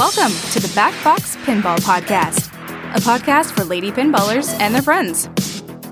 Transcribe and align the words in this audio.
Welcome 0.00 0.32
to 0.52 0.60
the 0.60 0.72
Back 0.74 0.94
Box 1.04 1.36
Pinball 1.44 1.76
Podcast, 1.80 2.46
a 2.96 3.00
podcast 3.00 3.54
for 3.54 3.64
lady 3.64 3.92
pinballers 3.92 4.58
and 4.58 4.74
their 4.74 4.80
friends. 4.80 5.28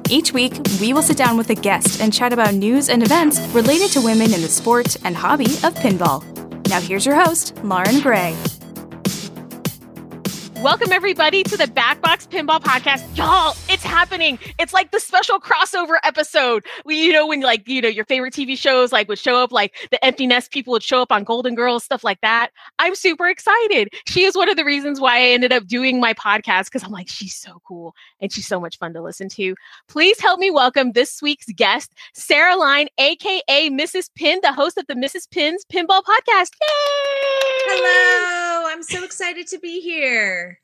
Each 0.09 0.33
week, 0.33 0.55
we 0.81 0.95
will 0.95 1.03
sit 1.03 1.19
down 1.19 1.37
with 1.37 1.51
a 1.51 1.55
guest 1.55 2.01
and 2.01 2.11
chat 2.11 2.33
about 2.33 2.55
news 2.55 2.89
and 2.89 3.03
events 3.03 3.39
related 3.49 3.91
to 3.91 4.01
women 4.01 4.33
in 4.33 4.41
the 4.41 4.49
sport 4.49 4.97
and 5.05 5.15
hobby 5.15 5.45
of 5.45 5.75
pinball. 5.75 6.25
Now, 6.71 6.81
here's 6.81 7.05
your 7.05 7.17
host, 7.17 7.55
Lauren 7.63 8.01
Gray. 8.01 8.35
Welcome 10.69 10.93
everybody 10.93 11.43
to 11.45 11.57
the 11.57 11.65
Backbox 11.65 12.29
Pinball 12.29 12.61
Podcast. 12.61 13.17
Y'all, 13.17 13.57
it's 13.71 13.83
happening. 13.83 14.39
It's 14.59 14.75
like 14.75 14.91
the 14.91 15.01
special 15.01 15.41
crossover 15.41 15.97
episode. 16.05 16.63
We, 16.85 17.07
you 17.07 17.11
know, 17.11 17.27
when 17.27 17.41
like, 17.41 17.67
you 17.67 17.81
know, 17.81 17.89
your 17.89 18.05
favorite 18.05 18.35
TV 18.35 18.55
shows 18.55 18.93
like 18.93 19.09
would 19.09 19.19
show 19.19 19.43
up, 19.43 19.51
like 19.51 19.75
the 19.91 20.05
empty 20.05 20.27
nest 20.27 20.51
people 20.51 20.73
would 20.73 20.83
show 20.83 21.01
up 21.01 21.11
on 21.11 21.25
Golden 21.25 21.55
Girls, 21.55 21.85
stuff 21.85 22.05
like 22.05 22.21
that. 22.21 22.51
I'm 22.79 22.95
super 22.95 23.29
excited. 23.29 23.89
She 24.09 24.25
is 24.25 24.37
one 24.37 24.51
of 24.51 24.59
the 24.59 24.65
reasons 24.67 25.01
why 25.01 25.17
I 25.17 25.29
ended 25.29 25.55
up 25.55 25.67
doing 25.67 26.01
my 26.01 26.13
podcast 26.13 26.67
because 26.67 26.85
I'm 26.85 26.93
like, 26.93 27.09
she's 27.09 27.35
so 27.35 27.63
cool 27.67 27.95
and 28.21 28.31
she's 28.31 28.47
so 28.47 28.61
much 28.61 28.77
fun 28.77 28.93
to 28.93 29.01
listen 29.01 29.31
to. 29.31 29.55
Please 29.89 30.21
help 30.21 30.39
me 30.39 30.51
welcome 30.51 30.93
this 30.93 31.23
week's 31.23 31.51
guest, 31.57 31.95
Sarah 32.13 32.59
Line, 32.59 32.89
aka 32.99 33.71
Mrs. 33.71 34.11
Pin, 34.15 34.41
the 34.43 34.53
host 34.53 34.77
of 34.77 34.87
the 34.87 34.95
Mrs. 34.97 35.31
Pin's 35.31 35.65
Pinball 35.73 36.03
Podcast. 36.03 36.51
Yay! 36.61 36.69
Hello, 37.71 38.38
I'm 38.79 38.85
so 38.85 39.03
excited 39.03 39.49
to 39.49 39.59
be 39.59 39.81
here. 39.81 40.61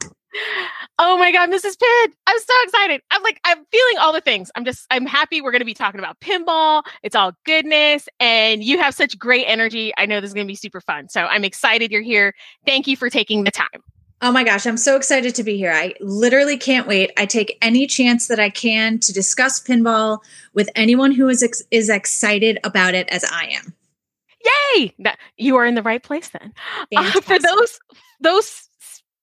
Oh 1.01 1.19
my 1.19 1.33
God, 1.33 1.51
Mrs. 1.51 1.77
Pin. 1.77 2.15
I'm 2.29 2.39
so 2.39 2.55
excited. 2.63 3.01
I'm 3.11 3.25
like, 3.25 3.41
I'm 3.43 3.65
feeling 3.73 3.99
all 3.99 4.13
the 4.13 4.21
things. 4.21 4.53
I'm 4.55 4.65
just, 4.65 4.87
I'm 4.89 5.05
happy 5.05 5.41
we're 5.41 5.51
going 5.51 5.63
to 5.63 5.67
be 5.67 5.75
talking 5.75 5.99
about 5.99 6.21
pinball. 6.21 6.85
It's 7.03 7.17
all 7.17 7.33
goodness. 7.45 8.09
And 8.21 8.63
you 8.63 8.79
have 8.79 8.95
such 8.95 9.19
great 9.19 9.47
energy. 9.47 9.93
I 9.99 10.07
know 10.07 10.21
this 10.21 10.31
is 10.31 10.35
going 10.35 10.47
to 10.47 10.51
be 10.51 10.55
super 10.55 10.81
fun. 10.81 11.09
So 11.09 11.23
I'm 11.23 11.43
excited 11.43 11.91
you're 11.91 12.03
here. 12.03 12.35
Thank 12.65 12.87
you 12.87 12.97
for 12.97 13.11
taking 13.11 13.43
the 13.43 13.51
time. 13.51 13.83
Oh 14.23 14.31
my 14.31 14.45
gosh, 14.45 14.65
I'm 14.65 14.77
so 14.77 14.95
excited 14.95 15.35
to 15.35 15.43
be 15.43 15.57
here. 15.57 15.73
I 15.73 15.95
literally 15.99 16.57
can't 16.57 16.87
wait. 16.87 17.11
I 17.17 17.27
take 17.27 17.59
any 17.61 17.89
chance 17.89 18.29
that 18.29 18.39
I 18.39 18.49
can 18.49 19.01
to 19.01 19.13
discuss 19.13 19.61
pinball 19.61 20.21
with 20.53 20.71
anyone 20.77 21.11
who 21.11 21.29
is 21.29 21.43
ex- 21.43 21.65
is 21.73 21.89
excited 21.89 22.61
about 22.63 22.95
it 22.95 23.09
as 23.09 23.25
I 23.25 23.47
am. 23.47 23.75
Yay! 24.45 24.95
That, 25.01 25.19
you 25.37 25.57
are 25.57 25.65
in 25.65 25.75
the 25.75 25.83
right 25.83 26.03
place 26.03 26.31
then. 26.31 26.53
Uh, 26.97 27.21
for 27.23 27.39
those 27.39 27.81
those 28.21 28.69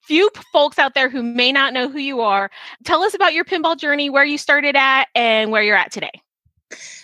few 0.03 0.30
folks 0.52 0.77
out 0.77 0.94
there 0.94 1.09
who 1.09 1.23
may 1.23 1.52
not 1.52 1.73
know 1.73 1.88
who 1.88 2.00
you 2.00 2.22
are, 2.22 2.52
tell 2.83 3.02
us 3.02 3.14
about 3.14 3.33
your 3.33 3.45
pinball 3.45 3.77
journey, 3.77 4.09
where 4.09 4.25
you 4.25 4.38
started 4.38 4.75
at, 4.75 5.08
and 5.16 5.52
where 5.52 5.64
you're 5.64 5.77
at 5.77 5.92
today. 5.92 6.11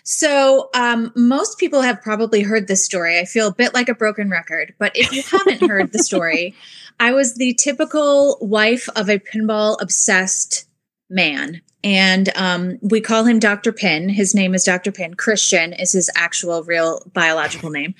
So, 0.03 0.69
um, 0.73 1.11
most 1.15 1.57
people 1.57 1.81
have 1.81 2.01
probably 2.01 2.41
heard 2.41 2.67
this 2.67 2.83
story. 2.83 3.19
I 3.19 3.25
feel 3.25 3.47
a 3.47 3.53
bit 3.53 3.73
like 3.73 3.89
a 3.89 3.95
broken 3.95 4.29
record, 4.29 4.73
but 4.79 4.91
if 4.95 5.11
you 5.11 5.23
haven't 5.23 5.69
heard 5.69 5.91
the 5.91 5.99
story, 6.03 6.55
I 6.99 7.11
was 7.11 7.35
the 7.35 7.53
typical 7.53 8.38
wife 8.41 8.89
of 8.95 9.09
a 9.09 9.19
pinball 9.19 9.77
obsessed 9.81 10.65
man. 11.09 11.61
And 11.88 12.35
um, 12.35 12.80
we 12.81 12.99
call 12.99 13.23
him 13.23 13.39
Dr. 13.39 13.71
Pin. 13.71 14.09
His 14.09 14.35
name 14.35 14.53
is 14.53 14.66
Dr. 14.66 14.91
Pin. 14.91 15.13
Christian 15.13 15.71
is 15.71 15.94
his 15.94 16.09
actual 16.17 16.61
real 16.63 17.02
biological 17.13 17.69
name. 17.69 17.95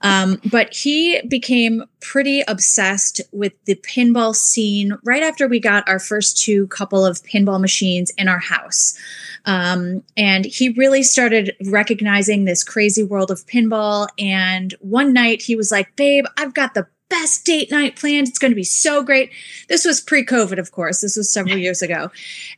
Um, 0.00 0.40
but 0.50 0.72
he 0.72 1.20
became 1.28 1.84
pretty 2.00 2.44
obsessed 2.48 3.20
with 3.32 3.52
the 3.66 3.74
pinball 3.74 4.34
scene 4.34 4.96
right 5.04 5.22
after 5.22 5.48
we 5.48 5.60
got 5.60 5.86
our 5.86 5.98
first 5.98 6.38
two 6.38 6.66
couple 6.68 7.04
of 7.04 7.22
pinball 7.24 7.60
machines 7.60 8.10
in 8.16 8.26
our 8.26 8.38
house. 8.38 8.98
Um, 9.44 10.02
and 10.16 10.46
he 10.46 10.70
really 10.70 11.02
started 11.02 11.54
recognizing 11.66 12.46
this 12.46 12.64
crazy 12.64 13.02
world 13.02 13.30
of 13.30 13.46
pinball. 13.46 14.08
And 14.18 14.72
one 14.80 15.12
night 15.12 15.42
he 15.42 15.56
was 15.56 15.70
like, 15.70 15.94
Babe, 15.94 16.24
I've 16.38 16.54
got 16.54 16.72
the 16.72 16.86
best 17.08 17.44
date 17.44 17.70
night 17.70 17.96
planned. 17.96 18.28
It's 18.28 18.38
going 18.38 18.50
to 18.50 18.56
be 18.56 18.64
so 18.64 19.02
great. 19.02 19.30
This 19.68 19.84
was 19.84 20.00
pre 20.00 20.24
COVID, 20.24 20.58
of 20.58 20.72
course. 20.72 21.00
This 21.00 21.16
was 21.16 21.32
several 21.32 21.56
years 21.56 21.82
ago. 21.82 22.10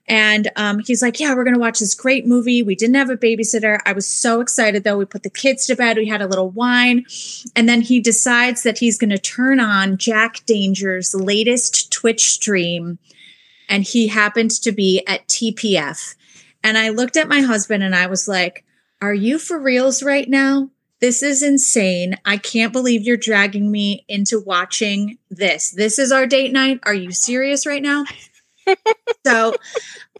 And 0.07 0.51
um, 0.57 0.81
he's 0.81 1.03
like, 1.03 1.21
Yeah, 1.21 1.35
we're 1.35 1.45
going 1.45 1.55
to 1.55 1.61
watch 1.61 1.79
this 1.79 1.95
great 1.95 2.27
movie. 2.27 2.63
We 2.63 2.75
didn't 2.75 2.97
have 2.97 3.11
a 3.11 3.17
babysitter. 3.17 3.79
I 3.85 3.93
was 3.93 4.07
so 4.07 4.41
excited, 4.41 4.85
though. 4.85 4.99
We 4.99 5.05
put 5.05 5.23
the 5.23 5.31
kids 5.31 5.67
to 5.67 5.77
bed, 5.77 5.97
we 5.97 6.07
had 6.07 6.23
a 6.23 6.27
little 6.27 6.51
wine. 6.51 7.05
And 7.55 7.69
then 7.69 7.83
he 7.83 8.01
decides 8.01 8.63
that 8.63 8.79
he's 8.79 8.99
going 8.99 9.11
to 9.11 9.19
turn 9.19 9.61
on 9.61 9.99
Jack 9.99 10.45
Danger's 10.47 11.15
latest 11.15 11.93
Twitch 11.93 12.33
stream. 12.33 12.99
And 13.69 13.85
he 13.85 14.09
happened 14.09 14.51
to 14.63 14.73
be 14.73 15.03
at 15.07 15.29
TPF. 15.29 16.15
And 16.65 16.79
I 16.79 16.89
looked 16.89 17.17
at 17.17 17.29
my 17.29 17.41
husband 17.41 17.83
and 17.83 17.95
I 17.95 18.07
was 18.07 18.27
like, 18.27 18.65
Are 19.01 19.15
you 19.15 19.39
for 19.39 19.59
reals 19.59 20.03
right 20.03 20.29
now? 20.29 20.71
This 21.01 21.23
is 21.23 21.43
insane. 21.43 22.17
I 22.25 22.37
can't 22.39 22.73
believe 22.73 23.03
you're 23.03 23.17
dragging 23.17 23.71
me 23.71 24.05
into 24.09 24.41
watching 24.41 25.19
this. 25.31 25.71
This 25.71 25.99
is 25.99 26.11
our 26.11 26.27
date 26.27 26.53
night. 26.53 26.81
Are 26.83 26.95
you 26.95 27.13
serious 27.13 27.67
right 27.67 27.83
now? 27.83 28.05
so 29.27 29.55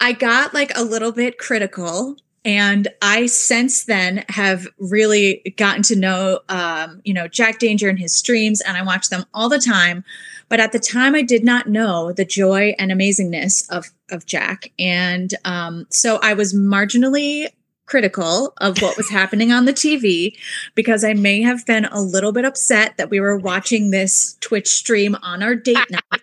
I 0.01 0.13
got 0.13 0.55
like 0.55 0.77
a 0.77 0.85
little 0.85 1.13
bit 1.13 1.39
critical. 1.39 2.17
And 2.45 2.89
I 3.03 3.27
since 3.27 3.85
then 3.85 4.25
have 4.29 4.69
really 4.79 5.55
gotten 5.57 5.83
to 5.83 5.97
know, 5.97 6.41
um, 6.49 7.03
you 7.05 7.13
know, 7.13 7.27
Jack 7.27 7.59
Danger 7.59 7.89
and 7.89 7.99
his 7.99 8.15
streams, 8.15 8.61
and 8.61 8.77
I 8.77 8.83
watch 8.83 9.11
them 9.11 9.25
all 9.35 9.49
the 9.49 9.59
time. 9.59 10.05
But 10.49 10.61
at 10.61 10.73
the 10.73 10.79
time, 10.79 11.15
I 11.15 11.23
did 11.23 11.45
not 11.45 11.67
know 11.67 12.13
the 12.13 12.25
joy 12.25 12.75
and 12.79 12.91
amazingness 12.91 13.69
of 13.71 13.91
of 14.11 14.25
Jack, 14.25 14.71
and 14.79 15.35
um, 15.45 15.87
so 15.91 16.21
I 16.23 16.33
was 16.33 16.55
marginally 16.55 17.49
critical 17.89 18.53
of 18.59 18.81
what 18.83 18.97
was 18.97 19.11
happening 19.11 19.51
on 19.51 19.65
the 19.65 19.73
TV 19.73 20.37
because 20.75 21.03
I 21.05 21.15
may 21.15 21.43
have 21.43 21.67
been 21.67 21.87
a 21.87 22.01
little 22.01 22.33
bit 22.33 22.45
upset 22.45 22.97
that 22.99 23.11
we 23.11 23.19
were 23.19 23.37
watching 23.37 23.91
this 23.91 24.37
Twitch 24.41 24.69
stream 24.69 25.17
on 25.23 25.43
our 25.43 25.55
date 25.55 25.91
night. 25.91 26.23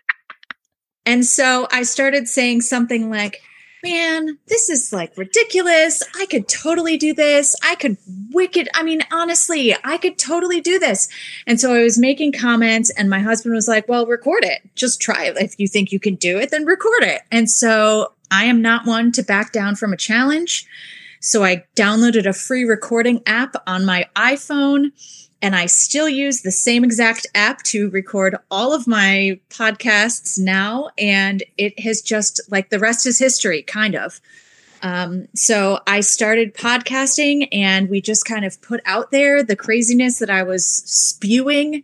And 1.05 1.25
so 1.25 1.67
I 1.71 1.83
started 1.83 2.27
saying 2.27 2.61
something 2.61 3.09
like, 3.09 3.41
Man, 3.83 4.39
this 4.47 4.67
is 4.67 4.91
like 4.91 5.15
ridiculous. 5.15 6.01
I 6.15 6.25
could 6.25 6.47
totally 6.47 6.97
do 6.97 7.13
this. 7.13 7.55
I 7.63 7.75
could 7.75 7.97
wicked. 8.31 8.67
I 8.73 8.81
mean, 8.81 9.03
honestly, 9.13 9.75
I 9.83 9.97
could 9.97 10.17
totally 10.17 10.59
do 10.59 10.79
this. 10.79 11.07
And 11.45 11.61
so 11.61 11.71
I 11.71 11.83
was 11.83 11.95
making 11.95 12.31
comments, 12.31 12.89
and 12.89 13.11
my 13.11 13.19
husband 13.19 13.53
was 13.53 13.67
like, 13.67 13.87
Well, 13.87 14.07
record 14.07 14.43
it. 14.43 14.61
Just 14.73 15.01
try 15.01 15.25
it. 15.25 15.37
If 15.37 15.59
you 15.59 15.67
think 15.67 15.91
you 15.91 15.99
can 15.99 16.15
do 16.15 16.39
it, 16.39 16.49
then 16.49 16.65
record 16.65 17.03
it. 17.03 17.21
And 17.31 17.47
so 17.47 18.13
I 18.31 18.45
am 18.45 18.61
not 18.61 18.87
one 18.87 19.11
to 19.13 19.23
back 19.23 19.51
down 19.51 19.75
from 19.75 19.93
a 19.93 19.97
challenge. 19.97 20.67
So 21.25 21.43
I 21.43 21.65
downloaded 21.75 22.27
a 22.27 22.33
free 22.33 22.65
recording 22.65 23.23
app 23.25 23.55
on 23.65 23.83
my 23.83 24.05
iPhone 24.15 24.91
and 25.41 25.55
I 25.55 25.65
still 25.65 26.07
use 26.07 26.43
the 26.43 26.51
same 26.51 26.83
exact 26.83 27.25
app 27.33 27.63
to 27.63 27.89
record 27.89 28.35
all 28.51 28.75
of 28.75 28.85
my 28.85 29.39
podcasts 29.49 30.37
now. 30.37 30.91
And 30.99 31.41
it 31.57 31.79
has 31.79 32.03
just 32.03 32.39
like 32.51 32.69
the 32.69 32.77
rest 32.77 33.07
is 33.07 33.17
history, 33.17 33.63
kind 33.63 33.95
of. 33.95 34.21
Um, 34.83 35.27
so 35.33 35.79
I 35.87 36.01
started 36.01 36.53
podcasting 36.53 37.47
and 37.51 37.89
we 37.89 38.01
just 38.01 38.25
kind 38.25 38.45
of 38.45 38.61
put 38.61 38.81
out 38.85 39.09
there 39.09 39.41
the 39.41 39.55
craziness 39.55 40.19
that 40.19 40.29
I 40.29 40.43
was 40.43 40.63
spewing 40.63 41.81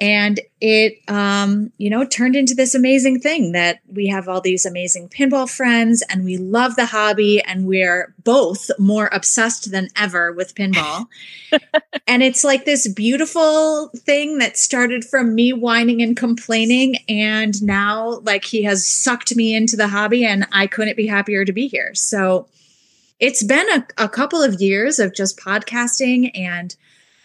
and 0.00 0.40
it 0.60 0.98
um, 1.08 1.72
you 1.76 1.90
know 1.90 2.04
turned 2.04 2.34
into 2.34 2.54
this 2.54 2.74
amazing 2.74 3.20
thing 3.20 3.52
that 3.52 3.80
we 3.92 4.06
have 4.06 4.28
all 4.28 4.40
these 4.40 4.64
amazing 4.64 5.08
pinball 5.08 5.48
friends 5.48 6.02
and 6.08 6.24
we 6.24 6.38
love 6.38 6.76
the 6.76 6.86
hobby 6.86 7.42
and 7.42 7.66
we're 7.66 8.14
both 8.24 8.70
more 8.78 9.08
obsessed 9.12 9.70
than 9.70 9.88
ever 9.96 10.32
with 10.32 10.54
pinball. 10.54 11.06
And 12.06 12.24
it's 12.24 12.42
like 12.42 12.64
this 12.64 12.88
beautiful 12.88 13.88
thing 13.88 14.38
that 14.38 14.56
started 14.56 15.04
from 15.04 15.34
me 15.34 15.52
whining 15.52 16.02
and 16.02 16.16
complaining 16.16 16.96
and 17.08 17.60
now 17.62 18.20
like 18.24 18.44
he 18.44 18.64
has 18.64 18.84
sucked 18.84 19.36
me 19.36 19.54
into 19.54 19.76
the 19.76 19.86
hobby 19.88 20.24
and 20.24 20.46
i 20.50 20.66
couldn't 20.66 20.96
be 20.96 21.06
happier 21.06 21.44
to 21.44 21.52
be 21.52 21.68
here. 21.68 21.94
So 21.94 22.48
it's 23.20 23.42
been 23.42 23.68
a, 23.70 23.86
a 23.98 24.08
couple 24.08 24.42
of 24.42 24.60
years 24.60 24.98
of 24.98 25.14
just 25.14 25.38
podcasting 25.38 26.30
and 26.34 26.74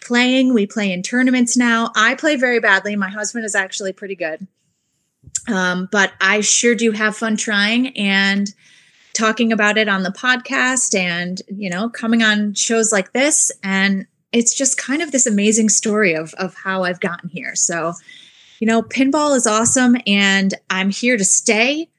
playing. 0.06 0.54
We 0.54 0.66
play 0.66 0.92
in 0.92 1.02
tournaments 1.02 1.58
now. 1.58 1.92
I 1.96 2.16
play 2.16 2.36
very 2.36 2.60
badly. 2.60 2.96
My 2.96 3.10
husband 3.10 3.44
is 3.46 3.56
actually 3.56 3.92
pretty 3.92 4.16
good. 4.16 4.48
Um, 5.48 5.90
but 5.92 6.14
I 6.22 6.42
sure 6.42 6.76
do 6.76 6.92
have 6.92 7.18
fun 7.18 7.36
trying 7.36 7.96
and 7.98 8.54
talking 9.14 9.52
about 9.52 9.78
it 9.78 9.88
on 9.88 10.04
the 10.04 10.10
podcast 10.10 10.98
and, 10.98 11.42
you 11.48 11.70
know, 11.70 11.90
coming 11.90 12.22
on 12.22 12.54
shows 12.54 12.92
like 12.92 13.14
this. 13.14 13.52
And 13.64 14.06
it's 14.32 14.54
just 14.54 14.78
kind 14.78 15.02
of 15.02 15.12
this 15.12 15.26
amazing 15.26 15.70
story 15.70 16.14
of, 16.14 16.34
of 16.36 16.54
how 16.56 16.84
I've 16.84 17.00
gotten 17.00 17.30
here. 17.30 17.56
So, 17.56 17.94
you 18.60 18.68
know, 18.68 18.82
pinball 18.82 19.36
is 19.36 19.48
awesome 19.48 19.98
and 20.06 20.54
I'm 20.70 20.90
here 20.90 21.18
to 21.18 21.26
stay. 21.26 21.90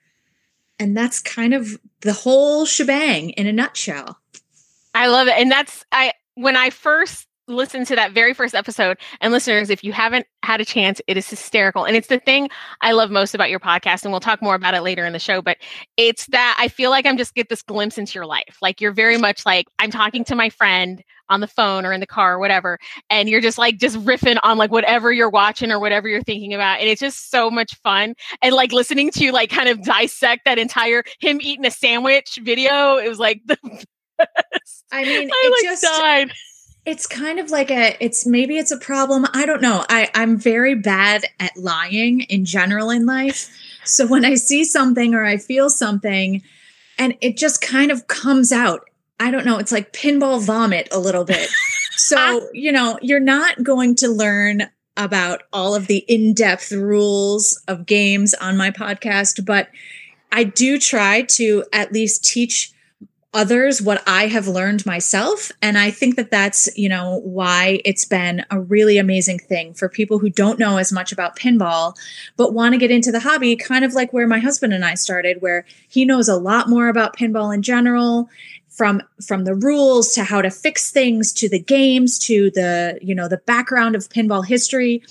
And 0.78 0.96
that's 0.96 1.20
kind 1.20 1.54
of 1.54 1.78
the 2.02 2.12
whole 2.12 2.66
shebang 2.66 3.30
in 3.30 3.46
a 3.46 3.52
nutshell. 3.52 4.18
I 4.94 5.06
love 5.08 5.28
it. 5.28 5.34
And 5.38 5.50
that's, 5.50 5.84
I, 5.90 6.12
when 6.34 6.56
I 6.56 6.70
first 6.70 7.26
listen 7.48 7.84
to 7.86 7.96
that 7.96 8.12
very 8.12 8.34
first 8.34 8.54
episode. 8.54 8.98
And 9.20 9.32
listeners, 9.32 9.70
if 9.70 9.84
you 9.84 9.92
haven't 9.92 10.26
had 10.42 10.60
a 10.60 10.64
chance, 10.64 11.00
it 11.06 11.16
is 11.16 11.28
hysterical. 11.28 11.84
And 11.84 11.96
it's 11.96 12.08
the 12.08 12.18
thing 12.18 12.48
I 12.80 12.92
love 12.92 13.10
most 13.10 13.34
about 13.34 13.50
your 13.50 13.60
podcast. 13.60 14.04
And 14.04 14.12
we'll 14.12 14.20
talk 14.20 14.42
more 14.42 14.54
about 14.54 14.74
it 14.74 14.82
later 14.82 15.06
in 15.06 15.12
the 15.12 15.18
show. 15.18 15.42
But 15.42 15.58
it's 15.96 16.26
that 16.26 16.56
I 16.58 16.68
feel 16.68 16.90
like 16.90 17.06
I'm 17.06 17.16
just 17.16 17.34
get 17.34 17.48
this 17.48 17.62
glimpse 17.62 17.98
into 17.98 18.14
your 18.14 18.26
life. 18.26 18.58
Like 18.60 18.80
you're 18.80 18.92
very 18.92 19.18
much 19.18 19.46
like, 19.46 19.66
I'm 19.78 19.90
talking 19.90 20.24
to 20.24 20.34
my 20.34 20.50
friend. 20.50 21.02
on 21.28 21.40
the 21.40 21.46
phone 21.48 21.84
or 21.84 21.92
in 21.92 22.00
the 22.00 22.06
car 22.06 22.34
or 22.34 22.38
whatever, 22.38 22.78
and 23.10 23.28
you're 23.28 23.40
just 23.40 23.58
like 23.58 23.78
just 23.78 23.96
riffing 23.98 24.38
on 24.42 24.58
like 24.58 24.70
whatever 24.70 25.12
you're 25.12 25.30
watching 25.30 25.72
or 25.72 25.80
whatever 25.80 26.08
you're 26.08 26.22
thinking 26.22 26.54
about, 26.54 26.78
and 26.80 26.88
it's 26.88 27.00
just 27.00 27.30
so 27.30 27.50
much 27.50 27.74
fun. 27.82 28.14
And 28.42 28.54
like 28.54 28.72
listening 28.72 29.10
to 29.10 29.24
you 29.24 29.32
like 29.32 29.50
kind 29.50 29.68
of 29.68 29.82
dissect 29.82 30.44
that 30.44 30.58
entire 30.58 31.02
him 31.18 31.40
eating 31.42 31.66
a 31.66 31.70
sandwich 31.70 32.38
video, 32.42 32.96
it 32.96 33.08
was 33.08 33.18
like 33.18 33.40
the 33.46 33.58
best. 34.18 34.84
I 34.92 35.04
mean, 35.04 35.28
I 35.32 35.50
like 35.52 35.62
just 35.64 35.82
died. 35.82 36.32
It's 36.86 37.06
kind 37.06 37.40
of 37.40 37.50
like 37.50 37.70
a 37.70 37.96
it's 38.02 38.24
maybe 38.24 38.56
it's 38.56 38.70
a 38.70 38.78
problem. 38.78 39.26
I 39.34 39.44
don't 39.44 39.60
know. 39.60 39.84
I 39.88 40.08
i'm 40.14 40.38
very 40.38 40.74
bad 40.74 41.24
at 41.38 41.56
lying 41.56 42.20
in 42.22 42.44
general 42.44 42.90
in 42.90 43.04
life. 43.04 43.50
So 43.84 44.06
when 44.06 44.24
i 44.24 44.34
see 44.34 44.64
something 44.64 45.14
or 45.14 45.24
i 45.24 45.36
feel 45.36 45.68
something 45.68 46.42
and 46.98 47.14
it 47.20 47.36
just 47.36 47.60
kind 47.60 47.90
of 47.90 48.06
comes 48.06 48.52
out 48.52 48.88
i 49.20 49.30
don't 49.30 49.44
know 49.44 49.58
it's 49.58 49.72
like 49.72 49.92
pinball 49.92 50.40
vomit 50.42 50.88
a 50.92 50.98
little 50.98 51.24
bit. 51.24 51.50
So 51.98 52.50
you 52.52 52.72
know 52.72 52.98
you're 53.00 53.20
not 53.20 53.64
going 53.64 53.96
to 53.96 54.08
learn 54.08 54.68
about 54.98 55.42
all 55.50 55.74
of 55.74 55.86
the 55.86 56.04
in-depth 56.06 56.70
rules 56.70 57.60
of 57.66 57.86
games 57.86 58.34
on 58.34 58.56
my 58.56 58.70
podcast 58.70 59.44
but 59.46 59.68
i 60.30 60.44
do 60.44 60.78
try 60.78 61.22
to 61.22 61.64
at 61.72 61.92
least 61.92 62.22
teach 62.22 62.70
others 63.36 63.82
what 63.82 64.02
I 64.06 64.26
have 64.26 64.48
learned 64.48 64.86
myself. 64.86 65.52
And 65.60 65.76
I 65.76 65.90
think 65.90 66.16
that 66.16 66.30
that's, 66.30 66.68
you 66.76 66.88
know, 66.88 67.20
why 67.22 67.80
it's 67.84 68.06
been 68.06 68.44
a 68.50 68.58
really 68.58 68.96
amazing 68.96 69.38
thing 69.38 69.74
for 69.74 69.88
people 69.88 70.18
who 70.18 70.30
don't 70.30 70.58
know 70.58 70.78
as 70.78 70.90
much 70.90 71.12
about 71.12 71.36
pinball, 71.36 71.94
but 72.36 72.54
want 72.54 72.72
to 72.72 72.78
get 72.78 72.90
into 72.90 73.12
the 73.12 73.20
hobby, 73.20 73.54
kind 73.54 73.84
of 73.84 73.92
like 73.92 74.12
where 74.12 74.26
my 74.26 74.38
husband 74.38 74.72
and 74.72 74.84
I 74.84 74.94
started, 74.94 75.42
where 75.42 75.66
he 75.86 76.06
knows 76.06 76.28
a 76.28 76.36
lot 76.36 76.70
more 76.70 76.88
about 76.88 77.16
pinball 77.16 77.54
in 77.54 77.62
general 77.62 78.28
from 78.70 79.02
from 79.26 79.44
the 79.44 79.54
rules 79.54 80.12
to 80.12 80.24
how 80.24 80.42
to 80.42 80.50
fix 80.50 80.90
things 80.90 81.32
to 81.32 81.48
the 81.48 81.58
games 81.58 82.18
to 82.18 82.50
the 82.50 82.98
you 83.00 83.14
know 83.14 83.26
the 83.26 83.38
background 83.38 83.96
of 83.96 84.08
pinball 84.10 84.46
history 84.46 85.02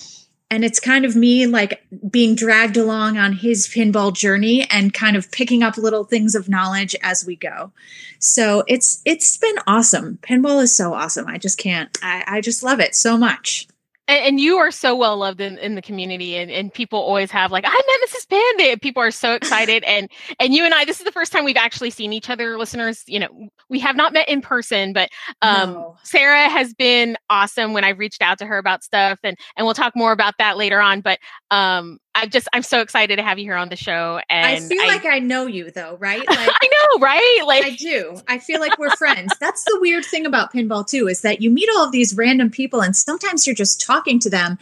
and 0.52 0.64
it's 0.64 0.80
kind 0.80 1.06
of 1.06 1.16
me 1.16 1.48
like 1.48 1.84
being 2.10 2.36
dragged 2.36 2.78
along 2.78 3.18
on 3.18 3.34
his 3.34 3.68
pinball 3.68 4.14
journey 4.14 4.66
and 4.70 4.94
kind 4.94 5.18
of 5.18 5.32
picking 5.32 5.64
up 5.64 5.78
little 5.78 6.04
things 6.04 6.36
of 6.36 6.48
knowledge 6.48 6.96
as 7.02 7.26
we 7.26 7.36
go. 7.36 7.72
So 8.20 8.64
it's 8.68 9.02
it's 9.06 9.38
been 9.38 9.56
awesome. 9.68 10.20
Pinball 10.22 10.62
is 10.62 10.76
so 10.76 10.94
awesome. 10.94 11.28
I 11.28 11.38
just 11.38 11.58
can't 11.58 11.98
i, 12.02 12.24
I 12.28 12.42
just 12.42 12.64
love 12.64 12.80
it 12.80 12.96
so 12.96 13.18
much 13.18 13.68
and, 14.08 14.26
and 14.26 14.40
you 14.40 14.58
are 14.58 14.72
so 14.72 14.96
well 14.96 15.18
loved 15.18 15.42
in, 15.42 15.58
in 15.58 15.76
the 15.76 15.82
community 15.82 16.36
and, 16.36 16.52
and 16.52 16.74
people 16.74 17.00
always 17.00 17.32
have 17.32 17.52
like 17.52 17.64
i 17.68 17.70
met 17.70 18.10
mrs 18.10 18.28
bandit 18.30 18.82
people 18.82 19.02
are 19.02 19.12
so 19.12 19.34
excited 19.34 19.84
and 19.84 20.10
and 20.40 20.54
you 20.54 20.64
and 20.64 20.74
i 20.74 20.86
this 20.86 21.00
is 21.00 21.06
the 21.06 21.12
first 21.12 21.32
time 21.32 21.44
we've 21.46 21.56
actually 21.58 21.90
seen 21.90 22.14
each 22.14 22.30
other 22.30 22.58
listeners 22.58 23.04
you 23.08 23.20
know 23.20 23.50
we 23.70 23.80
have 23.80 23.96
not 23.96 24.14
met 24.14 24.28
in 24.30 24.42
person 24.42 24.94
but 24.94 25.10
um 25.42 25.74
No. 25.74 25.98
sarah 26.04 26.50
has 26.50 26.74
been 26.74 27.18
awesome 27.30 27.74
when 27.74 27.84
i've 27.84 28.00
reached 28.00 28.22
out 28.22 28.38
to 28.40 28.46
her 28.46 28.58
about 28.58 28.84
stuff 28.84 29.20
and 29.24 29.38
and 29.56 29.66
we'll 29.66 29.74
talk 29.74 29.96
more 29.96 30.12
about 30.12 30.36
that 30.40 30.58
later 30.58 30.80
on 30.82 31.02
but 31.02 31.20
um 31.52 31.98
i'm 32.16 32.30
just 32.30 32.48
i'm 32.54 32.64
so 32.64 32.82
excited 32.82 33.18
to 33.18 33.24
have 33.24 33.38
you 33.38 33.46
here 33.46 33.56
on 33.56 33.70
the 33.70 33.76
show 33.76 34.20
and 34.30 34.46
i 34.46 34.60
feel 34.60 34.86
like 34.88 35.06
i 35.06 35.20
know 35.20 35.46
you 35.46 35.70
though 35.72 35.96
right 36.00 36.26
like 36.28 36.50
I 36.66 36.68
know 36.68 37.00
right 37.00 37.42
like 37.46 37.66
I 37.66 37.70
do. 37.72 38.20
I 38.28 38.40
feel 38.40 38.60
like 38.60 38.78
we're 38.78 38.96
friends. 38.96 39.34
That's 39.40 39.64
the 39.64 39.78
weird 39.80 40.06
thing 40.06 40.26
about 40.26 40.54
pinball 40.54 40.88
too 40.88 41.08
is 41.08 41.22
that 41.22 41.42
you 41.42 41.50
meet 41.50 41.70
all 41.76 41.86
of 41.86 41.92
these 41.92 42.16
random 42.16 42.50
people 42.50 42.82
and 42.82 42.96
sometimes 42.96 43.46
you're 43.46 43.56
just 43.56 43.82
talking 43.82 44.20
to 44.20 44.30
them 44.30 44.58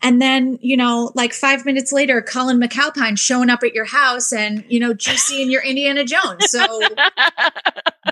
and 0.00 0.22
then, 0.22 0.60
you 0.62 0.76
know, 0.76 1.10
like 1.14 1.32
5 1.32 1.64
minutes 1.64 1.92
later 1.92 2.22
Colin 2.22 2.60
MacAlpine 2.60 3.18
showing 3.18 3.50
up 3.50 3.62
at 3.62 3.74
your 3.74 3.84
house 3.84 4.32
and, 4.32 4.64
you 4.68 4.78
know, 4.78 4.94
Juicy 4.94 5.42
and 5.42 5.50
your 5.50 5.62
Indiana 5.62 6.04
Jones. 6.04 6.50
So 6.50 6.60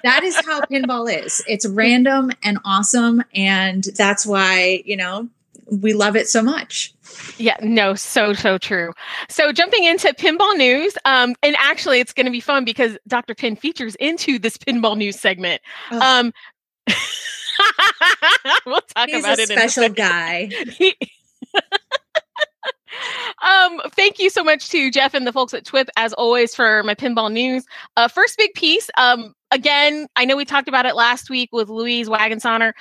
that 0.02 0.22
is 0.24 0.36
how 0.44 0.62
pinball 0.62 1.12
is. 1.12 1.42
It's 1.46 1.66
random 1.66 2.32
and 2.42 2.58
awesome 2.64 3.22
and 3.34 3.84
that's 3.96 4.26
why, 4.26 4.82
you 4.84 4.96
know, 4.96 5.28
we 5.70 5.92
love 5.94 6.16
it 6.16 6.28
so 6.28 6.42
much. 6.42 6.94
Yeah, 7.38 7.56
no, 7.62 7.94
so 7.94 8.32
so 8.32 8.58
true. 8.58 8.92
So 9.28 9.52
jumping 9.52 9.84
into 9.84 10.12
pinball 10.14 10.56
news, 10.56 10.96
um, 11.04 11.34
and 11.42 11.56
actually 11.58 12.00
it's 12.00 12.12
going 12.12 12.26
to 12.26 12.32
be 12.32 12.40
fun 12.40 12.64
because 12.64 12.96
Dr. 13.06 13.34
Pin 13.34 13.56
features 13.56 13.94
into 13.96 14.38
this 14.38 14.56
pinball 14.56 14.96
news 14.96 15.18
segment. 15.18 15.62
Ugh. 15.90 16.02
Um, 16.02 16.32
we'll 18.66 18.80
talk 18.94 19.08
He's 19.08 19.20
about 19.20 19.38
a 19.38 19.42
it. 19.42 19.50
in 19.50 19.58
a 19.58 19.68
special 19.68 19.88
guy. 19.88 20.50
um, 23.42 23.80
thank 23.92 24.18
you 24.18 24.30
so 24.30 24.44
much 24.44 24.68
to 24.70 24.90
Jeff 24.90 25.14
and 25.14 25.26
the 25.26 25.32
folks 25.32 25.54
at 25.54 25.64
TWIP, 25.64 25.88
as 25.96 26.12
always, 26.14 26.54
for 26.54 26.82
my 26.82 26.94
pinball 26.94 27.32
news. 27.32 27.64
Uh, 27.96 28.08
first 28.08 28.36
big 28.36 28.52
piece. 28.54 28.90
Um, 28.96 29.34
again, 29.50 30.06
I 30.16 30.24
know 30.24 30.36
we 30.36 30.44
talked 30.44 30.68
about 30.68 30.86
it 30.86 30.94
last 30.94 31.30
week 31.30 31.50
with 31.52 31.68
Louise 31.68 32.08
Wagensonner, 32.08 32.72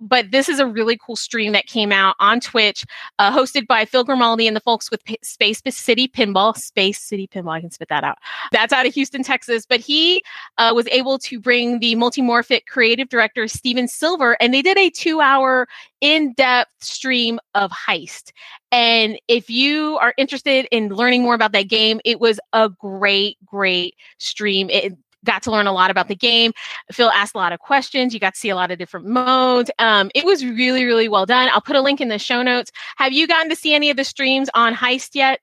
but 0.00 0.30
this 0.30 0.48
is 0.48 0.58
a 0.58 0.66
really 0.66 0.98
cool 0.98 1.16
stream 1.16 1.52
that 1.52 1.66
came 1.66 1.92
out 1.92 2.16
on 2.20 2.40
Twitch, 2.40 2.84
uh, 3.18 3.30
hosted 3.30 3.66
by 3.66 3.84
Phil 3.84 4.04
Grimaldi 4.04 4.46
and 4.46 4.56
the 4.56 4.60
folks 4.60 4.90
with 4.90 5.04
P- 5.04 5.18
Space 5.22 5.62
City 5.68 6.08
Pinball. 6.08 6.56
Space 6.56 7.00
City 7.00 7.26
Pinball, 7.26 7.52
I 7.52 7.60
can 7.60 7.70
spit 7.70 7.88
that 7.88 8.04
out. 8.04 8.18
That's 8.52 8.72
out 8.72 8.86
of 8.86 8.94
Houston, 8.94 9.22
Texas. 9.22 9.66
But 9.66 9.80
he 9.80 10.22
uh, 10.58 10.72
was 10.74 10.86
able 10.88 11.18
to 11.20 11.40
bring 11.40 11.78
the 11.78 11.94
multimorphic 11.96 12.66
creative 12.66 13.08
director, 13.08 13.48
Steven 13.48 13.88
Silver, 13.88 14.36
and 14.40 14.52
they 14.52 14.62
did 14.62 14.78
a 14.78 14.90
two 14.90 15.20
hour 15.20 15.66
in 16.00 16.32
depth 16.34 16.72
stream 16.82 17.38
of 17.54 17.70
Heist. 17.70 18.32
And 18.72 19.18
if 19.28 19.48
you 19.48 19.98
are 19.98 20.12
interested 20.18 20.66
in 20.70 20.88
learning 20.88 21.22
more 21.22 21.34
about 21.34 21.52
that 21.52 21.68
game, 21.68 22.00
it 22.04 22.20
was 22.20 22.40
a 22.52 22.68
great, 22.68 23.38
great 23.44 23.94
stream. 24.18 24.68
It 24.68 24.94
got 25.24 25.42
to 25.44 25.50
learn 25.50 25.66
a 25.66 25.72
lot 25.72 25.90
about 25.90 26.08
the 26.08 26.14
game. 26.14 26.52
Phil 26.92 27.10
asked 27.10 27.34
a 27.34 27.38
lot 27.38 27.52
of 27.52 27.60
questions. 27.60 28.14
You 28.14 28.20
got 28.20 28.34
to 28.34 28.40
see 28.40 28.50
a 28.50 28.56
lot 28.56 28.70
of 28.70 28.78
different 28.78 29.06
modes. 29.06 29.70
Um, 29.78 30.10
it 30.14 30.24
was 30.24 30.44
really, 30.44 30.84
really 30.84 31.08
well 31.08 31.26
done. 31.26 31.48
I'll 31.52 31.60
put 31.60 31.76
a 31.76 31.80
link 31.80 32.00
in 32.00 32.08
the 32.08 32.18
show 32.18 32.42
notes. 32.42 32.70
Have 32.96 33.12
you 33.12 33.26
gotten 33.26 33.48
to 33.50 33.56
see 33.56 33.74
any 33.74 33.90
of 33.90 33.96
the 33.96 34.04
streams 34.04 34.48
on 34.54 34.74
Heist 34.74 35.14
yet? 35.14 35.40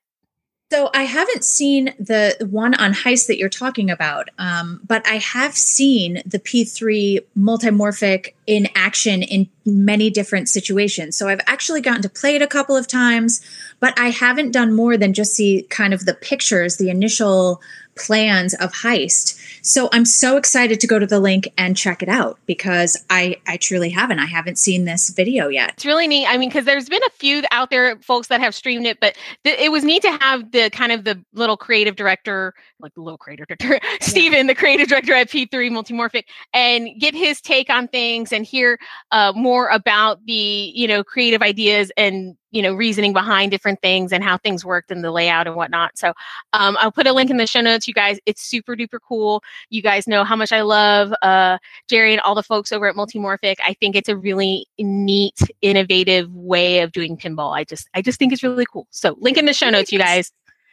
So 0.72 0.88
I 0.94 1.02
haven't 1.02 1.44
seen 1.44 1.92
the 1.98 2.34
one 2.50 2.74
on 2.76 2.94
heist 2.94 3.26
that 3.26 3.36
you're 3.36 3.50
talking 3.50 3.90
about, 3.90 4.30
um, 4.38 4.80
but 4.86 5.06
I 5.06 5.16
have 5.16 5.54
seen 5.54 6.22
the 6.24 6.38
P3 6.38 7.18
multimorphic 7.36 8.32
in 8.46 8.70
action 8.74 9.22
in 9.22 9.50
many 9.66 10.08
different 10.08 10.48
situations. 10.48 11.14
So 11.14 11.28
I've 11.28 11.42
actually 11.46 11.82
gotten 11.82 12.00
to 12.00 12.08
play 12.08 12.36
it 12.36 12.40
a 12.40 12.46
couple 12.46 12.74
of 12.74 12.86
times, 12.86 13.42
but 13.80 13.92
I 14.00 14.08
haven't 14.08 14.52
done 14.52 14.74
more 14.74 14.96
than 14.96 15.12
just 15.12 15.34
see 15.34 15.66
kind 15.68 15.92
of 15.92 16.06
the 16.06 16.14
pictures, 16.14 16.78
the 16.78 16.88
initial 16.88 17.60
plans 17.96 18.54
of 18.54 18.72
heist. 18.72 19.38
So 19.64 19.88
I'm 19.92 20.04
so 20.04 20.36
excited 20.36 20.80
to 20.80 20.86
go 20.86 20.98
to 20.98 21.06
the 21.06 21.20
link 21.20 21.52
and 21.56 21.76
check 21.76 22.02
it 22.02 22.08
out 22.08 22.38
because 22.46 22.96
I 23.10 23.36
I 23.46 23.56
truly 23.56 23.90
haven't. 23.90 24.18
I 24.18 24.26
haven't 24.26 24.58
seen 24.58 24.84
this 24.84 25.10
video 25.10 25.48
yet. 25.48 25.74
It's 25.74 25.86
really 25.86 26.08
neat. 26.08 26.26
I 26.26 26.36
mean, 26.36 26.48
because 26.48 26.64
there's 26.64 26.88
been 26.88 27.02
a 27.06 27.10
few 27.10 27.42
out 27.52 27.70
there, 27.70 27.96
folks 27.98 28.28
that 28.28 28.40
have 28.40 28.54
streamed 28.54 28.86
it, 28.86 28.98
but 29.00 29.16
th- 29.44 29.58
it 29.58 29.70
was 29.70 29.84
neat 29.84 30.02
to 30.02 30.18
have 30.20 30.50
the 30.50 30.70
kind 30.70 30.90
of 30.90 31.04
the 31.04 31.22
little 31.32 31.56
creative 31.56 31.94
director, 31.94 32.54
like 32.80 32.92
the 32.94 33.02
little 33.02 33.18
creative 33.18 33.46
director, 33.46 33.78
Steven, 34.00 34.46
the 34.48 34.54
creative 34.54 34.88
director 34.88 35.14
at 35.14 35.28
P3 35.28 35.48
Multimorphic, 35.70 36.24
and 36.52 36.88
get 36.98 37.14
his 37.14 37.40
take 37.40 37.70
on 37.70 37.86
things 37.88 38.32
and 38.32 38.44
hear 38.44 38.78
uh, 39.12 39.32
more 39.36 39.68
about 39.68 40.24
the, 40.26 40.72
you 40.74 40.88
know, 40.88 41.04
creative 41.04 41.42
ideas 41.42 41.92
and, 41.96 42.36
you 42.52 42.62
know, 42.62 42.72
reasoning 42.74 43.12
behind 43.12 43.50
different 43.50 43.80
things 43.80 44.12
and 44.12 44.22
how 44.22 44.36
things 44.38 44.64
worked 44.64 44.90
and 44.90 45.02
the 45.02 45.10
layout 45.10 45.46
and 45.46 45.56
whatnot. 45.56 45.98
So 45.98 46.12
um, 46.52 46.76
I'll 46.78 46.92
put 46.92 47.06
a 47.06 47.12
link 47.12 47.30
in 47.30 47.38
the 47.38 47.46
show 47.46 47.62
notes, 47.62 47.88
you 47.88 47.94
guys. 47.94 48.20
It's 48.26 48.42
super 48.42 48.76
duper 48.76 48.98
cool. 49.06 49.42
You 49.70 49.82
guys 49.82 50.06
know 50.06 50.22
how 50.22 50.36
much 50.36 50.52
I 50.52 50.60
love 50.60 51.12
uh, 51.22 51.58
Gerry 51.88 52.12
and 52.12 52.20
all 52.20 52.34
the 52.34 52.42
folks 52.42 52.70
over 52.70 52.86
at 52.86 52.94
Multimorphic. 52.94 53.56
I 53.64 53.74
think 53.74 53.96
it's 53.96 54.08
a 54.08 54.16
really 54.16 54.66
neat, 54.78 55.38
innovative 55.62 56.32
way 56.32 56.80
of 56.80 56.92
doing 56.92 57.16
pinball. 57.16 57.56
I 57.56 57.64
just, 57.64 57.88
I 57.94 58.02
just 58.02 58.18
think 58.18 58.32
it's 58.32 58.42
really 58.42 58.66
cool. 58.70 58.86
So, 58.90 59.16
link 59.18 59.36
in 59.38 59.46
the 59.46 59.54
show 59.54 59.70
notes, 59.70 59.90
you 59.90 59.98
guys. 59.98 60.30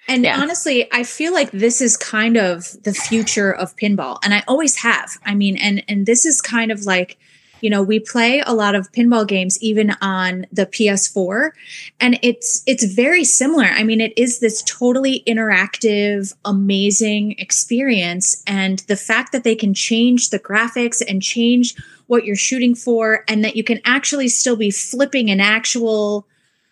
And 0.07 0.23
Yeah. 0.23 0.41
honestly, 0.41 0.91
I 0.91 1.03
feel 1.03 1.33
like 1.33 1.51
this 1.51 1.81
is 1.81 1.95
kind 1.95 2.35
of 2.35 2.75
the 2.83 2.93
future 2.93 3.53
of 3.53 3.75
pinball, 3.75 4.17
and 4.23 4.33
I 4.33 4.43
always 4.47 4.75
have. 4.77 5.11
I 5.23 5.35
mean, 5.35 5.55
and 5.57 5.83
and 5.87 6.07
this 6.07 6.25
is 6.25 6.41
kind 6.41 6.71
of 6.71 6.83
like, 6.83 7.17
you 7.61 7.69
know, 7.69 7.81
we 7.81 7.99
play 7.99 8.41
a 8.45 8.53
lot 8.53 8.75
of 8.75 8.91
pinball 8.91 9.27
games 9.27 9.61
even 9.61 9.91
on 10.01 10.45
the 10.51 10.65
PS4, 10.65 11.51
and 11.99 12.19
it's 12.21 12.63
it's 12.65 12.83
very 12.83 13.23
similar. 13.23 13.65
I 13.65 13.83
mean, 13.83 14.01
it 14.01 14.13
is 14.17 14.39
this 14.39 14.63
totally 14.63 15.23
interactive, 15.27 16.33
amazing 16.45 17.35
experience, 17.37 18.43
and 18.47 18.79
the 18.87 18.95
fact 18.95 19.31
that 19.31 19.43
they 19.43 19.55
can 19.55 19.73
change 19.73 20.29
the 20.29 20.39
graphics 20.39 21.01
and 21.07 21.21
change 21.21 21.75
what 22.07 22.25
you're 22.25 22.35
shooting 22.35 22.75
for, 22.75 23.23
and 23.27 23.43
that 23.43 23.55
you 23.55 23.63
can 23.63 23.81
actually 23.85 24.29
still 24.29 24.55
be 24.55 24.71
flipping 24.71 25.29
an 25.29 25.39
actual 25.39 26.27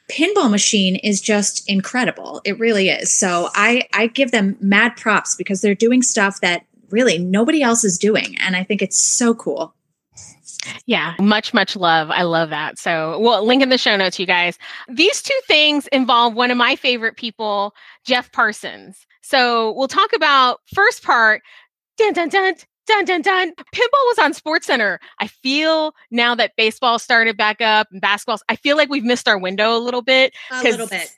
pinball 0.10 0.50
machine 0.50 0.96
is 0.98 1.20
just 1.22 1.70
incredible. 1.70 2.42
It 2.46 2.60
really 2.60 2.90
is. 2.90 3.14
So 3.14 3.50
I 3.54 3.88
I 3.94 4.08
give 4.08 4.32
them 4.32 4.58
mad 4.60 4.96
props 4.96 5.36
because 5.36 5.62
they're 5.62 5.76
doing 5.76 6.02
stuff 6.02 6.42
that 6.42 6.66
really 6.90 7.18
nobody 7.18 7.62
else 7.62 7.84
is 7.84 7.98
doing 7.98 8.38
and 8.40 8.56
I 8.56 8.64
think 8.64 8.82
it's 8.82 8.98
so 8.98 9.34
cool. 9.34 9.74
Yeah, 10.86 11.16
much, 11.20 11.54
much 11.54 11.76
love. 11.76 12.10
I 12.12 12.24
love 12.24 12.50
that. 12.50 12.78
So, 12.78 13.20
we'll 13.20 13.46
link 13.46 13.64
in 13.64 13.70
the 13.70 13.78
show 13.78 13.96
notes, 13.96 14.20
you 14.20 14.26
guys. 14.26 14.58
These 14.90 15.22
two 15.22 15.40
things 15.48 15.88
involve 15.88 16.34
one 16.34 16.52
of 16.52 16.58
my 16.58 16.76
favorite 16.76 17.18
people, 17.18 17.74
Jeff 18.06 18.32
Parsons. 18.32 19.06
So, 19.22 19.74
we'll 19.74 19.88
talk 19.88 20.14
about 20.14 20.62
first 20.74 21.04
part. 21.04 21.42
Dun, 21.98 22.14
dun, 22.14 22.30
dun, 22.30 22.56
dun 22.88 23.06
dun 23.06 23.22
dun. 23.22 23.54
Pinball 23.76 24.06
was 24.08 24.20
on 24.20 24.34
Sports 24.34 24.66
Center. 24.66 25.00
I 25.20 25.28
feel 25.28 25.94
now 26.10 26.34
that 26.36 26.54
baseball 26.56 27.00
started 27.00 27.38
back 27.38 27.62
up 27.62 27.88
and 27.92 28.02
basketball, 28.02 28.40
I 28.50 28.56
feel 28.56 28.78
like 28.78 28.90
we've 28.90 29.04
missed 29.04 29.28
our 29.28 29.38
window 29.38 29.76
a 29.76 29.80
little 29.80 30.02
bit. 30.02 30.34
A 30.52 30.64
little 30.64 30.88
bit. 30.88 31.12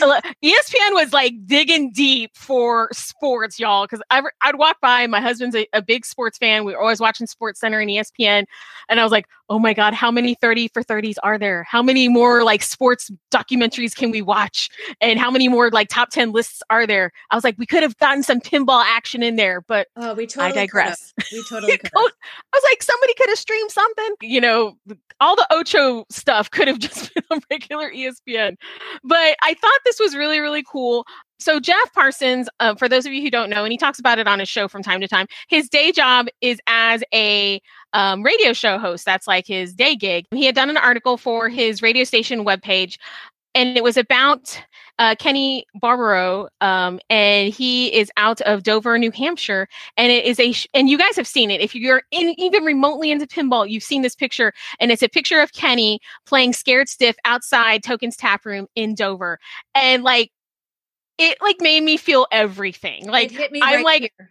ESPN 0.00 0.92
was 0.92 1.12
like 1.12 1.34
digging 1.46 1.92
deep 1.92 2.32
for 2.34 2.88
sports, 2.92 3.58
y'all. 3.58 3.86
Because 3.86 4.02
I'd 4.10 4.56
walk 4.56 4.80
by. 4.80 5.06
My 5.06 5.20
husband's 5.20 5.54
a, 5.56 5.66
a, 5.72 5.82
big 5.82 6.04
sports 6.04 6.38
fan. 6.38 6.64
We 6.64 6.72
were 6.72 6.80
always 6.80 7.00
watching 7.00 7.26
Sports 7.26 7.60
Center 7.60 7.78
and 7.78 7.90
ESPN, 7.90 8.44
and 8.88 9.00
I 9.00 9.02
was 9.02 9.12
like, 9.12 9.26
"Oh 9.48 9.58
my 9.58 9.74
god, 9.74 9.94
how 9.94 10.10
many 10.10 10.34
thirty 10.34 10.68
for 10.68 10.82
thirties 10.82 11.18
are 11.18 11.38
there? 11.38 11.64
How 11.68 11.82
many 11.82 12.08
more 12.08 12.44
like 12.44 12.62
sports 12.62 13.10
documentaries 13.30 13.94
can 13.94 14.10
we 14.10 14.22
watch? 14.22 14.70
And 15.00 15.18
how 15.18 15.30
many 15.30 15.48
more 15.48 15.70
like 15.70 15.88
top 15.88 16.10
ten 16.10 16.32
lists 16.32 16.62
are 16.70 16.86
there?" 16.86 17.12
I 17.30 17.34
was 17.34 17.44
like, 17.44 17.56
"We 17.58 17.66
could 17.66 17.82
have 17.82 17.96
gotten 17.98 18.22
some 18.22 18.40
pinball 18.40 18.82
action 18.84 19.22
in 19.22 19.36
there, 19.36 19.60
but 19.60 19.88
oh, 19.96 20.14
we 20.14 20.26
totally 20.26 20.52
I 20.52 20.52
digress. 20.52 21.12
We 21.32 21.44
totally 21.48 21.78
could. 21.78 21.90
I 21.94 22.56
was 22.56 22.62
like, 22.64 22.82
somebody 22.82 23.14
could 23.14 23.28
have 23.28 23.38
streamed 23.38 23.70
something. 23.70 24.14
You 24.22 24.40
know, 24.40 24.76
all 25.20 25.36
the 25.36 25.46
Ocho 25.50 26.04
stuff 26.10 26.50
could 26.50 26.68
have 26.68 26.78
just 26.80 27.12
been 27.14 27.24
on 27.30 27.40
regular 27.50 27.90
ESPN, 27.90 28.56
but 29.02 29.36
I 29.42 29.54
thought 29.54 29.80
this 29.84 29.98
was 30.00 30.14
really, 30.16 30.40
really 30.40 30.64
cool. 30.66 31.06
So, 31.38 31.60
Jeff 31.60 31.92
Parsons, 31.92 32.48
uh, 32.60 32.74
for 32.74 32.88
those 32.88 33.06
of 33.06 33.12
you 33.12 33.20
who 33.20 33.30
don't 33.30 33.50
know, 33.50 33.64
and 33.64 33.72
he 33.72 33.78
talks 33.78 33.98
about 33.98 34.18
it 34.18 34.26
on 34.26 34.38
his 34.38 34.48
show 34.48 34.68
from 34.68 34.82
time 34.82 35.00
to 35.00 35.08
time, 35.08 35.26
his 35.48 35.68
day 35.68 35.92
job 35.92 36.26
is 36.40 36.60
as 36.66 37.02
a 37.12 37.60
um, 37.92 38.22
radio 38.22 38.52
show 38.52 38.78
host. 38.78 39.04
That's 39.04 39.26
like 39.26 39.46
his 39.46 39.74
day 39.74 39.96
gig. 39.96 40.26
He 40.30 40.46
had 40.46 40.54
done 40.54 40.70
an 40.70 40.76
article 40.76 41.16
for 41.16 41.48
his 41.48 41.82
radio 41.82 42.04
station 42.04 42.44
webpage, 42.44 42.98
and 43.54 43.76
it 43.76 43.82
was 43.82 43.96
about 43.96 44.60
uh, 44.98 45.14
Kenny 45.18 45.66
Barbaro, 45.74 46.48
um, 46.60 47.00
and 47.10 47.52
he 47.52 47.92
is 47.94 48.10
out 48.16 48.40
of 48.42 48.62
Dover, 48.62 48.96
New 48.98 49.10
Hampshire, 49.10 49.68
and 49.96 50.12
it 50.12 50.24
is 50.24 50.38
a 50.38 50.52
sh- 50.52 50.68
and 50.72 50.88
you 50.88 50.98
guys 50.98 51.16
have 51.16 51.26
seen 51.26 51.50
it. 51.50 51.60
If 51.60 51.74
you're 51.74 52.02
in, 52.10 52.34
even 52.38 52.64
remotely 52.64 53.10
into 53.10 53.26
pinball, 53.26 53.68
you've 53.68 53.82
seen 53.82 54.02
this 54.02 54.14
picture, 54.14 54.52
and 54.78 54.92
it's 54.92 55.02
a 55.02 55.08
picture 55.08 55.40
of 55.40 55.52
Kenny 55.52 56.00
playing 56.26 56.52
Scared 56.52 56.88
Stiff 56.88 57.16
outside 57.24 57.82
Tokens 57.82 58.16
Tap 58.16 58.44
Room 58.44 58.66
in 58.76 58.94
Dover, 58.94 59.38
and 59.74 60.04
like 60.04 60.30
it 61.18 61.38
like 61.40 61.60
made 61.60 61.82
me 61.82 61.96
feel 61.96 62.26
everything. 62.32 63.06
Like 63.06 63.30
hit 63.30 63.52
me 63.52 63.60
I'm 63.62 63.76
right 63.76 63.84
like, 63.84 64.12
here. 64.18 64.30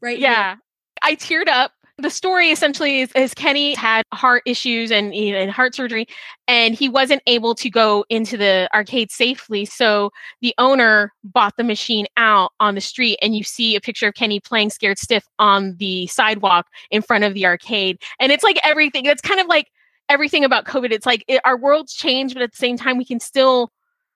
right, 0.00 0.18
yeah, 0.18 0.54
here. 0.54 0.60
I 1.02 1.14
teared 1.16 1.48
up 1.48 1.72
the 1.98 2.10
story 2.10 2.50
essentially 2.50 3.02
is, 3.02 3.12
is, 3.12 3.34
Kenny 3.34 3.74
had 3.74 4.02
heart 4.12 4.42
issues 4.46 4.90
and, 4.90 5.14
and 5.14 5.50
heart 5.50 5.74
surgery, 5.74 6.06
and 6.48 6.74
he 6.74 6.88
wasn't 6.88 7.22
able 7.26 7.54
to 7.54 7.70
go 7.70 8.04
into 8.08 8.36
the 8.36 8.68
arcade 8.74 9.12
safely. 9.12 9.64
So 9.64 10.10
the 10.40 10.54
owner 10.58 11.12
bought 11.22 11.56
the 11.56 11.62
machine 11.62 12.06
out 12.16 12.52
on 12.58 12.74
the 12.74 12.80
street, 12.80 13.18
and 13.22 13.36
you 13.36 13.44
see 13.44 13.76
a 13.76 13.80
picture 13.80 14.08
of 14.08 14.14
Kenny 14.14 14.40
playing 14.40 14.70
Scared 14.70 14.98
Stiff 14.98 15.24
on 15.38 15.76
the 15.76 16.06
sidewalk 16.08 16.66
in 16.90 17.00
front 17.00 17.24
of 17.24 17.34
the 17.34 17.46
arcade. 17.46 18.02
And 18.18 18.32
it's 18.32 18.44
like 18.44 18.58
everything. 18.64 19.06
It's 19.06 19.22
kind 19.22 19.40
of 19.40 19.46
like 19.46 19.68
everything 20.08 20.44
about 20.44 20.64
COVID. 20.64 20.90
It's 20.90 21.06
like 21.06 21.24
it, 21.28 21.40
our 21.44 21.56
world's 21.56 21.94
changed, 21.94 22.34
but 22.34 22.42
at 22.42 22.50
the 22.50 22.56
same 22.56 22.76
time, 22.76 22.98
we 22.98 23.04
can 23.04 23.20
still 23.20 23.70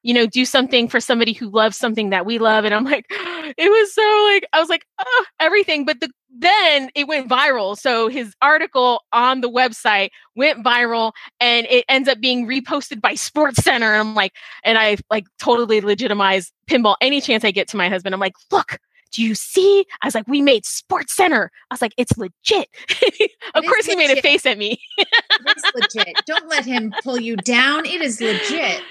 you 0.09 0.15
know, 0.15 0.25
do 0.25 0.47
something 0.47 0.88
for 0.88 1.00
somebody 1.00 1.35
who 1.35 1.50
loves 1.50 1.77
something 1.77 2.09
that 2.09 2.25
we 2.25 2.38
love. 2.38 2.65
And 2.65 2.75
I'm 2.75 2.85
like, 2.85 3.05
it 3.11 3.71
was 3.71 3.95
so 3.95 4.31
like, 4.33 4.47
I 4.55 4.59
was 4.59 4.71
like, 4.71 4.87
oh, 4.99 5.25
everything. 5.38 5.85
But 5.85 6.00
the, 6.00 6.09
then 6.35 6.88
it 6.95 7.07
went 7.07 7.29
viral. 7.29 7.77
So 7.77 8.09
his 8.09 8.33
article 8.41 9.03
on 9.12 9.43
the 9.43 9.50
website 9.50 10.09
went 10.35 10.65
viral 10.65 11.12
and 11.41 11.67
it 11.69 11.85
ends 11.91 12.09
up 12.09 12.23
being 12.23 12.47
reposted 12.47 13.03
by 13.03 13.17
Sports 13.17 13.62
Center. 13.62 13.93
And 13.93 14.09
I'm 14.09 14.15
like, 14.15 14.33
and 14.65 14.79
I 14.79 14.97
like 15.11 15.27
totally 15.38 15.83
legitimize 15.83 16.53
pinball 16.71 16.97
any 17.03 17.21
chance 17.21 17.45
I 17.45 17.50
get 17.50 17.69
to 17.69 17.77
my 17.77 17.91
husband. 17.91 18.15
I'm 18.15 18.21
like, 18.21 18.37
look, 18.50 18.79
do 19.12 19.23
you 19.23 19.35
see? 19.35 19.85
I 20.00 20.07
was 20.07 20.15
like, 20.15 20.27
we 20.27 20.41
made 20.41 20.65
Sports 20.65 21.15
Center. 21.15 21.50
I 21.71 21.75
was 21.75 21.83
like, 21.83 21.93
it's 21.99 22.17
legit. 22.17 22.69
of 23.55 23.62
course, 23.67 23.85
he 23.85 23.95
made 23.95 24.17
a 24.17 24.23
face 24.23 24.47
at 24.47 24.57
me. 24.57 24.81
it's 24.97 25.97
legit. 25.97 26.17
Don't 26.25 26.49
let 26.49 26.65
him 26.65 26.95
pull 27.05 27.21
you 27.21 27.37
down. 27.37 27.85
It 27.85 28.00
is 28.00 28.23
legit. 28.23 28.83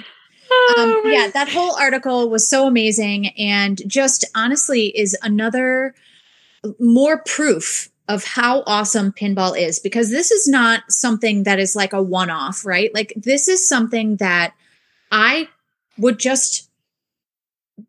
Oh, 0.49 1.01
um, 1.03 1.11
yeah, 1.11 1.29
that 1.29 1.49
whole 1.49 1.75
article 1.75 2.29
was 2.29 2.49
so 2.49 2.67
amazing 2.67 3.27
and 3.37 3.81
just 3.87 4.25
honestly 4.35 4.87
is 4.97 5.17
another 5.21 5.95
more 6.79 7.19
proof 7.19 7.89
of 8.07 8.23
how 8.23 8.63
awesome 8.65 9.11
pinball 9.11 9.57
is 9.57 9.79
because 9.79 10.09
this 10.09 10.31
is 10.31 10.47
not 10.47 10.83
something 10.89 11.43
that 11.43 11.59
is 11.59 11.75
like 11.75 11.93
a 11.93 12.01
one 12.01 12.29
off, 12.29 12.65
right? 12.65 12.93
Like, 12.93 13.13
this 13.15 13.47
is 13.47 13.67
something 13.67 14.17
that 14.17 14.53
I 15.11 15.49
would 15.97 16.17
just 16.17 16.69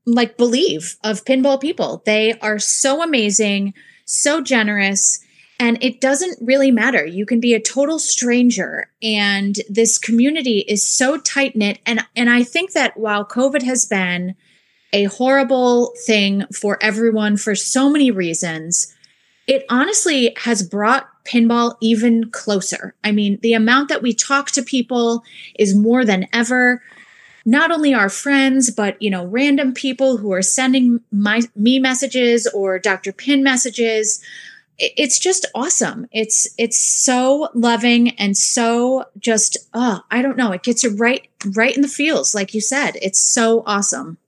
like 0.07 0.37
believe 0.37 0.97
of 1.05 1.25
pinball 1.25 1.61
people. 1.61 2.03
They 2.05 2.35
are 2.41 2.59
so 2.59 3.03
amazing, 3.03 3.75
so 4.05 4.41
generous 4.41 5.21
and 5.59 5.83
it 5.83 6.01
doesn't 6.01 6.39
really 6.41 6.71
matter. 6.71 7.05
You 7.05 7.27
can 7.27 7.41
be 7.41 7.55
a 7.55 7.61
total 7.61 7.99
stranger 7.99 8.91
and 9.03 9.57
this 9.69 9.99
community 9.99 10.61
is 10.61 10.87
so 10.87 11.19
tight 11.19 11.57
knit 11.57 11.81
and 11.85 12.01
and 12.15 12.31
I 12.31 12.43
think 12.45 12.73
that 12.73 12.97
while 12.97 13.25
COVID 13.25 13.63
has 13.63 13.85
been 13.85 14.37
a 14.93 15.05
horrible 15.05 15.93
thing 16.07 16.45
for 16.55 16.79
everyone 16.81 17.37
for 17.37 17.55
so 17.55 17.91
many 17.91 18.11
reasons, 18.11 18.95
it 19.47 19.65
honestly 19.69 20.33
has 20.39 20.63
brought 20.63 21.09
pinball 21.25 21.77
even 21.81 22.31
closer. 22.31 22.95
I 23.05 23.13
mean, 23.13 23.39
the 23.43 23.53
amount 23.53 23.89
that 23.89 24.03
we 24.03 24.15
talk 24.15 24.51
to 24.53 24.63
people 24.63 25.23
is 25.59 25.75
more 25.75 26.05
than 26.05 26.27
ever. 26.33 26.83
Not 27.45 27.71
only 27.71 27.95
our 27.95 28.09
friends, 28.09 28.71
but 28.71 29.01
you 29.01 29.11
know, 29.11 29.25
random 29.25 29.73
people 29.73 30.19
who 30.19 30.33
are 30.33 30.43
sending 30.43 31.01
my 31.11 31.43
me 31.55 31.79
messages 31.79 32.47
or 32.49 32.79
Dr. 32.79 33.13
Pin 33.13 33.43
messages 33.43 34.23
it's 34.79 35.19
just 35.19 35.47
awesome. 35.55 36.07
It's 36.13 36.49
it's 36.57 36.79
so 36.79 37.49
loving 37.55 38.11
and 38.11 38.37
so 38.37 39.05
just 39.19 39.57
oh, 39.75 40.01
I 40.11 40.23
don't 40.23 40.37
know, 40.37 40.53
it 40.53 40.63
gets 40.63 40.85
you 40.85 40.97
right 40.97 41.29
right 41.55 41.75
in 41.75 41.83
the 41.83 41.89
feels 41.89 42.35
like 42.35 42.55
you 42.55 42.61
said. 42.61 42.97
It's 43.03 43.21
so 43.21 43.63
awesome. 43.67 44.19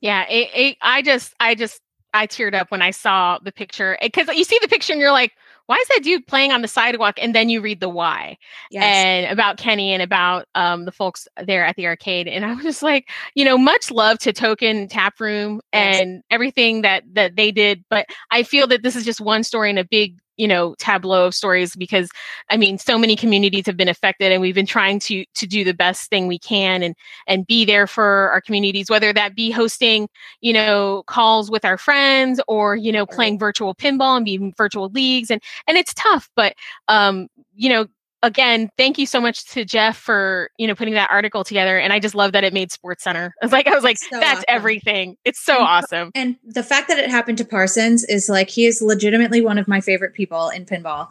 Yeah, 0.00 0.26
it, 0.28 0.50
it, 0.54 0.76
I 0.82 1.02
just 1.02 1.34
I 1.40 1.54
just 1.54 1.80
I 2.12 2.26
teared 2.26 2.54
up 2.54 2.70
when 2.70 2.82
I 2.82 2.90
saw 2.90 3.38
the 3.42 3.52
picture 3.52 3.96
because 4.02 4.28
you 4.28 4.44
see 4.44 4.58
the 4.60 4.68
picture 4.68 4.92
and 4.92 5.00
you're 5.00 5.12
like, 5.12 5.32
why 5.66 5.76
is 5.76 5.88
that 5.88 6.00
dude 6.02 6.26
playing 6.26 6.52
on 6.52 6.62
the 6.62 6.68
sidewalk? 6.68 7.18
And 7.20 7.34
then 7.34 7.48
you 7.48 7.60
read 7.60 7.80
the 7.80 7.88
why 7.88 8.36
yes. 8.70 8.82
and 8.82 9.26
about 9.26 9.56
Kenny 9.56 9.92
and 9.92 10.02
about 10.02 10.46
um, 10.54 10.84
the 10.84 10.92
folks 10.92 11.28
there 11.44 11.64
at 11.64 11.76
the 11.76 11.86
arcade. 11.86 12.28
And 12.28 12.44
I 12.44 12.54
was 12.54 12.64
just 12.64 12.82
like, 12.82 13.08
you 13.34 13.44
know, 13.44 13.56
much 13.58 13.90
love 13.90 14.18
to 14.20 14.32
Token 14.32 14.88
Tap 14.88 15.20
Room 15.20 15.60
yes. 15.72 16.00
and 16.00 16.22
everything 16.30 16.82
that 16.82 17.04
that 17.14 17.36
they 17.36 17.50
did. 17.50 17.84
But 17.88 18.06
I 18.30 18.42
feel 18.42 18.66
that 18.68 18.82
this 18.82 18.96
is 18.96 19.04
just 19.04 19.20
one 19.20 19.44
story 19.44 19.70
in 19.70 19.78
a 19.78 19.84
big 19.84 20.18
you 20.36 20.48
know 20.48 20.74
tableau 20.78 21.26
of 21.26 21.34
stories 21.34 21.76
because 21.76 22.10
i 22.50 22.56
mean 22.56 22.78
so 22.78 22.98
many 22.98 23.14
communities 23.16 23.66
have 23.66 23.76
been 23.76 23.88
affected 23.88 24.32
and 24.32 24.40
we've 24.40 24.54
been 24.54 24.66
trying 24.66 24.98
to 24.98 25.24
to 25.34 25.46
do 25.46 25.64
the 25.64 25.74
best 25.74 26.08
thing 26.10 26.26
we 26.26 26.38
can 26.38 26.82
and 26.82 26.94
and 27.26 27.46
be 27.46 27.64
there 27.64 27.86
for 27.86 28.30
our 28.30 28.40
communities 28.40 28.90
whether 28.90 29.12
that 29.12 29.34
be 29.34 29.50
hosting 29.50 30.08
you 30.40 30.52
know 30.52 31.02
calls 31.06 31.50
with 31.50 31.64
our 31.64 31.78
friends 31.78 32.40
or 32.48 32.76
you 32.76 32.92
know 32.92 33.06
playing 33.06 33.38
virtual 33.38 33.74
pinball 33.74 34.16
and 34.16 34.24
being 34.24 34.52
virtual 34.56 34.88
leagues 34.90 35.30
and 35.30 35.42
and 35.66 35.76
it's 35.76 35.94
tough 35.94 36.30
but 36.36 36.54
um 36.88 37.28
you 37.54 37.68
know 37.68 37.86
again, 38.22 38.70
thank 38.76 38.98
you 38.98 39.06
so 39.06 39.20
much 39.20 39.44
to 39.46 39.64
Jeff 39.64 39.96
for 39.96 40.50
you 40.58 40.66
know 40.66 40.74
putting 40.74 40.94
that 40.94 41.10
article 41.10 41.44
together. 41.44 41.78
And 41.78 41.92
I 41.92 41.98
just 41.98 42.14
love 42.14 42.32
that 42.32 42.44
it 42.44 42.52
made 42.52 42.72
Sports 42.72 43.04
Center. 43.04 43.34
I 43.42 43.46
was 43.46 43.52
like, 43.52 43.66
I 43.66 43.74
was 43.74 43.84
like, 43.84 43.98
so 43.98 44.18
that's 44.18 44.38
awesome. 44.38 44.44
everything. 44.48 45.16
It's 45.24 45.40
so 45.40 45.56
and, 45.56 45.64
awesome. 45.64 46.10
And 46.14 46.36
the 46.44 46.62
fact 46.62 46.88
that 46.88 46.98
it 46.98 47.10
happened 47.10 47.38
to 47.38 47.44
Parsons 47.44 48.04
is 48.04 48.28
like 48.28 48.50
he 48.50 48.66
is 48.66 48.80
legitimately 48.80 49.40
one 49.40 49.58
of 49.58 49.68
my 49.68 49.80
favorite 49.80 50.14
people 50.14 50.48
in 50.50 50.64
pinball. 50.64 51.08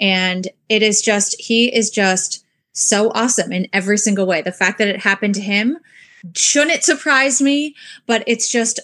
And 0.00 0.48
it 0.68 0.82
is 0.82 1.00
just 1.00 1.40
he 1.40 1.74
is 1.74 1.90
just 1.90 2.44
so 2.72 3.10
awesome 3.14 3.52
in 3.52 3.66
every 3.72 3.98
single 3.98 4.26
way. 4.26 4.42
The 4.42 4.52
fact 4.52 4.78
that 4.78 4.88
it 4.88 5.00
happened 5.00 5.34
to 5.36 5.40
him 5.40 5.78
shouldn't 6.34 6.82
surprise 6.82 7.40
me, 7.40 7.74
but 8.06 8.22
it's 8.26 8.50
just 8.50 8.80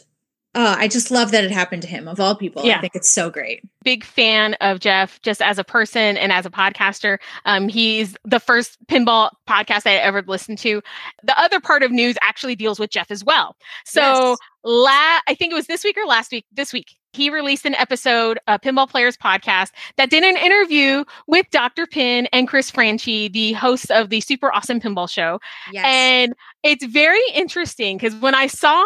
Oh, 0.55 0.75
I 0.77 0.87
just 0.87 1.11
love 1.11 1.31
that 1.31 1.45
it 1.45 1.51
happened 1.51 1.81
to 1.83 1.89
him 1.89 2.07
of 2.07 2.21
all 2.21 2.35
people. 2.35 2.65
Yeah. 2.65 2.77
I 2.77 2.81
think 2.81 2.95
it's 2.95 3.11
so 3.11 3.31
great. 3.31 3.63
Big 3.85 4.05
fan 4.05 4.55
of 4.61 4.81
Jeff 4.81 5.21
just 5.23 5.41
as 5.41 5.59
a 5.59 5.65
person 5.65 6.19
and 6.19 6.31
as 6.31 6.45
a 6.45 6.51
podcaster. 6.51 7.19
Um, 7.47 7.69
he's 7.69 8.17
the 8.25 8.39
first 8.39 8.77
pinball 8.87 9.31
podcast 9.49 9.87
I 9.87 9.95
ever 9.95 10.23
listened 10.27 10.59
to. 10.59 10.83
The 11.23 11.39
other 11.39 11.59
part 11.59 11.83
of 11.83 11.91
news 11.91 12.17
actually 12.21 12.55
deals 12.55 12.79
with 12.79 12.91
Jeff 12.91 13.11
as 13.11 13.25
well. 13.25 13.57
So 13.87 14.03
yes. 14.03 14.39
la- 14.63 15.21
I 15.27 15.35
think 15.39 15.53
it 15.53 15.55
was 15.55 15.69
this 15.69 15.85
week 15.85 15.97
or 15.97 16.07
last 16.07 16.31
week, 16.33 16.45
this 16.53 16.73
week, 16.73 16.97
he 17.15 17.29
released 17.31 17.67
an 17.67 17.75
episode, 17.75 18.39
a 18.47 18.59
Pinball 18.59 18.89
Players 18.89 19.17
podcast, 19.17 19.71
that 19.97 20.11
did 20.11 20.23
an 20.23 20.37
interview 20.37 21.05
with 21.27 21.47
Dr. 21.51 21.87
Pin 21.87 22.27
and 22.33 22.49
Chris 22.49 22.71
Franchi, 22.71 23.29
the 23.29 23.53
hosts 23.53 23.91
of 23.91 24.09
the 24.09 24.21
Super 24.21 24.53
Awesome 24.53 24.81
Pinball 24.81 25.11
Show. 25.11 25.39
Yes. 25.73 25.85
And 25.87 26.35
it's 26.63 26.85
very 26.85 27.23
interesting 27.35 27.97
because 27.97 28.15
when 28.17 28.35
I 28.35 28.47
saw 28.47 28.85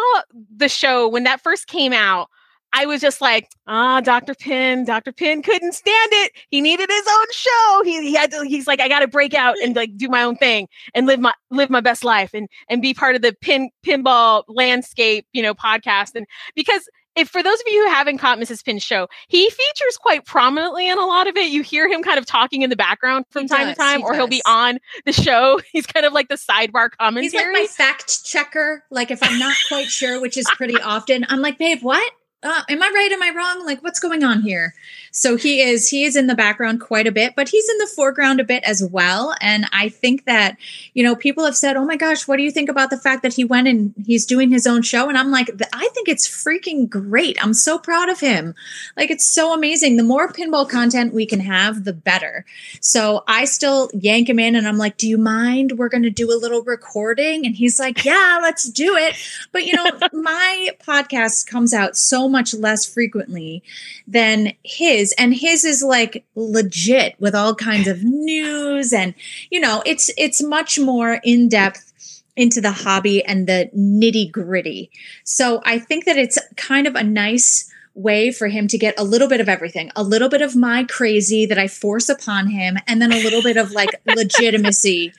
the 0.55 0.69
show, 0.69 1.07
when 1.07 1.23
that 1.23 1.41
first 1.41 1.67
came 1.67 1.93
out, 1.93 2.29
I 2.73 2.85
was 2.85 3.01
just 3.01 3.21
like, 3.21 3.49
ah, 3.67 4.01
Dr. 4.01 4.35
Pin, 4.35 4.83
Dr. 4.83 5.11
Pin 5.13 5.41
couldn't 5.41 5.73
stand 5.73 6.09
it. 6.11 6.33
He 6.49 6.59
needed 6.59 6.89
his 6.89 7.07
own 7.07 7.25
show. 7.31 7.81
He, 7.85 8.01
he 8.01 8.13
had 8.13 8.31
to, 8.31 8.43
he's 8.43 8.67
like, 8.67 8.81
I 8.81 8.89
got 8.89 8.99
to 8.99 9.07
break 9.07 9.33
out 9.33 9.55
and 9.63 9.75
like 9.75 9.95
do 9.95 10.09
my 10.09 10.23
own 10.23 10.35
thing 10.35 10.67
and 10.93 11.07
live 11.07 11.19
my, 11.19 11.33
live 11.49 11.69
my 11.69 11.79
best 11.79 12.03
life 12.03 12.31
and, 12.33 12.47
and 12.69 12.81
be 12.81 12.93
part 12.93 13.15
of 13.15 13.21
the 13.21 13.33
pin, 13.41 13.69
pinball 13.85 14.43
landscape, 14.47 15.25
you 15.31 15.41
know, 15.41 15.53
podcast. 15.53 16.15
And 16.15 16.25
because 16.55 16.89
if 17.17 17.29
for 17.29 17.41
those 17.41 17.59
of 17.59 17.65
you 17.67 17.83
who 17.83 17.89
haven't 17.89 18.19
caught 18.19 18.37
Mrs. 18.37 18.63
Pin's 18.63 18.83
show, 18.83 19.07
he 19.27 19.49
features 19.49 19.97
quite 19.99 20.25
prominently 20.25 20.87
in 20.87 20.97
a 20.97 21.05
lot 21.05 21.27
of 21.27 21.35
it. 21.35 21.49
You 21.49 21.63
hear 21.63 21.89
him 21.89 22.03
kind 22.03 22.19
of 22.19 22.25
talking 22.25 22.61
in 22.61 22.69
the 22.69 22.75
background 22.75 23.25
from 23.31 23.43
He 23.43 23.47
time 23.47 23.67
does, 23.67 23.75
to 23.75 23.81
time, 23.81 23.99
he 23.99 24.05
or 24.05 24.13
he'll 24.13 24.27
be 24.27 24.41
on 24.45 24.77
the 25.05 25.11
show. 25.11 25.59
He's 25.71 25.87
kind 25.87 26.05
of 26.05 26.13
like 26.13 26.29
the 26.29 26.35
sidebar 26.35 26.91
commentary. 26.91 27.23
He's 27.23 27.33
like 27.33 27.51
my 27.51 27.65
fact 27.67 28.23
checker. 28.23 28.83
Like 28.91 29.11
if 29.11 29.19
I'm 29.21 29.39
not 29.39 29.55
quite 29.67 29.87
sure, 29.87 30.21
which 30.21 30.37
is 30.37 30.45
pretty 30.55 30.79
often, 30.79 31.25
I'm 31.29 31.41
like, 31.41 31.57
babe, 31.57 31.81
what? 31.81 32.11
Uh, 32.43 32.61
am 32.69 32.83
I 32.83 32.91
right? 32.93 33.11
Am 33.11 33.23
I 33.23 33.31
wrong? 33.35 33.65
Like, 33.65 33.83
what's 33.83 33.99
going 33.99 34.23
on 34.23 34.41
here? 34.41 34.75
So 35.11 35.35
he 35.35 35.61
is 35.61 35.89
he 35.89 36.03
is 36.03 36.15
in 36.15 36.27
the 36.27 36.35
background 36.35 36.81
quite 36.81 37.07
a 37.07 37.11
bit, 37.11 37.33
but 37.35 37.49
he's 37.49 37.69
in 37.69 37.77
the 37.77 37.87
foreground 37.87 38.39
a 38.39 38.43
bit 38.43 38.63
as 38.63 38.83
well. 38.83 39.35
And 39.41 39.65
I 39.71 39.89
think 39.89 40.25
that 40.25 40.57
you 40.93 41.03
know 41.03 41.15
people 41.15 41.45
have 41.45 41.55
said, 41.55 41.75
"Oh 41.77 41.85
my 41.85 41.95
gosh, 41.95 42.27
what 42.27 42.37
do 42.37 42.43
you 42.43 42.51
think 42.51 42.69
about 42.69 42.89
the 42.89 42.97
fact 42.97 43.23
that 43.23 43.33
he 43.33 43.43
went 43.43 43.67
and 43.67 43.93
he's 44.05 44.25
doing 44.25 44.51
his 44.51 44.67
own 44.67 44.81
show?" 44.81 45.09
And 45.09 45.17
I'm 45.17 45.31
like, 45.31 45.49
I 45.73 45.89
think 45.93 46.07
it's 46.07 46.27
freaking 46.27 46.89
great. 46.89 47.37
I'm 47.43 47.53
so 47.53 47.77
proud 47.77 48.09
of 48.09 48.19
him. 48.19 48.55
Like 48.95 49.11
it's 49.11 49.25
so 49.25 49.53
amazing. 49.53 49.97
The 49.97 50.03
more 50.03 50.31
pinball 50.31 50.69
content 50.69 51.13
we 51.13 51.25
can 51.25 51.39
have, 51.39 51.83
the 51.83 51.93
better. 51.93 52.45
So 52.81 53.23
I 53.27 53.45
still 53.45 53.89
yank 53.93 54.29
him 54.29 54.39
in 54.39 54.55
and 54.55 54.67
I'm 54.67 54.77
like, 54.77 54.97
Do 54.97 55.07
you 55.07 55.17
mind? 55.17 55.73
We're 55.77 55.89
going 55.89 56.03
to 56.03 56.09
do 56.09 56.31
a 56.31 56.37
little 56.39 56.63
recording. 56.63 57.45
And 57.45 57.55
he's 57.55 57.79
like, 57.79 58.03
Yeah, 58.03 58.39
let's 58.41 58.69
do 58.69 58.95
it. 58.95 59.15
But 59.51 59.65
you 59.65 59.73
know, 59.73 59.85
my 60.13 60.69
podcast 60.79 61.47
comes 61.47 61.73
out 61.73 61.97
so 61.97 62.27
much 62.27 62.53
less 62.53 62.85
frequently 62.85 63.63
than 64.07 64.53
his. 64.63 64.96
And 65.17 65.33
his 65.33 65.63
is 65.63 65.83
like 65.83 66.25
legit 66.35 67.15
with 67.19 67.35
all 67.35 67.55
kinds 67.55 67.87
of 67.87 68.03
news. 68.03 68.93
And, 68.93 69.13
you 69.49 69.59
know, 69.59 69.83
it's, 69.85 70.09
it's 70.17 70.41
much 70.41 70.79
more 70.79 71.19
in 71.23 71.49
depth 71.49 72.23
into 72.35 72.61
the 72.61 72.71
hobby 72.71 73.23
and 73.25 73.47
the 73.47 73.69
nitty 73.75 74.31
gritty. 74.31 74.91
So 75.23 75.61
I 75.65 75.79
think 75.79 76.05
that 76.05 76.17
it's 76.17 76.37
kind 76.55 76.87
of 76.87 76.95
a 76.95 77.03
nice 77.03 77.69
way 77.97 78.31
for 78.31 78.47
him 78.47 78.67
to 78.67 78.77
get 78.77 78.97
a 78.99 79.03
little 79.03 79.27
bit 79.27 79.41
of 79.41 79.49
everything 79.49 79.91
a 79.95 80.03
little 80.03 80.29
bit 80.29 80.43
of 80.43 80.55
my 80.55 80.83
crazy 80.83 81.47
that 81.47 81.57
I 81.57 81.67
force 81.67 82.09
upon 82.09 82.47
him, 82.47 82.77
and 82.85 83.01
then 83.01 83.11
a 83.11 83.23
little 83.23 83.41
bit 83.41 83.57
of 83.57 83.71
like 83.71 83.89
legitimacy. 84.05 85.13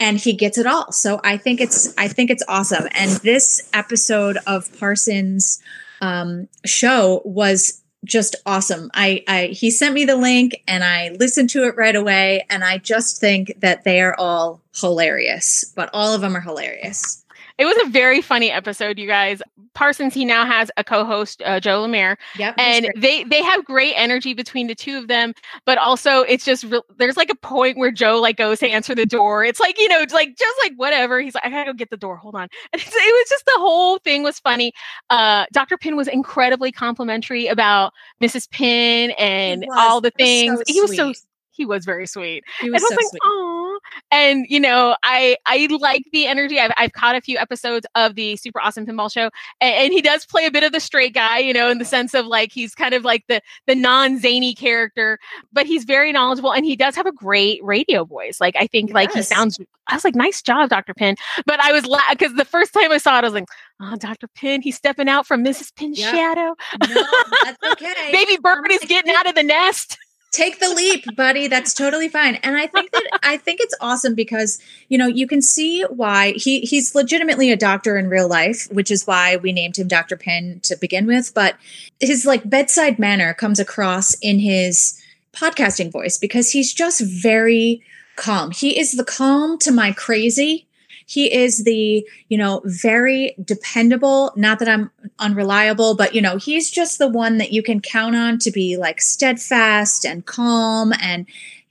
And 0.00 0.18
he 0.18 0.32
gets 0.32 0.58
it 0.58 0.66
all. 0.66 0.90
So 0.92 1.20
I 1.22 1.36
think 1.36 1.60
it's 1.60 1.96
I 1.98 2.08
think 2.08 2.30
it's 2.30 2.42
awesome. 2.48 2.88
And 2.92 3.10
this 3.22 3.68
episode 3.72 4.38
of 4.46 4.76
Parsons 4.78 5.62
um, 6.00 6.48
show 6.64 7.22
was 7.24 7.82
just 8.04 8.36
awesome. 8.46 8.90
I, 8.94 9.24
I 9.26 9.46
he 9.46 9.70
sent 9.70 9.94
me 9.94 10.04
the 10.04 10.16
link 10.16 10.62
and 10.68 10.84
I 10.84 11.10
listened 11.18 11.50
to 11.50 11.64
it 11.64 11.76
right 11.76 11.96
away. 11.96 12.46
And 12.48 12.62
I 12.62 12.78
just 12.78 13.20
think 13.20 13.54
that 13.60 13.84
they 13.84 14.00
are 14.00 14.14
all 14.18 14.60
hilarious. 14.74 15.64
But 15.74 15.90
all 15.92 16.14
of 16.14 16.20
them 16.20 16.36
are 16.36 16.40
hilarious. 16.40 17.23
It 17.56 17.64
was 17.66 17.76
a 17.86 17.90
very 17.90 18.20
funny 18.20 18.50
episode, 18.50 18.98
you 18.98 19.06
guys. 19.06 19.40
Parsons, 19.74 20.12
he 20.14 20.24
now 20.24 20.44
has 20.44 20.70
a 20.76 20.82
co-host, 20.84 21.40
uh, 21.44 21.60
Joe 21.60 21.82
Lemire, 21.84 22.16
Yep. 22.36 22.54
and 22.58 22.90
they 22.96 23.22
they 23.24 23.42
have 23.42 23.64
great 23.64 23.92
energy 23.96 24.34
between 24.34 24.66
the 24.66 24.74
two 24.74 24.98
of 24.98 25.06
them. 25.08 25.34
But 25.64 25.78
also, 25.78 26.22
it's 26.22 26.44
just 26.44 26.64
real 26.64 26.84
there's 26.98 27.16
like 27.16 27.30
a 27.30 27.34
point 27.36 27.76
where 27.78 27.92
Joe 27.92 28.20
like 28.20 28.36
goes 28.36 28.58
to 28.60 28.68
answer 28.68 28.94
the 28.94 29.06
door. 29.06 29.44
It's 29.44 29.60
like 29.60 29.78
you 29.78 29.88
know, 29.88 30.00
it's 30.00 30.12
like 30.14 30.36
just 30.36 30.56
like 30.62 30.72
whatever. 30.76 31.20
He's 31.20 31.34
like, 31.34 31.44
I 31.46 31.50
gotta 31.50 31.66
go 31.72 31.74
get 31.74 31.90
the 31.90 31.96
door. 31.96 32.16
Hold 32.16 32.34
on. 32.34 32.48
And 32.72 32.82
it's, 32.82 32.88
it 32.92 32.94
was 32.94 33.28
just 33.28 33.44
the 33.46 33.58
whole 33.58 33.98
thing 33.98 34.22
was 34.24 34.40
funny. 34.40 34.72
Uh, 35.10 35.46
Dr. 35.52 35.76
Pin 35.78 35.94
was 35.96 36.08
incredibly 36.08 36.72
complimentary 36.72 37.46
about 37.46 37.92
Mrs. 38.22 38.50
Pin 38.50 39.12
and 39.12 39.64
all 39.76 40.00
the 40.00 40.10
He 40.18 40.50
was 40.50 40.58
so 40.58 40.64
things. 40.64 40.68
he 40.68 40.80
was 40.80 40.96
so 40.96 41.12
he 41.52 41.64
was 41.66 41.84
very 41.84 42.06
sweet. 42.08 42.42
he 42.60 42.66
And 42.66 42.72
was 42.72 42.82
I 42.82 42.84
was 42.84 42.88
so 42.90 42.96
like, 42.96 43.10
sweet. 43.10 43.20
Aw. 43.24 43.63
And 44.10 44.46
you 44.48 44.60
know, 44.60 44.96
I 45.02 45.36
I 45.46 45.66
like 45.80 46.04
the 46.12 46.26
energy. 46.26 46.58
I've 46.58 46.72
I've 46.76 46.92
caught 46.92 47.16
a 47.16 47.20
few 47.20 47.38
episodes 47.38 47.86
of 47.94 48.14
the 48.14 48.36
Super 48.36 48.60
Awesome 48.60 48.86
Pinball 48.86 49.12
Show, 49.12 49.30
and, 49.60 49.74
and 49.74 49.92
he 49.92 50.00
does 50.02 50.26
play 50.26 50.46
a 50.46 50.50
bit 50.50 50.62
of 50.62 50.72
the 50.72 50.80
straight 50.80 51.14
guy, 51.14 51.38
you 51.38 51.52
know, 51.52 51.68
in 51.70 51.78
the 51.78 51.84
sense 51.84 52.14
of 52.14 52.26
like 52.26 52.52
he's 52.52 52.74
kind 52.74 52.94
of 52.94 53.04
like 53.04 53.24
the 53.28 53.40
the 53.66 53.74
non 53.74 54.18
zany 54.18 54.54
character, 54.54 55.18
but 55.52 55.66
he's 55.66 55.84
very 55.84 56.12
knowledgeable, 56.12 56.52
and 56.52 56.64
he 56.64 56.76
does 56.76 56.94
have 56.96 57.06
a 57.06 57.12
great 57.12 57.62
radio 57.64 58.04
voice. 58.04 58.40
Like 58.40 58.56
I 58.56 58.66
think 58.66 58.92
like 58.92 59.12
he 59.12 59.22
sounds. 59.22 59.58
I 59.88 59.94
was 59.94 60.04
like, 60.04 60.14
nice 60.14 60.40
job, 60.40 60.70
Doctor 60.70 60.94
Pin. 60.94 61.14
But 61.44 61.60
I 61.60 61.70
was 61.72 61.84
like, 61.84 62.18
because 62.18 62.34
the 62.36 62.44
first 62.46 62.72
time 62.72 62.90
I 62.90 62.96
saw 62.98 63.16
it, 63.18 63.20
I 63.20 63.24
was 63.24 63.34
like, 63.34 63.44
oh, 63.82 63.96
Doctor 63.96 64.28
Pin, 64.28 64.62
he's 64.62 64.76
stepping 64.76 65.08
out 65.10 65.26
from 65.26 65.44
Mrs. 65.44 65.74
Pin's 65.76 65.98
Yep. 65.98 66.10
shadow. 66.10 66.54
No, 66.88 67.04
that's 67.44 67.58
okay. 67.72 68.10
Baby 68.10 68.38
bird 68.42 68.70
is 68.70 68.80
getting 68.80 69.14
out 69.14 69.28
of 69.28 69.34
the 69.34 69.42
nest. 69.42 69.98
Take 70.34 70.58
the 70.58 70.68
leap 70.68 71.14
buddy. 71.14 71.46
That's 71.46 71.72
totally 71.72 72.08
fine. 72.08 72.34
And 72.36 72.56
i 72.56 72.66
think 72.66 72.90
that 72.90 73.20
i 73.22 73.36
think 73.36 73.60
it's 73.60 73.74
awesome 73.80 74.16
because 74.16 74.58
you 74.88 74.98
know 74.98 75.06
you 75.06 75.28
can 75.28 75.40
see 75.40 75.82
why 75.82 76.32
he 76.32 76.60
he's 76.60 76.94
legitimately 76.94 77.52
a 77.52 77.56
doctor 77.56 77.96
in 77.96 78.08
real 78.08 78.28
life 78.28 78.66
which 78.72 78.90
is 78.90 79.06
why 79.06 79.36
we 79.36 79.52
named 79.52 79.78
him 79.78 79.86
dr 79.86 80.16
pin 80.16 80.58
to 80.64 80.76
begin 80.76 81.06
with. 81.06 81.32
But 81.34 81.54
his 82.00 82.26
like 82.26 82.48
bedside 82.50 82.98
manner 82.98 83.32
comes 83.32 83.60
across 83.60 84.14
in 84.14 84.40
his 84.40 85.00
podcasting 85.32 85.92
voice 85.92 86.18
because 86.18 86.50
he's 86.50 86.74
just 86.74 87.00
very 87.00 87.80
calm. 88.16 88.50
He 88.50 88.76
is 88.78 88.92
the 88.92 89.04
calm 89.04 89.56
to 89.58 89.70
my 89.70 89.92
crazy 89.92 90.66
he 91.06 91.32
is 91.32 91.64
the 91.64 92.06
you 92.28 92.38
know 92.38 92.60
very 92.64 93.34
dependable 93.44 94.32
not 94.36 94.58
that 94.58 94.68
i'm 94.68 94.90
unreliable 95.18 95.94
but 95.94 96.14
you 96.14 96.22
know 96.22 96.36
he's 96.36 96.70
just 96.70 96.98
the 96.98 97.08
one 97.08 97.38
that 97.38 97.52
you 97.52 97.62
can 97.62 97.80
count 97.80 98.16
on 98.16 98.38
to 98.38 98.50
be 98.50 98.76
like 98.76 99.00
steadfast 99.00 100.04
and 100.04 100.26
calm 100.26 100.92
and 101.00 101.26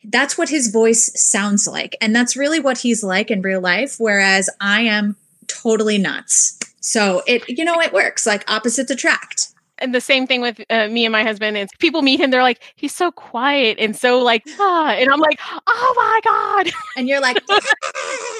that's 0.05 0.37
what 0.37 0.49
his 0.49 0.69
voice 0.69 1.11
sounds 1.19 1.67
like 1.67 1.95
and 2.01 2.15
that's 2.15 2.35
really 2.35 2.59
what 2.59 2.79
he's 2.79 3.03
like 3.03 3.31
in 3.31 3.41
real 3.41 3.61
life 3.61 3.95
whereas 3.99 4.49
i 4.59 4.81
am 4.81 5.15
totally 5.47 5.97
nuts. 5.97 6.59
So 6.79 7.23
it 7.27 7.47
you 7.47 7.63
know 7.63 7.79
it 7.79 7.93
works 7.93 8.25
like 8.25 8.49
opposites 8.51 8.91
attract 8.91 9.52
and 9.83 9.93
the 9.93 10.01
same 10.01 10.25
thing 10.25 10.41
with 10.41 10.61
uh, 10.69 10.87
me 10.87 11.05
and 11.05 11.11
my 11.11 11.23
husband 11.23 11.57
is 11.57 11.69
people 11.79 12.01
meet 12.01 12.19
him 12.19 12.31
they're 12.31 12.41
like 12.41 12.61
he's 12.75 12.95
so 12.95 13.11
quiet 13.11 13.77
and 13.79 13.95
so 13.95 14.19
like 14.19 14.43
ah 14.59 14.91
and 14.93 15.11
i'm 15.11 15.19
like 15.19 15.39
oh 15.67 15.93
my 15.95 16.19
god. 16.23 16.71
And 16.95 17.07
you're 17.07 17.21
like 17.21 17.37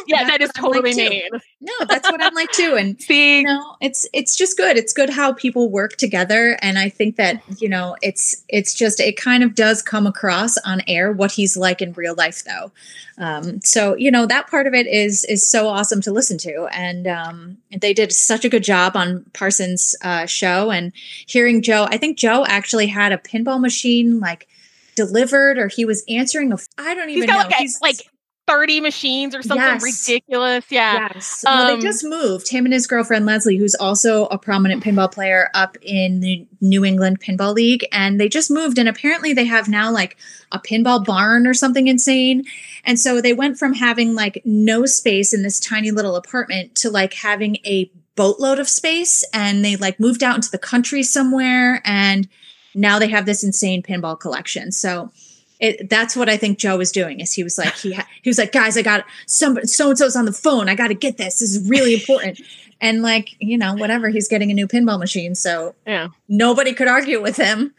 yeah 0.08 0.24
That's 0.24 0.30
that 0.30 0.42
is 0.42 0.48
like 0.50 0.54
totally 0.56 0.94
me. 0.96 1.30
No 1.62 1.74
that's 1.88 2.10
what 2.10 2.22
i'm 2.22 2.34
like 2.34 2.52
too 2.52 2.76
and 2.78 3.00
see? 3.02 3.40
you 3.40 3.44
know 3.44 3.76
it's 3.82 4.08
it's 4.14 4.36
just 4.36 4.58
good. 4.58 4.78
It's 4.78 4.94
good 4.94 5.10
how 5.10 5.34
people 5.34 5.70
work 5.70 5.98
together 5.98 6.58
and 6.62 6.78
i 6.78 6.90
think 6.90 7.16
that 7.18 7.42
you 7.62 7.70
know 7.70 7.96
it's 8.02 8.44
it's 8.50 8.74
just 8.74 9.00
it 9.00 9.18
kind 9.18 9.44
of 9.44 9.56
does 9.56 9.82
come 9.82 10.08
across 10.08 10.58
on 10.60 10.82
air 10.88 11.12
what 11.12 11.32
he's 11.32 11.58
like 11.58 11.82
in 11.82 11.94
real 11.94 12.16
life 12.16 12.44
though. 12.46 12.72
Um 13.18 13.62
so 13.62 13.96
you 13.96 14.10
know 14.10 14.26
that 14.26 14.50
part 14.50 14.68
of 14.68 14.74
it 14.74 14.88
is 14.88 15.24
is 15.26 15.46
so 15.48 15.68
awesome 15.68 16.02
to 16.02 16.12
listen 16.12 16.38
to 16.40 16.68
and 16.72 17.08
um 17.08 17.58
they 17.82 17.94
did 17.94 18.12
such 18.12 18.46
a 18.46 18.50
good 18.50 18.64
job 18.64 18.96
on 18.96 19.26
parsons 19.34 19.96
uh 20.04 20.26
show 20.26 20.72
and 20.72 20.92
hearing 21.34 21.62
joe 21.62 21.86
i 21.90 21.98
think 21.98 22.18
joe 22.18 22.46
actually 22.48 22.88
had 22.88 23.12
a 23.12 23.18
pinball 23.18 23.60
machine 23.60 24.20
like 24.20 24.48
delivered 24.96 25.58
or 25.58 25.68
he 25.68 25.84
was 25.86 26.04
answering 26.08 26.52
a 26.54 26.58
i 26.78 26.94
don't 26.94 27.10
he's 27.10 27.18
even 27.18 27.28
got 27.30 27.44
know 27.44 27.50
like, 27.50 27.56
He's- 27.56 27.82
like 27.82 27.98
30 28.46 28.82
machines 28.82 29.34
or 29.34 29.42
something 29.42 29.66
Yes. 29.66 29.82
ridiculous 30.06 30.66
yeah 30.70 31.10
Yes. 31.14 31.44
Well, 31.46 31.72
Um, 31.72 31.80
they 31.80 31.86
just 31.88 32.04
moved 32.04 32.50
him 32.50 32.66
and 32.66 32.74
his 32.74 32.88
girlfriend 32.88 33.26
Leslie, 33.26 33.56
who's 33.58 33.74
also 33.74 34.26
a 34.26 34.38
prominent 34.38 34.84
pinball 34.84 35.10
player 35.10 35.50
up 35.54 35.78
in 35.82 36.20
the 36.20 36.46
New 36.60 36.84
England 36.84 37.22
Pinball 37.22 37.54
League, 37.54 37.86
and 37.94 38.20
they 38.20 38.28
just 38.28 38.52
moved. 38.52 38.78
And 38.78 38.90
apparently, 38.90 39.32
they 39.32 39.46
have 39.46 39.70
now 39.70 39.92
like 39.92 40.18
a 40.52 40.60
pinball 40.60 41.06
barn 41.06 41.48
or 41.48 41.54
something 41.54 41.88
insane. 41.88 42.44
And 42.84 43.00
so 43.00 43.22
they 43.22 43.32
went 43.32 43.58
from 43.58 43.74
having 43.76 44.14
like 44.14 44.42
no 44.44 44.86
space 44.86 45.34
in 45.34 45.42
this 45.42 45.58
tiny 45.62 45.92
little 45.92 46.18
apartment 46.18 46.76
to 46.76 46.90
like 46.90 47.14
having 47.14 47.56
a 47.66 47.90
boatload 48.16 48.60
of 48.60 48.70
space. 48.70 49.24
And 49.34 49.64
they 49.64 49.76
like 49.76 50.00
moved 50.00 50.24
out 50.24 50.36
into 50.36 50.52
the 50.52 50.58
country 50.58 51.04
somewhere, 51.04 51.82
and 51.86 52.28
now 52.76 53.00
they 53.00 53.08
have 53.10 53.26
this 53.26 53.44
insane 53.44 53.84
pinball 53.84 54.20
collection. 54.20 54.72
So 54.72 55.12
it, 55.60 55.90
that's 55.90 56.16
what 56.16 56.30
I 56.30 56.38
think 56.38 56.58
Joe 56.58 56.78
was 56.78 56.92
doing. 56.92 57.20
Is 57.20 57.34
he 57.34 57.44
was 57.44 57.58
like 57.58 57.76
he 57.76 57.94
ha- 57.94 58.08
he 58.22 58.30
was 58.30 58.38
like, 58.38 58.52
guys, 58.52 58.78
I 58.78 58.82
got 58.82 59.06
some 59.28 59.64
so 59.66 59.90
and 59.90 59.98
so's 59.98 60.16
on 60.16 60.26
the 60.26 60.34
phone. 60.34 60.70
I 60.70 60.76
got 60.76 60.88
to 60.90 60.94
get 60.94 61.18
this. 61.18 61.40
This 61.40 61.56
is 61.56 61.70
really 61.70 61.94
important. 61.94 62.42
and 62.82 63.02
like 63.02 63.36
you 63.40 63.58
know, 63.58 63.74
whatever, 63.76 64.10
he's 64.10 64.28
getting 64.28 64.52
a 64.52 64.54
new 64.54 64.68
pinball 64.68 65.00
machine, 65.00 65.36
so 65.36 65.74
yeah 65.88 66.10
nobody 66.28 66.74
could 66.74 66.88
argue 66.88 67.22
with 67.22 67.38
him. 67.38 67.74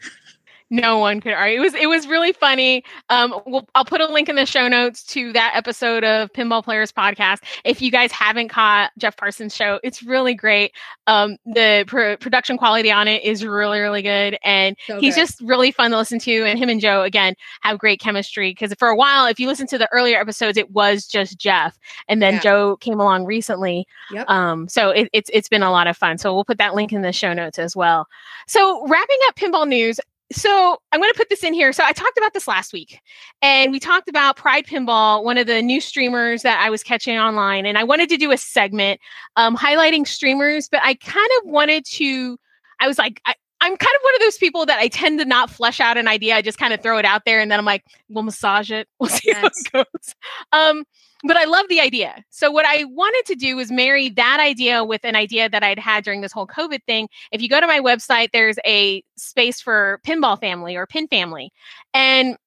No 0.71 0.97
one 0.97 1.21
could 1.21 1.33
argue. 1.33 1.57
It 1.57 1.61
was 1.61 1.73
it 1.75 1.87
was 1.87 2.07
really 2.07 2.33
funny. 2.33 2.83
Um, 3.09 3.39
we'll, 3.45 3.67
I'll 3.75 3.85
put 3.85 4.01
a 4.01 4.07
link 4.07 4.29
in 4.29 4.35
the 4.35 4.47
show 4.47 4.67
notes 4.67 5.03
to 5.05 5.31
that 5.33 5.51
episode 5.53 6.03
of 6.03 6.33
Pinball 6.33 6.63
Players 6.63 6.91
Podcast. 6.91 7.43
If 7.63 7.83
you 7.83 7.91
guys 7.91 8.11
haven't 8.11 8.49
caught 8.49 8.91
Jeff 8.97 9.15
Parsons' 9.15 9.55
show, 9.55 9.79
it's 9.83 10.01
really 10.01 10.33
great. 10.33 10.71
Um, 11.05 11.37
the 11.45 11.83
pr- 11.85 12.15
production 12.19 12.57
quality 12.57 12.91
on 12.91 13.07
it 13.07 13.23
is 13.23 13.45
really 13.45 13.79
really 13.79 14.01
good, 14.01 14.39
and 14.43 14.75
so 14.87 14.99
he's 14.99 15.13
good. 15.13 15.21
just 15.21 15.41
really 15.41 15.71
fun 15.71 15.91
to 15.91 15.97
listen 15.97 16.17
to. 16.19 16.45
And 16.45 16.57
him 16.57 16.69
and 16.69 16.81
Joe 16.81 17.03
again 17.03 17.35
have 17.61 17.77
great 17.77 17.99
chemistry 17.99 18.49
because 18.49 18.73
for 18.79 18.87
a 18.87 18.95
while, 18.95 19.27
if 19.27 19.39
you 19.39 19.47
listen 19.47 19.67
to 19.67 19.77
the 19.77 19.87
earlier 19.91 20.19
episodes, 20.19 20.57
it 20.57 20.71
was 20.71 21.05
just 21.05 21.37
Jeff, 21.37 21.77
and 22.07 22.23
then 22.23 22.35
yeah. 22.35 22.39
Joe 22.39 22.77
came 22.77 22.99
along 22.99 23.25
recently. 23.25 23.85
Yep. 24.11 24.29
Um, 24.31 24.67
so 24.67 24.89
it, 24.89 25.09
it's 25.13 25.29
it's 25.31 25.47
been 25.47 25.63
a 25.63 25.71
lot 25.71 25.85
of 25.85 25.95
fun. 25.95 26.17
So 26.17 26.33
we'll 26.33 26.43
put 26.43 26.57
that 26.57 26.73
link 26.73 26.91
in 26.91 27.03
the 27.03 27.13
show 27.13 27.33
notes 27.33 27.59
as 27.59 27.75
well. 27.75 28.07
So 28.47 28.87
wrapping 28.87 29.19
up 29.27 29.35
pinball 29.35 29.67
news 29.67 29.99
so 30.31 30.77
I'm 30.91 30.99
going 30.99 31.11
to 31.11 31.17
put 31.17 31.29
this 31.29 31.43
in 31.43 31.53
here. 31.53 31.71
So 31.71 31.83
I 31.83 31.93
talked 31.93 32.17
about 32.17 32.33
this 32.33 32.47
last 32.47 32.73
week, 32.73 32.99
and 33.41 33.71
we 33.71 33.79
talked 33.79 34.09
about 34.09 34.35
Pride 34.35 34.65
Pinball, 34.65 35.23
one 35.23 35.37
of 35.37 35.47
the 35.47 35.61
new 35.61 35.79
streamers 35.79 36.41
that 36.41 36.59
I 36.59 36.69
was 36.69 36.83
catching 36.83 37.17
online, 37.17 37.65
and 37.65 37.77
I 37.77 37.83
wanted 37.83 38.09
to 38.09 38.17
do 38.17 38.31
a 38.31 38.37
segment 38.37 38.99
um, 39.35 39.55
highlighting 39.55 40.07
streamers, 40.07 40.67
but 40.69 40.81
I 40.83 40.95
kind 40.95 41.29
of 41.39 41.49
wanted 41.49 41.85
to. 41.85 42.37
I 42.79 42.87
was 42.87 42.97
like, 42.97 43.21
I, 43.25 43.35
I'm 43.61 43.77
kind 43.77 43.95
of 43.95 44.01
one 44.03 44.15
of 44.15 44.21
those 44.21 44.37
people 44.37 44.65
that 44.65 44.79
I 44.79 44.87
tend 44.87 45.19
to 45.19 45.25
not 45.25 45.49
flesh 45.49 45.79
out 45.79 45.97
an 45.97 46.07
idea. 46.07 46.35
I 46.35 46.41
just 46.41 46.57
kind 46.57 46.73
of 46.73 46.81
throw 46.81 46.97
it 46.97 47.05
out 47.05 47.23
there, 47.25 47.39
and 47.39 47.51
then 47.51 47.59
I'm 47.59 47.65
like, 47.65 47.83
we'll 48.09 48.23
massage 48.23 48.71
it. 48.71 48.87
We'll 48.99 49.09
see 49.09 49.29
yes. 49.29 49.41
how 49.71 49.81
it 49.81 49.87
goes. 49.93 50.15
Um, 50.51 50.85
but 51.25 51.37
I 51.37 51.45
love 51.45 51.65
the 51.69 51.79
idea. 51.79 52.23
So 52.29 52.51
what 52.51 52.65
I 52.65 52.83
wanted 52.85 53.23
to 53.27 53.35
do 53.35 53.55
was 53.55 53.71
marry 53.71 54.09
that 54.09 54.39
idea 54.39 54.83
with 54.83 55.03
an 55.03 55.15
idea 55.15 55.49
that 55.49 55.63
I'd 55.63 55.79
had 55.79 56.03
during 56.03 56.21
this 56.21 56.31
whole 56.31 56.47
COVID 56.47 56.83
thing. 56.85 57.09
If 57.31 57.41
you 57.41 57.49
go 57.49 57.59
to 57.59 57.67
my 57.67 57.79
website, 57.79 58.29
there's 58.31 58.57
a 58.65 59.03
space 59.17 59.59
for 59.59 59.99
pinball 60.05 60.39
family 60.39 60.75
or 60.75 60.85
pin 60.85 61.07
family. 61.07 61.51
And 61.93 62.37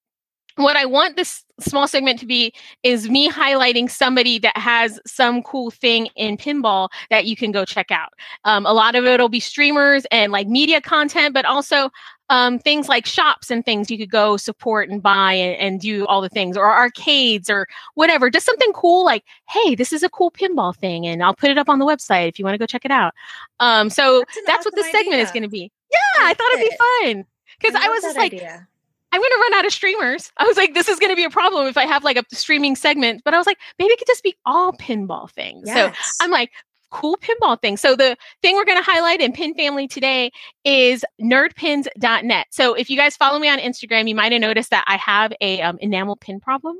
what 0.58 0.76
I 0.76 0.86
want 0.86 1.16
this 1.16 1.44
small 1.60 1.86
segment 1.86 2.18
to 2.18 2.26
be 2.26 2.52
is 2.82 3.08
me 3.08 3.30
highlighting 3.30 3.88
somebody 3.88 4.40
that 4.40 4.56
has 4.56 4.98
some 5.06 5.42
cool 5.42 5.70
thing 5.70 6.08
in 6.16 6.36
pinball 6.36 6.88
that 7.10 7.26
you 7.26 7.36
can 7.36 7.52
go 7.52 7.64
check 7.64 7.90
out. 7.90 8.12
Um, 8.44 8.66
a 8.66 8.72
lot 8.72 8.96
of 8.96 9.04
it 9.04 9.20
will 9.20 9.28
be 9.28 9.40
streamers 9.40 10.04
and 10.10 10.32
like 10.32 10.48
media 10.48 10.80
content, 10.80 11.32
but 11.32 11.44
also 11.44 11.90
um, 12.30 12.58
things 12.58 12.88
like 12.88 13.06
shops 13.06 13.50
and 13.50 13.64
things 13.64 13.90
you 13.90 13.98
could 13.98 14.10
go 14.10 14.36
support 14.36 14.88
and 14.88 15.02
buy 15.02 15.32
and, 15.32 15.56
and, 15.60 15.80
do 15.80 16.06
all 16.06 16.20
the 16.20 16.28
things, 16.28 16.56
or 16.56 16.70
arcades 16.70 17.48
or 17.48 17.66
whatever. 17.94 18.30
Just 18.30 18.46
something 18.46 18.72
cool 18.72 19.04
like, 19.04 19.24
hey, 19.48 19.74
this 19.74 19.92
is 19.92 20.02
a 20.02 20.08
cool 20.08 20.30
pinball 20.30 20.76
thing, 20.76 21.06
and 21.06 21.22
I'll 21.22 21.34
put 21.34 21.50
it 21.50 21.58
up 21.58 21.68
on 21.68 21.78
the 21.78 21.86
website 21.86 22.28
if 22.28 22.38
you 22.38 22.44
want 22.44 22.54
to 22.54 22.58
go 22.58 22.66
check 22.66 22.84
it 22.84 22.90
out. 22.90 23.14
Um, 23.60 23.90
so 23.90 24.20
that's, 24.20 24.46
that's 24.46 24.64
what 24.64 24.74
this 24.74 24.86
segment 24.86 25.14
idea. 25.14 25.24
is 25.24 25.30
going 25.30 25.42
to 25.42 25.48
be. 25.48 25.70
Yeah, 25.90 26.24
I, 26.24 26.30
I 26.30 26.34
thought 26.34 26.52
it'd 26.52 26.70
be 26.70 26.76
fun 26.76 27.24
because 27.60 27.74
I, 27.74 27.86
I 27.86 27.88
was 27.88 28.02
just 28.02 28.16
like. 28.16 28.34
Idea. 28.34 28.68
I'm 29.10 29.22
going 29.22 29.30
to 29.30 29.38
run 29.40 29.54
out 29.54 29.64
of 29.64 29.72
streamers. 29.72 30.30
I 30.36 30.44
was 30.44 30.58
like, 30.58 30.74
this 30.74 30.86
is 30.86 30.98
going 30.98 31.10
to 31.10 31.16
be 31.16 31.24
a 31.24 31.30
problem 31.30 31.66
if 31.66 31.78
I 31.78 31.86
have 31.86 32.04
like 32.04 32.18
a 32.18 32.24
streaming 32.34 32.76
segment. 32.76 33.22
But 33.24 33.32
I 33.32 33.38
was 33.38 33.46
like, 33.46 33.56
maybe 33.78 33.92
it 33.92 33.98
could 33.98 34.06
just 34.06 34.22
be 34.22 34.36
all 34.44 34.74
pinball 34.74 35.30
things. 35.30 35.66
Yes. 35.66 35.96
So 35.96 36.24
I'm 36.24 36.30
like, 36.30 36.50
cool 36.90 37.18
pinball 37.18 37.60
thing. 37.60 37.76
So 37.76 37.94
the 37.94 38.16
thing 38.42 38.56
we're 38.56 38.64
going 38.64 38.82
to 38.82 38.90
highlight 38.90 39.20
in 39.20 39.32
Pin 39.32 39.54
Family 39.54 39.88
today 39.88 40.30
is 40.64 41.04
nerdpins.net. 41.20 42.46
So 42.50 42.74
if 42.74 42.90
you 42.90 42.96
guys 42.96 43.16
follow 43.16 43.38
me 43.38 43.48
on 43.48 43.58
Instagram, 43.58 44.08
you 44.08 44.14
might 44.14 44.32
have 44.32 44.40
noticed 44.40 44.70
that 44.70 44.84
I 44.86 44.96
have 44.96 45.32
a 45.40 45.60
um, 45.62 45.78
enamel 45.80 46.16
pin 46.16 46.40
problem. 46.40 46.78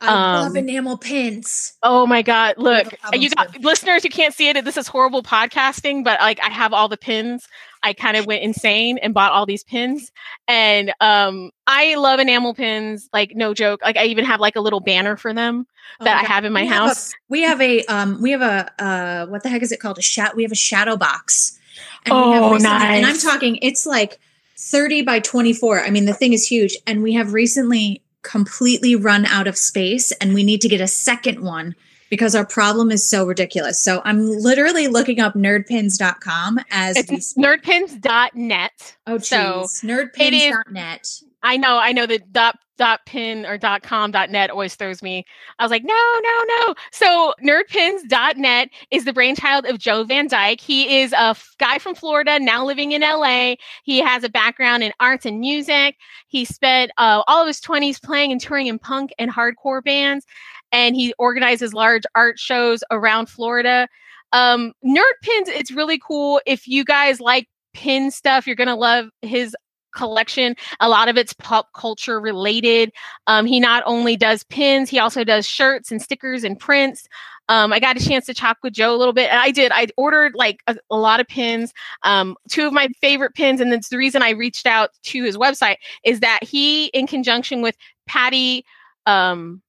I 0.00 0.08
um, 0.08 0.44
love 0.44 0.56
enamel 0.56 0.96
pins. 0.96 1.74
Oh 1.82 2.06
my 2.06 2.22
god! 2.22 2.54
Look, 2.56 2.94
you 3.12 3.28
got 3.30 3.60
listeners. 3.60 4.02
You 4.04 4.10
can't 4.10 4.32
see 4.34 4.48
it. 4.48 4.64
This 4.64 4.76
is 4.76 4.88
horrible 4.88 5.22
podcasting, 5.22 6.04
but 6.04 6.20
like 6.20 6.40
I 6.40 6.48
have 6.48 6.72
all 6.72 6.88
the 6.88 6.96
pins. 6.96 7.46
I 7.82 7.92
kind 7.92 8.16
of 8.16 8.26
went 8.26 8.42
insane 8.42 8.98
and 8.98 9.12
bought 9.12 9.32
all 9.32 9.44
these 9.44 9.62
pins, 9.62 10.10
and 10.48 10.92
um, 11.00 11.50
I 11.66 11.96
love 11.96 12.18
enamel 12.18 12.54
pins. 12.54 13.10
Like 13.12 13.36
no 13.36 13.52
joke. 13.52 13.80
Like 13.82 13.96
I 13.96 14.04
even 14.06 14.24
have 14.24 14.40
like 14.40 14.56
a 14.56 14.60
little 14.60 14.80
banner 14.80 15.16
for 15.16 15.34
them 15.34 15.66
oh 16.00 16.04
that 16.04 16.16
I 16.16 16.26
have 16.26 16.44
in 16.44 16.52
my 16.52 16.62
we 16.62 16.68
house. 16.68 17.12
Have 17.12 17.14
a, 17.14 17.24
we 17.28 17.42
have 17.42 17.60
a 17.60 17.84
um, 17.84 18.22
we 18.22 18.30
have 18.30 18.42
a 18.42 18.82
uh, 18.82 19.26
what 19.26 19.42
the 19.42 19.50
heck 19.50 19.62
is 19.62 19.72
it 19.72 19.80
called? 19.80 19.98
A 19.98 20.02
shat. 20.02 20.34
We 20.34 20.42
have 20.44 20.52
a 20.52 20.56
shadow 20.56 20.96
box. 20.96 21.58
And 22.06 22.14
oh, 22.14 22.56
nice! 22.56 22.96
And 22.96 23.06
I'm 23.06 23.18
talking. 23.18 23.58
It's 23.62 23.86
like. 23.86 24.18
30 24.62 25.00
by 25.00 25.20
24. 25.20 25.80
I 25.80 25.88
mean, 25.88 26.04
the 26.04 26.12
thing 26.12 26.34
is 26.34 26.46
huge. 26.46 26.76
And 26.86 27.02
we 27.02 27.14
have 27.14 27.32
recently 27.32 28.02
completely 28.22 28.96
run 28.96 29.26
out 29.26 29.46
of 29.46 29.56
space 29.56 30.12
and 30.12 30.34
we 30.34 30.42
need 30.42 30.60
to 30.60 30.68
get 30.68 30.80
a 30.80 30.86
second 30.86 31.40
one 31.40 31.74
because 32.10 32.34
our 32.34 32.44
problem 32.44 32.90
is 32.90 33.08
so 33.08 33.24
ridiculous. 33.24 33.82
So 33.82 34.02
I'm 34.04 34.28
literally 34.28 34.88
looking 34.88 35.20
up 35.20 35.34
nerdpins.com 35.34 36.58
as 36.70 36.96
it's 36.96 37.34
nerdpins.net. 37.34 38.96
Oh, 39.06 39.18
geez. 39.18 39.28
So 39.28 39.86
nerdpins.net. 39.86 41.22
I 41.42 41.56
know, 41.56 41.78
I 41.78 41.92
know 41.92 42.06
the 42.06 42.18
dot 42.18 42.58
dot 42.80 43.00
pin 43.04 43.44
or 43.44 43.58
dot 43.58 43.82
com 43.82 44.10
dot 44.10 44.30
net 44.30 44.48
always 44.48 44.74
throws 44.74 45.02
me. 45.02 45.22
I 45.58 45.64
was 45.64 45.70
like, 45.70 45.84
no, 45.84 45.94
no, 46.22 46.44
no. 46.48 46.74
So 46.92 47.34
nerdpins.net 47.44 48.70
is 48.90 49.04
the 49.04 49.12
brainchild 49.12 49.66
of 49.66 49.78
Joe 49.78 50.02
Van 50.02 50.28
Dyke. 50.28 50.62
He 50.62 51.00
is 51.00 51.12
a 51.12 51.28
f- 51.36 51.54
guy 51.58 51.78
from 51.78 51.94
Florida, 51.94 52.40
now 52.40 52.64
living 52.64 52.92
in 52.92 53.02
LA. 53.02 53.56
He 53.84 53.98
has 53.98 54.24
a 54.24 54.30
background 54.30 54.82
in 54.82 54.92
arts 54.98 55.26
and 55.26 55.40
music. 55.40 55.96
He 56.28 56.46
spent 56.46 56.90
uh, 56.96 57.22
all 57.28 57.42
of 57.42 57.46
his 57.46 57.60
20s 57.60 58.02
playing 58.02 58.32
and 58.32 58.40
touring 58.40 58.66
in 58.66 58.78
punk 58.78 59.12
and 59.18 59.30
hardcore 59.30 59.84
bands, 59.84 60.24
and 60.72 60.96
he 60.96 61.12
organizes 61.18 61.74
large 61.74 62.04
art 62.14 62.38
shows 62.38 62.82
around 62.90 63.28
Florida. 63.28 63.88
Um, 64.32 64.72
Nerd 64.82 65.02
Pins, 65.20 65.50
it's 65.50 65.70
really 65.70 66.00
cool. 66.02 66.40
If 66.46 66.66
you 66.66 66.82
guys 66.82 67.20
like 67.20 67.46
pin 67.74 68.10
stuff, 68.10 68.46
you're 68.46 68.56
going 68.56 68.68
to 68.68 68.74
love 68.74 69.10
his 69.20 69.54
collection. 69.94 70.54
A 70.80 70.88
lot 70.88 71.08
of 71.08 71.16
it's 71.16 71.32
pop 71.32 71.72
culture 71.74 72.20
related. 72.20 72.92
Um, 73.26 73.46
he 73.46 73.60
not 73.60 73.82
only 73.86 74.16
does 74.16 74.44
pins, 74.44 74.90
he 74.90 74.98
also 74.98 75.24
does 75.24 75.46
shirts 75.46 75.90
and 75.90 76.00
stickers 76.00 76.44
and 76.44 76.58
prints. 76.58 77.08
Um, 77.48 77.72
I 77.72 77.80
got 77.80 77.96
a 77.96 78.04
chance 78.04 78.26
to 78.26 78.34
talk 78.34 78.58
with 78.62 78.74
Joe 78.74 78.94
a 78.94 78.96
little 78.96 79.12
bit, 79.12 79.28
and 79.28 79.40
I 79.40 79.50
did. 79.50 79.72
I 79.74 79.88
ordered 79.96 80.36
like 80.36 80.60
a, 80.68 80.76
a 80.88 80.96
lot 80.96 81.18
of 81.18 81.26
pins. 81.26 81.72
Um, 82.04 82.36
two 82.48 82.64
of 82.64 82.72
my 82.72 82.86
favorite 83.00 83.34
pins, 83.34 83.60
and 83.60 83.72
that's 83.72 83.88
the 83.88 83.98
reason 83.98 84.22
I 84.22 84.30
reached 84.30 84.66
out 84.66 84.90
to 85.02 85.24
his 85.24 85.36
website 85.36 85.76
is 86.04 86.20
that 86.20 86.44
he, 86.44 86.86
in 86.86 87.08
conjunction 87.08 87.60
with 87.60 87.76
Patty 88.06 88.64
um, 89.06 89.62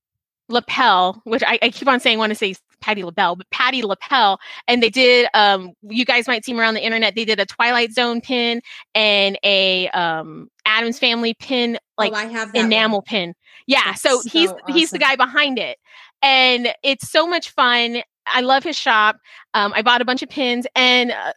Lapel, 0.47 1.21
which 1.23 1.41
I, 1.41 1.57
I 1.59 1.69
keep 1.69 1.87
on 1.87 1.99
saying, 1.99 2.19
want 2.19 2.29
to 2.29 2.35
say 2.35 2.53
Patty 2.81 3.03
LaBelle, 3.03 3.35
but 3.35 3.49
Patty 3.51 3.83
Lapel. 3.83 4.39
And 4.67 4.83
they 4.83 4.89
did, 4.89 5.27
um, 5.33 5.73
you 5.83 6.05
guys 6.05 6.27
might 6.27 6.43
see 6.43 6.51
them 6.51 6.59
around 6.59 6.73
the 6.73 6.83
internet. 6.83 7.15
They 7.15 7.25
did 7.25 7.39
a 7.39 7.45
Twilight 7.45 7.93
Zone 7.93 8.21
pin 8.21 8.61
and 8.93 9.37
a 9.43 9.89
um, 9.89 10.49
Addams 10.65 10.99
Family 10.99 11.33
pin, 11.33 11.79
like 11.97 12.11
oh, 12.11 12.15
I 12.15 12.25
have 12.25 12.51
enamel 12.53 12.99
one. 12.99 13.05
pin. 13.05 13.33
Yeah. 13.67 13.81
That's 13.85 14.01
so, 14.01 14.21
so 14.21 14.29
he's 14.29 14.51
awesome. 14.51 14.73
he's 14.73 14.91
the 14.91 14.99
guy 14.99 15.15
behind 15.15 15.57
it. 15.57 15.77
And 16.21 16.73
it's 16.83 17.09
so 17.09 17.25
much 17.25 17.49
fun. 17.49 18.03
I 18.27 18.41
love 18.41 18.63
his 18.63 18.77
shop. 18.77 19.17
Um, 19.53 19.73
I 19.73 19.81
bought 19.81 20.01
a 20.01 20.05
bunch 20.05 20.21
of 20.21 20.29
pins 20.29 20.67
and 20.75 21.11
uh, 21.11 21.33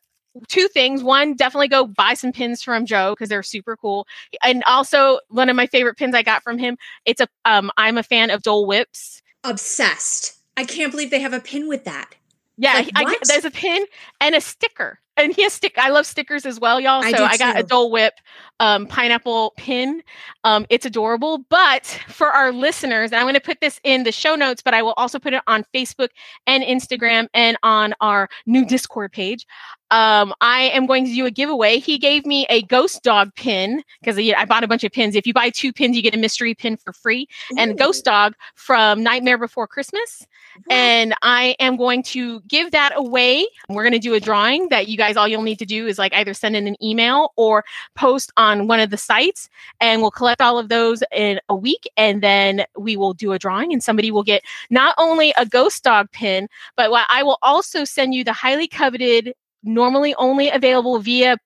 two 0.49 0.69
things. 0.69 1.03
One, 1.03 1.35
definitely 1.35 1.69
go 1.69 1.87
buy 1.87 2.15
some 2.15 2.33
pins 2.33 2.63
from 2.63 2.87
Joe 2.87 3.13
because 3.13 3.29
they're 3.29 3.43
super 3.43 3.77
cool. 3.77 4.07
And 4.43 4.63
also, 4.65 5.21
one 5.29 5.49
of 5.49 5.57
my 5.57 5.67
favorite 5.67 5.97
pins 5.97 6.15
I 6.15 6.23
got 6.23 6.43
from 6.43 6.59
him. 6.59 6.77
It's 7.05 7.21
a 7.21 7.29
um, 7.45 7.71
I'm 7.77 7.99
a 7.99 8.03
fan 8.03 8.31
of 8.31 8.43
Dole 8.43 8.67
Whips. 8.67 9.23
Obsessed. 9.45 10.39
I 10.57 10.65
can't 10.65 10.91
believe 10.91 11.11
they 11.11 11.21
have 11.21 11.33
a 11.33 11.41
pin 11.41 11.69
with 11.69 11.85
that. 11.85 12.15
Yeah, 12.57 12.75
like, 12.75 12.91
I, 12.95 13.19
there's 13.25 13.45
a 13.45 13.51
pin 13.51 13.85
and 14.21 14.35
a 14.35 14.41
sticker. 14.41 15.01
And 15.17 15.33
he 15.33 15.45
has 15.45 15.53
stick. 15.53 15.75
I 15.79 15.91
love 15.91 16.07
stickers 16.07 16.45
as 16.45 16.59
well, 16.59 16.81
y'all. 16.81 17.03
So 17.03 17.25
I, 17.25 17.31
I 17.31 17.37
got 17.37 17.59
a 17.59 17.63
Dole 17.63 17.91
Whip 17.93 18.15
um, 18.59 18.87
pineapple 18.89 19.53
pin. 19.57 20.03
Um, 20.43 20.67
it's 20.71 20.85
adorable. 20.87 21.39
But 21.51 21.87
for 22.09 22.29
our 22.29 22.53
listeners, 22.53 23.13
and 23.13 23.21
I'm 23.21 23.25
going 23.25 23.35
to 23.35 23.41
put 23.41 23.61
this 23.61 23.81
in 23.85 24.03
the 24.03 24.11
show 24.11 24.35
notes, 24.35 24.61
but 24.61 24.75
I 24.75 24.83
will 24.83 24.95
also 24.97 25.21
put 25.21 25.33
it 25.33 25.43
on 25.47 25.65
Facebook 25.73 26.09
and 26.49 26.65
Instagram 26.65 27.29
and 27.33 27.57
on 27.63 27.95
our 28.01 28.29
new 28.47 28.67
Discord 28.67 29.13
page 29.13 29.47
um, 29.95 30.35
I 30.41 30.73
am 30.75 30.87
going 30.87 31.05
to 31.05 31.15
do 31.15 31.25
a 31.25 31.31
giveaway. 31.31 31.79
He 31.79 31.99
gave 31.99 32.27
me 32.27 32.47
a 32.51 32.63
ghost 32.63 33.05
dog 33.05 33.33
pin 33.37 33.85
because 34.01 34.19
I 34.19 34.45
bought 34.45 34.65
a 34.65 34.67
bunch 34.67 34.83
of 34.83 34.91
pins. 34.91 35.15
If 35.15 35.25
you 35.25 35.33
buy 35.33 35.51
two 35.51 35.73
pins, 35.73 35.95
you 35.95 36.03
get 36.03 36.17
a 36.17 36.19
mystery 36.19 36.53
pin 36.53 36.77
for 36.77 36.93
free 36.93 37.29
Ooh. 37.53 37.57
and 37.59 37.71
a 37.71 37.75
ghost 37.75 38.05
dog 38.05 38.35
from 38.57 39.05
Nightmare 39.05 39.39
Before 39.39 39.69
Christmas. 39.69 40.27
And 40.69 41.15
I 41.23 41.55
am 41.61 41.77
going 41.77 42.03
to 42.05 42.41
give 42.41 42.73
that 42.73 42.93
away. 42.97 43.47
We're 43.69 43.85
going 43.85 43.93
to 43.93 44.01
do 44.01 44.15
a 44.15 44.21
drawing 44.21 44.69
that 44.71 44.89
you 44.89 44.97
guys, 44.97 45.17
all 45.17 45.29
you'll 45.29 45.43
need 45.43 45.61
to 45.61 45.65
do 45.65 45.87
is 45.87 45.97
like 45.97 46.13
either 46.13 46.35
send 46.35 46.57
in 46.57 46.67
an 46.67 46.77
email 46.83 47.33
or 47.37 47.65
post 47.95 48.33
on 48.37 48.67
one 48.67 48.81
of 48.81 48.91
the 48.91 48.97
sites. 48.97 49.49
And 49.81 50.03
we'll 50.03 50.11
collect 50.11 50.41
all 50.41 50.59
of 50.59 50.71
those 50.71 51.05
in 51.13 51.39
a 51.49 51.55
week. 51.55 51.89
And 51.97 52.21
then 52.21 52.65
we 52.77 52.97
will 52.97 53.15
do 53.15 53.31
a 53.31 53.39
drawing 53.39 53.73
and 53.73 53.83
somebody 53.83 54.11
will 54.11 54.25
get 54.25 54.43
not 54.71 54.97
only 54.99 55.33
a 55.39 55.47
ghost 55.47 55.85
dog 55.85 56.11
pin, 56.11 56.49
but 56.77 56.91
I 57.09 57.23
will 57.23 57.39
also 57.43 57.85
send 57.85 58.13
you 58.13 58.25
the 58.25 58.33
highly 58.33 58.67
coveted 58.67 59.35
normally 59.65 60.15
only 60.17 60.51
available 60.51 60.99
via 60.99 61.37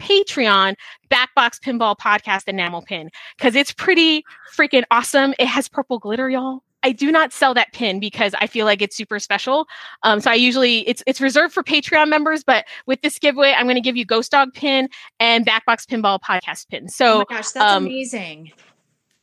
Patreon 0.00 0.74
Backbox 1.10 1.60
Pinball 1.60 1.96
Podcast 1.96 2.48
Enamel 2.48 2.82
Pin 2.82 3.10
because 3.36 3.54
it's 3.54 3.72
pretty 3.72 4.24
freaking 4.54 4.84
awesome. 4.90 5.34
It 5.38 5.46
has 5.46 5.68
purple 5.68 5.98
glitter, 5.98 6.28
y'all. 6.28 6.62
I 6.82 6.92
do 6.92 7.10
not 7.10 7.32
sell 7.32 7.52
that 7.54 7.72
pin 7.72 7.98
because 7.98 8.32
I 8.40 8.46
feel 8.46 8.64
like 8.64 8.80
it's 8.80 8.96
super 8.96 9.18
special. 9.18 9.66
Um, 10.04 10.20
so 10.20 10.30
I 10.30 10.34
usually 10.34 10.86
it's 10.88 11.02
it's 11.06 11.20
reserved 11.20 11.52
for 11.52 11.62
Patreon 11.62 12.08
members, 12.08 12.44
but 12.44 12.64
with 12.86 13.00
this 13.00 13.18
giveaway, 13.18 13.54
I'm 13.56 13.66
going 13.66 13.76
to 13.76 13.80
give 13.80 13.96
you 13.96 14.04
Ghost 14.04 14.30
Dog 14.30 14.52
pin 14.54 14.88
and 15.18 15.44
Backbox 15.44 15.86
Pinball 15.86 16.20
podcast 16.20 16.68
pin. 16.68 16.88
So 16.88 17.14
oh 17.14 17.18
my 17.18 17.36
gosh, 17.36 17.50
that's 17.50 17.72
um, 17.72 17.86
amazing. 17.86 18.52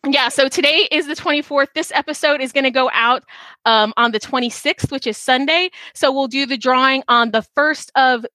Yeah, 0.05 0.27
so 0.27 0.49
today 0.49 0.89
is 0.91 1.07
the 1.07 1.15
24th. 1.15 1.67
This 1.75 1.89
episode 1.95 2.41
is 2.41 2.51
going 2.51 2.65
to 2.65 2.71
go 2.71 2.89
out 2.93 3.23
um, 3.63 3.93
on 3.95 4.11
the 4.11 4.19
26th, 4.19 4.91
which 4.91 5.07
is 5.07 5.17
Sunday. 5.17 5.69
So 5.93 6.11
we'll 6.11 6.27
do 6.27 6.45
the 6.45 6.57
drawing 6.57 7.03
on 7.07 7.31
the 7.31 7.45
1st 7.55 7.89
of 7.95 8.25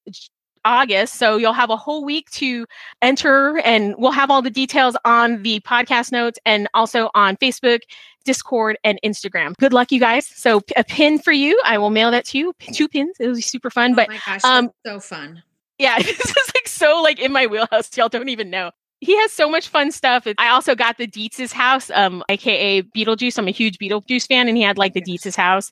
August. 0.65 1.17
So 1.17 1.37
you'll 1.37 1.53
have 1.53 1.69
a 1.69 1.77
whole 1.77 2.07
week 2.07 2.31
to 2.33 2.65
enter, 3.03 3.59
and 3.59 3.95
we'll 3.99 4.13
have 4.13 4.31
all 4.31 4.41
the 4.41 4.51
details 4.51 4.97
on 5.05 5.43
the 5.43 5.61
podcast 5.61 6.11
notes 6.11 6.39
and 6.47 6.69
also 6.73 7.11
on 7.15 7.37
Facebook, 7.37 7.81
Discord, 8.25 8.79
and 8.83 8.99
Instagram. 9.05 9.55
Good 9.59 9.75
luck, 9.75 9.93
you 9.93 10.01
guys. 10.01 10.27
So 10.27 10.63
a 10.75 10.85
pin 10.85 11.19
for 11.19 11.33
you. 11.33 11.61
I 11.67 11.77
will 11.77 11.91
mail 11.91 12.11
that 12.13 12.25
to 12.27 12.39
you. 12.39 12.55
Two 12.73 12.89
pins. 12.89 13.17
It'll 13.21 13.35
be 13.35 13.43
super 13.43 13.69
fun. 13.69 13.93
Oh 13.93 13.97
but 13.97 14.09
my 14.09 14.21
gosh, 14.25 14.43
um, 14.43 14.71
so 14.87 15.01
fun. 15.01 15.43
Yeah, 15.79 15.99
this 16.03 16.19
is 16.19 16.53
like 16.55 16.67
so 16.67 17.03
like 17.03 17.19
in 17.19 17.31
my 17.31 17.47
wheelhouse. 17.47 17.95
Y'all 17.95 18.09
don't 18.09 18.31
even 18.31 18.49
know 18.49 18.71
he 19.01 19.17
has 19.19 19.33
so 19.33 19.49
much 19.49 19.69
fun 19.69 19.93
stuff. 19.93 20.27
I 20.39 20.49
also 20.49 20.75
got 20.75 20.99
the 20.99 21.07
Deetz's 21.07 21.53
house, 21.53 21.91
um, 21.91 22.25
aka 22.29 22.83
Beetlejuice. 22.83 23.39
I'm 23.39 23.47
a 23.47 23.53
huge 23.53 23.79
Beetlejuice 23.79 24.27
fan, 24.27 24.49
and 24.49 24.57
he 24.57 24.63
had 24.63 24.77
like 24.77 24.95
the 24.95 25.01
Deetz's 25.01 25.37
house. 25.37 25.71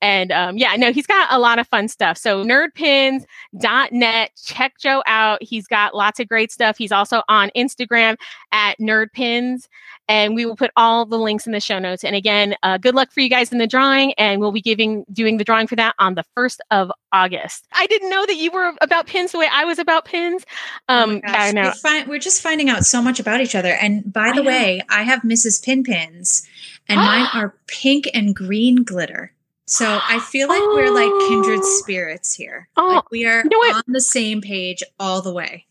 And 0.00 0.30
um, 0.30 0.56
yeah, 0.56 0.76
no, 0.76 0.92
he's 0.92 1.06
got 1.06 1.26
a 1.30 1.40
lot 1.40 1.58
of 1.58 1.66
fun 1.66 1.88
stuff. 1.88 2.16
So 2.16 2.44
nerdpins.net, 2.44 4.30
check 4.44 4.78
Joe 4.78 5.02
out. 5.06 5.42
He's 5.42 5.66
got 5.66 5.94
lots 5.94 6.20
of 6.20 6.28
great 6.28 6.52
stuff. 6.52 6.78
He's 6.78 6.92
also 6.92 7.22
on 7.28 7.50
Instagram 7.56 8.16
at 8.52 8.78
nerdpins. 8.78 9.66
And 10.08 10.34
we 10.34 10.46
will 10.46 10.56
put 10.56 10.70
all 10.76 11.04
the 11.04 11.18
links 11.18 11.46
in 11.46 11.52
the 11.52 11.60
show 11.60 11.78
notes. 11.78 12.02
And 12.02 12.16
again, 12.16 12.56
uh, 12.62 12.78
good 12.78 12.94
luck 12.94 13.12
for 13.12 13.20
you 13.20 13.28
guys 13.28 13.52
in 13.52 13.58
the 13.58 13.66
drawing. 13.66 14.14
And 14.14 14.40
we'll 14.40 14.52
be 14.52 14.62
giving 14.62 15.04
doing 15.12 15.36
the 15.36 15.44
drawing 15.44 15.66
for 15.66 15.76
that 15.76 15.94
on 15.98 16.14
the 16.14 16.24
first 16.34 16.60
of 16.70 16.90
August. 17.12 17.66
I 17.72 17.86
didn't 17.86 18.10
know 18.10 18.26
that 18.26 18.36
you 18.36 18.50
were 18.50 18.72
about 18.80 19.06
pins 19.06 19.32
the 19.32 19.38
way 19.38 19.48
I 19.52 19.64
was 19.64 19.78
about 19.78 20.04
pins. 20.04 20.44
Oh 20.88 21.02
um, 21.02 21.20
oh 21.26 21.30
I 21.30 21.52
know. 21.52 21.62
We're, 21.62 21.72
fi- 21.72 22.04
we're, 22.04 22.18
just 22.18 22.42
finding 22.42 22.68
out 22.68 22.84
so 22.84 23.02
much 23.02 23.20
about 23.20 23.40
each 23.40 23.54
other. 23.54 23.72
And 23.72 24.10
by 24.12 24.32
the 24.32 24.42
I 24.42 24.46
way, 24.46 24.82
I 24.90 25.02
have 25.02 25.22
Mrs. 25.22 25.64
Pin 25.64 25.84
pins, 25.84 26.46
and 26.88 26.96
mine 27.00 27.28
are 27.34 27.54
pink 27.66 28.08
and 28.14 28.34
green 28.34 28.82
glitter. 28.82 29.32
So 29.68 30.00
I 30.02 30.18
feel 30.18 30.48
like 30.48 30.62
oh. 30.62 30.74
we're 30.74 30.90
like 30.90 31.28
kindred 31.28 31.60
oh. 31.62 31.78
spirits 31.80 32.32
here. 32.32 32.68
Oh, 32.76 32.86
like 32.86 33.10
we 33.10 33.26
are 33.26 33.42
you 33.42 33.50
know 33.50 33.76
on 33.76 33.82
the 33.86 34.00
same 34.00 34.40
page 34.40 34.82
all 34.98 35.20
the 35.20 35.32
way. 35.32 35.66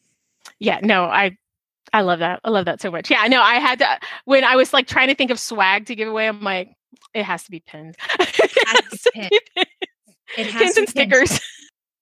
Yeah, 0.59 0.79
no, 0.83 1.05
I 1.05 1.37
I 1.93 2.01
love 2.01 2.19
that. 2.19 2.41
I 2.43 2.49
love 2.49 2.65
that 2.65 2.81
so 2.81 2.91
much. 2.91 3.09
Yeah, 3.09 3.19
I 3.21 3.27
know. 3.27 3.41
I 3.41 3.55
had 3.55 3.79
to 3.79 3.89
uh, 3.89 3.97
when 4.25 4.43
I 4.43 4.55
was 4.55 4.73
like 4.73 4.87
trying 4.87 5.07
to 5.07 5.15
think 5.15 5.31
of 5.31 5.39
swag 5.39 5.85
to 5.87 5.95
give 5.95 6.07
away. 6.07 6.27
I'm 6.27 6.41
like, 6.41 6.69
it 7.13 7.23
has 7.23 7.43
to 7.45 7.51
be 7.51 7.59
pins. 7.59 7.95
It 8.19 8.67
has 8.67 9.01
to 9.01 9.11
be 9.13 9.19
pins. 9.55 9.67
It 10.37 10.47
has 10.47 10.61
pins 10.61 10.77
and 10.77 10.89
stickers. 10.89 11.39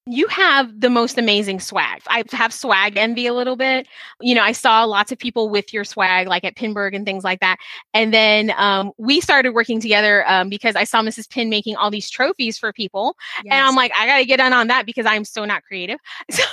You 0.08 0.28
have 0.28 0.82
the 0.82 0.90
most 0.90 1.18
amazing 1.18 1.60
swag. 1.60 2.02
I 2.08 2.24
have 2.32 2.54
swag 2.54 2.96
envy 2.96 3.26
a 3.26 3.34
little 3.34 3.56
bit. 3.56 3.88
You 4.22 4.36
know, 4.36 4.44
I 4.44 4.52
saw 4.52 4.84
lots 4.84 5.12
of 5.12 5.18
people 5.18 5.50
with 5.50 5.74
your 5.74 5.84
swag, 5.84 6.28
like 6.28 6.44
at 6.44 6.56
Pinburgh 6.56 6.96
and 6.96 7.08
things 7.08 7.24
like 7.24 7.40
that. 7.40 7.58
And 7.92 8.14
then 8.14 8.54
um, 8.56 8.92
we 9.00 9.20
started 9.20 9.56
working 9.56 9.80
together 9.80 10.24
um, 10.30 10.48
because 10.48 10.76
I 10.76 10.84
saw 10.84 11.02
Mrs. 11.02 11.28
Pin 11.28 11.50
making 11.50 11.76
all 11.76 11.90
these 11.90 12.08
trophies 12.08 12.56
for 12.56 12.72
people, 12.72 13.16
yes. 13.44 13.52
and 13.52 13.66
I'm 13.66 13.76
like, 13.76 13.92
I 13.98 14.06
got 14.06 14.18
to 14.20 14.26
get 14.26 14.40
on 14.40 14.54
on 14.54 14.68
that 14.68 14.86
because 14.86 15.08
I'm 15.08 15.26
so 15.26 15.44
not 15.46 15.64
creative. 15.64 16.00
So 16.36 16.44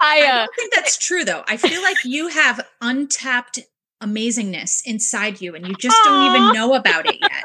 I, 0.00 0.22
uh, 0.22 0.24
I 0.24 0.36
don't 0.38 0.54
think 0.56 0.74
that's 0.74 0.96
true, 0.96 1.24
though. 1.24 1.42
I 1.48 1.56
feel 1.56 1.82
like 1.82 1.96
you 2.04 2.28
have 2.28 2.64
untapped 2.80 3.58
amazingness 4.00 4.82
inside 4.86 5.40
you, 5.40 5.54
and 5.54 5.66
you 5.66 5.74
just 5.74 5.96
Aww. 6.00 6.04
don't 6.04 6.34
even 6.34 6.52
know 6.52 6.74
about 6.74 7.06
it 7.06 7.16
yet 7.20 7.44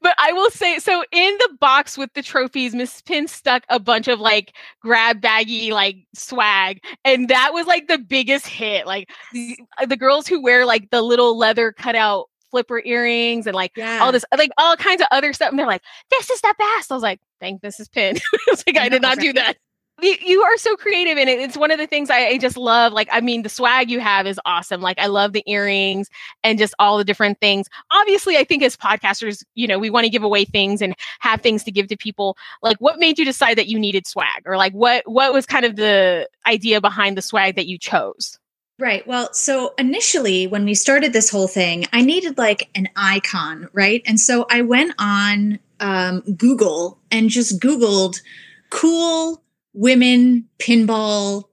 but 0.00 0.14
I 0.18 0.32
will 0.32 0.50
say 0.50 0.78
so 0.78 1.04
in 1.12 1.36
the 1.38 1.56
box 1.60 1.96
with 1.98 2.12
the 2.14 2.22
trophies, 2.22 2.74
Miss 2.74 3.02
Pin 3.02 3.28
stuck 3.28 3.64
a 3.68 3.78
bunch 3.78 4.08
of 4.08 4.20
like 4.20 4.54
grab 4.80 5.20
baggy 5.20 5.72
like 5.72 5.96
swag, 6.14 6.80
and 7.04 7.28
that 7.28 7.52
was 7.52 7.66
like 7.66 7.88
the 7.88 7.98
biggest 7.98 8.46
hit. 8.46 8.86
Like 8.86 9.10
the, 9.32 9.58
uh, 9.78 9.86
the 9.86 9.96
girls 9.96 10.26
who 10.26 10.42
wear 10.42 10.66
like 10.66 10.90
the 10.90 11.02
little 11.02 11.36
leather 11.36 11.72
cutout 11.72 12.26
flipper 12.50 12.82
earrings 12.84 13.46
and 13.46 13.54
like 13.54 13.72
yeah. 13.76 14.00
all 14.00 14.12
this 14.12 14.24
like 14.36 14.50
all 14.58 14.76
kinds 14.76 15.00
of 15.00 15.06
other 15.10 15.32
stuff, 15.32 15.50
and 15.50 15.58
they're 15.58 15.66
like, 15.66 15.82
"This 16.10 16.30
is 16.30 16.40
the 16.40 16.54
best." 16.58 16.90
I 16.90 16.94
was 16.94 17.02
like, 17.02 17.20
"Thank 17.40 17.62
Mrs. 17.62 17.90
Pin." 17.90 18.16
I 18.34 18.38
was 18.50 18.64
like, 18.66 18.76
"I 18.76 18.88
did 18.88 19.02
not 19.02 19.18
do 19.18 19.32
that." 19.34 19.56
You, 20.02 20.42
are 20.42 20.56
so 20.56 20.76
creative 20.76 21.18
and 21.18 21.28
it, 21.28 21.38
it's 21.38 21.56
one 21.56 21.70
of 21.70 21.78
the 21.78 21.86
things 21.86 22.10
I, 22.10 22.26
I, 22.28 22.38
just 22.38 22.56
love 22.56 22.92
like 22.92 23.08
i 23.12 23.20
mean 23.20 23.42
the 23.42 23.48
swag 23.48 23.90
you 23.90 24.00
have 24.00 24.26
is 24.26 24.40
awesome. 24.44 24.80
Like 24.80 24.98
i 24.98 25.06
love 25.06 25.32
the 25.32 25.42
earrings 25.46 26.08
and 26.42 26.58
just 26.58 26.74
all 26.78 26.98
the 26.98 27.04
different 27.04 27.40
things. 27.40 27.68
Obviously 27.90 28.36
i 28.36 28.44
think 28.44 28.62
as 28.62 28.76
podcasters 28.76 29.44
you 29.54 29.66
know 29.66 29.78
we 29.78 29.90
want 29.90 30.04
to 30.04 30.10
give 30.10 30.22
away 30.22 30.44
things 30.44 30.82
and 30.82 30.94
have 31.20 31.40
things 31.40 31.64
to 31.64 31.70
give 31.70 31.88
to 31.88 31.96
people. 31.96 32.36
Like 32.62 32.78
what 32.78 32.98
made 32.98 33.18
you 33.18 33.24
decide 33.24 33.58
that 33.58 33.68
you 33.68 33.78
needed 33.78 34.06
swag? 34.06 34.42
Or 34.46 34.56
like 34.56 34.72
what 34.72 35.08
what 35.08 35.32
was 35.32 35.46
kind 35.46 35.64
of 35.64 35.76
the 35.76 36.28
idea 36.46 36.80
behind 36.80 37.16
the 37.16 37.22
swag 37.22 37.56
that 37.56 37.66
you 37.66 37.78
chose? 37.78 38.38
Right. 38.78 39.06
Well, 39.06 39.30
so 39.34 39.74
initially 39.76 40.46
when 40.46 40.64
we 40.64 40.74
started 40.74 41.12
this 41.12 41.30
whole 41.30 41.48
thing, 41.48 41.84
I 41.92 42.00
needed 42.00 42.38
like 42.38 42.70
an 42.74 42.88
icon, 42.96 43.68
right? 43.74 44.02
And 44.06 44.18
so 44.18 44.46
I 44.50 44.62
went 44.62 44.94
on 44.98 45.58
um, 45.80 46.20
Google 46.36 46.98
and 47.10 47.28
just 47.28 47.60
Googled 47.60 48.22
cool 48.70 49.42
women 49.72 50.48
pinball 50.58 51.44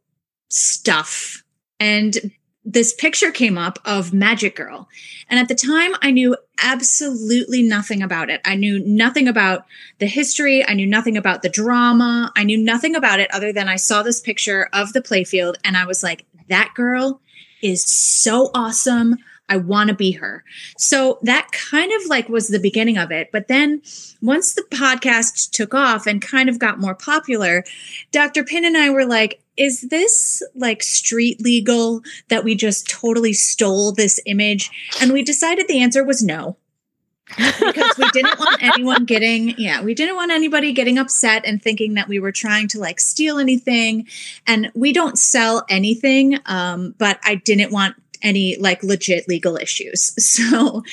stuff. 0.49 1.43
And 1.79 2.31
this 2.69 2.93
picture 2.93 3.31
came 3.31 3.57
up 3.57 3.79
of 3.85 4.13
Magic 4.13 4.55
Girl. 4.55 4.89
And 5.29 5.39
at 5.39 5.47
the 5.47 5.55
time, 5.55 5.93
I 6.01 6.11
knew 6.11 6.35
absolutely 6.61 7.63
nothing 7.63 8.01
about 8.01 8.29
it. 8.29 8.41
I 8.43 8.55
knew 8.55 8.79
nothing 8.79 9.27
about 9.29 9.65
the 9.99 10.05
history. 10.05 10.67
I 10.67 10.73
knew 10.73 10.85
nothing 10.85 11.15
about 11.15 11.43
the 11.43 11.49
drama. 11.49 12.31
I 12.35 12.43
knew 12.43 12.57
nothing 12.57 12.95
about 12.95 13.21
it 13.21 13.33
other 13.33 13.53
than 13.53 13.69
I 13.69 13.77
saw 13.77 14.03
this 14.03 14.19
picture 14.19 14.69
of 14.73 14.91
the 14.91 15.01
playfield 15.01 15.55
and 15.63 15.77
I 15.77 15.85
was 15.85 16.03
like, 16.03 16.25
that 16.49 16.73
girl 16.75 17.21
is 17.61 17.85
so 17.85 18.51
awesome. 18.53 19.15
I 19.49 19.57
want 19.57 19.89
to 19.89 19.95
be 19.95 20.11
her. 20.11 20.43
So 20.77 21.19
that 21.23 21.51
kind 21.51 21.91
of 21.91 22.07
like 22.07 22.29
was 22.29 22.47
the 22.47 22.59
beginning 22.59 22.97
of 22.97 23.11
it. 23.11 23.31
But 23.31 23.47
then 23.47 23.81
once 24.21 24.53
the 24.53 24.63
podcast 24.63 25.51
took 25.51 25.73
off 25.73 26.05
and 26.05 26.21
kind 26.21 26.49
of 26.49 26.59
got 26.59 26.79
more 26.79 26.95
popular, 26.95 27.63
Dr. 28.11 28.43
Pin 28.43 28.65
and 28.65 28.77
I 28.77 28.89
were 28.89 29.05
like, 29.05 29.41
is 29.55 29.81
this 29.81 30.43
like 30.53 30.83
street 30.83 31.41
legal 31.41 32.01
that 32.29 32.43
we 32.43 32.55
just 32.55 32.89
totally 32.89 33.33
stole 33.33 33.91
this 33.91 34.19
image? 34.25 34.69
And 35.01 35.13
we 35.13 35.23
decided 35.23 35.67
the 35.67 35.81
answer 35.81 36.03
was 36.03 36.21
no. 36.21 36.57
because 37.35 37.97
we 37.97 38.09
didn't 38.11 38.39
want 38.39 38.63
anyone 38.77 39.03
getting 39.03 39.53
yeah 39.57 39.81
we 39.81 39.93
didn't 39.93 40.15
want 40.15 40.31
anybody 40.31 40.71
getting 40.71 40.97
upset 40.97 41.43
and 41.45 41.61
thinking 41.61 41.95
that 41.95 42.07
we 42.07 42.19
were 42.19 42.31
trying 42.31 42.69
to 42.69 42.79
like 42.79 43.01
steal 43.01 43.37
anything 43.37 44.07
and 44.45 44.71
we 44.75 44.93
don't 44.93 45.19
sell 45.19 45.65
anything 45.67 46.39
um, 46.45 46.95
but 46.97 47.19
i 47.25 47.35
didn't 47.35 47.69
want 47.69 47.95
any 48.21 48.55
like 48.57 48.83
legit 48.83 49.27
legal 49.27 49.57
issues. 49.57 50.13
So 50.37 50.83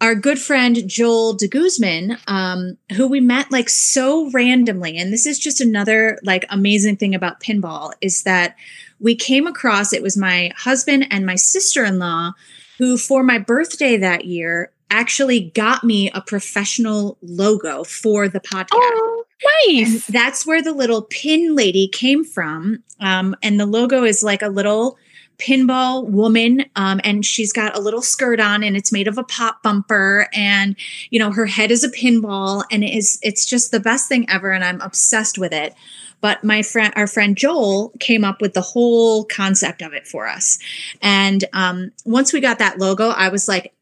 our 0.00 0.14
good 0.14 0.38
friend 0.38 0.86
Joel 0.86 1.32
de 1.34 1.48
Guzman, 1.48 2.18
um, 2.26 2.76
who 2.94 3.08
we 3.08 3.20
met 3.20 3.50
like 3.50 3.70
so 3.70 4.30
randomly, 4.32 4.98
and 4.98 5.12
this 5.12 5.24
is 5.24 5.38
just 5.38 5.60
another 5.60 6.18
like 6.22 6.44
amazing 6.50 6.96
thing 6.96 7.14
about 7.14 7.40
pinball 7.40 7.92
is 8.02 8.24
that 8.24 8.56
we 9.00 9.14
came 9.14 9.46
across 9.46 9.92
it 9.92 10.02
was 10.02 10.16
my 10.16 10.50
husband 10.56 11.06
and 11.10 11.24
my 11.24 11.36
sister-in-law 11.36 12.32
who 12.78 12.98
for 12.98 13.22
my 13.22 13.38
birthday 13.38 13.96
that 13.96 14.26
year 14.26 14.70
actually 14.90 15.40
got 15.40 15.84
me 15.84 16.10
a 16.10 16.20
professional 16.20 17.18
logo 17.22 17.84
for 17.84 18.28
the 18.28 18.40
podcast. 18.40 18.68
Oh, 18.72 19.24
nice. 19.66 20.06
And 20.06 20.14
that's 20.14 20.46
where 20.46 20.62
the 20.62 20.72
little 20.72 21.02
pin 21.02 21.54
lady 21.54 21.88
came 21.88 22.24
from. 22.24 22.82
Um, 23.00 23.34
and 23.42 23.58
the 23.58 23.66
logo 23.66 24.04
is 24.04 24.22
like 24.22 24.42
a 24.42 24.48
little 24.48 24.98
pinball 25.38 26.06
woman 26.08 26.64
um, 26.76 27.00
and 27.04 27.24
she's 27.24 27.52
got 27.52 27.76
a 27.76 27.80
little 27.80 28.02
skirt 28.02 28.40
on 28.40 28.62
and 28.62 28.76
it's 28.76 28.92
made 28.92 29.08
of 29.08 29.18
a 29.18 29.24
pop 29.24 29.62
bumper 29.62 30.28
and 30.32 30.76
you 31.10 31.18
know 31.18 31.30
her 31.30 31.46
head 31.46 31.70
is 31.70 31.82
a 31.82 31.90
pinball 31.90 32.64
and 32.70 32.84
it 32.84 32.94
is 32.94 33.18
it's 33.22 33.44
just 33.44 33.70
the 33.70 33.80
best 33.80 34.08
thing 34.08 34.28
ever 34.28 34.52
and 34.52 34.64
i'm 34.64 34.80
obsessed 34.80 35.38
with 35.38 35.52
it. 35.52 35.74
But 36.20 36.42
my 36.42 36.62
friend 36.62 36.92
our 36.96 37.06
friend 37.06 37.36
joel 37.36 37.92
came 38.00 38.24
up 38.24 38.40
with 38.40 38.54
the 38.54 38.60
whole 38.60 39.24
concept 39.24 39.82
of 39.82 39.92
it 39.92 40.06
for 40.06 40.26
us. 40.26 40.58
And 41.02 41.44
um, 41.52 41.92
once 42.04 42.32
we 42.32 42.40
got 42.40 42.58
that 42.58 42.78
logo 42.78 43.08
i 43.08 43.28
was 43.28 43.48
like 43.48 43.72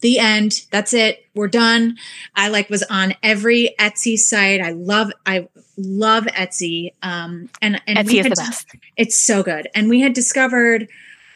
the 0.00 0.18
end. 0.18 0.64
That's 0.70 0.92
it. 0.92 1.24
We're 1.34 1.48
done. 1.48 1.96
I 2.34 2.48
like 2.48 2.70
was 2.70 2.82
on 2.84 3.14
every 3.22 3.74
etsy 3.78 4.16
site. 4.16 4.60
I 4.60 4.72
love 4.72 5.12
i 5.24 5.48
love 5.76 6.24
etsy. 6.24 6.92
Um 7.02 7.48
and 7.62 7.80
and 7.86 7.98
etsy 7.98 8.22
the 8.22 8.30
best. 8.30 8.68
it's 8.96 9.16
so 9.16 9.42
good. 9.42 9.68
And 9.74 9.88
we 9.88 10.00
had 10.00 10.12
discovered 10.12 10.88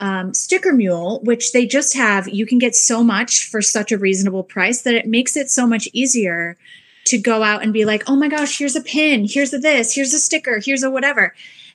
um, 0.02 0.32
sticker 0.32 0.72
mule 0.72 1.20
which 1.24 1.52
they 1.52 1.66
just 1.66 1.94
have. 1.94 2.28
You 2.28 2.46
can 2.46 2.58
get 2.58 2.74
so 2.74 3.04
much 3.04 3.46
for 3.50 3.60
such 3.60 3.92
a 3.92 3.98
reasonable 3.98 4.44
price 4.44 4.82
that 4.82 4.94
it 4.94 5.06
makes 5.06 5.36
it 5.36 5.50
so 5.50 5.66
much 5.66 5.88
easier 5.92 6.56
to 7.04 7.18
go 7.18 7.42
out 7.42 7.62
and 7.62 7.72
be 7.72 7.84
like 7.84 8.08
oh 8.08 8.16
my 8.16 8.28
gosh 8.28 8.58
here's 8.58 8.76
a 8.76 8.82
pin. 8.82 9.26
Here's 9.28 9.52
a 9.52 9.58
this. 9.58 9.94
Here's 9.94 10.14
a 10.14 10.20
sticker. 10.20 10.60
Here's 10.64 10.82
a 10.82 10.90
whatever. 10.90 11.34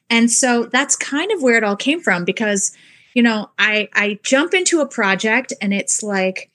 And 0.10 0.30
so 0.30 0.66
that's 0.66 0.96
kind 0.96 1.32
of 1.32 1.42
where 1.42 1.58
it 1.58 1.64
all 1.64 1.76
came 1.76 2.00
from 2.00 2.26
because 2.26 2.76
you 3.16 3.24
know, 3.24 3.50
I 3.58 3.90
I 3.94 4.20
jump 4.22 4.54
into 4.54 4.82
a 4.82 4.88
project 4.88 5.54
and 5.62 5.74
it's 5.74 6.04
like 6.04 6.52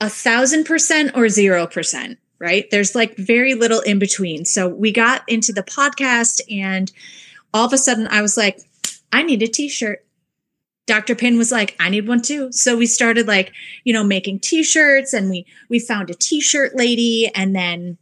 a 0.00 0.08
thousand 0.08 0.64
percent 0.64 1.12
or 1.16 1.28
zero 1.28 1.66
percent, 1.66 2.18
right? 2.38 2.70
There's 2.70 2.94
like 2.94 3.16
very 3.16 3.54
little 3.54 3.80
in 3.80 3.98
between. 3.98 4.44
So 4.44 4.68
we 4.68 4.92
got 4.92 5.22
into 5.26 5.52
the 5.52 5.62
podcast 5.62 6.40
and 6.48 6.92
all 7.52 7.66
of 7.66 7.72
a 7.72 7.78
sudden 7.78 8.06
I 8.06 8.22
was 8.22 8.36
like, 8.36 8.60
I 9.10 9.22
need 9.22 9.42
a 9.42 9.48
t-shirt. 9.48 10.04
Dr. 10.86 11.14
Pin 11.14 11.38
was 11.38 11.50
like, 11.50 11.76
I 11.80 11.88
need 11.88 12.06
one 12.06 12.20
too. 12.20 12.52
So 12.52 12.76
we 12.76 12.86
started 12.86 13.26
like, 13.26 13.52
you 13.84 13.92
know, 13.92 14.04
making 14.04 14.40
t-shirts 14.40 15.14
and 15.14 15.30
we 15.30 15.46
we 15.70 15.78
found 15.78 16.10
a 16.10 16.14
t-shirt 16.14 16.76
lady 16.76 17.30
and 17.34 17.56
then 17.56 17.96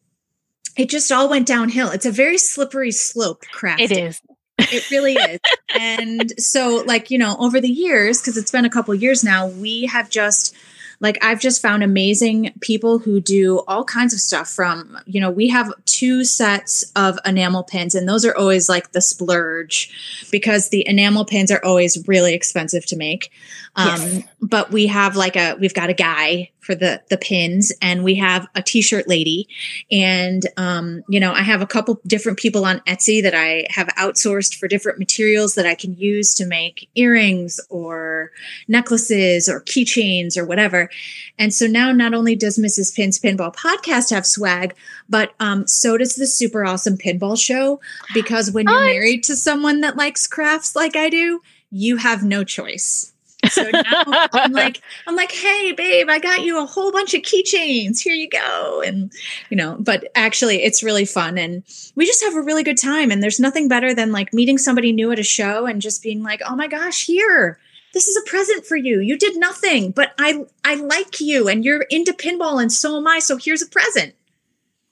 it 0.77 0.89
just 0.89 1.13
all 1.13 1.29
went 1.29 1.47
downhill. 1.47 1.91
It's 1.91 2.07
a 2.07 2.11
very 2.11 2.39
slippery 2.39 2.91
slope 2.91 3.43
craft. 3.53 3.83
It 3.83 3.93
is. 3.93 4.21
It 4.59 4.91
really 4.91 5.15
is. 5.15 5.41
and 5.79 6.33
so 6.39 6.83
like, 6.87 7.11
you 7.11 7.19
know, 7.19 7.37
over 7.39 7.61
the 7.61 7.69
years 7.69 8.21
cuz 8.21 8.37
it's 8.37 8.51
been 8.51 8.65
a 8.65 8.71
couple 8.71 8.95
years 8.95 9.23
now, 9.25 9.47
we 9.47 9.87
have 9.87 10.11
just 10.11 10.55
like 11.01 11.19
I've 11.23 11.41
just 11.41 11.63
found 11.63 11.83
amazing 11.83 12.53
people 12.61 12.99
who 12.99 13.21
do 13.21 13.61
all 13.69 13.85
kinds 13.85 14.13
of 14.13 14.21
stuff 14.21 14.49
from, 14.49 14.99
you 15.07 15.21
know, 15.21 15.31
we 15.31 15.49
have 15.49 15.73
two 15.87 16.25
sets 16.25 16.85
of 16.97 17.19
enamel 17.25 17.63
pins 17.63 17.95
and 17.95 18.09
those 18.09 18.25
are 18.25 18.37
always 18.37 18.69
like 18.69 18.93
the 18.93 19.01
splurge 19.01 20.27
because 20.31 20.71
the 20.71 20.87
enamel 20.89 21.25
pins 21.25 21.51
are 21.51 21.65
always 21.65 22.07
really 22.09 22.35
expensive 22.35 22.85
to 22.87 22.97
make. 22.97 23.31
Um, 23.79 23.87
yes. 23.87 24.25
but 24.43 24.73
we 24.73 24.89
have 24.89 25.15
like 25.15 25.37
a 25.37 25.55
we've 25.61 25.73
got 25.73 25.89
a 25.89 25.95
guy 25.95 26.51
for 26.59 26.75
the 26.75 27.01
the 27.11 27.17
pins 27.17 27.73
and 27.81 28.03
we 28.03 28.17
have 28.17 28.49
a 28.57 28.61
t-shirt 28.61 29.07
lady. 29.07 29.49
And 29.93 30.45
um, 30.57 31.05
you 31.09 31.21
know 31.21 31.33
i 31.33 31.43
have 31.43 31.63
a 31.63 31.67
couple 31.67 32.01
different 32.05 32.39
people 32.39 32.65
on 32.65 32.81
etsy 32.81 33.23
that 33.23 33.35
i 33.35 33.67
have 33.71 33.87
outsourced 33.97 34.57
for 34.57 34.67
different 34.67 34.99
materials 34.99 35.55
that 35.55 35.65
i 35.65 35.77
can 35.77 35.95
use 35.95 36.35
to 36.35 36.45
make 36.45 36.91
earrings 36.97 37.61
or 37.71 38.33
necklaces 38.67 39.49
or 39.49 39.63
keychains 39.63 40.37
or 40.37 40.45
whatever. 40.45 40.91
And 41.39 41.55
so 41.55 41.67
now 41.67 41.93
not 41.93 42.15
only 42.15 42.35
does 42.35 42.59
mrs 42.59 42.95
pin's 42.95 43.21
pinball 43.21 43.55
podcast 43.55 44.11
have 44.11 44.27
swag 44.27 44.75
but 45.09 45.35
um, 45.39 45.69
so 45.69 45.97
does 45.97 46.17
the 46.17 46.27
super 46.27 46.67
awesome 46.67 46.99
pinball 46.99 47.41
show. 47.41 47.81
Because 48.13 48.51
when 48.51 48.67
you're 48.67 48.81
married 48.81 49.23
to 49.25 49.37
someone 49.37 49.83
that 49.83 49.97
likes 49.97 50.27
crafts 50.27 50.75
like 50.75 50.97
i 50.97 51.09
do 51.09 51.41
you 51.71 51.97
have 51.97 52.25
no 52.25 52.45
choice 52.45 53.13
so 53.51 53.69
now 53.71 54.03
I'm 54.07 54.53
like, 54.53 54.81
I'm 55.07 55.17
like, 55.17 55.33
hey, 55.33 55.73
babe, 55.73 56.09
I 56.09 56.19
got 56.19 56.43
you 56.43 56.63
a 56.63 56.67
whole 56.67 56.93
bunch 56.93 57.15
of 57.15 57.23
keychains. 57.23 58.01
Here 58.01 58.15
you 58.15 58.29
go. 58.29 58.83
And, 58.85 59.13
you 59.51 59.57
know, 59.57 59.77
but 59.79 60.11
actually 60.15 60.63
it's 60.63 60.83
really 60.83 61.05
fun. 61.05 61.39
And 61.39 61.63
we 61.95 62.07
just 62.07 62.23
have 62.25 62.35
a 62.35 62.43
really 62.43 62.63
good 62.63 62.79
time. 62.79 63.11
And 63.11 63.23
there's 63.23 63.41
nothing 63.41 63.69
better 63.69 63.95
than 63.95 64.13
like 64.13 64.33
meeting 64.33 64.59
somebody 64.59 64.93
new 64.93 65.13
at 65.13 65.19
a 65.19 65.25
show 65.25 65.67
and 65.67 65.83
just 65.83 66.03
being 66.03 66.23
like, 66.23 66.41
oh 66.47 66.57
my 66.57 66.69
gosh, 66.69 67.05
here. 67.05 67.59
This 67.95 68.07
is 68.07 68.17
a 68.17 68.31
present 68.31 68.67
for 68.67 68.77
you. 68.77 69.01
You 69.01 69.17
did 69.17 69.37
nothing, 69.39 69.93
but 69.93 70.13
I 70.19 70.45
I 70.63 70.75
like 70.75 71.21
you 71.21 71.49
and 71.49 71.65
you're 71.65 71.87
into 71.89 72.13
pinball 72.13 72.61
and 72.61 72.71
so 72.71 72.99
am 72.99 73.07
I. 73.07 73.19
So 73.19 73.39
here's 73.39 73.63
a 73.63 73.67
present. 73.67 74.15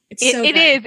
It's 0.09 0.23
it, 0.23 0.33
so 0.33 0.43
it 0.43 0.57
is 0.57 0.87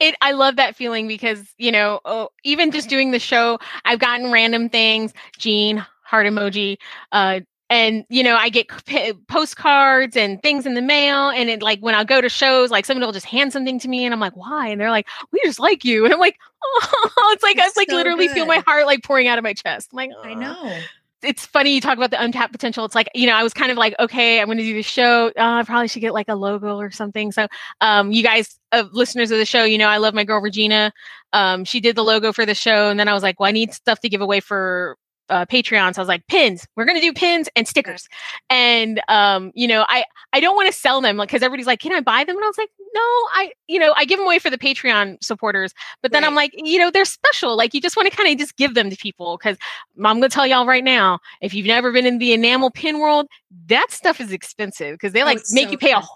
it 0.00 0.16
i 0.20 0.32
love 0.32 0.56
that 0.56 0.74
feeling 0.74 1.06
because 1.06 1.54
you 1.58 1.70
know 1.70 2.00
oh, 2.04 2.30
even 2.42 2.70
just 2.72 2.88
doing 2.88 3.10
the 3.10 3.18
show 3.18 3.58
i've 3.84 3.98
gotten 3.98 4.32
random 4.32 4.68
things 4.68 5.12
gene 5.38 5.84
heart 6.10 6.26
emoji. 6.26 6.76
Uh, 7.12 7.40
and 7.70 8.04
you 8.08 8.24
know, 8.24 8.36
I 8.36 8.48
get 8.48 8.66
p- 8.86 9.12
postcards 9.28 10.16
and 10.16 10.42
things 10.42 10.66
in 10.66 10.74
the 10.74 10.82
mail, 10.82 11.30
and 11.30 11.48
it 11.48 11.62
like 11.62 11.78
when 11.80 11.94
I 11.94 12.02
go 12.02 12.20
to 12.20 12.28
shows, 12.28 12.70
like 12.70 12.84
someone 12.84 13.06
will 13.06 13.12
just 13.12 13.26
hand 13.26 13.52
something 13.52 13.78
to 13.78 13.88
me, 13.88 14.04
and 14.04 14.12
I'm 14.12 14.18
like, 14.18 14.36
"Why?" 14.36 14.68
And 14.68 14.80
they're 14.80 14.90
like, 14.90 15.06
"We 15.30 15.40
just 15.44 15.60
like 15.60 15.84
you," 15.84 16.04
and 16.04 16.12
I'm 16.12 16.18
like, 16.18 16.36
"Oh!" 16.64 17.30
It's 17.32 17.44
like 17.44 17.56
it's 17.58 17.78
I 17.78 17.80
like 17.80 17.90
so 17.90 17.96
literally 17.96 18.26
good. 18.26 18.34
feel 18.34 18.46
my 18.46 18.58
heart 18.66 18.86
like 18.86 19.04
pouring 19.04 19.28
out 19.28 19.38
of 19.38 19.44
my 19.44 19.54
chest. 19.54 19.90
I'm 19.92 19.96
like, 19.96 20.10
oh. 20.16 20.22
I 20.22 20.34
know 20.34 20.80
it's 21.22 21.44
funny 21.44 21.74
you 21.74 21.80
talk 21.80 21.96
about 21.96 22.10
the 22.10 22.22
untapped 22.22 22.52
potential. 22.52 22.84
It's 22.84 22.94
like, 22.94 23.08
you 23.14 23.26
know, 23.26 23.34
I 23.34 23.42
was 23.42 23.52
kind 23.52 23.70
of 23.70 23.78
like, 23.78 23.94
okay, 23.98 24.40
I'm 24.40 24.46
going 24.46 24.58
to 24.58 24.64
do 24.64 24.74
the 24.74 24.82
show. 24.82 25.28
Uh, 25.28 25.32
I 25.60 25.62
probably 25.64 25.88
should 25.88 26.00
get 26.00 26.14
like 26.14 26.28
a 26.28 26.34
logo 26.34 26.78
or 26.78 26.90
something. 26.90 27.32
So, 27.32 27.46
um, 27.80 28.10
you 28.10 28.22
guys, 28.22 28.58
uh, 28.72 28.84
listeners 28.92 29.30
of 29.30 29.38
the 29.38 29.44
show, 29.44 29.64
you 29.64 29.78
know, 29.78 29.88
I 29.88 29.98
love 29.98 30.14
my 30.14 30.24
girl 30.24 30.40
Regina. 30.40 30.92
Um, 31.32 31.64
she 31.64 31.80
did 31.80 31.94
the 31.96 32.04
logo 32.04 32.32
for 32.32 32.46
the 32.46 32.54
show. 32.54 32.88
And 32.88 32.98
then 32.98 33.08
I 33.08 33.12
was 33.12 33.22
like, 33.22 33.38
well, 33.38 33.48
I 33.48 33.52
need 33.52 33.74
stuff 33.74 34.00
to 34.00 34.08
give 34.08 34.20
away 34.20 34.40
for 34.40 34.96
uh, 35.30 35.46
Patreon. 35.46 35.94
So 35.94 36.00
I 36.00 36.02
was 36.02 36.08
like, 36.08 36.26
pins. 36.26 36.66
We're 36.76 36.84
gonna 36.84 37.00
do 37.00 37.12
pins 37.12 37.48
and 37.56 37.66
stickers. 37.66 38.08
And 38.50 39.00
um, 39.08 39.52
you 39.54 39.66
know, 39.66 39.86
I 39.88 40.04
I 40.32 40.40
don't 40.40 40.56
want 40.56 40.72
to 40.72 40.78
sell 40.78 41.00
them 41.00 41.16
like 41.16 41.28
because 41.28 41.42
everybody's 41.42 41.66
like, 41.66 41.80
can 41.80 41.92
I 41.92 42.00
buy 42.00 42.24
them? 42.24 42.36
And 42.36 42.44
I 42.44 42.48
was 42.48 42.58
like, 42.58 42.70
no, 42.92 43.00
I 43.00 43.52
you 43.68 43.78
know 43.78 43.94
I 43.96 44.04
give 44.04 44.18
them 44.18 44.26
away 44.26 44.38
for 44.38 44.50
the 44.50 44.58
Patreon 44.58 45.22
supporters. 45.22 45.72
But 46.02 46.12
then 46.12 46.22
right. 46.22 46.28
I'm 46.28 46.34
like, 46.34 46.52
you 46.54 46.78
know, 46.78 46.90
they're 46.90 47.04
special. 47.04 47.56
Like 47.56 47.72
you 47.72 47.80
just 47.80 47.96
want 47.96 48.10
to 48.10 48.16
kind 48.16 48.30
of 48.30 48.38
just 48.38 48.56
give 48.56 48.74
them 48.74 48.90
to 48.90 48.96
people 48.96 49.38
because 49.38 49.56
I'm 49.98 50.16
gonna 50.16 50.28
tell 50.28 50.46
y'all 50.46 50.66
right 50.66 50.84
now, 50.84 51.20
if 51.40 51.54
you've 51.54 51.66
never 51.66 51.92
been 51.92 52.06
in 52.06 52.18
the 52.18 52.32
enamel 52.32 52.70
pin 52.70 52.98
world, 52.98 53.26
that 53.66 53.90
stuff 53.90 54.20
is 54.20 54.32
expensive 54.32 54.94
because 54.94 55.12
they 55.12 55.22
oh, 55.22 55.26
like 55.26 55.38
oh, 55.38 55.52
make 55.52 55.66
so 55.66 55.72
you 55.72 55.78
pay 55.78 55.92
fun. 55.92 56.02
a 56.02 56.06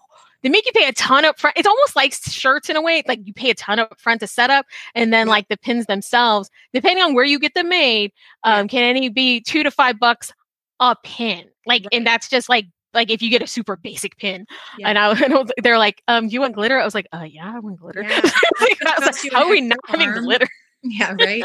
they 0.44 0.50
make 0.50 0.66
you 0.66 0.72
pay 0.72 0.86
a 0.86 0.92
ton 0.92 1.24
up 1.24 1.40
front. 1.40 1.56
It's 1.56 1.66
almost 1.66 1.96
like 1.96 2.12
shirts 2.12 2.68
in 2.68 2.76
a 2.76 2.82
way. 2.82 3.02
Like 3.08 3.20
you 3.24 3.32
pay 3.32 3.50
a 3.50 3.54
ton 3.54 3.80
up 3.80 3.98
front 3.98 4.20
to 4.20 4.26
set 4.26 4.50
up, 4.50 4.66
and 4.94 5.12
then 5.12 5.26
like 5.26 5.48
the 5.48 5.56
pins 5.56 5.86
themselves, 5.86 6.50
depending 6.72 7.02
on 7.02 7.14
where 7.14 7.24
you 7.24 7.40
get 7.40 7.54
them 7.54 7.70
made, 7.70 8.12
um, 8.44 8.68
can 8.68 8.82
any 8.82 9.08
be 9.08 9.40
two 9.40 9.62
to 9.62 9.70
five 9.70 9.98
bucks 9.98 10.32
a 10.78 10.94
pin. 11.02 11.46
Like, 11.66 11.82
right. 11.84 11.88
and 11.92 12.06
that's 12.06 12.28
just 12.28 12.48
like 12.48 12.66
like 12.92 13.10
if 13.10 13.22
you 13.22 13.30
get 13.30 13.42
a 13.42 13.46
super 13.46 13.76
basic 13.76 14.16
pin 14.18 14.46
yeah. 14.78 14.88
and 14.88 14.98
I, 14.98 15.10
and 15.24 15.52
they're 15.62 15.78
like 15.78 16.00
um 16.06 16.28
you 16.28 16.40
want 16.40 16.54
glitter 16.54 16.78
i 16.78 16.84
was 16.84 16.94
like 16.94 17.08
uh 17.12 17.26
yeah 17.28 17.52
i 17.54 17.58
want 17.58 17.80
glitter 17.80 18.02
yeah. 18.08 18.20
like, 18.60 18.78
like, 18.84 19.32
how 19.32 19.44
are 19.46 19.50
we 19.50 19.60
not 19.62 19.78
having 19.86 20.12
glitter 20.12 20.46
yeah 20.84 21.12
right 21.20 21.42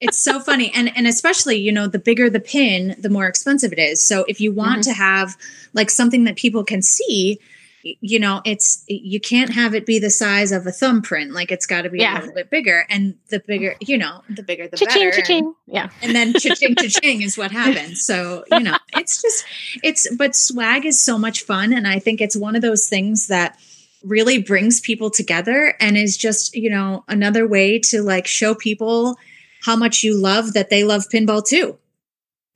it's 0.00 0.18
so 0.18 0.40
funny 0.40 0.72
and 0.74 0.90
and 0.96 1.06
especially 1.06 1.56
you 1.56 1.70
know 1.70 1.86
the 1.86 2.00
bigger 2.00 2.28
the 2.28 2.40
pin 2.40 2.96
the 2.98 3.08
more 3.08 3.26
expensive 3.26 3.72
it 3.72 3.78
is 3.78 4.02
so 4.02 4.24
if 4.26 4.40
you 4.40 4.52
want 4.52 4.80
mm-hmm. 4.80 4.90
to 4.90 4.92
have 4.92 5.36
like 5.72 5.88
something 5.88 6.24
that 6.24 6.36
people 6.36 6.64
can 6.64 6.82
see 6.82 7.38
you 7.82 8.18
know 8.18 8.42
it's 8.44 8.84
you 8.88 9.20
can't 9.20 9.52
have 9.52 9.74
it 9.74 9.86
be 9.86 9.98
the 9.98 10.10
size 10.10 10.52
of 10.52 10.66
a 10.66 10.72
thumbprint 10.72 11.32
like 11.32 11.50
it's 11.50 11.66
got 11.66 11.82
to 11.82 11.90
be 11.90 11.98
yeah. 11.98 12.18
a 12.18 12.20
little 12.20 12.34
bit 12.34 12.50
bigger 12.50 12.84
and 12.90 13.14
the 13.30 13.40
bigger 13.40 13.74
you 13.80 13.96
know 13.96 14.22
the 14.28 14.42
bigger 14.42 14.68
the 14.68 14.76
cha-ching, 14.76 15.08
better 15.08 15.20
cha-ching. 15.20 15.54
yeah 15.66 15.88
and 16.02 16.14
then 16.14 16.32
cha-ching 16.34 16.74
cha-ching 16.76 17.22
is 17.22 17.38
what 17.38 17.50
happens 17.50 18.04
so 18.04 18.44
you 18.50 18.60
know 18.60 18.76
it's 18.94 19.22
just 19.22 19.44
it's 19.82 20.14
but 20.16 20.34
swag 20.36 20.84
is 20.84 21.00
so 21.00 21.18
much 21.18 21.42
fun 21.42 21.72
and 21.72 21.86
i 21.86 21.98
think 21.98 22.20
it's 22.20 22.36
one 22.36 22.54
of 22.54 22.62
those 22.62 22.88
things 22.88 23.28
that 23.28 23.58
really 24.02 24.42
brings 24.42 24.80
people 24.80 25.10
together 25.10 25.74
and 25.80 25.96
is 25.96 26.16
just 26.16 26.54
you 26.54 26.70
know 26.70 27.04
another 27.08 27.46
way 27.46 27.78
to 27.78 28.02
like 28.02 28.26
show 28.26 28.54
people 28.54 29.16
how 29.62 29.76
much 29.76 30.02
you 30.02 30.16
love 30.16 30.52
that 30.52 30.70
they 30.70 30.84
love 30.84 31.04
pinball 31.12 31.44
too 31.46 31.78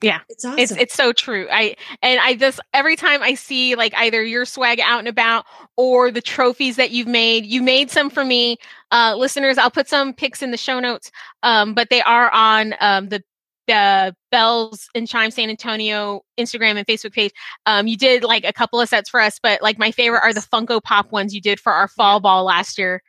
yeah. 0.01 0.19
It's 0.29 0.43
awesome. 0.43 0.59
It's 0.59 0.71
it's 0.71 0.93
so 0.93 1.13
true. 1.13 1.47
I 1.51 1.75
and 2.01 2.19
I 2.19 2.35
just 2.35 2.59
every 2.73 2.95
time 2.95 3.23
I 3.23 3.33
see 3.33 3.75
like 3.75 3.93
either 3.95 4.23
your 4.23 4.45
swag 4.45 4.79
out 4.79 4.99
and 4.99 5.07
about 5.07 5.45
or 5.77 6.11
the 6.11 6.21
trophies 6.21 6.75
that 6.75 6.91
you've 6.91 7.07
made, 7.07 7.45
you 7.45 7.61
made 7.61 7.89
some 7.91 8.09
for 8.09 8.25
me. 8.25 8.57
Uh 8.91 9.15
listeners, 9.17 9.57
I'll 9.57 9.71
put 9.71 9.87
some 9.87 10.13
pics 10.13 10.41
in 10.41 10.51
the 10.51 10.57
show 10.57 10.79
notes. 10.79 11.11
Um, 11.43 11.73
but 11.73 11.89
they 11.89 12.01
are 12.01 12.29
on 12.31 12.75
um 12.79 13.09
the 13.09 13.23
uh, 13.67 14.11
Belles 14.31 14.89
and 14.93 15.07
Chimes 15.07 15.35
San 15.35 15.49
Antonio 15.49 16.21
Instagram 16.37 16.77
and 16.77 16.85
Facebook 16.85 17.13
page. 17.13 17.31
Um, 17.65 17.87
you 17.87 17.97
did 17.97 18.23
like 18.23 18.45
a 18.45 18.53
couple 18.53 18.79
of 18.79 18.89
sets 18.89 19.09
for 19.09 19.19
us, 19.19 19.39
but 19.41 19.61
like 19.61 19.79
my 19.79 19.91
favorite 19.91 20.21
are 20.21 20.33
the 20.33 20.41
Funko 20.41 20.83
Pop 20.83 21.11
ones 21.11 21.33
you 21.33 21.41
did 21.41 21.59
for 21.59 21.73
our 21.73 21.87
fall 21.87 22.19
ball 22.19 22.43
last 22.43 22.77
year. 22.77 23.01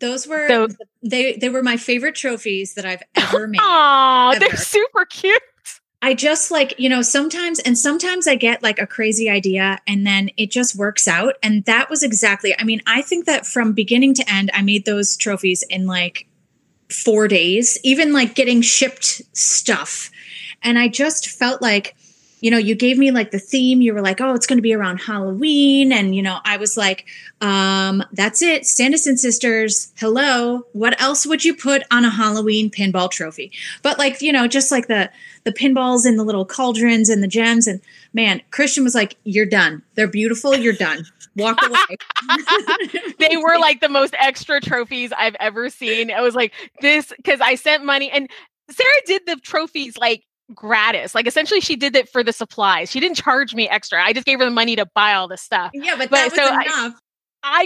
Those 0.00 0.26
were 0.26 0.48
so, 0.48 0.68
they 1.02 1.36
they 1.36 1.48
were 1.48 1.62
my 1.62 1.76
favorite 1.76 2.14
trophies 2.14 2.74
that 2.74 2.86
I've 2.86 3.02
ever 3.14 3.46
made. 3.46 3.60
Oh, 3.62 4.34
they're 4.38 4.56
super 4.56 5.04
cute. 5.04 5.42
I 6.04 6.14
just 6.14 6.50
like, 6.50 6.74
you 6.78 6.88
know, 6.88 7.00
sometimes, 7.00 7.60
and 7.60 7.78
sometimes 7.78 8.26
I 8.26 8.34
get 8.34 8.60
like 8.60 8.80
a 8.80 8.88
crazy 8.88 9.30
idea 9.30 9.78
and 9.86 10.04
then 10.04 10.30
it 10.36 10.50
just 10.50 10.74
works 10.74 11.06
out. 11.06 11.36
And 11.44 11.64
that 11.66 11.88
was 11.88 12.02
exactly, 12.02 12.54
I 12.58 12.64
mean, 12.64 12.82
I 12.88 13.02
think 13.02 13.26
that 13.26 13.46
from 13.46 13.72
beginning 13.72 14.14
to 14.14 14.28
end, 14.28 14.50
I 14.52 14.62
made 14.62 14.84
those 14.84 15.16
trophies 15.16 15.62
in 15.70 15.86
like 15.86 16.26
four 16.90 17.28
days, 17.28 17.78
even 17.84 18.12
like 18.12 18.34
getting 18.34 18.62
shipped 18.62 19.22
stuff. 19.32 20.10
And 20.60 20.76
I 20.76 20.88
just 20.88 21.28
felt 21.28 21.62
like, 21.62 21.94
you 22.40 22.50
know, 22.50 22.58
you 22.58 22.74
gave 22.74 22.98
me 22.98 23.12
like 23.12 23.30
the 23.30 23.38
theme. 23.38 23.80
You 23.80 23.94
were 23.94 24.02
like, 24.02 24.20
oh, 24.20 24.34
it's 24.34 24.48
going 24.48 24.58
to 24.58 24.62
be 24.62 24.74
around 24.74 24.96
Halloween. 24.96 25.92
And, 25.92 26.16
you 26.16 26.22
know, 26.22 26.38
I 26.44 26.56
was 26.56 26.76
like, 26.76 27.06
um, 27.40 28.02
that's 28.12 28.42
it. 28.42 28.66
Sanderson 28.66 29.16
sisters. 29.16 29.92
Hello. 29.96 30.66
What 30.72 31.00
else 31.00 31.24
would 31.24 31.44
you 31.44 31.54
put 31.54 31.84
on 31.92 32.04
a 32.04 32.10
Halloween 32.10 32.68
pinball 32.68 33.08
trophy? 33.08 33.52
But 33.82 33.96
like, 33.96 34.20
you 34.20 34.32
know, 34.32 34.48
just 34.48 34.72
like 34.72 34.88
the, 34.88 35.08
the 35.44 35.52
pinballs 35.52 36.06
and 36.06 36.18
the 36.18 36.24
little 36.24 36.44
cauldrons 36.44 37.08
and 37.08 37.22
the 37.22 37.28
gems. 37.28 37.66
And 37.66 37.80
man, 38.12 38.42
Christian 38.50 38.84
was 38.84 38.94
like, 38.94 39.16
you're 39.24 39.46
done. 39.46 39.82
They're 39.94 40.08
beautiful. 40.08 40.54
You're 40.56 40.72
done. 40.72 41.04
Walk 41.36 41.58
away. 41.66 41.96
they 43.18 43.36
were 43.36 43.58
like 43.58 43.80
the 43.80 43.88
most 43.88 44.14
extra 44.18 44.60
trophies 44.60 45.12
I've 45.16 45.36
ever 45.40 45.70
seen. 45.70 46.10
I 46.10 46.20
was 46.20 46.34
like, 46.34 46.52
this, 46.80 47.12
because 47.16 47.40
I 47.40 47.54
sent 47.54 47.84
money 47.84 48.10
and 48.10 48.30
Sarah 48.70 48.88
did 49.06 49.22
the 49.26 49.36
trophies 49.36 49.96
like 49.96 50.24
gratis. 50.54 51.14
Like 51.14 51.26
essentially 51.26 51.60
she 51.60 51.76
did 51.76 51.96
it 51.96 52.08
for 52.08 52.22
the 52.22 52.32
supplies. 52.32 52.90
She 52.90 53.00
didn't 53.00 53.16
charge 53.16 53.54
me 53.54 53.68
extra. 53.68 54.02
I 54.02 54.12
just 54.12 54.26
gave 54.26 54.38
her 54.38 54.44
the 54.44 54.50
money 54.50 54.76
to 54.76 54.86
buy 54.94 55.14
all 55.14 55.28
the 55.28 55.36
stuff. 55.36 55.70
Yeah, 55.74 55.96
but, 55.96 56.10
but 56.10 56.16
that 56.16 56.24
was 56.24 56.34
so 56.34 56.46
enough. 56.46 56.94
I 56.96 56.98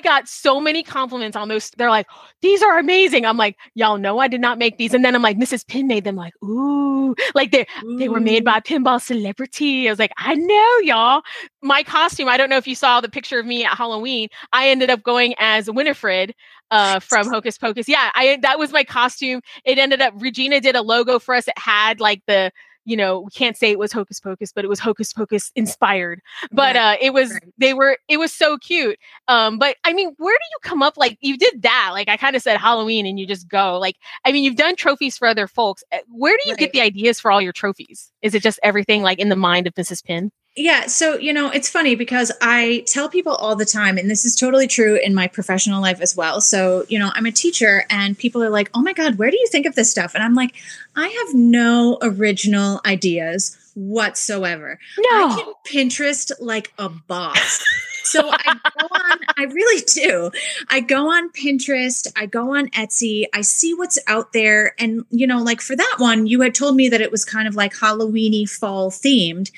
got 0.00 0.28
so 0.28 0.60
many 0.60 0.82
compliments 0.82 1.36
on 1.36 1.48
those. 1.48 1.70
They're 1.76 1.90
like, 1.90 2.06
these 2.42 2.62
are 2.62 2.78
amazing. 2.78 3.26
I'm 3.26 3.36
like, 3.36 3.56
y'all 3.74 3.98
know 3.98 4.18
I 4.18 4.28
did 4.28 4.40
not 4.40 4.58
make 4.58 4.78
these. 4.78 4.94
And 4.94 5.04
then 5.04 5.14
I'm 5.14 5.22
like, 5.22 5.36
Mrs. 5.36 5.66
Pin 5.66 5.86
made 5.86 6.04
them 6.04 6.16
like, 6.16 6.32
ooh, 6.42 7.14
like 7.34 7.52
they 7.52 7.66
they 7.98 8.08
were 8.08 8.20
made 8.20 8.44
by 8.44 8.58
a 8.58 8.62
pinball 8.62 9.00
celebrity. 9.00 9.88
I 9.88 9.92
was 9.92 9.98
like, 9.98 10.12
I 10.18 10.34
know 10.34 10.78
y'all. 10.82 11.22
My 11.62 11.82
costume, 11.82 12.28
I 12.28 12.36
don't 12.36 12.48
know 12.48 12.56
if 12.56 12.66
you 12.66 12.74
saw 12.74 13.00
the 13.00 13.08
picture 13.08 13.38
of 13.38 13.46
me 13.46 13.64
at 13.64 13.76
Halloween. 13.76 14.28
I 14.52 14.68
ended 14.68 14.90
up 14.90 15.02
going 15.02 15.34
as 15.38 15.70
Winifred 15.70 16.34
uh 16.70 16.98
from 17.00 17.28
Hocus 17.28 17.58
Pocus. 17.58 17.88
Yeah, 17.88 18.10
I 18.14 18.38
that 18.42 18.58
was 18.58 18.72
my 18.72 18.84
costume. 18.84 19.40
It 19.64 19.78
ended 19.78 20.00
up 20.00 20.14
Regina 20.16 20.60
did 20.60 20.76
a 20.76 20.82
logo 20.82 21.18
for 21.18 21.34
us. 21.34 21.48
It 21.48 21.58
had 21.58 22.00
like 22.00 22.22
the 22.26 22.50
you 22.86 22.96
know, 22.96 23.20
we 23.20 23.30
can't 23.30 23.56
say 23.56 23.70
it 23.70 23.78
was 23.78 23.92
Hocus 23.92 24.20
Pocus, 24.20 24.52
but 24.52 24.64
it 24.64 24.68
was 24.68 24.80
Hocus 24.80 25.12
Pocus 25.12 25.52
inspired. 25.54 26.22
But 26.52 26.76
uh 26.76 26.96
it 27.00 27.12
was 27.12 27.38
they 27.58 27.74
were 27.74 27.98
it 28.08 28.18
was 28.18 28.32
so 28.32 28.56
cute. 28.58 28.98
Um, 29.28 29.58
but 29.58 29.76
I 29.84 29.92
mean, 29.92 30.14
where 30.18 30.36
do 30.36 30.44
you 30.52 30.58
come 30.62 30.82
up 30.82 30.96
like 30.96 31.18
you 31.20 31.36
did 31.36 31.62
that? 31.62 31.90
Like 31.92 32.08
I 32.08 32.16
kind 32.16 32.36
of 32.36 32.42
said 32.42 32.58
Halloween 32.58 33.04
and 33.06 33.18
you 33.18 33.26
just 33.26 33.48
go. 33.48 33.78
Like, 33.78 33.96
I 34.24 34.32
mean, 34.32 34.44
you've 34.44 34.56
done 34.56 34.76
trophies 34.76 35.18
for 35.18 35.28
other 35.28 35.46
folks. 35.46 35.82
Eh, 35.90 36.00
where 36.08 36.36
do 36.42 36.48
you 36.48 36.52
right. 36.52 36.60
get 36.60 36.72
the 36.72 36.80
ideas 36.80 37.20
for 37.20 37.30
all 37.30 37.42
your 37.42 37.52
trophies? 37.52 38.12
Is 38.22 38.34
it 38.34 38.42
just 38.42 38.60
everything 38.62 39.02
like 39.02 39.18
in 39.18 39.28
the 39.28 39.36
mind 39.36 39.66
of 39.66 39.74
Mrs. 39.74 40.04
Pin? 40.04 40.30
Yeah. 40.56 40.86
So, 40.86 41.18
you 41.18 41.34
know, 41.34 41.50
it's 41.50 41.68
funny 41.68 41.94
because 41.96 42.32
I 42.40 42.82
tell 42.86 43.10
people 43.10 43.34
all 43.34 43.56
the 43.56 43.66
time, 43.66 43.98
and 43.98 44.10
this 44.10 44.24
is 44.24 44.34
totally 44.34 44.66
true 44.66 44.96
in 44.96 45.14
my 45.14 45.28
professional 45.28 45.82
life 45.82 46.00
as 46.00 46.16
well. 46.16 46.40
So, 46.40 46.86
you 46.88 46.98
know, 46.98 47.10
I'm 47.14 47.26
a 47.26 47.32
teacher 47.32 47.84
and 47.90 48.16
people 48.16 48.42
are 48.42 48.48
like, 48.48 48.70
oh 48.72 48.80
my 48.80 48.94
God, 48.94 49.18
where 49.18 49.30
do 49.30 49.36
you 49.36 49.48
think 49.48 49.66
of 49.66 49.74
this 49.74 49.90
stuff? 49.90 50.14
And 50.14 50.24
I'm 50.24 50.34
like, 50.34 50.54
I 50.96 51.08
have 51.08 51.34
no 51.34 51.98
original 52.00 52.80
ideas 52.86 53.56
whatsoever. 53.74 54.78
No. 54.98 55.28
I 55.28 55.36
can 55.36 55.52
Pinterest 55.88 56.32
like 56.40 56.72
a 56.78 56.88
boss. 56.88 57.62
so 58.06 58.30
I 58.30 58.54
go 58.78 58.86
on, 58.86 59.18
I 59.36 59.44
really 59.44 59.82
do. 59.82 60.30
I 60.68 60.80
go 60.80 61.10
on 61.10 61.30
Pinterest, 61.30 62.06
I 62.16 62.26
go 62.26 62.56
on 62.56 62.70
Etsy, 62.70 63.24
I 63.34 63.40
see 63.40 63.74
what's 63.74 63.98
out 64.06 64.32
there. 64.32 64.74
And, 64.78 65.04
you 65.10 65.26
know, 65.26 65.42
like 65.42 65.60
for 65.60 65.74
that 65.74 65.96
one, 65.98 66.26
you 66.26 66.40
had 66.40 66.54
told 66.54 66.76
me 66.76 66.88
that 66.88 67.00
it 67.00 67.10
was 67.10 67.24
kind 67.24 67.48
of 67.48 67.56
like 67.56 67.74
Halloweeny 67.74 68.48
fall 68.48 68.90
themed. 68.90 69.50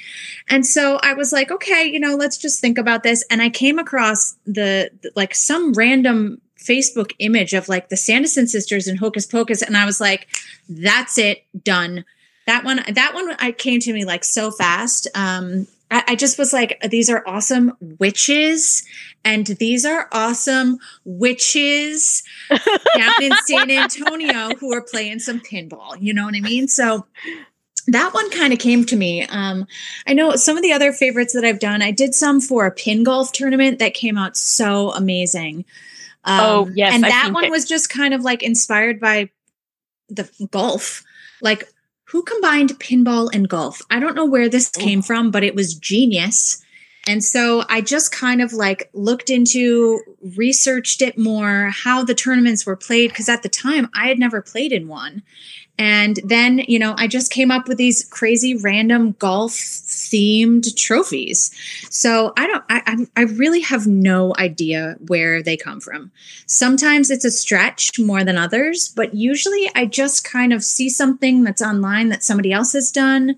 And 0.49 0.66
so 0.66 0.99
I 1.03 1.12
was 1.12 1.32
like, 1.32 1.51
okay, 1.51 1.84
you 1.84 2.01
know, 2.01 2.14
let's 2.16 2.38
just 2.38 2.61
think 2.61 2.78
about 2.78 3.03
this. 3.03 3.22
And 3.30 3.42
I 3.42 3.51
came 3.51 3.78
across 3.78 4.36
the, 4.46 4.90
like 5.14 5.34
some 5.34 5.74
random 5.74 6.40
Facebook 6.59 7.12
image 7.18 7.53
of 7.53 7.68
like 7.68 7.90
the 7.90 7.96
Sanderson 7.96 8.46
sisters 8.46 8.88
and 8.88 8.99
Hocus 8.99 9.26
Pocus. 9.26 9.62
And 9.62 9.76
I 9.76 9.84
was 9.84 10.01
like, 10.01 10.26
that's 10.68 11.18
it, 11.18 11.44
done 11.62 12.05
that 12.46 12.64
one 12.64 12.82
that 12.94 13.12
one 13.12 13.36
i 13.40 13.53
came 13.53 13.78
to 13.78 13.92
me 13.92 14.07
like 14.07 14.24
so 14.24 14.51
fast 14.51 15.07
um 15.14 15.66
I, 15.91 16.05
I 16.09 16.16
just 16.16 16.39
was 16.39 16.53
like 16.53 16.80
these 16.91 17.11
are 17.11 17.22
awesome 17.26 17.72
witches 17.80 18.84
and 19.24 19.47
these 19.47 19.84
are 19.84 20.09
awesome 20.12 20.78
witches 21.05 22.22
down 22.51 23.12
in 23.22 23.32
san 23.47 23.70
antonio 23.70 24.51
who 24.59 24.72
are 24.72 24.82
playing 24.82 25.18
some 25.18 25.41
pinball 25.41 26.01
you 26.01 26.12
know 26.12 26.24
what 26.24 26.34
i 26.34 26.41
mean 26.41 26.68
so 26.68 27.07
that 27.89 28.12
one 28.12 28.30
kind 28.30 28.53
of 28.53 28.59
came 28.59 28.84
to 28.84 28.97
me. 28.97 29.24
Um, 29.24 29.66
I 30.07 30.12
know 30.12 30.36
some 30.36 30.57
of 30.57 30.62
the 30.62 30.72
other 30.72 30.93
favorites 30.93 31.32
that 31.32 31.45
I've 31.45 31.59
done. 31.59 31.80
I 31.82 31.91
did 31.91 32.14
some 32.14 32.41
for 32.41 32.66
a 32.66 32.70
pin 32.70 33.03
golf 33.03 33.32
tournament 33.32 33.78
that 33.78 33.95
came 33.95 34.18
out 34.18 34.36
so 34.36 34.93
amazing. 34.93 35.64
Um, 36.24 36.41
oh 36.41 36.70
yes, 36.74 36.95
and 36.95 37.05
I've 37.05 37.11
that 37.11 37.32
one 37.32 37.45
it. 37.45 37.51
was 37.51 37.64
just 37.64 37.89
kind 37.89 38.12
of 38.12 38.22
like 38.22 38.43
inspired 38.43 39.01
by 39.01 39.30
the 40.09 40.30
golf. 40.51 41.03
Like 41.41 41.72
who 42.09 42.22
combined 42.22 42.78
pinball 42.78 43.28
and 43.32 43.48
golf? 43.48 43.82
I 43.90 44.00
don't 44.00 44.16
know 44.16 44.24
where 44.24 44.48
this 44.48 44.70
oh. 44.76 44.80
came 44.80 45.02
from, 45.02 45.30
but 45.30 45.44
it 45.44 45.54
was 45.54 45.74
genius. 45.74 46.64
And 47.06 47.22
so 47.22 47.64
I 47.68 47.80
just 47.80 48.12
kind 48.12 48.42
of 48.42 48.52
like 48.52 48.90
looked 48.92 49.30
into, 49.30 50.00
researched 50.36 51.00
it 51.00 51.18
more, 51.18 51.70
how 51.70 52.04
the 52.04 52.14
tournaments 52.14 52.66
were 52.66 52.76
played. 52.76 53.14
Cause 53.14 53.28
at 53.28 53.42
the 53.42 53.48
time 53.48 53.88
I 53.94 54.09
had 54.09 54.18
never 54.18 54.42
played 54.42 54.72
in 54.72 54.88
one. 54.88 55.22
And 55.78 56.18
then, 56.24 56.58
you 56.66 56.78
know, 56.78 56.94
I 56.98 57.06
just 57.06 57.30
came 57.30 57.52
up 57.52 57.68
with 57.68 57.78
these 57.78 58.04
crazy 58.04 58.56
random 58.56 59.12
golf 59.12 59.52
themed 59.52 60.74
trophies. 60.76 61.52
So 61.88 62.32
I 62.36 62.46
don't, 62.48 62.64
I, 62.68 63.06
I 63.16 63.22
really 63.22 63.60
have 63.60 63.86
no 63.86 64.34
idea 64.38 64.96
where 65.06 65.40
they 65.40 65.56
come 65.56 65.80
from. 65.80 66.10
Sometimes 66.46 67.10
it's 67.10 67.24
a 67.24 67.30
stretch 67.30 67.96
more 67.98 68.24
than 68.24 68.36
others, 68.36 68.88
but 68.88 69.14
usually 69.14 69.70
I 69.76 69.86
just 69.86 70.24
kind 70.24 70.52
of 70.52 70.64
see 70.64 70.88
something 70.88 71.44
that's 71.44 71.62
online 71.62 72.08
that 72.08 72.24
somebody 72.24 72.52
else 72.52 72.72
has 72.72 72.90
done. 72.90 73.36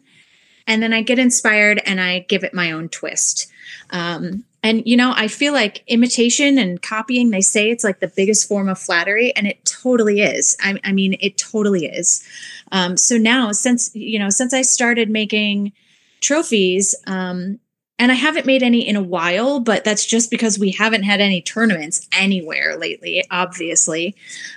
And 0.67 0.83
then 0.83 0.95
I 0.95 1.03
get 1.03 1.19
inspired 1.19 1.83
and 1.85 2.01
I 2.01 2.21
give 2.21 2.43
it 2.43 2.55
my 2.55 2.71
own 2.71 2.89
twist. 2.89 3.49
Um, 3.91 4.45
and, 4.63 4.83
you 4.87 4.97
know, 4.97 5.13
I 5.17 5.29
feel 5.29 5.53
like 5.53 5.83
imitation 5.87 6.59
and 6.59 6.83
copying, 6.83 7.31
they 7.31 7.41
say 7.41 7.71
it's 7.71 7.85
like 7.85 8.01
the 8.01 8.13
biggest 8.15 8.47
form 8.47 8.69
of 8.69 8.79
flattery, 8.79 9.35
and 9.35 9.47
it 9.47 9.65
totally 9.65 10.21
is. 10.21 10.57
I, 10.61 10.79
I 10.85 10.93
mean, 10.93 11.17
it 11.21 11.39
totally 11.39 11.87
is. 11.87 12.23
Um, 12.71 12.97
so 12.97 13.17
now, 13.17 13.53
since, 13.53 13.95
you 13.95 14.19
know, 14.19 14.29
since 14.29 14.53
I 14.53 14.63
started 14.63 15.09
making 15.09 15.73
trophies, 16.21 16.95
um, 17.07 17.59
and 18.01 18.11
I 18.11 18.15
haven't 18.15 18.47
made 18.47 18.63
any 18.63 18.89
in 18.89 18.97
a 18.97 19.03
while, 19.03 19.61
but 19.61 19.85
that's 19.85 20.07
just 20.07 20.31
because 20.31 20.59
we 20.59 20.71
haven't 20.71 21.03
had 21.03 21.21
any 21.21 21.43
tournaments 21.43 22.09
anywhere 22.13 22.79
lately, 22.79 23.23
obviously. 23.31 24.17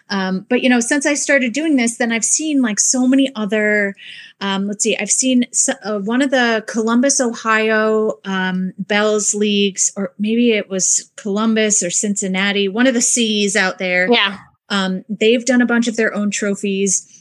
Um, 0.09 0.45
but 0.49 0.63
you 0.63 0.69
know, 0.69 0.79
since 0.79 1.05
I 1.05 1.13
started 1.15 1.51
doing 1.51 1.75
this, 1.75 1.97
then 1.97 2.13
I've 2.13 2.23
seen 2.23 2.61
like 2.61 2.79
so 2.79 3.05
many 3.05 3.35
other. 3.35 3.95
Um, 4.39 4.67
let's 4.67 4.83
see, 4.83 4.95
I've 4.97 5.11
seen 5.11 5.45
uh, 5.83 5.99
one 5.99 6.21
of 6.21 6.31
the 6.31 6.63
Columbus, 6.67 7.19
Ohio 7.19 8.13
um, 8.23 8.71
Belles 8.77 9.35
leagues, 9.35 9.91
or 9.97 10.13
maybe 10.17 10.53
it 10.53 10.69
was 10.69 11.11
Columbus 11.17 11.83
or 11.83 11.89
Cincinnati, 11.89 12.69
one 12.69 12.87
of 12.87 12.93
the 12.93 13.01
C's 13.01 13.57
out 13.57 13.77
there. 13.77 14.09
Yeah. 14.09 14.37
Um, 14.69 15.03
they've 15.09 15.45
done 15.45 15.61
a 15.61 15.65
bunch 15.65 15.89
of 15.89 15.97
their 15.97 16.13
own 16.13 16.31
trophies. 16.31 17.12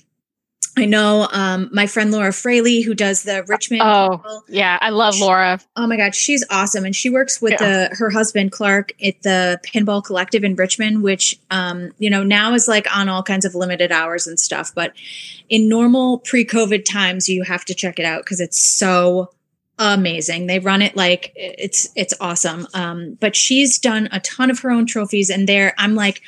I 0.76 0.86
know 0.86 1.28
um, 1.30 1.68
my 1.72 1.86
friend 1.86 2.10
Laura 2.10 2.32
Fraley, 2.32 2.80
who 2.80 2.94
does 2.94 3.24
the 3.24 3.44
Richmond. 3.46 3.82
Oh, 3.84 4.16
people. 4.16 4.44
yeah, 4.48 4.78
I 4.80 4.88
love 4.88 5.18
Laura. 5.20 5.60
oh 5.76 5.86
my 5.86 5.96
God, 5.96 6.14
she's 6.14 6.44
awesome, 6.48 6.84
and 6.84 6.96
she 6.96 7.10
works 7.10 7.42
with 7.42 7.52
yeah. 7.52 7.88
the 7.88 7.96
her 7.96 8.08
husband 8.08 8.52
Clark 8.52 8.92
at 9.04 9.20
the 9.22 9.60
Pinball 9.66 10.02
Collective 10.02 10.44
in 10.44 10.54
Richmond, 10.54 11.02
which 11.02 11.38
um, 11.50 11.92
you 11.98 12.08
know 12.08 12.22
now 12.22 12.54
is 12.54 12.68
like 12.68 12.86
on 12.96 13.10
all 13.10 13.22
kinds 13.22 13.44
of 13.44 13.54
limited 13.54 13.92
hours 13.92 14.26
and 14.26 14.40
stuff. 14.40 14.74
But 14.74 14.94
in 15.50 15.68
normal 15.68 16.18
pre-COVID 16.20 16.86
times, 16.86 17.28
you 17.28 17.42
have 17.42 17.66
to 17.66 17.74
check 17.74 17.98
it 17.98 18.06
out 18.06 18.24
because 18.24 18.40
it's 18.40 18.58
so 18.58 19.30
amazing. 19.78 20.46
They 20.46 20.58
run 20.58 20.80
it 20.80 20.96
like 20.96 21.32
it's 21.36 21.90
it's 21.96 22.14
awesome. 22.18 22.66
Um, 22.72 23.18
but 23.20 23.36
she's 23.36 23.78
done 23.78 24.08
a 24.10 24.20
ton 24.20 24.50
of 24.50 24.60
her 24.60 24.70
own 24.70 24.86
trophies, 24.86 25.28
and 25.28 25.46
there 25.46 25.74
I'm 25.76 25.94
like, 25.94 26.22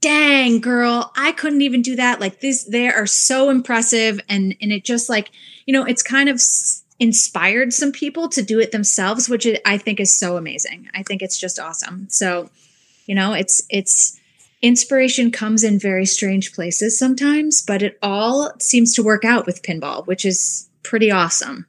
dang 0.00 0.60
girl 0.60 1.12
i 1.16 1.32
couldn't 1.32 1.62
even 1.62 1.82
do 1.82 1.96
that. 1.96 2.20
Like 2.20 2.40
this 2.40 2.64
they 2.64 2.88
are 2.88 3.06
so 3.06 3.50
impressive. 3.50 4.20
And 4.28 4.54
and 4.60 4.72
it 4.72 4.84
just 4.84 5.08
like 5.08 5.30
you 5.66 5.72
know 5.72 5.84
it's 5.84 6.02
kind 6.02 6.28
of 6.28 6.40
inspired 7.00 7.72
some 7.72 7.92
people 7.92 8.28
to 8.28 8.42
do 8.42 8.58
it 8.58 8.72
themselves 8.72 9.28
which 9.28 9.46
i 9.64 9.78
think 9.78 10.00
is 10.00 10.14
so 10.14 10.36
amazing. 10.36 10.88
I 10.94 11.02
think 11.02 11.22
it's 11.22 11.38
just 11.38 11.58
awesome. 11.58 12.08
So 12.10 12.50
you 13.06 13.14
know 13.14 13.32
it's 13.32 13.62
it's 13.70 14.18
inspiration 14.60 15.30
comes 15.30 15.62
in 15.62 15.78
very 15.78 16.04
strange 16.04 16.52
places 16.52 16.98
sometimes 16.98 17.62
but 17.62 17.80
it 17.82 17.96
all 18.02 18.52
seems 18.58 18.92
to 18.94 19.02
work 19.04 19.24
out 19.24 19.46
with 19.46 19.62
pinball 19.62 20.06
which 20.06 20.24
is 20.24 20.68
pretty 20.82 21.10
awesome. 21.10 21.66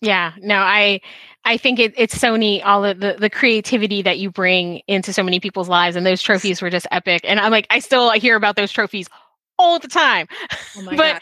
Yeah 0.00 0.32
no 0.40 0.56
i 0.56 1.00
I 1.44 1.56
think 1.56 1.78
it, 1.78 1.94
it's 1.96 2.18
so 2.18 2.36
neat, 2.36 2.62
all 2.62 2.82
the, 2.82 2.94
the, 2.94 3.16
the 3.18 3.30
creativity 3.30 4.02
that 4.02 4.18
you 4.18 4.30
bring 4.30 4.82
into 4.86 5.12
so 5.12 5.22
many 5.22 5.40
people's 5.40 5.68
lives, 5.68 5.96
and 5.96 6.04
those 6.04 6.22
trophies 6.22 6.60
were 6.60 6.70
just 6.70 6.86
epic. 6.90 7.22
And 7.24 7.40
I'm 7.40 7.50
like, 7.50 7.66
I 7.70 7.78
still 7.78 8.10
hear 8.12 8.36
about 8.36 8.56
those 8.56 8.70
trophies 8.70 9.08
all 9.58 9.78
the 9.78 9.88
time. 9.88 10.26
Oh 10.76 10.82
my 10.82 10.96
but, 10.96 11.12
god, 11.12 11.20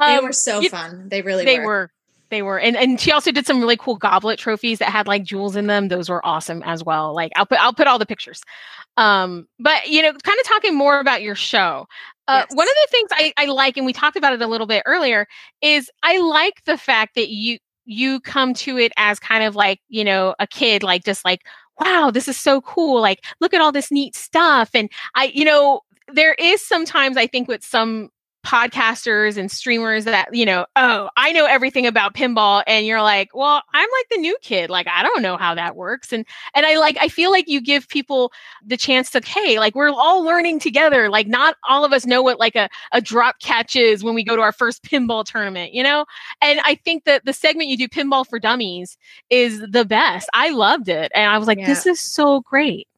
they 0.00 0.16
um, 0.16 0.24
were 0.24 0.32
so 0.32 0.60
you, 0.60 0.70
fun. 0.70 1.08
They 1.08 1.22
really 1.22 1.44
they 1.44 1.58
were. 1.58 1.64
were. 1.64 1.90
They 2.30 2.42
were, 2.42 2.58
and 2.60 2.76
and 2.76 3.00
she 3.00 3.10
also 3.10 3.32
did 3.32 3.46
some 3.46 3.58
really 3.58 3.78
cool 3.78 3.96
goblet 3.96 4.38
trophies 4.38 4.80
that 4.80 4.90
had 4.90 5.06
like 5.06 5.24
jewels 5.24 5.56
in 5.56 5.66
them. 5.66 5.88
Those 5.88 6.10
were 6.10 6.24
awesome 6.26 6.62
as 6.62 6.84
well. 6.84 7.14
Like 7.14 7.32
I'll 7.36 7.46
put 7.46 7.58
I'll 7.58 7.72
put 7.72 7.86
all 7.86 7.98
the 7.98 8.04
pictures. 8.04 8.42
Um, 8.98 9.48
but 9.58 9.88
you 9.88 10.02
know, 10.02 10.12
kind 10.12 10.38
of 10.38 10.46
talking 10.46 10.76
more 10.76 11.00
about 11.00 11.22
your 11.22 11.34
show. 11.34 11.86
Uh, 12.26 12.44
yes. 12.46 12.54
One 12.54 12.68
of 12.68 12.74
the 12.74 12.88
things 12.90 13.08
I, 13.12 13.32
I 13.38 13.46
like, 13.46 13.78
and 13.78 13.86
we 13.86 13.94
talked 13.94 14.18
about 14.18 14.34
it 14.34 14.42
a 14.42 14.46
little 14.46 14.66
bit 14.66 14.82
earlier, 14.84 15.26
is 15.62 15.90
I 16.02 16.18
like 16.18 16.62
the 16.66 16.76
fact 16.76 17.14
that 17.14 17.30
you 17.30 17.58
you 17.88 18.20
come 18.20 18.52
to 18.52 18.76
it 18.76 18.92
as 18.98 19.18
kind 19.18 19.42
of 19.42 19.56
like, 19.56 19.80
you 19.88 20.04
know, 20.04 20.34
a 20.38 20.46
kid, 20.46 20.82
like 20.82 21.04
just 21.04 21.24
like, 21.24 21.40
wow, 21.80 22.10
this 22.12 22.28
is 22.28 22.36
so 22.36 22.60
cool. 22.60 23.00
Like, 23.00 23.24
look 23.40 23.54
at 23.54 23.62
all 23.62 23.72
this 23.72 23.90
neat 23.90 24.14
stuff. 24.14 24.70
And 24.74 24.90
I, 25.14 25.32
you 25.34 25.44
know, 25.44 25.80
there 26.12 26.34
is 26.34 26.64
sometimes 26.64 27.16
I 27.16 27.26
think 27.26 27.48
with 27.48 27.64
some 27.64 28.10
podcasters 28.48 29.36
and 29.36 29.50
streamers 29.50 30.06
that 30.06 30.34
you 30.34 30.46
know 30.46 30.64
oh 30.74 31.10
i 31.18 31.32
know 31.32 31.44
everything 31.44 31.86
about 31.86 32.14
pinball. 32.14 32.62
And 32.66 32.86
you're 32.86 33.02
like 33.02 33.28
well 33.34 33.62
i'm 33.74 33.88
like 33.98 34.08
the 34.10 34.16
new 34.16 34.38
kid. 34.40 34.70
Like 34.70 34.86
i 34.88 35.02
don't 35.02 35.20
know 35.20 35.36
how 35.36 35.54
that 35.54 35.76
works. 35.76 36.14
And 36.14 36.24
and 36.54 36.64
i 36.64 36.76
like 36.76 36.96
i 36.98 37.08
feel 37.08 37.30
like 37.30 37.46
you 37.46 37.60
give 37.60 37.86
people 37.88 38.32
the 38.64 38.78
chance 38.78 39.10
to 39.10 39.20
hey 39.22 39.58
like 39.58 39.74
we're 39.74 39.90
all 39.90 40.22
learning 40.22 40.60
together. 40.60 41.10
Like 41.10 41.26
not 41.26 41.56
all 41.68 41.84
of 41.84 41.92
us 41.92 42.06
know 42.06 42.22
what 42.22 42.38
like 42.38 42.56
a, 42.56 42.70
a 42.92 43.02
drop 43.02 43.38
catch 43.40 43.76
is 43.76 44.02
when 44.02 44.14
we 44.14 44.24
go 44.24 44.34
to 44.34 44.40
our 44.40 44.52
first 44.52 44.82
pinball 44.82 45.26
tournament 45.26 45.74
you 45.74 45.82
know? 45.82 46.06
And 46.40 46.58
i 46.64 46.74
think 46.74 47.04
that 47.04 47.26
the 47.26 47.34
segment 47.34 47.68
you 47.68 47.76
do 47.76 47.86
pinball 47.86 48.26
for 48.26 48.38
dummies 48.38 48.96
is 49.28 49.62
the 49.68 49.84
best. 49.84 50.26
I 50.32 50.48
loved 50.48 50.88
it. 50.88 51.12
And 51.14 51.30
i 51.30 51.36
was 51.36 51.48
like 51.48 51.58
yeah. 51.58 51.66
this 51.66 51.84
is 51.84 52.00
so 52.00 52.40
great 52.40 52.88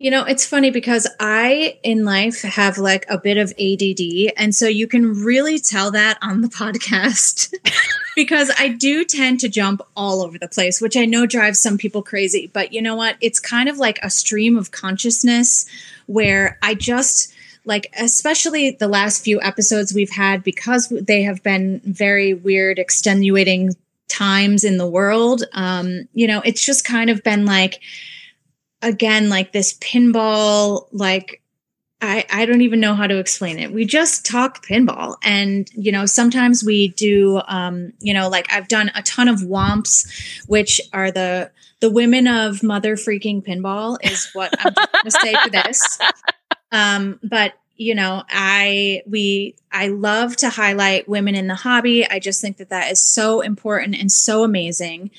You 0.00 0.10
know, 0.10 0.24
it's 0.24 0.46
funny 0.46 0.70
because 0.70 1.06
I 1.20 1.78
in 1.82 2.06
life 2.06 2.40
have 2.40 2.78
like 2.78 3.04
a 3.10 3.18
bit 3.18 3.36
of 3.36 3.52
ADD. 3.60 4.32
And 4.34 4.54
so 4.54 4.66
you 4.66 4.86
can 4.86 5.12
really 5.22 5.58
tell 5.58 5.90
that 5.90 6.16
on 6.22 6.40
the 6.40 6.48
podcast 6.62 7.52
because 8.16 8.50
I 8.58 8.68
do 8.68 9.04
tend 9.04 9.40
to 9.40 9.48
jump 9.50 9.82
all 9.94 10.22
over 10.22 10.38
the 10.38 10.48
place, 10.48 10.80
which 10.80 10.96
I 10.96 11.04
know 11.04 11.26
drives 11.26 11.60
some 11.60 11.76
people 11.76 12.02
crazy. 12.02 12.50
But 12.50 12.72
you 12.72 12.80
know 12.80 12.96
what? 12.96 13.18
It's 13.20 13.38
kind 13.38 13.68
of 13.68 13.76
like 13.76 13.98
a 14.02 14.08
stream 14.08 14.56
of 14.56 14.70
consciousness 14.70 15.66
where 16.06 16.58
I 16.62 16.72
just 16.76 17.34
like, 17.66 17.92
especially 17.98 18.70
the 18.70 18.88
last 18.88 19.22
few 19.22 19.38
episodes 19.42 19.92
we've 19.92 20.08
had, 20.08 20.42
because 20.42 20.88
they 20.88 21.24
have 21.24 21.42
been 21.42 21.82
very 21.84 22.32
weird, 22.32 22.78
extenuating 22.78 23.76
times 24.08 24.64
in 24.64 24.78
the 24.78 24.88
world. 24.88 25.44
Um, 25.52 26.08
you 26.14 26.26
know, 26.26 26.40
it's 26.42 26.64
just 26.64 26.86
kind 26.86 27.10
of 27.10 27.22
been 27.22 27.44
like, 27.44 27.82
again 28.82 29.28
like 29.28 29.52
this 29.52 29.74
pinball 29.74 30.86
like 30.92 31.40
I, 32.02 32.24
I 32.30 32.46
don't 32.46 32.62
even 32.62 32.80
know 32.80 32.94
how 32.94 33.06
to 33.06 33.18
explain 33.18 33.58
it. 33.58 33.72
We 33.72 33.84
just 33.84 34.24
talk 34.24 34.64
pinball. 34.64 35.16
And, 35.22 35.70
you 35.74 35.92
know, 35.92 36.06
sometimes 36.06 36.64
we 36.64 36.88
do, 36.88 37.42
um, 37.46 37.92
you 38.00 38.14
know, 38.14 38.28
like 38.28 38.50
I've 38.50 38.68
done 38.68 38.90
a 38.94 39.02
ton 39.02 39.28
of 39.28 39.40
WOMPs, 39.40 40.46
which 40.46 40.80
are 40.94 41.10
the, 41.10 41.50
the 41.80 41.90
women 41.90 42.26
of 42.26 42.62
mother 42.62 42.96
freaking 42.96 43.44
pinball 43.44 43.98
is 44.02 44.30
what 44.32 44.54
I'm 44.60 44.72
going 44.74 44.88
to 45.04 45.10
say 45.10 45.34
for 45.42 45.50
this. 45.50 45.98
Um, 46.72 47.20
but, 47.22 47.52
you 47.80 47.94
know, 47.94 48.22
I, 48.28 49.02
we, 49.06 49.54
I 49.72 49.88
love 49.88 50.36
to 50.36 50.50
highlight 50.50 51.08
women 51.08 51.34
in 51.34 51.46
the 51.46 51.54
hobby. 51.54 52.06
I 52.06 52.18
just 52.18 52.42
think 52.42 52.58
that 52.58 52.68
that 52.68 52.92
is 52.92 53.02
so 53.02 53.40
important 53.40 53.96
and 53.96 54.12
so 54.12 54.44
amazing. 54.44 55.10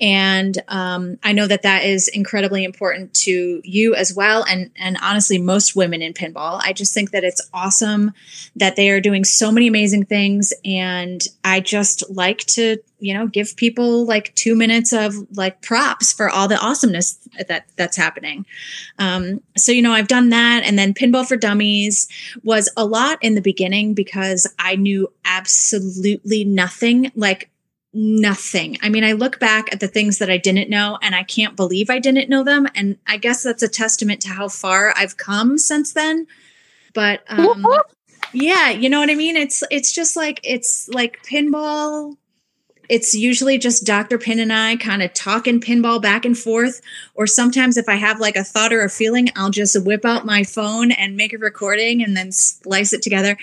And 0.00 0.60
um, 0.66 1.20
I 1.22 1.30
know 1.30 1.46
that 1.46 1.62
that 1.62 1.84
is 1.84 2.08
incredibly 2.08 2.64
important 2.64 3.14
to 3.14 3.60
you 3.62 3.94
as 3.94 4.12
well. 4.12 4.44
And, 4.48 4.72
and 4.74 4.98
honestly, 5.00 5.38
most 5.38 5.76
women 5.76 6.02
in 6.02 6.12
pinball. 6.12 6.60
I 6.60 6.72
just 6.72 6.92
think 6.92 7.12
that 7.12 7.22
it's 7.22 7.48
awesome 7.54 8.12
that 8.56 8.74
they 8.74 8.90
are 8.90 9.00
doing 9.00 9.24
so 9.24 9.52
many 9.52 9.68
amazing 9.68 10.06
things. 10.06 10.52
And 10.64 11.22
I 11.44 11.60
just 11.60 12.10
like 12.10 12.38
to, 12.46 12.78
you 12.98 13.14
know, 13.14 13.26
give 13.26 13.56
people 13.56 14.04
like 14.04 14.34
two 14.34 14.54
minutes 14.54 14.92
of 14.92 15.14
like 15.36 15.62
props 15.62 16.12
for 16.12 16.28
all 16.28 16.48
the 16.48 16.58
awesomeness 16.58 17.18
that 17.48 17.66
that's 17.76 17.96
happening. 17.96 18.44
Um, 18.98 19.40
so, 19.56 19.72
you 19.72 19.82
know, 19.82 19.92
I've 19.92 20.08
done 20.08 20.30
that. 20.30 20.62
And 20.64 20.78
then 20.78 20.94
Pinball 20.94 21.26
for 21.26 21.36
Dummies 21.36 22.08
was 22.42 22.68
a 22.76 22.84
lot 22.84 23.18
in 23.22 23.34
the 23.34 23.40
beginning 23.40 23.94
because 23.94 24.52
I 24.58 24.76
knew 24.76 25.12
absolutely 25.24 26.44
nothing. 26.44 27.12
Like, 27.14 27.50
nothing. 27.94 28.76
I 28.82 28.90
mean, 28.90 29.02
I 29.02 29.12
look 29.12 29.40
back 29.40 29.72
at 29.72 29.80
the 29.80 29.88
things 29.88 30.18
that 30.18 30.30
I 30.30 30.36
didn't 30.36 30.68
know 30.68 30.98
and 31.00 31.14
I 31.14 31.22
can't 31.22 31.56
believe 31.56 31.88
I 31.88 31.98
didn't 31.98 32.28
know 32.28 32.44
them. 32.44 32.68
And 32.74 32.98
I 33.06 33.16
guess 33.16 33.42
that's 33.42 33.62
a 33.62 33.68
testament 33.68 34.20
to 34.22 34.28
how 34.28 34.48
far 34.48 34.92
I've 34.94 35.16
come 35.16 35.58
since 35.58 35.94
then. 35.94 36.26
But 36.94 37.22
um, 37.28 37.66
yeah, 38.32 38.70
you 38.70 38.88
know 38.88 39.00
what 39.00 39.10
I 39.10 39.14
mean? 39.14 39.36
It's 39.36 39.62
it's 39.70 39.92
just 39.92 40.16
like 40.16 40.40
it's 40.44 40.88
like 40.88 41.22
pinball 41.24 42.16
it's 42.88 43.14
usually 43.14 43.58
just 43.58 43.84
Dr. 43.84 44.18
Pin 44.18 44.38
and 44.38 44.52
I 44.52 44.76
kind 44.76 45.02
of 45.02 45.12
talking 45.12 45.60
pinball 45.60 46.00
back 46.00 46.24
and 46.24 46.36
forth. 46.36 46.80
Or 47.14 47.26
sometimes 47.26 47.76
if 47.76 47.88
I 47.88 47.96
have 47.96 48.20
like 48.20 48.36
a 48.36 48.44
thought 48.44 48.72
or 48.72 48.82
a 48.82 48.88
feeling, 48.88 49.28
I'll 49.36 49.50
just 49.50 49.80
whip 49.84 50.04
out 50.04 50.24
my 50.24 50.42
phone 50.42 50.90
and 50.92 51.16
make 51.16 51.32
a 51.32 51.38
recording 51.38 52.02
and 52.02 52.16
then 52.16 52.32
splice 52.32 52.92
it 52.92 53.02
together. 53.02 53.36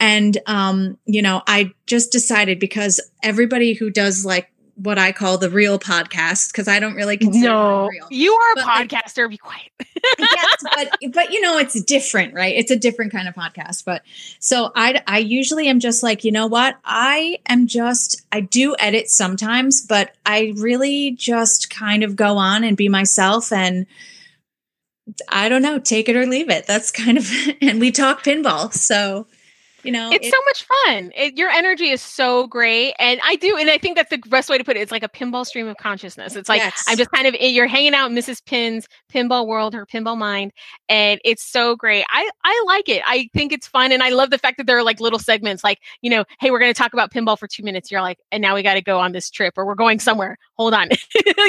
And, 0.00 0.38
um, 0.46 0.98
you 1.04 1.22
know, 1.22 1.42
I 1.46 1.72
just 1.86 2.12
decided 2.12 2.58
because 2.58 3.00
everybody 3.22 3.74
who 3.74 3.90
does 3.90 4.24
like 4.24 4.50
what 4.76 4.98
I 4.98 5.10
call 5.10 5.38
the 5.38 5.48
real 5.48 5.78
podcast 5.78 6.52
because 6.52 6.68
I 6.68 6.80
don't 6.80 6.94
really 6.94 7.16
consider 7.16 7.48
no. 7.48 7.90
You 8.10 8.32
are 8.34 8.52
a 8.52 8.54
but 8.56 8.64
podcaster. 8.64 9.22
Like, 9.22 9.30
be 9.30 9.36
quiet. 9.38 9.70
yes, 10.18 10.64
but 10.74 11.12
but 11.12 11.32
you 11.32 11.40
know 11.40 11.58
it's 11.58 11.80
different, 11.82 12.34
right? 12.34 12.54
It's 12.54 12.70
a 12.70 12.76
different 12.76 13.10
kind 13.10 13.26
of 13.26 13.34
podcast. 13.34 13.84
But 13.84 14.02
so 14.38 14.72
I 14.76 15.02
I 15.06 15.18
usually 15.18 15.68
am 15.68 15.80
just 15.80 16.02
like 16.02 16.24
you 16.24 16.32
know 16.32 16.46
what 16.46 16.76
I 16.84 17.38
am 17.48 17.66
just 17.66 18.22
I 18.30 18.40
do 18.40 18.76
edit 18.78 19.08
sometimes, 19.08 19.80
but 19.80 20.14
I 20.26 20.52
really 20.56 21.12
just 21.12 21.70
kind 21.70 22.02
of 22.02 22.14
go 22.14 22.36
on 22.36 22.64
and 22.64 22.76
be 22.76 22.88
myself 22.88 23.52
and. 23.52 23.86
I 25.28 25.48
don't 25.48 25.62
know, 25.62 25.78
take 25.78 26.08
it 26.08 26.16
or 26.16 26.26
leave 26.26 26.50
it. 26.50 26.66
That's 26.66 26.90
kind 26.90 27.16
of, 27.16 27.30
and 27.62 27.78
we 27.78 27.92
talk 27.92 28.24
pinball. 28.24 28.72
So 28.72 29.28
you 29.86 29.92
know 29.92 30.10
it's 30.12 30.26
it, 30.26 30.30
so 30.30 30.38
much 30.46 30.66
fun 30.84 31.12
it, 31.14 31.38
your 31.38 31.48
energy 31.48 31.90
is 31.90 32.02
so 32.02 32.46
great 32.46 32.94
and 32.98 33.20
i 33.24 33.36
do 33.36 33.56
and 33.56 33.70
i 33.70 33.78
think 33.78 33.96
that's 33.96 34.10
the 34.10 34.18
best 34.28 34.48
way 34.48 34.58
to 34.58 34.64
put 34.64 34.76
it 34.76 34.80
it's 34.80 34.92
like 34.92 35.02
a 35.02 35.08
pinball 35.08 35.46
stream 35.46 35.66
of 35.66 35.76
consciousness 35.76 36.36
it's 36.36 36.48
like 36.48 36.60
yes. 36.60 36.84
i'm 36.88 36.96
just 36.96 37.10
kind 37.10 37.26
of 37.26 37.34
you're 37.40 37.66
hanging 37.66 37.94
out 37.94 38.10
in 38.10 38.16
mrs 38.16 38.44
pin's 38.44 38.88
pinball 39.16 39.46
world 39.46 39.72
her 39.74 39.86
pinball 39.86 40.16
mind 40.16 40.52
and 40.88 41.20
it's 41.24 41.42
so 41.42 41.74
great. 41.74 42.04
I 42.10 42.28
i 42.44 42.64
like 42.66 42.88
it. 42.88 43.02
I 43.06 43.28
think 43.32 43.52
it's 43.52 43.66
fun 43.66 43.92
and 43.92 44.02
i 44.02 44.10
love 44.10 44.30
the 44.30 44.38
fact 44.38 44.58
that 44.58 44.66
there 44.66 44.76
are 44.76 44.82
like 44.82 45.00
little 45.00 45.18
segments 45.18 45.64
like 45.64 45.78
you 46.02 46.10
know 46.10 46.24
hey 46.40 46.50
we're 46.50 46.58
going 46.58 46.72
to 46.72 46.78
talk 46.78 46.92
about 46.92 47.12
pinball 47.12 47.38
for 47.38 47.48
two 47.48 47.62
minutes. 47.62 47.90
You're 47.90 48.02
like 48.02 48.18
and 48.30 48.42
now 48.42 48.54
we 48.54 48.62
got 48.62 48.74
to 48.74 48.82
go 48.82 48.98
on 48.98 49.12
this 49.12 49.30
trip 49.30 49.54
or 49.56 49.66
we're 49.66 49.74
going 49.74 49.98
somewhere. 49.98 50.36
Hold 50.56 50.74
on. 50.74 50.88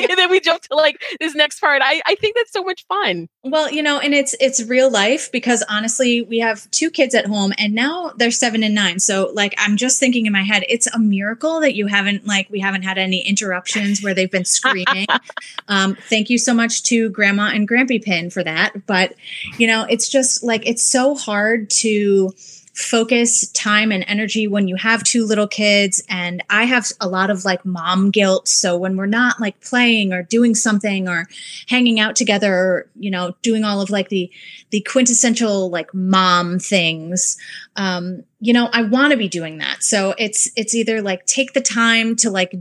And 0.07 0.17
then 0.17 0.29
we 0.29 0.39
jump 0.39 0.61
to 0.63 0.75
like 0.75 1.01
this 1.19 1.35
next 1.35 1.59
part. 1.59 1.81
I 1.83 2.01
i 2.05 2.15
think 2.15 2.35
that's 2.35 2.51
so 2.51 2.63
much 2.63 2.85
fun. 2.87 3.27
Well 3.43 3.71
you 3.71 3.83
know 3.83 3.99
and 3.99 4.13
it's 4.13 4.35
it's 4.39 4.63
real 4.63 4.89
life 4.89 5.31
because 5.31 5.63
honestly 5.69 6.21
we 6.21 6.39
have 6.39 6.69
two 6.71 6.89
kids 6.89 7.13
at 7.15 7.25
home 7.25 7.53
and 7.57 7.73
now 7.73 8.13
they're 8.17 8.31
seven 8.31 8.63
and 8.63 8.75
nine. 8.75 8.99
So 8.99 9.31
like 9.33 9.53
I'm 9.57 9.75
just 9.77 9.99
thinking 9.99 10.25
in 10.25 10.33
my 10.33 10.43
head, 10.43 10.63
it's 10.69 10.87
a 10.87 10.99
miracle 10.99 11.59
that 11.61 11.75
you 11.75 11.87
haven't 11.87 12.25
like 12.25 12.49
we 12.49 12.59
haven't 12.59 12.83
had 12.83 12.97
any 12.97 13.27
interruptions 13.27 14.01
where 14.01 14.13
they've 14.13 14.31
been 14.31 14.45
screaming. 14.45 15.07
um, 15.67 15.95
thank 16.09 16.29
you 16.29 16.37
so 16.37 16.53
much 16.53 16.83
to 16.83 17.09
Grandma 17.09 17.51
and 17.57 17.67
Grampy 17.67 18.01
Pin 18.01 18.29
for 18.29 18.43
that. 18.43 18.85
But 18.85 19.15
you 19.57 19.67
know, 19.67 19.85
it's 19.89 20.07
just 20.07 20.43
like 20.43 20.65
it's 20.65 20.83
so 20.83 21.15
hard 21.15 21.69
to 21.71 22.31
focus 22.73 23.49
time 23.53 23.91
and 23.91 24.05
energy 24.07 24.47
when 24.47 24.67
you 24.67 24.75
have 24.75 25.01
two 25.01 25.25
little 25.25 25.47
kids 25.47 26.03
and 26.09 26.43
i 26.51 26.63
have 26.63 26.85
a 27.01 27.07
lot 27.07 27.31
of 27.31 27.43
like 27.43 27.65
mom 27.65 28.11
guilt 28.11 28.47
so 28.47 28.77
when 28.77 28.95
we're 28.95 29.07
not 29.07 29.41
like 29.41 29.59
playing 29.61 30.13
or 30.13 30.21
doing 30.21 30.53
something 30.53 31.07
or 31.07 31.27
hanging 31.67 31.99
out 31.99 32.15
together 32.15 32.53
or 32.53 32.89
you 32.95 33.09
know 33.09 33.35
doing 33.41 33.63
all 33.63 33.81
of 33.81 33.89
like 33.89 34.09
the 34.09 34.31
the 34.69 34.79
quintessential 34.81 35.71
like 35.71 35.91
mom 35.91 36.59
things 36.59 37.35
um 37.77 38.23
you 38.39 38.53
know 38.53 38.69
i 38.73 38.83
want 38.83 39.09
to 39.09 39.17
be 39.17 39.27
doing 39.27 39.57
that 39.57 39.81
so 39.81 40.13
it's 40.19 40.47
it's 40.55 40.75
either 40.75 41.01
like 41.01 41.25
take 41.25 41.53
the 41.53 41.61
time 41.61 42.15
to 42.15 42.29
like 42.29 42.53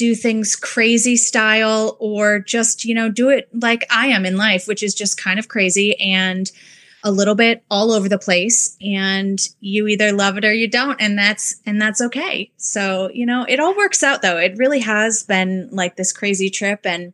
do 0.00 0.14
things 0.14 0.56
crazy 0.56 1.14
style 1.14 1.98
or 2.00 2.38
just 2.38 2.86
you 2.86 2.94
know 2.94 3.10
do 3.10 3.28
it 3.28 3.50
like 3.52 3.84
i 3.90 4.06
am 4.06 4.24
in 4.24 4.38
life 4.38 4.66
which 4.66 4.82
is 4.82 4.94
just 4.94 5.22
kind 5.22 5.38
of 5.38 5.46
crazy 5.46 5.94
and 6.00 6.50
a 7.02 7.10
little 7.10 7.34
bit 7.34 7.64
all 7.70 7.92
over 7.92 8.08
the 8.08 8.18
place. 8.18 8.76
And 8.80 9.40
you 9.60 9.86
either 9.88 10.12
love 10.12 10.36
it 10.36 10.44
or 10.44 10.52
you 10.52 10.68
don't 10.68 11.00
and 11.00 11.18
that's 11.18 11.60
and 11.66 11.80
that's 11.80 12.00
okay. 12.00 12.50
So 12.56 13.10
you 13.12 13.26
know 13.26 13.44
it 13.48 13.60
all 13.60 13.76
works 13.76 14.02
out 14.02 14.22
though. 14.22 14.36
It 14.36 14.58
really 14.58 14.80
has 14.80 15.22
been 15.22 15.68
like 15.72 15.96
this 15.96 16.12
crazy 16.12 16.50
trip 16.50 16.80
and 16.84 17.12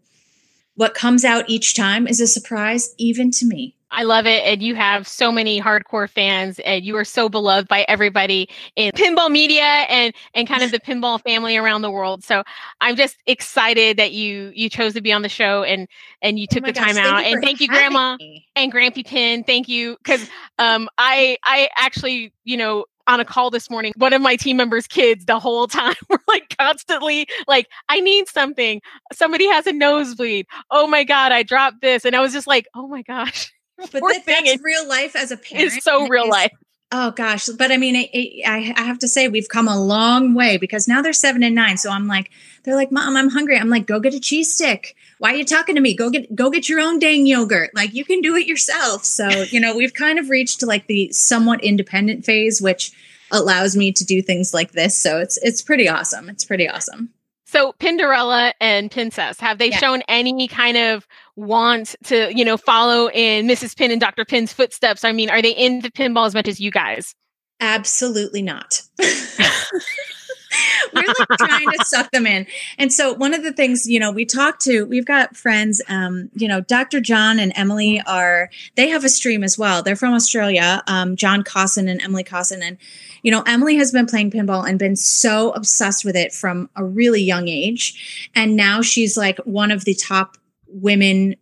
what 0.77 0.95
comes 0.95 1.25
out 1.25 1.49
each 1.49 1.75
time 1.75 2.07
is 2.07 2.21
a 2.21 2.27
surprise 2.27 2.95
even 2.99 3.31
to 3.33 3.47
me 3.47 3.77
I 3.91 4.03
love 4.03 4.27
it. 4.27 4.43
And 4.45 4.63
you 4.63 4.75
have 4.75 5.07
so 5.07 5.31
many 5.31 5.61
hardcore 5.61 6.09
fans 6.09 6.59
and 6.59 6.85
you 6.85 6.97
are 6.97 7.05
so 7.05 7.29
beloved 7.29 7.69
by 7.69 7.85
everybody 7.89 8.49
in 8.75 8.93
pinball 8.93 9.31
media 9.31 9.63
and, 9.63 10.13
and 10.35 10.49
kind 10.49 10.63
of 10.63 10.71
the 10.71 10.81
pinball 10.87 11.23
family 11.23 11.57
around 11.57 11.83
the 11.83 11.91
world. 11.91 12.25
So 12.25 12.43
I'm 12.81 12.97
just 12.97 13.17
excited 13.27 13.97
that 13.97 14.13
you, 14.13 14.53
you 14.55 14.69
chose 14.69 14.95
to 14.95 15.01
be 15.01 15.13
on 15.13 15.23
the 15.23 15.29
show 15.29 15.63
and, 15.63 15.89
and 16.21 16.39
you 16.39 16.47
oh 16.51 16.55
took 16.55 16.65
oh 16.65 16.67
the 16.67 16.73
time 16.73 16.97
gosh, 16.97 17.07
out 17.07 17.25
and 17.25 17.43
thank 17.43 17.61
you, 17.61 17.69
grandma 17.69 18.17
me. 18.17 18.47
and 18.57 18.73
Grampy 18.73 19.07
Pin. 19.07 19.45
Thank 19.45 19.69
you. 19.69 19.97
Cause, 20.05 20.29
um, 20.59 20.89
I, 20.99 21.39
I 21.45 21.69
actually, 21.77 22.33
you 22.45 22.57
know, 22.57 22.87
on 23.07 23.21
a 23.21 23.25
call 23.25 23.51
this 23.51 23.71
morning, 23.71 23.93
one 23.97 24.13
of 24.13 24.23
my 24.23 24.37
team 24.37 24.57
members' 24.57 24.87
kids 24.87 25.25
the 25.25 25.39
whole 25.39 25.67
time 25.67 25.95
were 26.09 26.21
like 26.29 26.55
constantly 26.59 27.27
like, 27.47 27.69
I 27.89 28.01
need 28.01 28.29
something. 28.29 28.81
Somebody 29.13 29.47
has 29.49 29.67
a 29.67 29.73
nosebleed. 29.73 30.47
Oh 30.71 30.87
my 30.87 31.05
God, 31.05 31.33
I 31.33 31.43
dropped 31.43 31.81
this. 31.81 32.05
And 32.05 32.17
I 32.17 32.21
was 32.21 32.33
just 32.33 32.47
like, 32.47 32.67
oh 32.75 32.87
my 32.89 33.03
gosh 33.03 33.53
but 33.93 34.01
that, 34.01 34.23
that's 34.27 34.63
real 34.63 34.89
life 34.89 35.15
as 35.15 35.31
a 35.31 35.37
parent. 35.37 35.73
It's 35.73 35.85
so 35.85 36.09
real 36.09 36.29
life. 36.29 36.51
Oh 36.93 37.11
gosh, 37.11 37.49
but 37.49 37.73
I 37.73 37.77
mean, 37.77 37.97
it, 37.97 38.11
it, 38.13 38.47
I, 38.47 38.73
I 38.77 38.83
have 38.85 39.01
to 39.01 39.09
say 39.09 39.29
we've 39.29 39.49
come 39.49 39.69
a 39.69 39.79
long 39.79 40.35
way 40.35 40.57
because 40.57 40.87
now 40.87 41.03
they're 41.03 41.13
seven 41.13 41.43
and 41.43 41.55
nine. 41.55 41.77
So 41.77 41.91
I'm 41.91 42.07
like, 42.07 42.31
they're 42.63 42.77
like, 42.77 42.93
Mom, 42.93 43.17
I'm 43.17 43.29
hungry. 43.29 43.59
I'm 43.59 43.69
like, 43.69 43.87
go 43.87 43.99
get 44.01 44.15
a 44.15 44.21
cheese 44.21 44.55
stick. 44.55 44.95
Why 45.19 45.33
are 45.33 45.37
you 45.37 45.45
talking 45.45 45.75
to 45.75 45.81
me? 45.81 45.95
Go 45.95 46.11
get 46.11 46.35
go 46.35 46.51
get 46.51 46.69
your 46.69 46.81
own 46.81 46.99
dang 46.99 47.27
yogurt. 47.27 47.71
Like 47.75 47.95
you 47.95 48.05
can 48.05 48.21
do 48.21 48.37
it 48.37 48.47
yourself. 48.47 49.05
So 49.05 49.29
you 49.51 49.61
know, 49.61 49.77
we've 49.77 49.95
kind 49.95 50.19
of 50.19 50.29
reached 50.29 50.63
like 50.63 50.87
the 50.87 51.11
somewhat 51.13 51.63
independent 51.63 52.25
phase, 52.25 52.61
which 52.61 52.93
allows 53.31 53.77
me 53.77 53.93
to 53.93 54.05
do 54.05 54.23
things 54.23 54.55
like 54.55 54.73
this. 54.73 54.97
So 54.97 55.19
it's 55.19 55.39
it's 55.39 55.63
pretty 55.63 55.89
awesome. 55.89 56.29
It's 56.29 56.45
pretty 56.45 56.69
awesome. 56.69 57.11
So 57.49 57.73
Pinderella 57.79 58.53
and 58.61 58.91
Princess, 58.91 59.39
have 59.39 59.59
they 59.59 59.71
yeah. 59.71 59.79
shown 59.79 60.03
any 60.09 60.49
kind 60.49 60.77
of 60.77 61.07
want 61.37 61.95
to, 62.05 62.37
you 62.37 62.45
know, 62.45 62.57
follow 62.57 63.09
in 63.09 63.47
Mrs. 63.47 63.77
Pin 63.77 63.93
and 63.93 64.01
Dr. 64.01 64.25
Pin's 64.25 64.53
footsteps? 64.53 65.05
I 65.05 65.13
mean, 65.13 65.31
are 65.31 65.41
they 65.41 65.53
into 65.53 65.91
pinball 65.91 66.27
as 66.27 66.35
much 66.35 66.49
as 66.49 66.59
you 66.59 66.73
guys? 66.73 67.15
Absolutely 67.61 68.43
not. 68.43 68.83
we're 70.95 71.07
like 71.07 71.39
trying 71.39 71.69
to 71.71 71.85
suck 71.85 72.11
them 72.11 72.27
in. 72.27 72.47
And 72.79 72.93
so 72.93 73.13
one 73.15 73.35
of 73.35 73.43
the 73.43 73.53
things, 73.53 73.87
you 73.87 74.01
know, 74.01 74.11
we 74.11 74.25
talk 74.25 74.59
to, 74.61 74.85
we've 74.87 75.07
got 75.07 75.37
friends, 75.37 75.83
um, 75.89 76.31
you 76.35 76.49
know, 76.49 76.61
Dr. 76.61 77.01
John 77.01 77.39
and 77.39 77.53
Emily 77.57 78.03
are, 78.07 78.51
they 78.77 78.89
have 78.89 79.05
a 79.05 79.09
stream 79.09 79.43
as 79.43 79.59
well. 79.59 79.83
They're 79.83 79.97
from 79.97 80.15
Australia, 80.15 80.83
um, 80.87 81.17
John 81.17 81.43
Cosson 81.43 81.89
and 81.89 82.01
Emily 82.03 82.25
Cosson. 82.25 82.63
And, 82.63 82.79
you 83.23 83.31
know, 83.31 83.43
Emily 83.47 83.77
has 83.77 83.93
been 83.93 84.07
playing 84.07 84.31
pinball 84.31 84.69
and 84.69 84.79
been 84.79 84.97
so 84.97 85.53
obsessed 85.53 86.05
with 86.05 86.17
it 86.17 86.33
from 86.33 86.71
a 86.77 86.85
really 86.85 87.23
young 87.23 87.49
age. 87.49 88.31
And 88.35 88.57
now 88.57 88.83
she's 88.83 89.17
like 89.17 89.39
one 89.39 89.71
of 89.71 89.85
the 89.85 89.95
top 89.95 90.37
women 90.67 91.37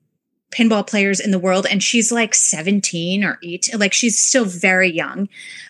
pinball 0.54 0.86
players 0.86 1.18
in 1.20 1.32
the 1.32 1.38
world 1.38 1.66
and 1.68 1.82
she's 1.82 2.12
like 2.12 2.34
17 2.34 3.24
or 3.24 3.38
18 3.42 3.78
like 3.78 3.92
she's 3.92 4.18
still 4.18 4.44
very 4.44 4.90
young 4.90 5.28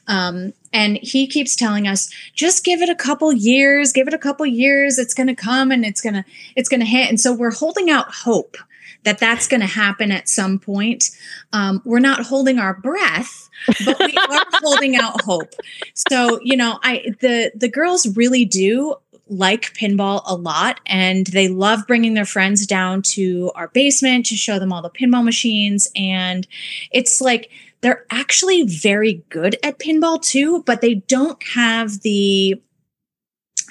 um, 0.09 0.53
and 0.75 0.99
he 0.99 1.27
keeps 1.27 1.57
telling 1.57 1.89
us 1.89 2.11
just 2.35 2.65
give 2.65 2.83
it 2.83 2.91
a 2.91 2.95
couple 2.95 3.33
years 3.33 3.93
give 3.93 4.09
it 4.09 4.15
a 4.15 4.19
couple 4.19 4.45
years. 4.45 4.99
It's 4.99 5.15
going 5.15 5.29
to 5.29 5.35
come 5.35 5.71
and 5.71 5.85
it's 5.85 6.01
going 6.01 6.15
to 6.15 6.25
it's 6.57 6.69
going 6.69 6.81
to 6.81 6.87
hit. 6.87 7.09
And 7.09 7.21
so 7.21 7.33
we're 7.33 7.55
holding 7.55 7.89
out 7.89 8.13
hope 8.13 8.57
that 9.05 9.19
that's 9.19 9.47
going 9.49 9.61
to 9.61 9.67
happen 9.67 10.11
at 10.11 10.29
some 10.29 10.59
point. 10.59 11.11
Um, 11.53 11.81
we're 11.85 12.01
not 12.01 12.25
holding 12.27 12.59
our 12.59 12.75
breath 12.75 13.49
but 13.85 13.99
we 13.99 14.15
are 14.31 14.45
holding 14.55 14.97
out 14.97 15.23
hope. 15.23 15.55
So 15.95 16.41
you 16.43 16.57
know 16.57 16.79
i 16.83 17.15
the 17.21 17.53
the 17.55 17.69
girls 17.69 18.07
really 18.17 18.45
do 18.45 18.97
like 19.29 19.73
pinball 19.75 20.23
a 20.27 20.35
lot 20.35 20.81
and 20.87 21.27
they 21.29 21.49
love 21.49 21.87
bringing 21.87 22.15
their 22.15 22.27
friends 22.27 22.67
down 22.67 23.01
to 23.01 23.51
our 23.55 23.69
basement 23.69 24.27
to 24.27 24.37
show 24.37 24.59
them 24.59 24.73
all 24.73 24.83
the 24.83 24.91
pinball 24.91 25.25
machines. 25.25 25.89
And 25.97 26.47
it's 26.91 27.21
like 27.21 27.51
they're 27.85 28.07
actually 28.11 28.63
very 28.63 29.23
good 29.29 29.59
at 29.63 29.79
pinball 29.79 30.21
too, 30.21 30.63
but 30.63 30.81
they 30.81 30.95
don't 30.95 31.41
have 31.49 32.01
the 32.01 32.59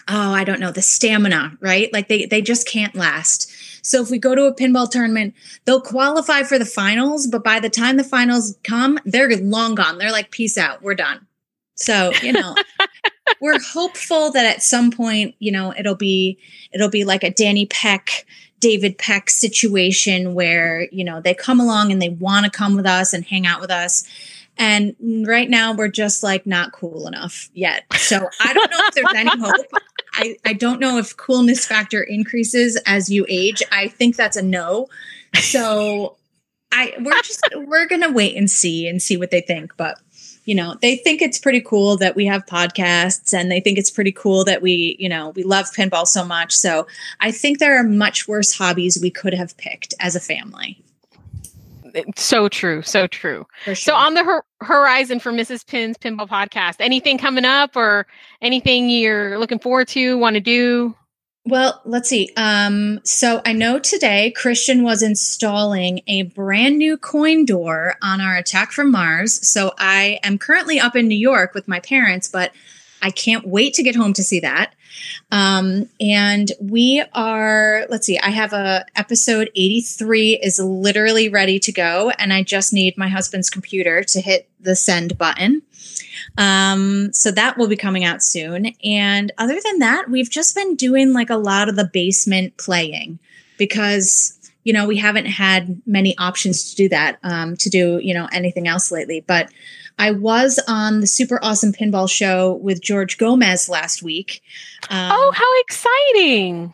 oh, 0.07 0.33
I 0.33 0.43
don't 0.43 0.59
know, 0.59 0.71
the 0.71 0.83
stamina, 0.83 1.57
right? 1.59 1.91
Like 1.91 2.09
they 2.09 2.27
they 2.27 2.43
just 2.43 2.67
can't 2.67 2.93
last. 2.93 3.51
So 3.83 4.03
if 4.03 4.11
we 4.11 4.19
go 4.19 4.35
to 4.35 4.45
a 4.45 4.55
pinball 4.55 4.87
tournament, 4.87 5.33
they'll 5.65 5.81
qualify 5.81 6.43
for 6.43 6.59
the 6.59 6.65
finals, 6.65 7.25
but 7.25 7.43
by 7.43 7.59
the 7.59 7.71
time 7.71 7.97
the 7.97 8.03
finals 8.03 8.55
come, 8.63 8.99
they're 9.03 9.35
long 9.37 9.73
gone. 9.73 9.97
They're 9.97 10.11
like, 10.11 10.29
peace 10.29 10.59
out, 10.59 10.83
we're 10.83 10.93
done. 10.93 11.25
So, 11.73 12.11
you 12.21 12.33
know, 12.33 12.55
we're 13.41 13.59
hopeful 13.59 14.31
that 14.33 14.45
at 14.45 14.61
some 14.61 14.91
point, 14.91 15.33
you 15.39 15.51
know, 15.51 15.73
it'll 15.75 15.95
be 15.95 16.37
it'll 16.71 16.91
be 16.91 17.03
like 17.03 17.23
a 17.23 17.31
Danny 17.31 17.65
Peck, 17.65 18.27
David 18.63 18.97
Peck 18.97 19.29
situation 19.29 20.33
where, 20.33 20.87
you 20.89 21.03
know, 21.03 21.19
they 21.19 21.33
come 21.33 21.59
along 21.59 21.91
and 21.91 22.01
they 22.01 22.07
want 22.07 22.45
to 22.45 22.49
come 22.49 22.77
with 22.77 22.85
us 22.85 23.11
and 23.11 23.25
hang 23.25 23.45
out 23.45 23.59
with 23.59 23.69
us. 23.69 24.07
And 24.57 24.95
right 25.27 25.49
now 25.49 25.73
we're 25.73 25.89
just 25.89 26.23
like 26.23 26.47
not 26.47 26.71
cool 26.71 27.05
enough 27.05 27.49
yet. 27.53 27.83
So 27.97 28.29
I 28.39 28.53
don't 28.53 28.71
know 28.71 28.77
if 28.79 28.95
there's 28.95 29.13
any 29.15 29.37
hope. 29.37 29.65
I, 30.13 30.37
I 30.45 30.53
don't 30.53 30.79
know 30.79 30.97
if 30.97 31.17
coolness 31.17 31.65
factor 31.65 32.01
increases 32.01 32.77
as 32.85 33.09
you 33.09 33.25
age. 33.27 33.61
I 33.69 33.89
think 33.89 34.15
that's 34.15 34.37
a 34.37 34.41
no. 34.41 34.87
So 35.35 36.15
I 36.71 36.93
we're 37.01 37.21
just 37.21 37.45
we're 37.53 37.87
gonna 37.87 38.13
wait 38.13 38.37
and 38.37 38.49
see 38.49 38.87
and 38.87 39.01
see 39.01 39.17
what 39.17 39.29
they 39.29 39.41
think. 39.41 39.75
But 39.75 39.99
you 40.45 40.55
know, 40.55 40.75
they 40.81 40.97
think 40.97 41.21
it's 41.21 41.39
pretty 41.39 41.61
cool 41.61 41.97
that 41.97 42.15
we 42.15 42.25
have 42.25 42.45
podcasts 42.45 43.33
and 43.33 43.49
they 43.49 43.59
think 43.59 43.77
it's 43.77 43.89
pretty 43.89 44.11
cool 44.11 44.43
that 44.43 44.61
we, 44.61 44.95
you 44.99 45.07
know, 45.07 45.29
we 45.29 45.43
love 45.43 45.67
pinball 45.71 46.05
so 46.05 46.25
much. 46.25 46.53
So 46.53 46.85
I 47.21 47.31
think 47.31 47.59
there 47.59 47.79
are 47.79 47.83
much 47.83 48.27
worse 48.27 48.53
hobbies 48.53 48.99
we 49.01 49.09
could 49.09 49.33
have 49.33 49.55
picked 49.57 49.93
as 49.99 50.15
a 50.15 50.19
family. 50.19 50.83
So 52.15 52.49
true. 52.49 52.81
So 52.81 53.07
true. 53.07 53.45
Sure. 53.65 53.75
So 53.75 53.95
on 53.95 54.15
the 54.15 54.23
hor- 54.23 54.45
horizon 54.61 55.19
for 55.19 55.31
Mrs. 55.31 55.65
Pin's 55.65 55.97
Pinball 55.97 56.27
Podcast, 56.27 56.77
anything 56.79 57.17
coming 57.17 57.45
up 57.45 57.75
or 57.75 58.07
anything 58.41 58.89
you're 58.89 59.37
looking 59.37 59.59
forward 59.59 59.87
to, 59.89 60.17
want 60.17 60.33
to 60.33 60.39
do? 60.39 60.95
Well, 61.45 61.81
let's 61.83 62.07
see. 62.07 62.29
Um, 62.37 63.01
so 63.03 63.41
I 63.45 63.51
know 63.51 63.77
today 63.77 64.31
Christian 64.31 64.81
was 64.81 65.01
installing 65.01 65.99
a 66.07 66.23
brand 66.23 66.77
new 66.77 66.95
coin 66.95 67.43
door 67.43 67.95
on 68.01 68.21
our 68.21 68.37
Attack 68.37 68.71
from 68.71 68.91
Mars. 68.91 69.45
So 69.45 69.73
I 69.77 70.19
am 70.23 70.37
currently 70.37 70.79
up 70.79 70.95
in 70.95 71.09
New 71.09 71.17
York 71.17 71.53
with 71.53 71.67
my 71.67 71.81
parents, 71.81 72.29
but 72.29 72.53
I 73.01 73.11
can't 73.11 73.45
wait 73.45 73.73
to 73.73 73.83
get 73.83 73.95
home 73.95 74.13
to 74.13 74.23
see 74.23 74.39
that. 74.39 74.73
Um, 75.31 75.89
and 75.99 76.49
we 76.61 77.03
are, 77.13 77.85
let's 77.89 78.07
see, 78.07 78.17
I 78.19 78.29
have 78.29 78.53
a 78.53 78.85
episode 78.95 79.49
83 79.53 80.39
is 80.41 80.59
literally 80.59 81.27
ready 81.27 81.59
to 81.59 81.73
go, 81.73 82.11
and 82.11 82.31
I 82.31 82.43
just 82.43 82.71
need 82.71 82.97
my 82.97 83.09
husband's 83.09 83.49
computer 83.49 84.03
to 84.03 84.21
hit 84.21 84.47
the 84.61 84.77
send 84.77 85.17
button. 85.17 85.61
Um, 86.37 87.11
so 87.13 87.31
that 87.31 87.57
will 87.57 87.67
be 87.67 87.75
coming 87.75 88.03
out 88.03 88.23
soon. 88.23 88.67
And 88.83 89.31
other 89.37 89.59
than 89.63 89.79
that, 89.79 90.09
we've 90.09 90.29
just 90.29 90.55
been 90.55 90.75
doing 90.75 91.13
like 91.13 91.29
a 91.29 91.37
lot 91.37 91.69
of 91.69 91.75
the 91.75 91.89
basement 91.91 92.57
playing 92.57 93.19
because 93.57 94.39
you 94.63 94.73
know 94.73 94.87
we 94.87 94.97
haven't 94.97 95.25
had 95.25 95.81
many 95.85 96.17
options 96.17 96.69
to 96.71 96.75
do 96.75 96.89
that 96.89 97.19
um, 97.23 97.55
to 97.57 97.69
do 97.69 97.99
you 98.01 98.13
know 98.13 98.27
anything 98.31 98.67
else 98.67 98.91
lately. 98.91 99.23
But 99.25 99.49
i 99.99 100.09
was 100.09 100.59
on 100.67 101.01
the 101.01 101.07
super 101.07 101.39
awesome 101.43 101.71
pinball 101.71 102.09
show 102.09 102.53
with 102.55 102.81
george 102.81 103.17
gomez 103.17 103.69
last 103.69 104.01
week. 104.01 104.41
Um, 104.89 105.11
oh 105.13 105.31
how 105.35 105.59
exciting. 105.61 106.73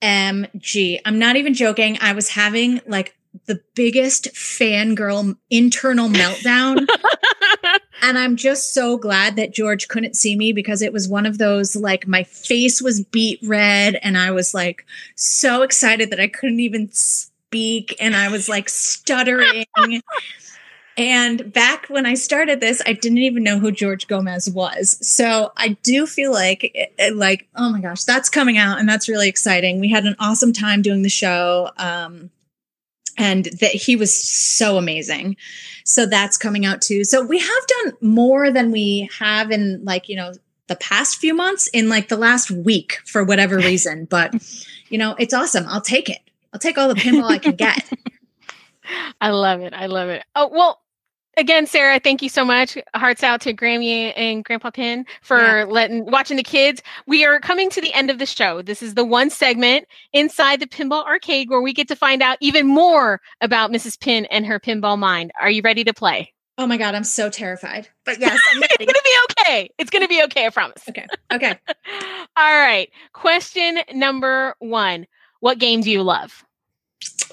Omg 0.00 1.00
i'm 1.04 1.18
not 1.18 1.36
even 1.36 1.54
joking. 1.54 1.98
I 2.00 2.12
was 2.12 2.28
having 2.30 2.80
like 2.86 3.16
the 3.46 3.60
biggest 3.74 4.32
fangirl 4.34 5.36
internal 5.50 6.08
meltdown. 6.20 6.86
and 8.02 8.18
I'm 8.18 8.36
just 8.36 8.74
so 8.74 8.96
glad 8.96 9.36
that 9.36 9.52
George 9.52 9.88
couldn't 9.88 10.16
see 10.16 10.36
me 10.36 10.52
because 10.52 10.82
it 10.82 10.92
was 10.92 11.08
one 11.08 11.26
of 11.26 11.38
those 11.38 11.76
like 11.76 12.06
my 12.06 12.22
face 12.24 12.80
was 12.80 13.02
beat 13.02 13.40
red 13.42 13.98
and 14.02 14.16
I 14.16 14.30
was 14.30 14.54
like 14.54 14.86
so 15.14 15.62
excited 15.62 16.10
that 16.10 16.20
I 16.20 16.28
couldn't 16.28 16.60
even 16.60 16.90
speak 16.92 17.96
and 18.00 18.14
I 18.14 18.28
was 18.28 18.48
like 18.48 18.68
stuttering. 18.68 19.64
and 20.96 21.52
back 21.52 21.86
when 21.88 22.06
I 22.06 22.14
started 22.14 22.60
this, 22.60 22.82
I 22.86 22.92
didn't 22.92 23.18
even 23.18 23.42
know 23.42 23.58
who 23.58 23.72
George 23.72 24.06
Gomez 24.06 24.50
was. 24.50 24.98
So 25.06 25.52
I 25.56 25.68
do 25.82 26.06
feel 26.06 26.32
like 26.32 26.94
like 27.14 27.48
oh 27.56 27.70
my 27.70 27.80
gosh, 27.80 28.04
that's 28.04 28.28
coming 28.28 28.58
out 28.58 28.78
and 28.78 28.88
that's 28.88 29.08
really 29.08 29.28
exciting. 29.28 29.80
We 29.80 29.90
had 29.90 30.04
an 30.04 30.16
awesome 30.18 30.52
time 30.52 30.82
doing 30.82 31.02
the 31.02 31.08
show. 31.08 31.70
Um 31.76 32.30
and 33.18 33.46
that 33.60 33.72
he 33.72 33.96
was 33.96 34.16
so 34.16 34.78
amazing. 34.78 35.36
So 35.84 36.06
that's 36.06 36.38
coming 36.38 36.64
out 36.64 36.80
too. 36.80 37.04
So 37.04 37.24
we 37.24 37.38
have 37.38 37.66
done 37.82 37.92
more 38.00 38.50
than 38.50 38.70
we 38.70 39.10
have 39.18 39.50
in 39.50 39.84
like, 39.84 40.08
you 40.08 40.16
know, 40.16 40.32
the 40.68 40.76
past 40.76 41.18
few 41.18 41.34
months 41.34 41.66
in 41.68 41.88
like 41.88 42.08
the 42.08 42.16
last 42.16 42.50
week 42.50 42.98
for 43.04 43.24
whatever 43.24 43.56
reason, 43.58 44.06
but 44.06 44.34
you 44.88 44.96
know, 44.96 45.14
it's 45.18 45.34
awesome. 45.34 45.64
I'll 45.68 45.80
take 45.80 46.08
it. 46.08 46.20
I'll 46.52 46.60
take 46.60 46.78
all 46.78 46.88
the 46.88 46.94
pinball 46.94 47.30
I 47.30 47.38
can 47.38 47.56
get. 47.56 47.90
I 49.20 49.30
love 49.30 49.60
it. 49.60 49.74
I 49.74 49.86
love 49.86 50.08
it. 50.08 50.24
Oh, 50.34 50.48
well, 50.48 50.80
again, 51.38 51.66
Sarah, 51.66 52.00
thank 52.00 52.20
you 52.20 52.28
so 52.28 52.44
much. 52.44 52.76
Hearts 52.94 53.22
out 53.22 53.40
to 53.42 53.54
Grammy 53.54 54.12
and 54.16 54.44
Grandpa 54.44 54.70
Pin 54.70 55.06
for 55.22 55.40
yeah. 55.40 55.64
letting 55.64 56.04
watching 56.10 56.36
the 56.36 56.42
kids. 56.42 56.82
We 57.06 57.24
are 57.24 57.40
coming 57.40 57.70
to 57.70 57.80
the 57.80 57.94
end 57.94 58.10
of 58.10 58.18
the 58.18 58.26
show. 58.26 58.60
This 58.60 58.82
is 58.82 58.94
the 58.94 59.04
one 59.04 59.30
segment 59.30 59.86
inside 60.12 60.60
the 60.60 60.66
Pinball 60.66 61.04
Arcade 61.06 61.48
where 61.48 61.62
we 61.62 61.72
get 61.72 61.88
to 61.88 61.96
find 61.96 62.22
out 62.22 62.36
even 62.40 62.66
more 62.66 63.20
about 63.40 63.70
Mrs. 63.70 63.98
Pin 63.98 64.26
and 64.26 64.44
her 64.44 64.60
pinball 64.60 64.98
mind. 64.98 65.30
Are 65.40 65.50
you 65.50 65.62
ready 65.62 65.84
to 65.84 65.94
play? 65.94 66.34
Oh 66.58 66.66
my 66.66 66.76
god, 66.76 66.96
I'm 66.96 67.04
so 67.04 67.30
terrified. 67.30 67.88
But 68.04 68.18
yes, 68.20 68.38
it's 68.52 68.92
gonna 68.92 69.04
be 69.04 69.16
okay. 69.30 69.70
It's 69.78 69.90
gonna 69.90 70.08
be 70.08 70.22
okay. 70.24 70.46
I 70.46 70.50
promise. 70.50 70.82
Okay. 70.88 71.06
Okay. 71.32 71.58
All 72.36 72.58
right. 72.58 72.90
Question 73.12 73.78
number 73.94 74.56
one: 74.58 75.06
What 75.40 75.58
game 75.58 75.82
do 75.82 75.90
you 75.90 76.02
love? 76.02 76.44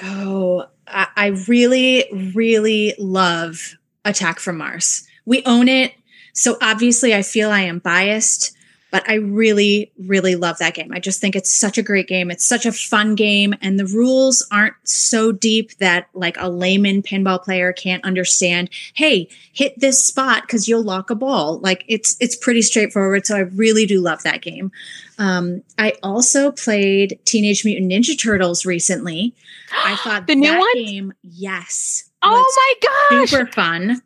Oh, 0.03 0.66
I, 0.88 1.08
I 1.16 1.28
really, 1.47 2.06
really 2.36 2.93
love 2.99 3.76
Attack 4.06 4.39
from 4.39 4.58
Mars. 4.58 5.06
We 5.26 5.43
own 5.45 5.68
it. 5.68 5.93
So 6.34 6.58
obviously, 6.62 7.14
I 7.16 7.22
feel 7.22 7.49
I 7.49 7.62
am 7.62 7.80
biased, 7.80 8.56
but 8.91 9.10
I 9.10 9.16
really, 9.16 9.91
really 9.97 10.36
love 10.36 10.58
that 10.60 10.74
game. 10.74 10.91
I 10.93 10.99
just 10.99 11.20
think 11.20 11.36
it's 11.36 11.53
such 11.53 11.78
a 11.78 11.84
great 11.84 12.08
game. 12.08 12.30
It's 12.30 12.45
such 12.45 12.66
a 12.66 12.72
fun 12.72 13.16
game, 13.16 13.53
and 13.62 13.80
the 13.80 13.86
rules 13.88 14.45
aren't 14.51 14.76
so 14.84 15.32
deep 15.32 15.78
that 15.80 16.08
like 16.14 16.38
a 16.39 16.49
layman 16.49 17.01
pinball 17.01 17.43
player 17.43 17.74
can't 17.74 18.03
understand. 18.03 18.70
Hey, 18.93 19.28
hit 19.53 19.80
this 19.80 20.06
spot 20.06 20.43
because 20.43 20.68
you'll 20.70 20.84
lock 20.84 21.10
a 21.10 21.16
ball. 21.16 21.60
Like 21.60 21.84
it's 21.88 22.16
it's 22.20 22.36
pretty 22.36 22.62
straightforward. 22.62 23.26
So 23.26 23.36
I 23.36 23.39
really 23.39 23.86
do 23.86 23.99
love 24.01 24.24
that 24.24 24.41
game. 24.41 24.72
Um, 25.18 25.64
I 25.78 25.93
also 26.03 26.51
played 26.51 27.20
Teenage 27.26 27.66
Mutant 27.66 27.91
Ninja 27.91 28.20
Turtles 28.20 28.66
recently. 28.66 29.34
I 29.74 29.95
thought 30.03 30.28
the 30.28 30.36
new 30.36 30.58
one 30.58 30.74
game, 30.74 31.14
yes, 31.24 32.05
Oh 32.26 32.76
my 32.82 33.19
gosh. 33.19 33.30
Super 33.30 33.51
fun. 33.51 34.01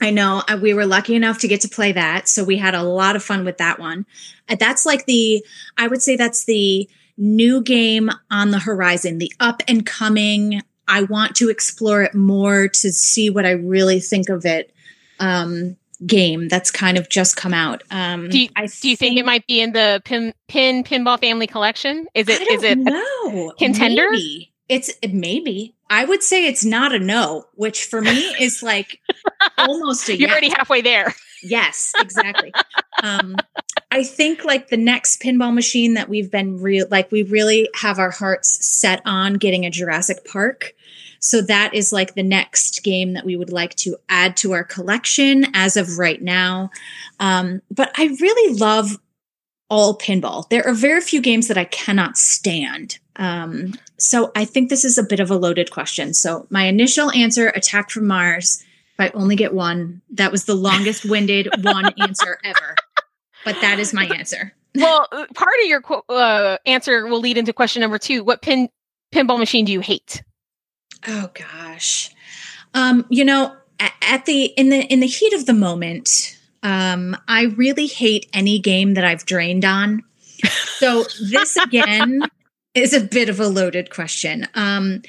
I 0.00 0.10
know 0.10 0.42
uh, 0.48 0.58
we 0.60 0.74
were 0.74 0.86
lucky 0.86 1.14
enough 1.14 1.38
to 1.38 1.48
get 1.48 1.60
to 1.62 1.68
play 1.68 1.92
that. 1.92 2.28
So 2.28 2.44
we 2.44 2.58
had 2.58 2.74
a 2.74 2.82
lot 2.82 3.16
of 3.16 3.22
fun 3.22 3.44
with 3.44 3.58
that 3.58 3.78
one. 3.78 4.06
Uh, 4.48 4.56
that's 4.56 4.84
like 4.84 5.06
the, 5.06 5.44
I 5.78 5.86
would 5.86 6.02
say 6.02 6.16
that's 6.16 6.44
the 6.44 6.88
new 7.16 7.62
game 7.62 8.10
on 8.30 8.50
the 8.50 8.58
horizon, 8.58 9.18
the 9.18 9.32
up 9.40 9.62
and 9.68 9.86
coming. 9.86 10.62
I 10.86 11.04
want 11.04 11.36
to 11.36 11.48
explore 11.48 12.02
it 12.02 12.14
more 12.14 12.68
to 12.68 12.92
see 12.92 13.30
what 13.30 13.46
I 13.46 13.52
really 13.52 14.00
think 14.00 14.28
of 14.28 14.44
it. 14.44 14.72
Um, 15.20 15.76
game 16.04 16.48
that's 16.48 16.70
kind 16.70 16.98
of 16.98 17.08
just 17.08 17.36
come 17.36 17.54
out. 17.54 17.82
Um, 17.90 18.28
do 18.28 18.40
you, 18.40 18.48
I 18.56 18.66
do 18.66 18.90
you 18.90 18.96
think, 18.96 19.10
think, 19.10 19.18
it 19.18 19.24
might 19.24 19.46
be 19.46 19.60
in 19.60 19.72
the 19.72 20.02
pin 20.04 20.34
pin 20.48 20.84
pinball 20.84 21.18
family 21.18 21.46
collection? 21.46 22.06
Is 22.14 22.28
it 22.28 22.42
is 22.42 22.62
it 22.62 22.78
no 22.78 23.52
contender? 23.58 24.10
Maybe. 24.10 24.52
It's 24.68 24.92
maybe. 25.08 25.73
I 25.90 26.04
would 26.04 26.22
say 26.22 26.46
it's 26.46 26.64
not 26.64 26.94
a 26.94 26.98
no, 26.98 27.46
which 27.54 27.84
for 27.84 28.00
me 28.00 28.34
is 28.40 28.62
like 28.62 29.00
almost 29.58 30.08
a 30.08 30.12
You're 30.12 30.28
yes. 30.28 30.30
already 30.30 30.48
halfway 30.48 30.80
there. 30.80 31.14
Yes, 31.42 31.92
exactly. 31.98 32.52
um, 33.02 33.36
I 33.90 34.02
think 34.02 34.44
like 34.44 34.68
the 34.68 34.76
next 34.76 35.20
pinball 35.20 35.54
machine 35.54 35.94
that 35.94 36.08
we've 36.08 36.30
been 36.30 36.60
real 36.60 36.86
like 36.90 37.12
we 37.12 37.22
really 37.22 37.68
have 37.74 37.98
our 37.98 38.10
hearts 38.10 38.66
set 38.66 39.02
on 39.04 39.34
getting 39.34 39.64
a 39.64 39.70
Jurassic 39.70 40.24
Park. 40.24 40.74
So 41.20 41.40
that 41.42 41.72
is 41.72 41.92
like 41.92 42.14
the 42.14 42.22
next 42.22 42.82
game 42.82 43.14
that 43.14 43.24
we 43.24 43.36
would 43.36 43.52
like 43.52 43.74
to 43.76 43.96
add 44.08 44.36
to 44.38 44.52
our 44.52 44.64
collection 44.64 45.46
as 45.54 45.76
of 45.76 45.98
right 45.98 46.20
now. 46.20 46.70
Um, 47.20 47.62
but 47.70 47.92
I 47.96 48.14
really 48.20 48.58
love 48.58 48.98
all 49.70 49.96
pinball. 49.96 50.48
There 50.50 50.66
are 50.66 50.74
very 50.74 51.00
few 51.00 51.22
games 51.22 51.48
that 51.48 51.56
I 51.56 51.64
cannot 51.64 52.16
stand. 52.18 52.98
Um, 53.16 53.74
so 53.98 54.32
I 54.34 54.44
think 54.44 54.70
this 54.70 54.84
is 54.84 54.98
a 54.98 55.02
bit 55.02 55.20
of 55.20 55.30
a 55.30 55.36
loaded 55.36 55.70
question. 55.70 56.14
So 56.14 56.46
my 56.50 56.64
initial 56.64 57.10
answer, 57.12 57.48
Attack 57.48 57.90
from 57.90 58.06
Mars. 58.06 58.62
If 58.98 59.00
I 59.00 59.18
only 59.18 59.36
get 59.36 59.54
one, 59.54 60.02
that 60.10 60.32
was 60.32 60.44
the 60.44 60.54
longest 60.54 61.04
winded 61.04 61.48
one 61.62 61.92
answer 61.98 62.38
ever. 62.44 62.76
But 63.44 63.60
that 63.60 63.78
is 63.78 63.92
my 63.92 64.06
answer. 64.06 64.52
well, 64.74 65.06
uh, 65.12 65.26
part 65.34 65.54
of 65.62 65.68
your 65.68 65.82
uh, 66.08 66.58
answer 66.66 67.06
will 67.06 67.20
lead 67.20 67.38
into 67.38 67.52
question 67.52 67.80
number 67.80 67.98
two. 67.98 68.24
What 68.24 68.42
pin 68.42 68.68
pinball 69.12 69.38
machine 69.38 69.64
do 69.64 69.72
you 69.72 69.80
hate? 69.80 70.22
Oh 71.06 71.30
gosh, 71.34 72.10
um, 72.72 73.04
you 73.10 73.24
know, 73.24 73.54
at, 73.78 73.92
at 74.02 74.26
the 74.26 74.44
in 74.44 74.70
the 74.70 74.80
in 74.92 75.00
the 75.00 75.06
heat 75.06 75.34
of 75.34 75.46
the 75.46 75.52
moment, 75.52 76.38
um, 76.62 77.16
I 77.28 77.44
really 77.56 77.86
hate 77.86 78.28
any 78.32 78.58
game 78.58 78.94
that 78.94 79.04
I've 79.04 79.26
drained 79.26 79.64
on. 79.64 80.02
So 80.78 81.04
this 81.20 81.56
again 81.62 82.22
is 82.74 82.92
a 82.92 83.00
bit 83.00 83.28
of 83.28 83.40
a 83.40 83.48
loaded 83.48 83.90
question. 83.90 84.46
Um, 84.54 85.02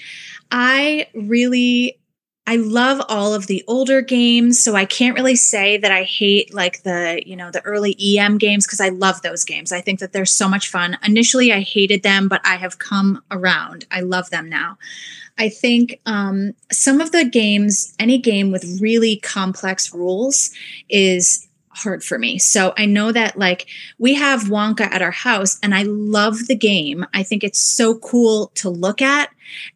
I 0.51 1.07
really 1.13 1.99
I 2.47 2.57
love 2.57 3.03
all 3.09 3.33
of 3.33 3.47
the 3.47 3.63
older 3.67 4.01
games, 4.01 4.63
so 4.63 4.75
I 4.75 4.85
can't 4.85 5.15
really 5.15 5.35
say 5.35 5.77
that 5.77 5.91
I 5.91 6.03
hate 6.03 6.53
like 6.53 6.83
the, 6.83 7.23
you 7.25 7.35
know, 7.35 7.49
the 7.49 7.61
early 7.61 7.97
EM 7.99 8.37
games 8.37 8.67
because 8.67 8.79
I 8.79 8.89
love 8.89 9.23
those 9.23 9.43
games. 9.43 9.71
I 9.71 9.81
think 9.81 9.99
that 9.99 10.13
they're 10.13 10.27
so 10.27 10.47
much 10.47 10.69
fun. 10.69 10.95
Initially 11.03 11.51
I 11.51 11.61
hated 11.61 12.03
them, 12.03 12.27
but 12.27 12.41
I 12.45 12.57
have 12.57 12.77
come 12.77 13.23
around. 13.31 13.87
I 13.89 14.01
love 14.01 14.29
them 14.29 14.47
now. 14.47 14.77
I 15.39 15.49
think 15.49 15.99
um, 16.05 16.53
some 16.71 17.01
of 17.01 17.11
the 17.11 17.25
games, 17.25 17.95
any 17.97 18.19
game 18.19 18.51
with 18.51 18.79
really 18.79 19.17
complex 19.17 19.91
rules, 19.91 20.51
is 20.87 21.44
hard 21.75 22.03
for 22.03 22.17
me. 22.17 22.39
So 22.39 22.73
I 22.77 22.85
know 22.85 23.11
that 23.11 23.37
like 23.37 23.67
we 23.97 24.13
have 24.15 24.43
Wonka 24.43 24.81
at 24.81 25.01
our 25.01 25.11
house 25.11 25.59
and 25.61 25.75
I 25.75 25.83
love 25.83 26.47
the 26.47 26.55
game. 26.55 27.05
I 27.13 27.23
think 27.23 27.43
it's 27.43 27.59
so 27.59 27.97
cool 27.99 28.51
to 28.55 28.69
look 28.69 29.01
at 29.01 29.29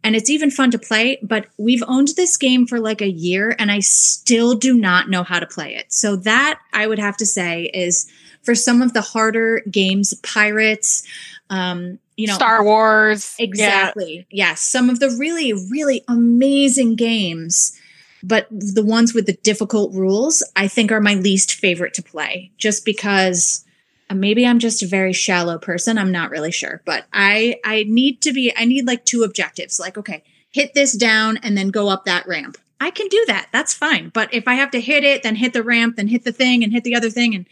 and 0.04 0.16
it's 0.16 0.30
even 0.30 0.50
fun 0.50 0.72
to 0.72 0.80
play, 0.80 1.20
but 1.22 1.48
we've 1.58 1.84
owned 1.88 2.10
this 2.16 2.38
game 2.38 2.66
for 2.66 2.80
like 2.80 3.02
a 3.02 3.10
year 3.10 3.56
and 3.60 3.72
I 3.72 3.80
still 3.80 4.56
do 4.56 4.74
not 4.74 5.10
know 5.10 5.24
how 5.24 5.40
to 5.40 5.46
play 5.46 5.76
it. 5.76 5.92
So 5.92 6.16
that 6.18 6.60
I 6.74 6.88
would 6.88 7.00
have 7.00 7.18
to 7.18 7.26
say 7.26 7.66
is 7.74 8.10
for 8.44 8.56
some 8.56 8.82
of 8.82 8.94
the 8.94 9.02
harder 9.02 9.62
games, 9.70 10.14
Pirates, 10.24 11.06
um, 11.50 12.00
you 12.16 12.28
know, 12.28 12.34
Star 12.34 12.64
Wars. 12.64 13.36
Exactly. 13.40 14.28
Yeah. 14.30 14.50
Yes. 14.50 14.62
Some 14.62 14.90
of 14.90 15.00
the 15.00 15.10
really, 15.20 15.54
really 15.54 16.04
amazing 16.08 16.96
games, 16.96 17.79
but 18.24 18.48
the 18.52 18.84
ones 18.84 19.14
with 19.14 19.26
the 19.26 19.34
difficult 19.34 19.94
rules, 19.94 20.44
I 20.56 20.68
think 20.68 20.92
are 20.92 21.02
my 21.02 21.16
least 21.16 21.54
favorite 21.54 21.94
to 21.96 22.04
play 22.04 22.52
just 22.58 22.86
because 22.86 23.66
uh, 24.10 24.16
maybe 24.16 24.46
I'm 24.46 24.60
just 24.60 24.84
a 24.84 24.88
very 24.88 25.14
shallow 25.14 25.58
person. 25.58 25.98
I'm 25.98 26.12
not 26.12 26.32
really 26.32 26.52
sure, 26.52 26.82
but 26.86 27.06
I, 27.14 27.60
I 27.64 27.84
need 27.88 28.22
to 28.22 28.34
be, 28.34 28.54
I 28.56 28.66
need 28.66 28.88
like 28.88 29.06
two 29.06 29.24
objectives. 29.24 29.80
Like, 29.80 29.98
okay, 29.98 30.24
hit 30.52 30.74
this 30.74 30.96
down 30.96 31.38
and 31.38 31.58
then 31.58 31.70
go 31.70 31.90
up 31.90 32.06
that 32.06 32.28
ramp. 32.28 32.58
I 32.82 32.92
can 32.92 33.08
do 33.08 33.24
that. 33.28 33.50
That's 33.52 33.74
fine. 33.74 34.10
But 34.10 34.34
if 34.34 34.48
I 34.48 34.54
have 34.56 34.72
to 34.72 34.82
hit 34.82 35.04
it, 35.04 35.24
then 35.24 35.36
hit 35.36 35.54
the 35.54 35.64
ramp, 35.64 35.98
then 35.98 36.08
hit 36.08 36.24
the 36.24 36.32
thing 36.32 36.64
and 36.64 36.72
hit 36.72 36.84
the 36.84 36.96
other 36.96 37.10
thing. 37.10 37.36
And 37.36 37.46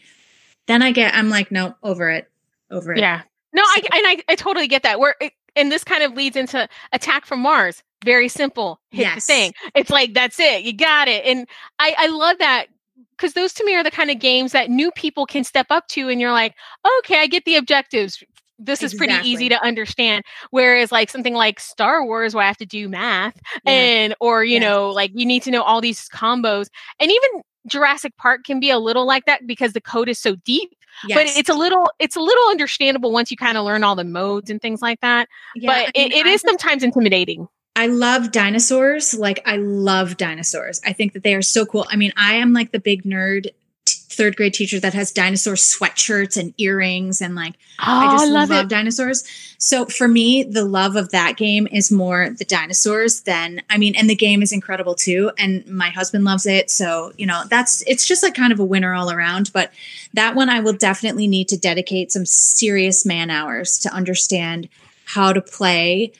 then 0.67 0.81
I 0.81 0.91
get, 0.91 1.13
I'm 1.13 1.29
like, 1.29 1.51
no, 1.51 1.75
over 1.83 2.09
it, 2.09 2.29
over 2.71 2.93
it. 2.93 2.99
Yeah. 2.99 3.21
No, 3.53 3.61
I 3.61 3.81
and 3.81 4.07
I, 4.07 4.23
I 4.29 4.35
totally 4.35 4.67
get 4.67 4.83
that. 4.83 4.99
Where 4.99 5.15
and 5.55 5.71
this 5.71 5.83
kind 5.83 6.03
of 6.03 6.13
leads 6.13 6.35
into 6.35 6.67
Attack 6.93 7.25
from 7.25 7.39
Mars. 7.39 7.81
Very 8.05 8.27
simple. 8.27 8.79
Hit 8.91 9.01
yes. 9.01 9.15
the 9.15 9.33
thing. 9.33 9.53
It's 9.75 9.89
like 9.89 10.13
that's 10.13 10.39
it. 10.39 10.63
You 10.63 10.73
got 10.73 11.07
it. 11.07 11.25
And 11.25 11.47
I 11.79 11.95
I 11.97 12.07
love 12.07 12.37
that 12.39 12.67
because 13.11 13.33
those 13.33 13.53
to 13.53 13.65
me 13.65 13.75
are 13.75 13.83
the 13.83 13.91
kind 13.91 14.11
of 14.11 14.19
games 14.19 14.51
that 14.51 14.69
new 14.69 14.91
people 14.91 15.25
can 15.25 15.43
step 15.43 15.67
up 15.69 15.87
to 15.89 16.09
and 16.09 16.21
you're 16.21 16.31
like, 16.31 16.53
okay, 16.99 17.19
I 17.19 17.27
get 17.27 17.45
the 17.45 17.55
objectives. 17.55 18.23
This 18.59 18.81
is 18.81 18.93
exactly. 18.93 19.15
pretty 19.15 19.29
easy 19.29 19.49
to 19.49 19.63
understand. 19.63 20.23
Whereas 20.51 20.91
like 20.91 21.09
something 21.09 21.33
like 21.33 21.59
Star 21.59 22.05
Wars 22.05 22.33
where 22.33 22.43
I 22.43 22.47
have 22.47 22.57
to 22.57 22.65
do 22.65 22.87
math 22.87 23.39
yeah. 23.65 23.71
and 23.71 24.15
or 24.19 24.43
you 24.43 24.55
yeah. 24.55 24.69
know, 24.69 24.89
like 24.89 25.11
you 25.13 25.25
need 25.25 25.43
to 25.43 25.51
know 25.51 25.63
all 25.63 25.81
these 25.81 26.07
combos. 26.09 26.67
And 26.99 27.11
even 27.11 27.41
Jurassic 27.67 28.15
Park 28.17 28.43
can 28.45 28.59
be 28.59 28.69
a 28.69 28.79
little 28.79 29.05
like 29.05 29.25
that 29.25 29.45
because 29.47 29.73
the 29.73 29.81
code 29.81 30.09
is 30.09 30.19
so 30.19 30.35
deep 30.37 30.71
Yes. 31.05 31.17
But 31.17 31.39
it's 31.39 31.49
a 31.49 31.53
little 31.53 31.91
it's 31.99 32.15
a 32.15 32.19
little 32.19 32.49
understandable 32.49 33.11
once 33.11 33.29
you 33.29 33.37
kind 33.37 33.57
of 33.57 33.65
learn 33.65 33.83
all 33.83 33.95
the 33.95 34.03
modes 34.03 34.49
and 34.49 34.61
things 34.61 34.81
like 34.81 34.99
that. 35.01 35.27
Yeah, 35.55 35.69
but 35.69 35.89
it, 35.95 36.11
it 36.11 36.25
is 36.25 36.41
sometimes 36.41 36.83
intimidating. 36.83 37.47
I 37.77 37.85
love 37.85 38.31
dinosaurs. 38.31 39.13
Like 39.13 39.39
I 39.45 39.57
love 39.57 40.17
dinosaurs. 40.17 40.81
I 40.83 40.93
think 40.93 41.13
that 41.13 41.21
they 41.21 41.35
are 41.35 41.43
so 41.43 41.63
cool. 41.63 41.85
I 41.91 41.95
mean, 41.95 42.11
I 42.17 42.33
am 42.33 42.51
like 42.51 42.71
the 42.71 42.79
big 42.79 43.03
nerd 43.03 43.51
third 43.85 44.35
grade 44.35 44.55
teacher 44.55 44.79
that 44.79 44.95
has 44.95 45.11
dinosaur 45.11 45.53
sweatshirts 45.53 46.37
and 46.37 46.51
earrings 46.57 47.21
and 47.21 47.35
like 47.35 47.53
oh, 47.79 47.83
I 47.85 48.11
just 48.13 48.31
love, 48.31 48.49
love 48.49 48.67
dinosaurs. 48.67 49.23
So 49.59 49.85
for 49.85 50.07
me, 50.07 50.41
the 50.41 50.65
love 50.65 50.95
of 50.95 51.11
that 51.11 51.37
game 51.37 51.67
is 51.71 51.91
more 51.91 52.31
the 52.31 52.45
dinosaurs 52.45 53.21
than 53.21 53.61
I 53.69 53.77
mean, 53.77 53.95
and 53.95 54.09
the 54.09 54.15
game 54.15 54.41
is 54.41 54.51
incredible 54.51 54.95
too. 54.95 55.29
And 55.37 55.67
my 55.67 55.89
husband 55.89 56.23
loves 56.23 56.47
it. 56.47 56.71
So, 56.71 57.13
you 57.15 57.27
know, 57.27 57.43
that's 57.47 57.83
it's 57.85 58.07
just 58.07 58.23
like 58.23 58.33
kind 58.33 58.51
of 58.51 58.59
a 58.59 58.65
winner 58.65 58.95
all 58.95 59.11
around. 59.11 59.51
But 59.53 59.71
that 60.15 60.33
one 60.33 60.49
I 60.49 60.61
will 60.61 60.73
definitely 60.73 61.27
need 61.27 61.47
to 61.49 61.57
dedicate 61.57 62.11
some 62.11 62.25
serious 62.25 63.05
man 63.05 63.29
hours 63.29 63.77
to 63.79 63.93
understand 63.93 64.67
how 65.05 65.31
to 65.31 65.41
play 65.41 66.11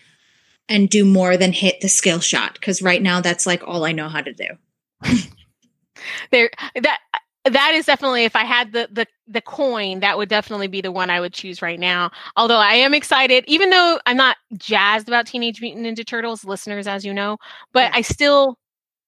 and 0.70 0.89
do 0.89 1.05
more 1.05 1.38
than 1.38 1.53
hit 1.53 1.82
the 1.82 1.89
skill 1.89 2.20
shot. 2.20 2.59
Cause 2.61 2.82
right 2.82 3.01
now 3.01 3.22
that's 3.22 3.45
like 3.45 3.65
all 3.68 3.86
I 3.86 3.91
know 3.91 4.09
how 4.09 4.22
to 4.22 4.34
do. 4.34 4.47
there 6.32 6.49
that 6.82 6.99
that 7.45 7.74
is 7.74 7.86
definitely 7.86 8.26
if 8.26 8.36
I 8.36 8.43
had 8.43 8.74
the 8.74 8.89
the 8.91 9.05
the 9.28 9.41
coin, 9.41 9.99
that 10.01 10.18
would 10.18 10.30
definitely 10.30 10.68
be 10.68 10.82
the 10.82 10.91
one 10.91 11.09
I 11.09 11.20
would 11.20 11.34
choose 11.34 11.61
right 11.61 11.80
now. 11.80 12.11
Although 12.36 12.57
I 12.57 12.74
am 12.74 12.93
excited, 12.93 13.43
even 13.47 13.70
though 13.70 13.99
I'm 14.05 14.18
not 14.18 14.38
jazzed 14.57 15.07
about 15.07 15.28
Teenage 15.28 15.61
Mutant 15.61 15.86
Ninja 15.86 16.05
Turtles, 16.05 16.45
listeners, 16.45 16.88
as 16.88 17.05
you 17.05 17.13
know, 17.13 17.38
but 17.74 17.91
yeah. 17.91 17.97
I 17.97 18.01
still, 18.01 18.57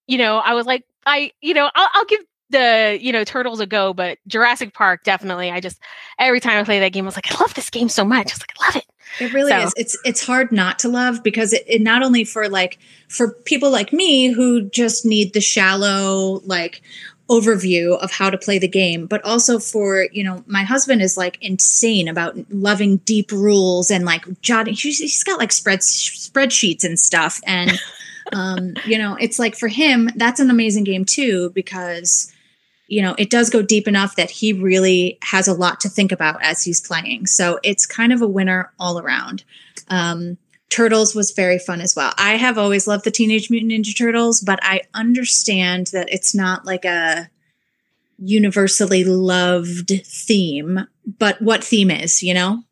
you 0.08 0.18
know, 0.18 0.38
I 0.38 0.54
was 0.54 0.66
like, 0.66 0.86
I, 1.06 1.32
you 1.42 1.54
know, 1.54 1.70
I'll, 1.76 1.90
I'll 1.94 2.06
give 2.06 2.22
the 2.50 2.98
you 3.00 3.12
know 3.12 3.24
turtles 3.24 3.60
a 3.60 3.68
go 3.68 3.94
but 3.94 4.18
jurassic 4.28 4.74
park 4.74 5.04
definitely 5.04 5.52
i 5.52 5.60
just 5.60 5.80
every 6.18 6.40
time 6.40 6.58
i 6.58 6.64
play 6.64 6.80
that 6.80 6.92
game 6.92 7.06
i 7.06 7.08
was 7.08 7.16
like 7.16 7.32
i 7.32 7.40
love 7.40 7.54
this 7.54 7.70
game 7.70 7.88
so 7.88 8.04
much 8.04 8.32
i 8.32 8.34
was 8.34 8.42
like 8.42 8.54
i 8.60 8.66
love 8.66 8.76
it 8.78 8.86
it 9.20 9.34
really 9.34 9.52
so. 9.52 9.60
is 9.60 9.74
it's 9.76 9.98
it's 10.06 10.26
hard 10.26 10.52
not 10.52 10.80
to 10.80 10.90
love 10.90 11.24
because 11.24 11.54
it, 11.54 11.64
it 11.68 11.82
not 11.82 12.04
only 12.04 12.24
for 12.24 12.48
like 12.48 12.78
for 13.08 13.32
people 13.32 13.72
like 13.72 13.92
me 13.92 14.28
who 14.32 14.62
just 14.70 15.06
need 15.06 15.34
the 15.34 15.42
shallow 15.42 16.42
like 16.46 16.82
overview 17.30 17.98
of 18.00 18.12
how 18.12 18.30
to 18.30 18.38
play 18.38 18.58
the 18.58 18.68
game 18.68 19.06
but 19.06 19.24
also 19.24 19.60
for 19.60 20.08
you 20.12 20.24
know 20.24 20.44
my 20.48 20.64
husband 20.64 21.02
is 21.02 21.16
like 21.16 21.38
insane 21.42 22.08
about 22.08 22.36
loving 22.50 22.98
deep 22.98 23.32
rules 23.32 23.92
and 23.92 24.04
like 24.04 24.26
jotting 24.42 24.74
he's 24.74 25.24
got 25.24 25.38
like 25.38 25.52
spread 25.52 25.80
spreadsheets 25.80 26.84
and 26.84 27.00
stuff 27.00 27.40
and 27.46 27.80
um 28.34 28.74
you 28.86 28.98
know 28.98 29.16
it's 29.20 29.38
like 29.38 29.56
for 29.56 29.68
him 29.68 30.10
that's 30.16 30.40
an 30.40 30.50
amazing 30.50 30.84
game 30.84 31.06
too 31.06 31.52
because 31.52 32.34
you 32.90 33.02
know 33.02 33.16
it 33.18 33.30
does 33.30 33.50
go 33.50 33.62
deep 33.62 33.88
enough 33.88 34.16
that 34.16 34.30
he 34.30 34.54
really 34.54 35.18
has 35.22 35.48
a 35.48 35.54
lot 35.54 35.80
to 35.80 35.90
think 35.90 36.12
about 36.12 36.44
as 36.44 36.64
he's 36.64 36.82
playing 36.82 37.26
so 37.26 37.60
it's 37.64 37.86
kind 37.86 38.12
of 38.12 38.22
a 38.22 38.28
winner 38.28 38.72
all 38.80 39.00
around 39.00 39.44
um 39.90 40.38
Turtles 40.70 41.16
was 41.16 41.32
very 41.32 41.58
fun 41.58 41.82
as 41.82 41.96
well. 41.96 42.14
I 42.18 42.36
have 42.36 42.60
always 42.60 42.88
loved 42.88 43.04
the 43.04 43.12
Teenage 43.12 43.50
Mutant 43.50 43.72
Ninja 43.72 43.98
Turtles, 43.98 44.40
but 44.40 44.60
I 44.62 44.84
understand 44.94 45.88
that 45.88 46.14
it's 46.14 46.36
not 46.36 46.64
like 46.64 46.86
a 46.86 47.28
universally 48.20 49.04
loved 49.04 49.92
theme, 50.06 50.88
but 51.18 51.42
what 51.42 51.64
theme 51.64 51.90
is, 51.90 52.22
you 52.22 52.34
know? 52.34 52.64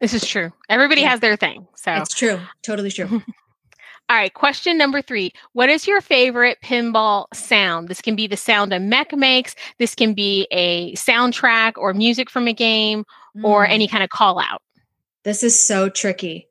This 0.00 0.14
is 0.14 0.26
true. 0.26 0.52
Everybody 0.68 1.00
yeah. 1.00 1.10
has 1.10 1.20
their 1.20 1.36
thing. 1.36 1.66
So 1.74 1.92
it's 1.94 2.14
true. 2.14 2.38
Totally 2.62 2.90
true. 2.90 3.22
All 4.10 4.16
right, 4.16 4.32
question 4.32 4.78
number 4.78 5.02
three. 5.02 5.32
What 5.52 5.68
is 5.68 5.86
your 5.86 6.00
favorite 6.00 6.58
pinball 6.64 7.26
sound? 7.34 7.88
This 7.88 8.00
can 8.00 8.16
be 8.16 8.26
the 8.26 8.38
sound 8.38 8.72
a 8.72 8.80
mech 8.80 9.14
makes. 9.14 9.54
This 9.78 9.94
can 9.94 10.14
be 10.14 10.46
a 10.50 10.94
soundtrack 10.94 11.74
or 11.76 11.92
music 11.92 12.30
from 12.30 12.48
a 12.48 12.54
game 12.54 13.04
mm. 13.36 13.44
or 13.44 13.66
any 13.66 13.86
kind 13.86 14.02
of 14.02 14.08
call 14.08 14.40
out. 14.40 14.62
This 15.24 15.42
is 15.42 15.62
so 15.62 15.90
tricky. 15.90 16.48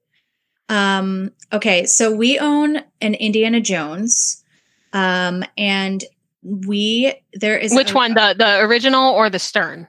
Um, 0.69 1.31
okay, 1.51 1.85
so 1.85 2.13
we 2.15 2.37
own 2.37 2.81
an 3.01 3.15
Indiana 3.15 3.59
Jones, 3.59 4.43
um, 4.93 5.43
and 5.57 6.03
we 6.43 7.13
there 7.33 7.57
is 7.57 7.73
Which 7.73 7.91
a- 7.91 7.95
one? 7.95 8.13
The 8.13 8.35
the 8.37 8.59
original 8.59 9.13
or 9.13 9.31
the 9.31 9.39
Stern? 9.39 9.87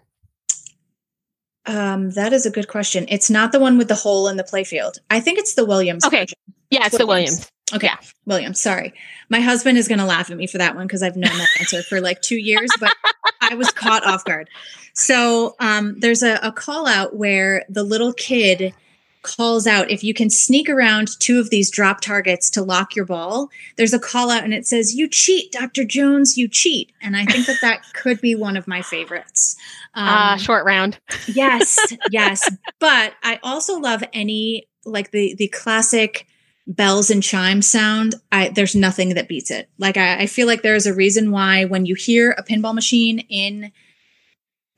Um, 1.66 2.12
that 2.12 2.32
is 2.32 2.46
a 2.46 2.50
good 2.50 2.68
question. 2.68 3.04
It's 3.10 3.28
not 3.28 3.52
the 3.52 3.60
one 3.60 3.76
with 3.76 3.88
the 3.88 3.94
hole 3.94 4.26
in 4.28 4.38
the 4.38 4.42
playfield. 4.42 4.94
I 5.10 5.20
think 5.20 5.38
it's 5.38 5.54
the 5.54 5.66
Williams. 5.66 6.02
Okay. 6.06 6.20
version. 6.20 6.38
Yeah, 6.70 6.86
it's 6.86 6.96
the 6.96 7.06
Williams. 7.06 7.30
Williams. 7.30 7.52
Okay, 7.74 7.86
Yeah. 7.88 7.96
Williams. 8.26 8.60
Sorry, 8.60 8.94
my 9.28 9.40
husband 9.40 9.76
is 9.78 9.88
going 9.88 9.98
to 9.98 10.04
laugh 10.06 10.30
at 10.30 10.36
me 10.36 10.46
for 10.46 10.58
that 10.58 10.74
one 10.74 10.86
because 10.86 11.02
I've 11.02 11.16
known 11.16 11.36
that 11.36 11.48
answer 11.60 11.82
for 11.82 12.00
like 12.00 12.22
two 12.22 12.36
years, 12.38 12.70
but 12.80 12.92
I 13.40 13.54
was 13.54 13.70
caught 13.70 14.06
off 14.06 14.24
guard. 14.24 14.48
So 14.94 15.54
um, 15.60 15.98
there's 16.00 16.22
a, 16.22 16.36
a 16.42 16.50
call 16.52 16.86
out 16.86 17.16
where 17.16 17.64
the 17.68 17.82
little 17.82 18.12
kid 18.12 18.74
calls 19.22 19.66
out 19.66 19.90
if 19.90 20.02
you 20.02 20.14
can 20.14 20.30
sneak 20.30 20.68
around 20.70 21.08
two 21.20 21.38
of 21.40 21.50
these 21.50 21.70
drop 21.70 22.00
targets 22.00 22.48
to 22.50 22.62
lock 22.62 22.96
your 22.96 23.04
ball. 23.04 23.50
There's 23.76 23.92
a 23.92 23.98
call 23.98 24.30
out 24.30 24.44
and 24.44 24.54
it 24.54 24.66
says, 24.66 24.94
"You 24.94 25.08
cheat, 25.08 25.52
Doctor 25.52 25.84
Jones. 25.84 26.38
You 26.38 26.48
cheat." 26.48 26.92
And 27.02 27.16
I 27.16 27.24
think 27.26 27.46
that 27.46 27.58
that 27.60 27.82
could 27.92 28.20
be 28.20 28.34
one 28.34 28.56
of 28.56 28.66
my 28.66 28.80
favorites. 28.80 29.56
Ah, 29.94 30.32
Um, 30.34 30.38
short 30.38 30.64
round. 30.64 30.98
yes 31.26 31.76
yes 32.10 32.48
but 32.78 33.14
i 33.22 33.40
also 33.42 33.78
love 33.80 34.04
any 34.12 34.68
like 34.84 35.10
the 35.10 35.34
the 35.36 35.48
classic 35.48 36.26
bells 36.68 37.08
and 37.08 37.22
chimes 37.22 37.66
sound 37.68 38.14
i 38.30 38.50
there's 38.50 38.76
nothing 38.76 39.14
that 39.14 39.26
beats 39.26 39.50
it. 39.50 39.70
Like 39.78 39.96
I, 39.96 40.20
I 40.20 40.26
feel 40.26 40.46
like 40.46 40.62
there's 40.62 40.86
a 40.86 40.94
reason 40.94 41.30
why 41.30 41.64
when 41.64 41.86
you 41.86 41.94
hear 41.94 42.32
a 42.32 42.42
pinball 42.42 42.74
machine 42.74 43.20
in 43.30 43.72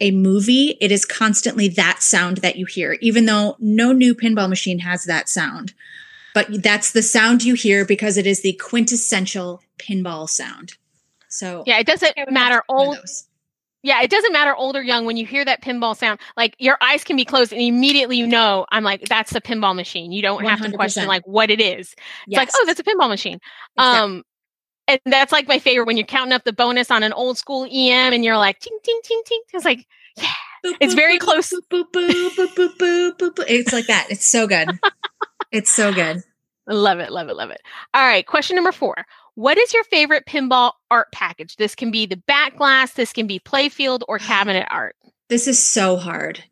a 0.00 0.12
movie 0.12 0.78
it 0.80 0.92
is 0.92 1.04
constantly 1.04 1.68
that 1.68 2.02
sound 2.02 2.38
that 2.38 2.56
you 2.56 2.64
hear 2.64 2.96
even 3.00 3.26
though 3.26 3.56
no 3.58 3.92
new 3.92 4.14
pinball 4.14 4.48
machine 4.48 4.78
has 4.78 5.04
that 5.04 5.28
sound. 5.28 5.74
But 6.32 6.62
that's 6.62 6.92
the 6.92 7.02
sound 7.02 7.42
you 7.42 7.54
hear 7.54 7.84
because 7.84 8.16
it 8.16 8.24
is 8.24 8.42
the 8.42 8.52
quintessential 8.52 9.60
pinball 9.78 10.28
sound. 10.28 10.74
So 11.28 11.64
Yeah, 11.66 11.78
it 11.78 11.88
doesn't 11.88 12.14
I 12.16 12.20
would 12.20 12.28
have 12.28 12.32
matter 12.32 12.62
old. 12.68 12.98
Yeah, 13.82 14.02
it 14.02 14.10
doesn't 14.10 14.32
matter 14.32 14.54
old 14.54 14.76
or 14.76 14.82
young. 14.82 15.06
When 15.06 15.16
you 15.16 15.24
hear 15.24 15.44
that 15.44 15.62
pinball 15.62 15.96
sound, 15.96 16.20
like 16.36 16.54
your 16.58 16.76
eyes 16.82 17.02
can 17.02 17.16
be 17.16 17.24
closed 17.24 17.52
and 17.52 17.62
immediately 17.62 18.16
you 18.16 18.26
know, 18.26 18.66
I'm 18.70 18.84
like, 18.84 19.08
that's 19.08 19.32
the 19.32 19.40
pinball 19.40 19.74
machine. 19.74 20.12
You 20.12 20.22
don't 20.22 20.44
have 20.44 20.60
to 20.62 20.70
question 20.72 21.06
like 21.06 21.22
what 21.26 21.50
it 21.50 21.60
is. 21.60 21.94
It's 22.26 22.36
like, 22.36 22.50
oh, 22.54 22.64
that's 22.66 22.80
a 22.80 22.84
pinball 22.84 23.08
machine. 23.08 23.38
Exactly. 23.78 24.00
Um, 24.00 24.22
and 24.88 25.00
that's 25.06 25.32
like 25.32 25.46
my 25.48 25.58
favorite 25.58 25.86
when 25.86 25.96
you're 25.96 26.06
counting 26.06 26.32
up 26.32 26.44
the 26.44 26.52
bonus 26.52 26.90
on 26.90 27.02
an 27.02 27.12
old 27.12 27.38
school 27.38 27.64
EM 27.64 28.12
and 28.12 28.24
you're 28.24 28.36
like, 28.36 28.58
ting, 28.58 28.76
ting, 28.82 29.00
ting, 29.04 29.22
ting. 29.24 29.40
It's 29.54 29.64
like, 29.64 29.86
Boop, 30.64 30.74
It's 30.80 30.92
boop, 30.92 30.96
very 30.96 31.18
boop, 31.18 31.20
close. 31.20 31.52
It's 33.48 33.72
like 33.72 33.86
that. 33.86 34.06
It's 34.10 34.26
so 34.26 34.46
good. 34.46 34.68
it's 35.52 35.70
so 35.70 35.92
good. 35.92 36.22
Love 36.66 37.00
it, 37.00 37.10
love 37.10 37.28
it, 37.28 37.36
love 37.36 37.50
it. 37.50 37.60
All 37.94 38.06
right, 38.06 38.26
question 38.26 38.54
number 38.54 38.72
four. 38.72 39.06
What 39.34 39.58
is 39.58 39.72
your 39.72 39.84
favorite 39.84 40.26
pinball 40.26 40.72
art 40.90 41.10
package? 41.12 41.56
This 41.56 41.74
can 41.74 41.90
be 41.90 42.06
the 42.06 42.16
back 42.16 42.56
glass, 42.56 42.92
this 42.92 43.12
can 43.12 43.26
be 43.26 43.38
playfield 43.38 44.02
or 44.08 44.18
cabinet 44.18 44.66
art. 44.70 44.96
This 45.28 45.46
is 45.46 45.64
so 45.64 45.96
hard. 45.96 46.44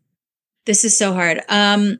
This 0.66 0.84
is 0.84 0.96
so 0.96 1.12
hard. 1.14 1.40
Um, 1.48 1.98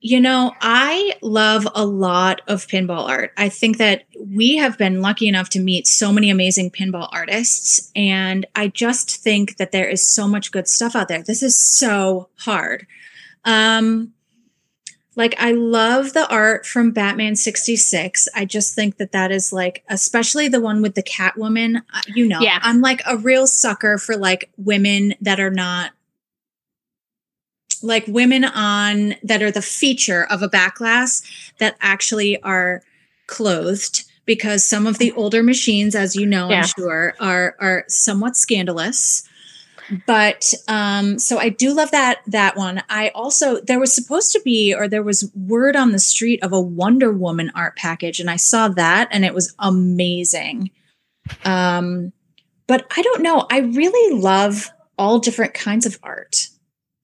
you 0.00 0.20
know, 0.20 0.52
I 0.60 1.14
love 1.22 1.66
a 1.74 1.86
lot 1.86 2.40
of 2.48 2.66
pinball 2.66 3.08
art. 3.08 3.32
I 3.36 3.48
think 3.48 3.78
that 3.78 4.04
we 4.18 4.56
have 4.56 4.76
been 4.76 5.00
lucky 5.00 5.28
enough 5.28 5.48
to 5.50 5.60
meet 5.60 5.86
so 5.86 6.12
many 6.12 6.28
amazing 6.30 6.70
pinball 6.70 7.08
artists. 7.12 7.90
And 7.94 8.44
I 8.54 8.68
just 8.68 9.22
think 9.22 9.56
that 9.56 9.72
there 9.72 9.88
is 9.88 10.06
so 10.06 10.26
much 10.26 10.52
good 10.52 10.68
stuff 10.68 10.96
out 10.96 11.08
there. 11.08 11.22
This 11.22 11.42
is 11.42 11.58
so 11.58 12.28
hard. 12.38 12.86
Um, 13.44 14.13
like 15.16 15.34
I 15.38 15.52
love 15.52 16.12
the 16.12 16.28
art 16.28 16.66
from 16.66 16.90
Batman 16.90 17.36
66. 17.36 18.28
I 18.34 18.44
just 18.44 18.74
think 18.74 18.96
that 18.96 19.12
that 19.12 19.30
is 19.30 19.52
like 19.52 19.84
especially 19.88 20.48
the 20.48 20.60
one 20.60 20.82
with 20.82 20.94
the 20.94 21.02
Catwoman, 21.02 21.76
uh, 21.76 22.00
you 22.08 22.26
know. 22.26 22.40
Yeah. 22.40 22.58
I'm 22.62 22.80
like 22.80 23.02
a 23.06 23.16
real 23.16 23.46
sucker 23.46 23.98
for 23.98 24.16
like 24.16 24.50
women 24.56 25.14
that 25.20 25.40
are 25.40 25.50
not 25.50 25.92
like 27.82 28.04
women 28.08 28.44
on 28.44 29.14
that 29.22 29.42
are 29.42 29.50
the 29.50 29.62
feature 29.62 30.26
of 30.30 30.42
a 30.42 30.48
back 30.48 30.76
glass 30.76 31.22
that 31.58 31.76
actually 31.80 32.40
are 32.42 32.82
clothed 33.26 34.04
because 34.26 34.64
some 34.64 34.86
of 34.86 34.98
the 34.98 35.12
older 35.12 35.42
machines 35.42 35.94
as 35.94 36.16
you 36.16 36.26
know 36.26 36.48
Yeah. 36.48 36.60
I'm 36.62 36.66
sure 36.66 37.14
are 37.20 37.56
are 37.60 37.84
somewhat 37.88 38.36
scandalous 38.36 39.28
but 40.06 40.52
um 40.68 41.18
so 41.18 41.38
i 41.38 41.48
do 41.48 41.74
love 41.74 41.90
that 41.90 42.20
that 42.26 42.56
one. 42.56 42.82
I 42.88 43.10
also 43.14 43.60
there 43.60 43.80
was 43.80 43.94
supposed 43.94 44.32
to 44.32 44.40
be 44.44 44.74
or 44.74 44.88
there 44.88 45.02
was 45.02 45.30
word 45.34 45.76
on 45.76 45.92
the 45.92 45.98
street 45.98 46.42
of 46.42 46.52
a 46.52 46.60
wonder 46.60 47.12
woman 47.12 47.52
art 47.54 47.76
package 47.76 48.20
and 48.20 48.30
i 48.30 48.36
saw 48.36 48.68
that 48.68 49.08
and 49.10 49.24
it 49.24 49.34
was 49.34 49.54
amazing. 49.58 50.70
Um 51.44 52.12
but 52.66 52.86
i 52.96 53.02
don't 53.02 53.22
know. 53.22 53.46
I 53.50 53.58
really 53.58 54.18
love 54.18 54.70
all 54.98 55.18
different 55.18 55.54
kinds 55.54 55.86
of 55.86 55.98
art. 56.02 56.48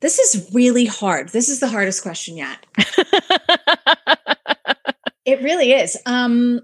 This 0.01 0.19
is 0.19 0.51
really 0.55 0.87
hard. 0.87 1.29
This 1.31 1.49
is 1.49 1.61
the 1.61 1.69
hardest 1.69 2.03
question 2.03 2.37
yet. 2.37 2.65
It 5.27 5.43
really 5.43 5.73
is. 5.73 5.97
Um 6.07 6.61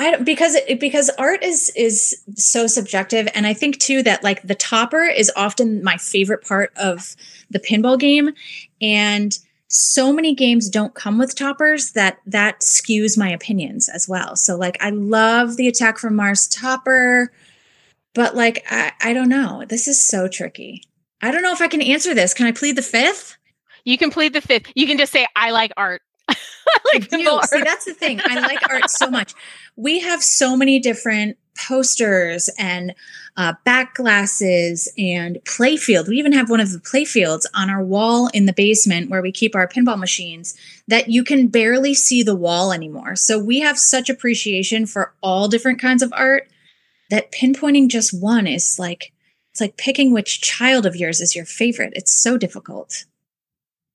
I 0.00 0.10
don't- 0.12 0.24
because 0.24 0.56
because 0.78 1.10
art 1.18 1.44
is 1.44 1.70
is 1.76 2.16
so 2.34 2.66
subjective 2.66 3.28
and 3.34 3.46
I 3.46 3.52
think 3.52 3.78
too 3.78 4.02
that 4.04 4.24
like 4.24 4.42
the 4.42 4.54
topper 4.54 5.02
is 5.02 5.30
often 5.36 5.84
my 5.84 5.98
favorite 5.98 6.42
part 6.46 6.72
of 6.76 7.14
the 7.50 7.58
pinball 7.60 7.98
game 7.98 8.30
and 8.80 9.38
so 9.68 10.12
many 10.12 10.34
games 10.34 10.68
don't 10.70 10.94
come 10.94 11.18
with 11.18 11.36
toppers 11.36 11.92
that 11.92 12.18
that 12.26 12.60
skews 12.60 13.18
my 13.18 13.28
opinions 13.30 13.88
as 13.90 14.08
well. 14.08 14.36
So 14.36 14.56
like 14.56 14.78
I 14.80 14.90
love 14.90 15.56
the 15.56 15.68
attack 15.68 15.98
from 15.98 16.16
Mars 16.16 16.48
topper 16.48 17.30
but 18.14 18.34
like 18.34 18.64
I 18.70 18.92
I 19.02 19.12
don't 19.12 19.28
know. 19.28 19.64
This 19.68 19.86
is 19.86 20.02
so 20.02 20.28
tricky. 20.28 20.82
I 21.20 21.30
don't 21.30 21.42
know 21.42 21.52
if 21.52 21.60
I 21.60 21.68
can 21.68 21.82
answer 21.82 22.14
this. 22.14 22.32
Can 22.32 22.46
I 22.46 22.52
plead 22.52 22.76
the 22.76 22.82
fifth? 22.82 23.36
you 23.84 23.98
can 23.98 24.10
plead 24.10 24.32
the 24.32 24.40
fifth. 24.40 24.66
You 24.74 24.86
can 24.86 24.98
just 24.98 25.12
say, 25.12 25.26
I 25.34 25.50
like 25.50 25.72
art. 25.76 26.02
Like 26.92 27.08
do. 27.08 27.18
pinball 27.18 27.44
See, 27.44 27.62
that's 27.62 27.84
the 27.84 27.94
thing. 27.94 28.20
I 28.24 28.40
like 28.40 28.68
art 28.68 28.90
so 28.90 29.08
much. 29.08 29.34
We 29.76 30.00
have 30.00 30.22
so 30.22 30.56
many 30.56 30.80
different 30.80 31.36
posters 31.56 32.48
and 32.58 32.94
uh, 33.36 33.54
back 33.64 33.94
glasses 33.94 34.92
and 34.98 35.36
playfield. 35.44 36.08
We 36.08 36.16
even 36.16 36.32
have 36.32 36.50
one 36.50 36.60
of 36.60 36.72
the 36.72 36.78
playfields 36.78 37.44
on 37.54 37.70
our 37.70 37.82
wall 37.82 38.28
in 38.28 38.46
the 38.46 38.52
basement 38.52 39.10
where 39.10 39.22
we 39.22 39.32
keep 39.32 39.54
our 39.54 39.68
pinball 39.68 39.98
machines 39.98 40.56
that 40.88 41.08
you 41.08 41.22
can 41.22 41.48
barely 41.48 41.94
see 41.94 42.22
the 42.22 42.34
wall 42.34 42.72
anymore. 42.72 43.16
So 43.16 43.38
we 43.38 43.60
have 43.60 43.78
such 43.78 44.10
appreciation 44.10 44.86
for 44.86 45.14
all 45.22 45.48
different 45.48 45.80
kinds 45.80 46.02
of 46.02 46.12
art 46.12 46.48
that 47.10 47.32
pinpointing 47.32 47.88
just 47.88 48.18
one 48.20 48.46
is 48.46 48.78
like 48.78 49.12
it's 49.52 49.60
like 49.60 49.76
picking 49.76 50.12
which 50.12 50.40
child 50.40 50.86
of 50.86 50.96
yours 50.96 51.20
is 51.20 51.34
your 51.34 51.44
favorite. 51.44 51.92
It's 51.96 52.14
so 52.14 52.38
difficult. 52.38 53.04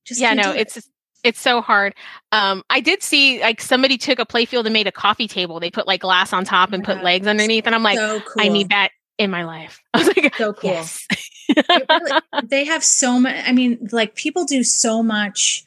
Just 0.04 0.20
yeah, 0.20 0.34
no, 0.34 0.52
it. 0.52 0.62
it's 0.62 0.90
it's 1.26 1.42
so 1.42 1.62
hard. 1.62 1.94
Um, 2.32 2.64
I 2.70 2.80
did 2.80 3.04
see 3.04 3.42
like 3.42 3.60
somebody 3.62 3.98
took 3.98 4.20
a 4.20 4.26
playfield 4.26 4.66
and 4.66 4.74
made 4.74 4.88
a 4.88 4.92
coffee 4.92 5.28
table. 5.28 5.60
They 5.60 5.72
put 5.72 5.88
like 5.88 6.02
glass 6.02 6.32
on 6.34 6.46
top 6.46 6.72
and 6.72 6.84
put 6.84 7.04
legs 7.04 7.28
underneath, 7.28 7.66
and 7.66 7.76
I'm 7.76 7.84
like, 7.84 7.98
so 7.98 8.20
cool. 8.22 8.44
I 8.44 8.48
need 8.48 8.70
that 8.70 8.92
in 9.18 9.32
my 9.32 9.44
life. 9.46 9.82
I 9.94 10.00
was 10.00 10.08
like, 10.08 10.36
So 10.36 10.54
cool. 10.54 10.70
yes. 10.70 11.06
Really- 11.10 12.22
they 12.44 12.66
have 12.66 12.84
so 12.84 13.20
much 13.20 13.36
i 13.46 13.52
mean 13.52 13.88
like 13.92 14.16
people 14.16 14.46
do 14.46 14.64
so 14.64 15.04
much 15.04 15.64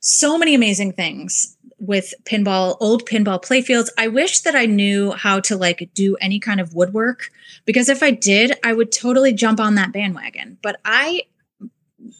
so 0.00 0.38
many 0.38 0.54
amazing 0.54 0.92
things 0.94 1.56
with 1.78 2.14
pinball 2.24 2.76
old 2.80 3.06
pinball 3.06 3.42
playfields 3.42 3.90
i 3.98 4.08
wish 4.08 4.40
that 4.40 4.54
i 4.54 4.64
knew 4.64 5.12
how 5.12 5.38
to 5.38 5.56
like 5.56 5.90
do 5.94 6.16
any 6.22 6.38
kind 6.40 6.58
of 6.58 6.74
woodwork 6.74 7.30
because 7.66 7.90
if 7.90 8.02
i 8.02 8.10
did 8.10 8.58
i 8.64 8.72
would 8.72 8.90
totally 8.90 9.32
jump 9.32 9.60
on 9.60 9.74
that 9.74 9.92
bandwagon 9.92 10.56
but 10.62 10.80
i 10.86 11.22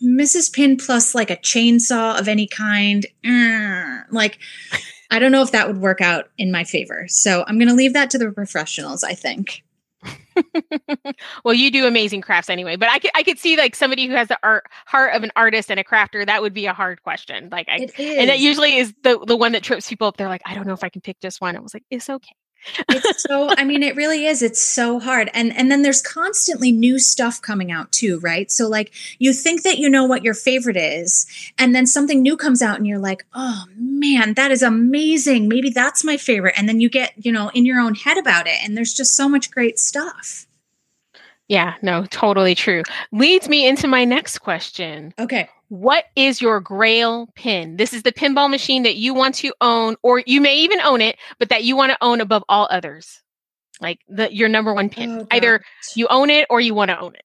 mrs 0.03 0.53
pin 0.53 0.77
plus 0.77 1.15
like 1.15 1.31
a 1.31 1.37
chainsaw 1.37 2.19
of 2.19 2.29
any 2.29 2.47
kind 2.47 3.07
mm, 3.25 4.03
like 4.11 4.39
i 5.11 5.19
don't 5.19 5.33
know 5.33 5.43
if 5.43 5.53
that 5.53 5.67
would 5.67 5.79
work 5.79 6.01
out 6.01 6.31
in 6.39 6.51
my 6.51 6.65
favor 6.65 7.07
so 7.09 7.45
i'm 7.47 7.59
going 7.59 7.69
to 7.69 7.75
leave 7.75 7.93
that 7.93 8.11
to 8.11 8.19
the 8.19 8.31
professionals 8.31 9.03
i 9.05 9.15
think 9.15 9.63
well, 11.45 11.55
you 11.55 11.71
do 11.71 11.87
amazing 11.87 12.21
crafts 12.21 12.49
anyway, 12.49 12.77
but 12.77 12.89
I 12.89 12.99
could 12.99 13.11
I 13.15 13.23
could 13.23 13.39
see 13.39 13.57
like 13.57 13.75
somebody 13.75 14.07
who 14.07 14.15
has 14.15 14.29
the 14.29 14.39
art 14.43 14.65
heart 14.87 15.15
of 15.15 15.23
an 15.23 15.31
artist 15.37 15.71
and 15.71 15.79
a 15.79 15.85
crafter. 15.85 16.25
That 16.25 16.43
would 16.43 16.55
be 16.55 16.67
a 16.67 16.73
hard 16.73 17.03
question. 17.03 17.49
Like 17.51 17.69
I, 17.69 17.89
and 17.99 18.31
that 18.31 18.39
usually 18.39 18.77
is 18.77 18.95
the 19.03 19.19
the 19.27 19.37
one 19.37 19.53
that 19.53 19.63
trips 19.63 19.89
people 19.89 20.09
up. 20.09 20.17
They're 20.17 20.29
like, 20.29 20.43
I 20.47 20.55
don't 20.55 20.67
know 20.67 20.73
if 20.73 20.85
I 20.85 20.89
can 20.89 21.03
pick 21.03 21.21
just 21.21 21.41
one. 21.41 21.57
I 21.57 21.61
was 21.61 21.75
like, 21.75 21.85
it's 21.91 22.09
okay. 22.09 22.35
It's 22.89 23.23
so 23.23 23.49
i 23.57 23.65
mean 23.65 23.83
it 23.83 23.97
really 23.97 24.27
is. 24.27 24.43
It's 24.43 24.61
so 24.61 24.99
hard. 24.99 25.31
And 25.35 25.57
and 25.57 25.71
then 25.71 25.83
there's 25.83 26.03
constantly 26.03 26.73
new 26.73 26.99
stuff 26.99 27.41
coming 27.41 27.71
out 27.73 27.93
too 27.93 28.19
right? 28.21 28.51
So 28.51 28.69
like 28.69 28.93
you 29.19 29.33
think 29.33 29.63
that 29.63 29.79
you 29.79 29.89
know 29.89 30.05
what 30.05 30.25
your 30.25 30.35
favorite 30.35 30.77
is 30.77 31.27
and 31.59 31.75
then 31.75 31.87
something 31.87 32.23
new 32.23 32.37
comes 32.37 32.63
out 32.63 32.77
and 32.77 32.87
you're 32.87 32.99
like 32.99 33.25
oh 33.35 33.65
man 33.77 34.35
that 34.35 34.51
is 34.51 34.63
amazing. 34.63 35.49
Maybe 35.49 35.71
that's 35.71 36.05
my 36.05 36.17
favorite. 36.17 36.55
And 36.57 36.69
then 36.69 36.81
you 36.81 36.89
get 36.89 37.13
you 37.17 37.33
know 37.33 37.51
in 37.55 37.67
your 37.67 37.81
own 37.81 37.95
head 37.95 38.19
about 38.19 38.47
it 38.47 38.57
and 38.63 38.77
there's 38.77 38.95
just 38.95 39.17
so 39.17 39.29
much 39.29 39.51
great 39.51 39.79
stuff 39.79 40.47
Yeah, 41.51 41.75
no, 41.83 42.07
totally 42.07 42.55
true. 42.55 42.85
Leads 43.11 43.49
me 43.49 43.67
into 43.67 43.89
my 43.89 44.05
next 44.05 44.39
question. 44.39 45.13
okay 45.19 45.49
What 45.69 46.05
is 46.15 46.41
your 46.41 46.61
grail 46.61 47.29
pin? 47.35 47.77
This 47.77 47.93
is 47.93 48.05
the 48.05 48.13
pinball 48.13 48.49
machine 48.49 48.85
that 48.85 48.95
you 48.95 49.15
want 49.15 49.35
to 49.37 49.53
own, 49.61 49.97
or 50.05 50.23
you 50.25 50.41
may 50.41 50.59
even 50.59 50.81
own 50.81 51.01
it, 51.01 51.17
but 51.41 51.49
that 51.49 51.65
you 51.65 51.75
want 51.75 51.91
to 51.91 51.99
own 52.01 52.21
above 52.21 52.45
all 52.49 52.69
others. 52.71 53.21
Like 53.81 53.99
the 54.09 54.33
your 54.33 54.49
number 54.49 54.73
one 54.73 54.91
pin. 54.91 55.23
Oh, 55.23 55.27
Either 55.33 55.61
you 55.97 56.07
own 56.09 56.31
it 56.31 56.47
or 56.51 56.61
you 56.61 56.73
want 56.73 56.93
to 56.93 57.01
own 57.01 57.17
it. 57.17 57.25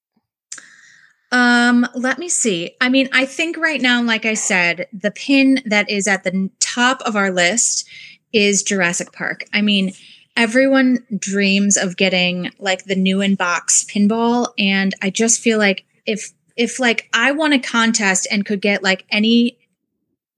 Um, 1.31 1.87
let 1.93 2.17
me 2.17 2.27
see. 2.27 2.75
I 2.81 2.89
mean, 2.89 3.09
I 3.13 3.27
think 3.27 3.57
right 3.57 3.81
now, 3.81 4.01
like 4.01 4.25
I 4.25 4.33
said, 4.33 4.87
the 4.91 5.11
pin 5.11 5.61
that 5.65 5.87
is 5.87 6.07
at 6.07 6.23
the 6.23 6.49
top 6.59 7.01
of 7.01 7.15
our 7.15 7.29
list 7.29 7.87
is 8.33 8.63
Jurassic 8.63 9.11
Park. 9.11 9.45
I 9.53 9.61
mean, 9.61 9.93
everyone 10.35 11.05
dreams 11.17 11.77
of 11.77 11.97
getting 11.97 12.51
like 12.59 12.85
the 12.85 12.95
new 12.95 13.21
in 13.21 13.35
box 13.35 13.83
pinball, 13.83 14.53
and 14.57 14.93
I 15.01 15.09
just 15.09 15.41
feel 15.41 15.57
like 15.57 15.85
if 16.05 16.33
if 16.55 16.79
like 16.79 17.09
I 17.13 17.31
won 17.31 17.53
a 17.53 17.59
contest 17.59 18.27
and 18.31 18.45
could 18.45 18.61
get 18.61 18.83
like 18.83 19.05
any 19.09 19.57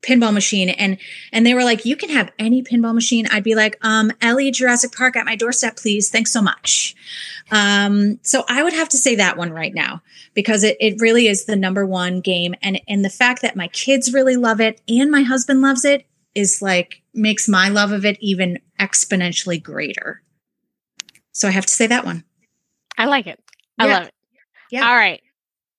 pinball 0.02 0.34
machine 0.34 0.70
and 0.70 0.98
and 1.34 1.46
they 1.46 1.54
were 1.54 1.64
like 1.64 1.84
you 1.84 1.96
can 1.96 2.10
have 2.10 2.32
any 2.38 2.62
pinball 2.62 2.94
machine 2.94 3.26
i'd 3.32 3.44
be 3.44 3.56
like 3.56 3.76
um 3.82 4.12
ellie 4.22 4.52
jurassic 4.52 4.92
park 4.96 5.16
at 5.16 5.26
my 5.26 5.36
doorstep 5.36 5.76
please. 5.76 6.10
Thanks 6.10 6.32
so 6.32 6.42
much. 6.42 6.96
Um 7.50 8.20
so 8.22 8.44
i 8.48 8.64
would 8.64 8.74
have 8.74 8.90
to 8.90 8.98
say 8.98 9.16
that 9.16 9.38
one 9.38 9.52
right 9.52 9.74
now 9.74 10.02
because 10.34 10.64
it, 10.64 10.78
it 10.80 11.02
really 11.02 11.28
is 11.28 11.46
the 11.46 11.56
number 11.56 11.86
one 11.86 12.22
game 12.22 12.54
and 12.62 12.80
and 12.88 13.04
the 13.04 13.10
fact 13.10 13.42
that 13.42 13.56
my 13.56 13.68
kids 13.70 14.14
really 14.14 14.36
love 14.36 14.62
it 14.62 14.82
and 14.88 15.10
my 15.10 15.24
husband 15.24 15.62
loves 15.62 15.84
it 15.84 16.06
is 16.38 16.62
like 16.62 17.02
makes 17.14 17.48
my 17.50 17.68
love 17.70 17.92
of 17.92 18.06
it 18.06 18.18
even 18.22 18.60
exponentially 18.80 19.62
greater 19.62 20.22
so 21.32 21.48
i 21.48 21.52
have 21.52 21.66
to 21.66 21.74
say 21.74 21.88
that 21.88 22.06
one 22.06 22.24
I 23.00 23.06
like 23.06 23.28
it. 23.28 23.40
I 23.78 23.86
Yeah. 23.86 23.94
love 24.00 24.08
it. 24.08 24.14
Yeah. 24.72 24.90
All 24.90 24.96
right. 24.96 25.22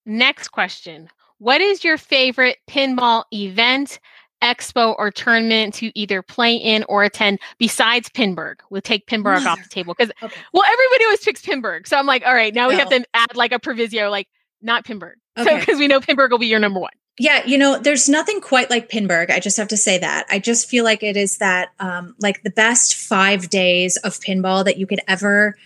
Next 0.07 0.49
question. 0.49 1.09
What 1.39 1.61
is 1.61 1.83
your 1.83 1.99
favorite 1.99 2.59
pinball 2.71 3.25
event, 3.35 3.99
expo, 4.41 4.95
or 4.97 5.11
tournament 5.11 5.75
to 5.75 5.91
either 5.99 6.23
play 6.23 6.55
in 6.55 6.85
or 6.89 7.03
attend 7.03 7.41
besides 7.59 8.09
Pinburgh? 8.09 8.61
We'll 8.71 8.83
take 8.83 9.09
Pinburgh 9.09 9.45
off 9.47 9.61
the 9.61 9.69
table 9.69 9.95
because, 9.99 10.13
okay 10.23 10.41
well, 10.53 10.63
everybody 10.65 11.05
always 11.07 11.25
picks 11.25 11.43
Pinburgh. 11.43 11.89
So 11.89 11.97
I'm 11.97 12.07
like, 12.07 12.25
all 12.25 12.35
right, 12.35 12.55
now 12.55 12.69
we 12.69 12.77
have 12.77 12.89
to 12.91 13.05
add 13.15 13.35
like 13.35 13.51
a 13.51 13.59
proviso, 13.59 14.11
like 14.11 14.29
not 14.63 14.85
Pinburgh. 14.85 15.17
So 15.39 15.59
because 15.59 15.81
we 15.81 15.89
know 15.89 15.99
Pinburgh 16.01 16.31
will 16.31 16.39
be 16.39 16.47
your 16.47 16.61
number 16.61 16.79
one. 16.79 16.93
Yeah, 17.19 17.45
you 17.45 17.59
know, 17.59 17.79
there's 17.79 18.09
nothing 18.09 18.41
quite 18.41 18.71
like 18.71 18.89
Pinburgh. 18.89 19.31
I 19.31 19.41
just 19.41 19.57
have 19.57 19.69
to 19.69 19.77
say 19.77 19.99
that. 19.99 20.27
I 20.31 20.39
just 20.39 20.69
feel 20.69 20.85
like 20.85 21.03
it 21.03 21.17
is 21.17 21.39
that 21.39 21.71
um 21.81 22.15
like 22.21 22.43
the 22.43 22.51
best 22.51 22.95
5 22.95 23.51
days 23.51 23.97
of 23.99 24.21
pinball 24.21 24.65
that 24.65 24.77
you 24.79 24.87
could 24.87 25.01
ever 25.09 25.57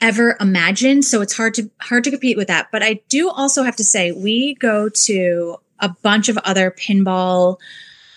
ever 0.00 0.36
imagine, 0.40 1.02
so 1.02 1.22
it's 1.22 1.36
hard 1.36 1.54
to 1.54 1.70
hard 1.80 2.04
to 2.04 2.10
compete 2.10 2.36
with 2.36 2.48
that. 2.48 2.68
But 2.72 2.82
I 2.82 3.00
do 3.08 3.30
also 3.30 3.62
have 3.62 3.76
to 3.76 3.84
say 3.84 4.12
we 4.12 4.54
go 4.56 4.88
to 4.88 5.56
a 5.80 5.88
bunch 6.02 6.28
of 6.28 6.38
other 6.38 6.70
pinball 6.70 7.58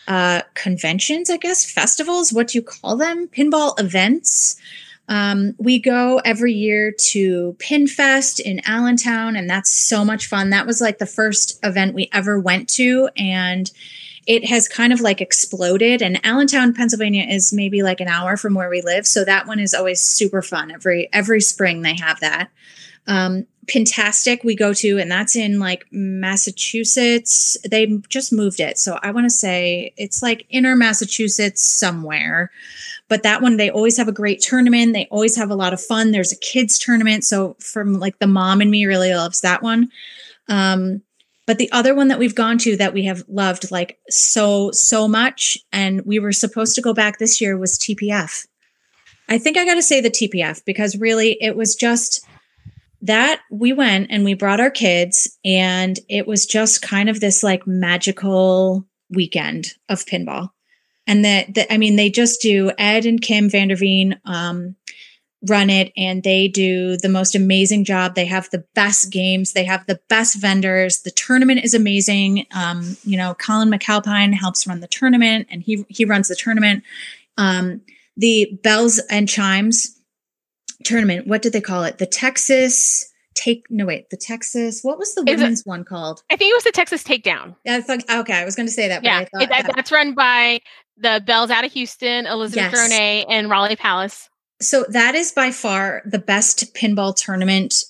uh 0.07 0.41
conventions, 0.55 1.29
I 1.29 1.37
guess, 1.37 1.69
festivals, 1.71 2.33
what 2.33 2.47
do 2.49 2.57
you 2.57 2.63
call 2.63 2.97
them? 2.97 3.27
Pinball 3.27 3.79
events. 3.79 4.55
Um, 5.10 5.55
we 5.57 5.80
go 5.80 6.22
every 6.24 6.53
year 6.53 6.91
to 6.91 7.55
Pinfest 7.57 8.39
in 8.39 8.62
Allentown, 8.64 9.36
and 9.36 9.49
that's 9.49 9.72
so 9.72 10.05
much 10.05 10.28
fun. 10.28 10.51
That 10.51 10.68
was 10.68 10.80
like 10.80 10.99
the 10.99 11.07
first 11.07 11.60
event 11.64 11.95
we 11.95 12.10
ever 12.14 12.39
went 12.39 12.70
to, 12.76 13.10
and 13.18 13.70
it 14.28 14.47
has 14.47 14.68
kind 14.68 14.93
of 14.93 15.01
like 15.01 15.20
exploded. 15.20 16.03
And 16.03 16.24
Allentown, 16.24 16.76
Pennsylvania, 16.76 17.26
is 17.28 17.51
maybe 17.51 17.82
like 17.82 17.99
an 17.99 18.07
hour 18.07 18.38
from 18.38 18.53
where 18.53 18.70
we 18.70 18.84
live, 18.84 19.07
so 19.07 19.26
that 19.26 19.47
one 19.47 19.60
is 19.60 19.74
always 19.74 19.99
super 19.99 20.43
fun. 20.43 20.70
Every 20.70 21.10
every 21.12 21.41
spring 21.41 21.82
they 21.82 21.95
have 21.95 22.20
that. 22.20 22.51
Um, 23.07 23.47
Pintastic 23.66 24.43
we 24.43 24.55
go 24.55 24.74
to, 24.74 24.99
and 24.99 25.12
that's 25.12 25.36
in 25.36 25.60
like 25.60 25.86
Massachusetts. 25.91 27.57
They 27.68 27.88
just 28.10 28.32
moved 28.32 28.60
it, 28.60 28.78
so 28.78 28.99
I 29.01 29.10
want 29.10 29.26
to 29.26 29.32
say 29.32 29.91
it's 29.97 30.22
like 30.22 30.45
inner 30.51 30.76
Massachusetts 30.76 31.66
somewhere 31.66 32.51
but 33.10 33.24
that 33.24 33.41
one 33.41 33.57
they 33.57 33.70
always 33.70 33.97
have 33.97 34.07
a 34.07 34.14
great 34.14 34.39
tournament. 34.39 34.93
They 34.93 35.07
always 35.12 35.36
have 35.36 35.49
a 35.49 35.55
lot 35.55 35.74
of 35.74 35.82
fun. 35.82 36.12
There's 36.12 36.32
a 36.32 36.39
kids 36.39 36.80
tournament. 36.80 37.24
So 37.26 37.55
from 37.60 37.99
like 37.99 38.20
the 38.20 38.28
mom 38.28 38.62
and 38.62 38.72
me 38.72 38.86
really 38.86 39.14
loves 39.14 39.41
that 39.41 39.62
one. 39.62 39.89
Um 40.47 41.01
but 41.49 41.57
the 41.57 41.72
other 41.72 41.95
one 41.95 42.10
that 42.10 42.20
we've 42.20 42.36
gone 42.36 42.60
to 42.60 42.78
that 42.78 42.93
we 42.93 43.05
have 43.05 43.24
loved 43.28 43.72
like 43.72 43.97
so 44.07 44.70
so 44.70 45.07
much 45.07 45.57
and 45.74 46.05
we 46.05 46.20
were 46.20 46.32
supposed 46.32 46.76
to 46.76 46.82
go 46.82 46.93
back 46.93 47.18
this 47.18 47.41
year 47.41 47.57
was 47.57 47.80
tpf 47.80 48.45
i 49.30 49.39
think 49.39 49.57
i 49.57 49.66
got 49.66 49.74
to 49.74 49.82
say 49.82 49.99
the 49.99 50.12
tpf 50.12 50.64
because 50.64 50.95
really 50.97 51.39
it 51.41 51.55
was 51.55 51.74
just 51.74 52.24
that 53.01 53.39
we 53.49 53.74
went 53.74 54.12
and 54.12 54.24
we 54.24 54.36
brought 54.36 54.60
our 54.60 54.70
kids 54.70 55.39
and 55.43 55.97
it 56.07 56.28
was 56.28 56.45
just 56.45 56.84
kind 56.84 57.10
of 57.10 57.20
this 57.20 57.41
like 57.41 57.66
magical 57.66 58.86
weekend 59.10 59.74
of 59.89 60.05
pinball 60.05 60.51
and 61.10 61.26
that, 61.26 61.53
that 61.55 61.74
I 61.74 61.78
mean, 61.78 61.95
they 61.97 62.10
just 62.10 62.41
do 62.41 62.72
Ed 62.78 63.05
and 63.05 63.22
Kim 63.22 63.49
Vanderveen 63.49 64.20
um, 64.26 64.76
run 65.47 65.70
it, 65.70 65.91
and 65.97 66.22
they 66.24 66.47
do 66.47 66.97
the 66.97 67.10
most 67.10 67.34
amazing 67.36 67.84
job. 67.86 68.16
They 68.16 68.26
have 68.26 68.49
the 68.51 68.64
best 68.76 69.12
games, 69.12 69.53
they 69.53 69.64
have 69.66 69.86
the 69.88 69.99
best 70.10 70.36
vendors. 70.39 71.01
The 71.01 71.12
tournament 71.12 71.62
is 71.64 71.74
amazing. 71.74 72.45
Um, 72.53 72.95
you 73.03 73.18
know, 73.18 73.34
Colin 73.34 73.70
MacAlpine 73.70 74.34
helps 74.34 74.68
run 74.68 74.80
the 74.80 74.88
tournament, 74.88 75.47
and 75.49 75.62
he 75.64 75.86
he 75.89 76.05
runs 76.05 76.28
the 76.28 76.36
tournament. 76.36 76.84
Um, 77.38 77.82
the 78.18 78.60
Belles 78.64 78.99
and 79.10 79.28
Chimes 79.28 79.99
tournament. 80.84 81.28
What 81.28 81.41
did 81.41 81.53
they 81.53 81.62
call 81.62 81.84
it? 81.86 81.97
The 81.97 82.05
Texas 82.05 83.05
take 83.36 83.66
no 83.70 83.86
wait 83.86 84.10
the 84.10 84.18
texas 84.18 84.82
what 84.84 84.97
was 84.97 85.14
the 85.16 85.22
Is 85.22 85.28
it- 85.39 85.43
women's 85.43 85.66
one 85.66 85.86
called 85.86 86.24
I 86.30 86.36
think 86.36 86.51
it 86.51 86.55
was 86.57 86.64
the 86.66 86.72
Texas 86.72 87.03
Takedown. 87.03 87.55
i 87.66 87.80
thought 87.80 87.99
okay 88.10 88.34
i 88.34 88.43
was 88.43 88.55
going 88.55 88.66
to 88.66 88.72
say 88.74 88.89
that 88.89 89.01
but 89.01 89.07
Yeah, 89.07 89.18
I 89.20 89.26
thought 89.26 89.41
it- 89.43 89.49
that- 89.49 89.72
that's 89.76 89.91
run 89.93 90.14
by 90.14 90.60
the 91.00 91.24
Belles 91.26 91.50
out 91.50 91.66
of 91.66 91.72
Houston, 91.74 92.26
Elizabeth 92.26 92.72
Yes. 92.74 93.26
And 93.30 93.50
Raleigh 93.50 93.76
Palace. 93.76 94.30
So 94.62 94.86
that 94.89 95.16
is 95.16 95.32
by 95.32 95.52
far 95.52 96.02
the 96.06 96.20
best 96.20 96.74
pinball 96.74 97.16
tournament 97.16 97.84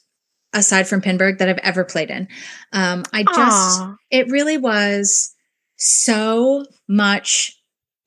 aside 0.54 0.88
from 0.88 1.02
Pinburgh 1.02 1.38
that 1.40 1.50
I've 1.50 1.60
ever 1.60 1.84
played 1.84 2.10
in. 2.10 2.28
Um, 2.74 3.04
I 3.14 3.24
just, 3.24 3.82
Aw. 3.82 3.96
it 4.12 4.30
really 4.30 4.58
was 4.58 5.34
so 5.78 6.66
much 6.88 7.56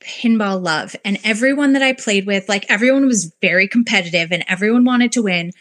pinball 0.00 0.62
love. 0.62 0.96
And 1.04 1.18
everyone 1.24 1.72
that 1.74 1.82
I 1.82 1.92
played 1.92 2.26
with, 2.26 2.48
like 2.48 2.66
everyone 2.68 3.06
was 3.06 3.32
very 3.40 3.68
competitive 3.68 4.32
and 4.32 4.44
everyone 4.48 4.84
wanted 4.84 5.12
to 5.12 5.22
win. 5.22 5.52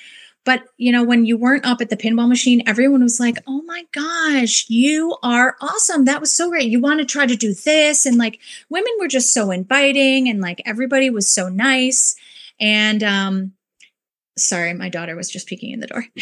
But, 0.43 0.63
you 0.77 0.91
know, 0.91 1.03
when 1.03 1.25
you 1.25 1.37
weren't 1.37 1.65
up 1.65 1.81
at 1.81 1.89
the 1.89 1.97
pinball 1.97 2.27
machine, 2.27 2.63
everyone 2.65 3.03
was 3.03 3.19
like, 3.19 3.37
oh 3.45 3.61
my 3.63 3.85
gosh, 3.91 4.65
you 4.69 5.15
are 5.21 5.55
awesome. 5.61 6.05
That 6.05 6.19
was 6.19 6.31
so 6.31 6.49
great. 6.49 6.69
You 6.69 6.79
want 6.81 6.99
to 6.99 7.05
try 7.05 7.27
to 7.27 7.35
do 7.35 7.53
this. 7.53 8.07
And 8.07 8.17
like 8.17 8.39
women 8.69 8.91
were 8.99 9.07
just 9.07 9.33
so 9.33 9.51
inviting 9.51 10.29
and 10.29 10.41
like 10.41 10.61
everybody 10.65 11.11
was 11.11 11.31
so 11.31 11.47
nice. 11.47 12.15
And, 12.59 13.03
um, 13.03 13.53
sorry, 14.35 14.73
my 14.73 14.89
daughter 14.89 15.15
was 15.15 15.29
just 15.29 15.47
peeking 15.47 15.73
in 15.73 15.79
the 15.79 15.87
door. 15.87 16.05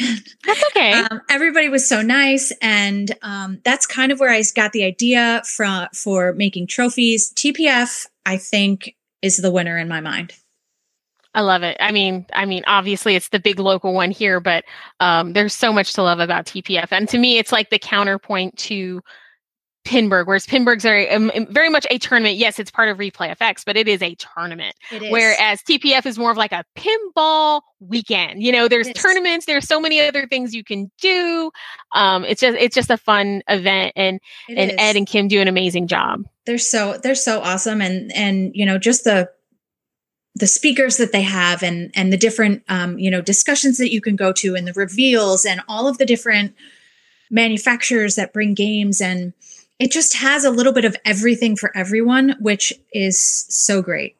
That's 0.45 0.63
okay. 0.71 0.91
um, 0.91 1.21
everybody 1.29 1.69
was 1.69 1.87
so 1.87 2.01
nice. 2.01 2.51
And, 2.61 3.15
um, 3.21 3.59
that's 3.63 3.85
kind 3.85 4.11
of 4.11 4.19
where 4.19 4.31
I 4.31 4.43
got 4.53 4.73
the 4.73 4.83
idea 4.83 5.43
from, 5.45 5.87
for 5.93 6.33
making 6.33 6.67
trophies. 6.67 7.31
TPF, 7.33 8.07
I 8.25 8.35
think, 8.35 8.95
is 9.21 9.37
the 9.37 9.51
winner 9.51 9.77
in 9.77 9.87
my 9.87 10.01
mind. 10.01 10.33
I 11.35 11.41
love 11.41 11.61
it. 11.63 11.77
I 11.79 11.91
mean, 11.91 12.25
I 12.33 12.45
mean, 12.45 12.63
obviously 12.65 13.15
it's 13.15 13.29
the 13.29 13.39
big 13.39 13.59
local 13.59 13.93
one 13.93 14.11
here, 14.11 14.39
but 14.39 14.63
um, 14.99 15.33
there's 15.33 15.53
so 15.53 15.71
much 15.71 15.93
to 15.93 16.03
love 16.03 16.19
about 16.19 16.45
TPF, 16.45 16.87
and 16.91 17.07
to 17.09 17.17
me, 17.17 17.37
it's 17.37 17.51
like 17.51 17.69
the 17.69 17.79
counterpoint 17.79 18.57
to 18.59 19.01
Pinburgh, 19.85 20.27
whereas 20.27 20.45
Pinburgh's 20.45 20.83
very, 20.83 21.09
um, 21.09 21.31
um, 21.35 21.47
very 21.49 21.69
much 21.69 21.87
a 21.89 21.97
tournament. 21.97 22.35
Yes, 22.35 22.59
it's 22.59 22.69
part 22.69 22.89
of 22.89 22.97
Replay 22.97 23.35
FX, 23.35 23.63
but 23.65 23.77
it 23.77 23.87
is 23.87 24.01
a 24.01 24.13
tournament. 24.15 24.75
It 24.91 25.03
is. 25.03 25.11
Whereas 25.11 25.61
TPF 25.63 26.05
is 26.05 26.17
more 26.19 26.31
of 26.31 26.37
like 26.37 26.51
a 26.51 26.65
pinball 26.77 27.61
weekend. 27.79 28.43
You 28.43 28.51
know, 28.51 28.67
there's 28.67 28.91
tournaments, 28.93 29.45
there's 29.45 29.67
so 29.67 29.79
many 29.79 30.01
other 30.01 30.27
things 30.27 30.53
you 30.53 30.63
can 30.63 30.91
do. 31.01 31.49
Um, 31.95 32.25
it's 32.25 32.41
just, 32.41 32.57
it's 32.59 32.75
just 32.75 32.89
a 32.89 32.97
fun 32.97 33.41
event, 33.47 33.93
and 33.95 34.19
It 34.49 34.57
and 34.57 34.71
is. 34.71 34.77
Ed 34.79 34.95
and 34.97 35.07
Kim 35.07 35.27
do 35.27 35.39
an 35.41 35.47
amazing 35.47 35.87
job. 35.87 36.23
they're 36.45 36.57
so 36.57 36.97
they're 37.01 37.15
so 37.15 37.39
awesome 37.41 37.81
and 37.81 38.11
and 38.13 38.51
you 38.53 38.65
know 38.65 38.77
just 38.77 39.03
the 39.05 39.29
the 40.39 40.47
speakers 40.47 40.97
that 40.97 41.11
they 41.11 41.21
have 41.21 41.61
and 41.63 41.91
and 41.95 42.11
the 42.11 42.17
different 42.17 42.63
um 42.69 42.97
you 42.97 43.11
know 43.11 43.21
discussions 43.21 43.77
that 43.77 43.91
you 43.91 44.01
can 44.01 44.15
go 44.15 44.31
to 44.31 44.55
and 44.55 44.67
the 44.67 44.73
reveals 44.73 45.45
and 45.45 45.61
all 45.67 45.87
of 45.87 45.97
the 45.97 46.05
different 46.05 46.55
manufacturers 47.29 48.15
that 48.15 48.33
bring 48.33 48.53
games 48.53 49.01
and 49.01 49.33
it 49.77 49.91
just 49.91 50.15
has 50.15 50.43
a 50.43 50.49
little 50.49 50.73
bit 50.73 50.85
of 50.85 50.95
everything 51.05 51.55
for 51.55 51.75
everyone 51.75 52.35
which 52.39 52.73
is 52.91 53.19
so 53.21 53.81
great 53.81 54.17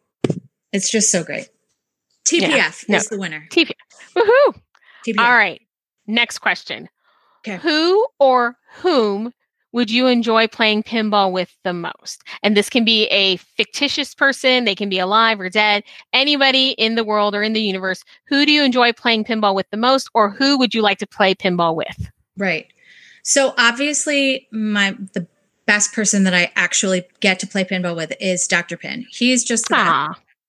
it's 0.72 0.92
just 0.92 1.12
so 1.12 1.24
great 1.24 1.50
tpf 2.26 2.88
no. 2.88 2.98
is 2.98 3.08
the 3.08 3.18
winner 3.18 3.48
TPF, 3.50 3.72
woohoo! 4.16 4.62
tpf 5.06 5.20
All 5.20 5.34
right, 5.34 5.62
next 6.08 6.40
question. 6.40 6.90
Okay. 7.40 7.58
Who 7.58 8.06
or 8.20 8.58
whom 8.82 9.34
would 9.72 9.92
you 9.92 10.08
enjoy 10.08 10.48
playing 10.48 10.84
pinball 10.84 11.32
with 11.32 11.56
the 11.64 11.74
most? 11.74 12.24
And 12.42 12.56
this 12.58 12.70
can 12.70 12.84
be 12.84 13.06
a 13.08 13.38
fictitious 13.38 14.16
person, 14.16 14.66
they 14.66 14.76
can 14.76 14.90
be 14.90 15.00
alive 15.00 15.40
or 15.40 15.50
dead, 15.50 15.84
anybody 16.14 16.70
in 16.72 16.96
the 16.96 17.04
world 17.04 17.36
or 17.36 17.44
in 17.44 17.54
the 17.54 17.62
universe. 17.62 18.04
Who 18.28 18.46
do 18.46 18.52
you 18.52 18.64
enjoy 18.64 18.94
playing 18.94 19.26
pinball 19.26 19.56
with 19.56 19.70
the 19.70 19.78
most, 19.78 20.10
or 20.14 20.30
who 20.30 20.58
would 20.58 20.74
you 20.74 20.82
like 20.82 20.98
to 21.00 21.08
play 21.08 21.36
pinball 21.36 21.76
with? 21.76 22.10
Right. 22.38 22.68
So 23.24 23.54
obviously 23.58 24.48
my 24.52 24.96
the 25.14 25.28
best 25.66 25.94
person 25.94 26.24
that 26.24 26.34
I 26.34 26.52
actually 26.56 27.04
get 27.20 27.38
to 27.40 27.48
play 27.48 27.64
pinball 27.64 27.96
with 27.96 28.12
is 28.20 28.48
Dr. 28.48 28.76
Pin. 28.76 29.06
He's 29.12 29.44
just 29.44 29.68
the. 29.68 29.76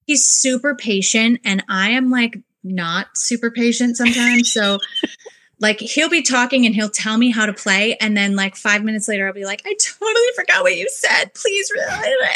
He's 0.06 0.24
super 0.24 0.74
patient 0.74 1.40
and 1.44 1.62
I 1.68 1.90
am 1.90 2.10
like 2.10 2.38
not 2.64 3.08
super 3.14 3.50
patient 3.50 3.96
sometimes. 3.98 4.50
So 4.50 4.78
like 5.60 5.78
he'll 5.78 6.08
be 6.08 6.22
talking 6.22 6.66
and 6.66 6.74
he'll 6.74 6.90
tell 6.90 7.18
me 7.18 7.30
how 7.30 7.46
to 7.46 7.52
play 7.52 7.96
and 8.00 8.16
then 8.16 8.34
like 8.34 8.56
5 8.56 8.82
minutes 8.82 9.06
later 9.06 9.26
I'll 9.26 9.32
be 9.32 9.44
like 9.44 9.62
I 9.64 9.74
totally 9.74 10.32
forgot 10.34 10.62
what 10.62 10.76
you 10.76 10.88
said. 10.90 11.34
Please 11.34 11.70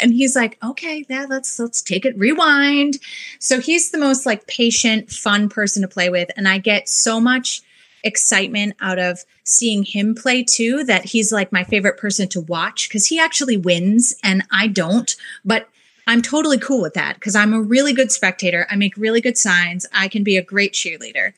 and 0.01 0.13
he's 0.13 0.35
like, 0.35 0.57
"Okay, 0.63 1.05
yeah, 1.09 1.25
let's 1.27 1.59
let's 1.59 1.81
take 1.81 2.05
it 2.05 2.17
rewind." 2.17 2.99
So 3.39 3.59
he's 3.59 3.91
the 3.91 3.97
most 3.97 4.25
like 4.25 4.47
patient, 4.47 5.11
fun 5.11 5.49
person 5.49 5.81
to 5.81 5.87
play 5.87 6.09
with 6.09 6.29
and 6.37 6.47
I 6.47 6.59
get 6.59 6.87
so 6.87 7.19
much 7.19 7.61
excitement 8.03 8.75
out 8.79 8.99
of 8.99 9.25
seeing 9.43 9.83
him 9.83 10.15
play 10.15 10.43
too 10.43 10.83
that 10.83 11.05
he's 11.05 11.31
like 11.31 11.51
my 11.51 11.63
favorite 11.63 11.97
person 11.97 12.29
to 12.29 12.41
watch 12.41 12.87
because 12.87 13.07
he 13.07 13.19
actually 13.19 13.57
wins 13.57 14.13
and 14.23 14.43
I 14.51 14.67
don't. 14.67 15.15
But 15.43 15.67
I'm 16.07 16.21
totally 16.21 16.59
cool 16.59 16.81
with 16.81 16.93
that 16.93 17.15
because 17.15 17.35
I'm 17.35 17.53
a 17.53 17.61
really 17.61 17.93
good 17.93 18.11
spectator. 18.11 18.67
I 18.69 18.75
make 18.75 18.95
really 18.95 19.21
good 19.21 19.37
signs. 19.37 19.85
I 19.93 20.07
can 20.07 20.23
be 20.23 20.37
a 20.37 20.43
great 20.43 20.73
cheerleader. 20.73 21.33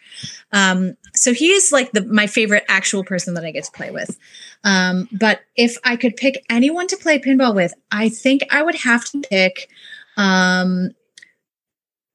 Um, 0.51 0.97
so 1.15 1.33
he 1.33 1.51
is 1.51 1.71
like 1.71 1.91
the 1.91 2.03
my 2.05 2.27
favorite 2.27 2.65
actual 2.67 3.03
person 3.03 3.33
that 3.35 3.45
I 3.45 3.51
get 3.51 3.63
to 3.65 3.71
play 3.71 3.91
with. 3.91 4.17
Um, 4.63 5.07
but 5.11 5.41
if 5.55 5.77
I 5.83 5.95
could 5.95 6.15
pick 6.15 6.43
anyone 6.49 6.87
to 6.87 6.97
play 6.97 7.19
pinball 7.19 7.55
with, 7.55 7.73
I 7.91 8.09
think 8.09 8.43
I 8.51 8.61
would 8.61 8.75
have 8.75 9.05
to 9.05 9.21
pick. 9.21 9.69
Um, 10.17 10.91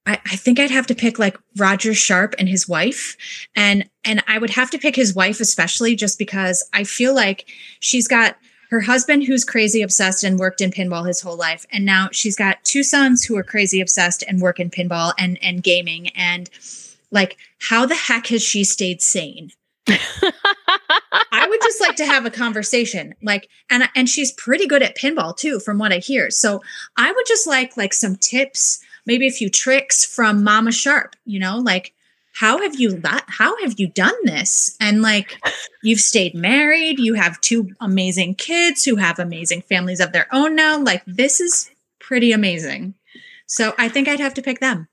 I, 0.05 0.19
I 0.27 0.37
think 0.37 0.59
I'd 0.59 0.71
have 0.71 0.89
to 0.89 0.95
pick 0.95 1.19
like 1.19 1.39
Roger 1.57 1.95
Sharp 1.95 2.35
and 2.39 2.49
his 2.49 2.69
wife, 2.69 3.17
and 3.57 3.89
and 4.05 4.23
I 4.27 4.39
would 4.39 4.51
have 4.51 4.71
to 4.73 4.79
pick 4.79 4.97
his 4.97 5.15
wife 5.15 5.41
especially 5.41 5.95
just 5.97 6.19
because 6.19 6.69
I 6.73 6.85
feel 6.85 7.15
like 7.15 7.49
she's 7.81 8.09
got 8.09 8.37
her 8.73 8.81
husband 8.81 9.23
who's 9.25 9.45
crazy 9.45 9.83
obsessed 9.83 10.25
and 10.25 10.39
worked 10.39 10.63
in 10.63 10.71
pinball 10.71 11.07
his 11.07 11.21
whole 11.21 11.37
life 11.37 11.67
and 11.71 11.85
now 11.85 12.09
she's 12.11 12.35
got 12.35 12.65
two 12.65 12.83
sons 12.83 13.23
who 13.23 13.37
are 13.37 13.43
crazy 13.43 13.83
obsessed 13.83 14.25
and 14.27 14.41
work 14.41 14.59
in 14.59 14.71
pinball 14.71 15.13
and 15.19 15.39
and 15.43 15.63
gaming 15.63 16.09
and 16.17 16.49
like 17.11 17.37
how 17.61 17.85
the 17.85 17.95
heck 17.95 18.29
has 18.29 18.43
she 18.43 18.65
stayed 18.65 19.03
sane 19.03 19.53
I 19.87 21.47
would 21.49 21.61
just 21.61 21.81
like 21.81 21.97
to 21.97 22.07
have 22.07 22.25
a 22.25 22.31
conversation 22.31 23.15
like 23.23 23.51
and 23.69 23.89
and 23.95 24.09
she's 24.09 24.33
pretty 24.33 24.67
good 24.67 24.83
at 24.83 24.97
pinball 24.97 25.37
too 25.37 25.61
from 25.61 25.79
what 25.79 25.93
I 25.93 25.99
hear. 25.99 26.31
So 26.31 26.63
I 26.97 27.11
would 27.13 27.27
just 27.27 27.47
like 27.47 27.77
like 27.77 27.93
some 27.93 28.17
tips, 28.17 28.81
maybe 29.07 29.27
a 29.27 29.33
few 29.33 29.51
tricks 29.51 30.05
from 30.05 30.45
Mama 30.45 30.73
Sharp, 30.73 31.17
you 31.25 31.41
know, 31.41 31.59
like 31.59 31.95
how 32.33 32.59
have 32.59 32.79
you 32.81 33.01
that 33.01 33.25
how 33.29 33.57
have 33.63 33.79
you 33.79 33.89
done 33.89 34.15
this? 34.25 34.77
And 34.81 35.03
like 35.03 35.39
you've 35.83 36.01
stayed 36.01 36.35
married 36.35 36.99
you 36.99 37.15
have 37.15 37.41
two 37.41 37.71
amazing 37.81 38.35
kids 38.35 38.85
who 38.85 38.97
have 38.97 39.19
amazing 39.19 39.63
families 39.63 40.01
of 40.01 40.13
their 40.13 40.27
own 40.33 40.57
now 40.57 40.79
like 40.79 41.03
this 41.07 41.41
is 41.41 41.71
pretty 42.01 42.33
amazing. 42.33 42.95
So 43.47 43.75
i 43.79 43.89
think 43.89 44.09
i'd 44.09 44.21
have 44.21 44.35
to 44.35 44.43
pick 44.43 44.61
them 44.61 44.89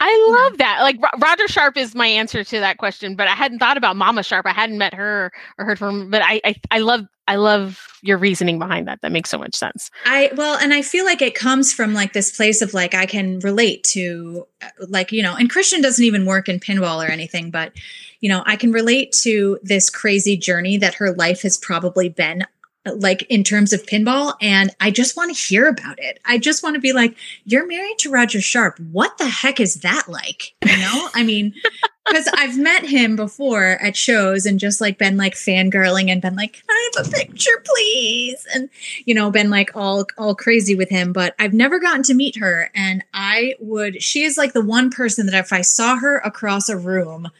I 0.00 0.48
love 0.48 0.58
that. 0.58 0.80
Like 0.82 0.98
Roger 1.18 1.48
Sharp 1.48 1.76
is 1.76 1.94
my 1.94 2.06
answer 2.06 2.44
to 2.44 2.60
that 2.60 2.78
question, 2.78 3.16
but 3.16 3.28
I 3.28 3.32
hadn't 3.32 3.58
thought 3.58 3.76
about 3.76 3.96
Mama 3.96 4.22
Sharp. 4.22 4.44
I 4.44 4.52
hadn't 4.52 4.78
met 4.78 4.92
her 4.92 5.32
or 5.58 5.64
heard 5.64 5.78
from. 5.78 6.10
But 6.10 6.22
I, 6.22 6.40
I, 6.44 6.54
I 6.70 6.78
love, 6.80 7.06
I 7.26 7.36
love 7.36 7.86
your 8.02 8.18
reasoning 8.18 8.58
behind 8.58 8.86
that. 8.88 9.00
That 9.02 9.12
makes 9.12 9.30
so 9.30 9.38
much 9.38 9.54
sense. 9.54 9.90
I 10.04 10.30
well, 10.36 10.58
and 10.58 10.74
I 10.74 10.82
feel 10.82 11.04
like 11.04 11.22
it 11.22 11.34
comes 11.34 11.72
from 11.72 11.94
like 11.94 12.12
this 12.12 12.36
place 12.36 12.60
of 12.60 12.74
like 12.74 12.94
I 12.94 13.06
can 13.06 13.38
relate 13.38 13.84
to, 13.92 14.46
uh, 14.62 14.68
like 14.88 15.10
you 15.12 15.22
know, 15.22 15.34
and 15.34 15.48
Christian 15.48 15.80
doesn't 15.80 16.04
even 16.04 16.26
work 16.26 16.48
in 16.48 16.60
pinball 16.60 17.06
or 17.06 17.10
anything, 17.10 17.50
but 17.50 17.72
you 18.20 18.28
know, 18.28 18.42
I 18.46 18.56
can 18.56 18.72
relate 18.72 19.12
to 19.22 19.58
this 19.62 19.90
crazy 19.90 20.36
journey 20.36 20.76
that 20.78 20.94
her 20.94 21.12
life 21.12 21.42
has 21.42 21.56
probably 21.56 22.08
been 22.08 22.44
like 22.86 23.22
in 23.30 23.44
terms 23.44 23.72
of 23.72 23.86
pinball 23.86 24.34
and 24.40 24.74
I 24.80 24.90
just 24.90 25.16
want 25.16 25.34
to 25.34 25.40
hear 25.40 25.68
about 25.68 25.98
it. 25.98 26.20
I 26.24 26.38
just 26.38 26.62
want 26.62 26.74
to 26.74 26.80
be 26.80 26.92
like, 26.92 27.16
you're 27.44 27.66
married 27.66 27.98
to 28.00 28.10
Roger 28.10 28.40
Sharp. 28.40 28.78
What 28.78 29.16
the 29.18 29.28
heck 29.28 29.60
is 29.60 29.76
that 29.76 30.08
like? 30.08 30.54
You 30.64 30.76
know? 30.76 31.08
I 31.14 31.22
mean, 31.22 31.54
because 32.06 32.28
I've 32.34 32.58
met 32.58 32.84
him 32.84 33.16
before 33.16 33.78
at 33.80 33.96
shows 33.96 34.44
and 34.44 34.60
just 34.60 34.80
like 34.80 34.98
been 34.98 35.16
like 35.16 35.34
fangirling 35.34 36.10
and 36.10 36.20
been 36.20 36.36
like, 36.36 36.54
Can 36.54 36.64
I 36.68 36.90
have 36.96 37.06
a 37.06 37.10
picture, 37.10 37.62
please? 37.64 38.46
And 38.54 38.68
you 39.06 39.14
know, 39.14 39.30
been 39.30 39.50
like 39.50 39.70
all 39.74 40.06
all 40.18 40.34
crazy 40.34 40.74
with 40.74 40.90
him. 40.90 41.12
But 41.12 41.34
I've 41.38 41.54
never 41.54 41.78
gotten 41.78 42.02
to 42.04 42.14
meet 42.14 42.36
her. 42.36 42.70
And 42.74 43.02
I 43.14 43.54
would 43.60 44.02
she 44.02 44.24
is 44.24 44.36
like 44.36 44.52
the 44.52 44.64
one 44.64 44.90
person 44.90 45.26
that 45.26 45.34
if 45.34 45.52
I 45.52 45.62
saw 45.62 45.96
her 45.96 46.18
across 46.18 46.68
a 46.68 46.76
room, 46.76 47.30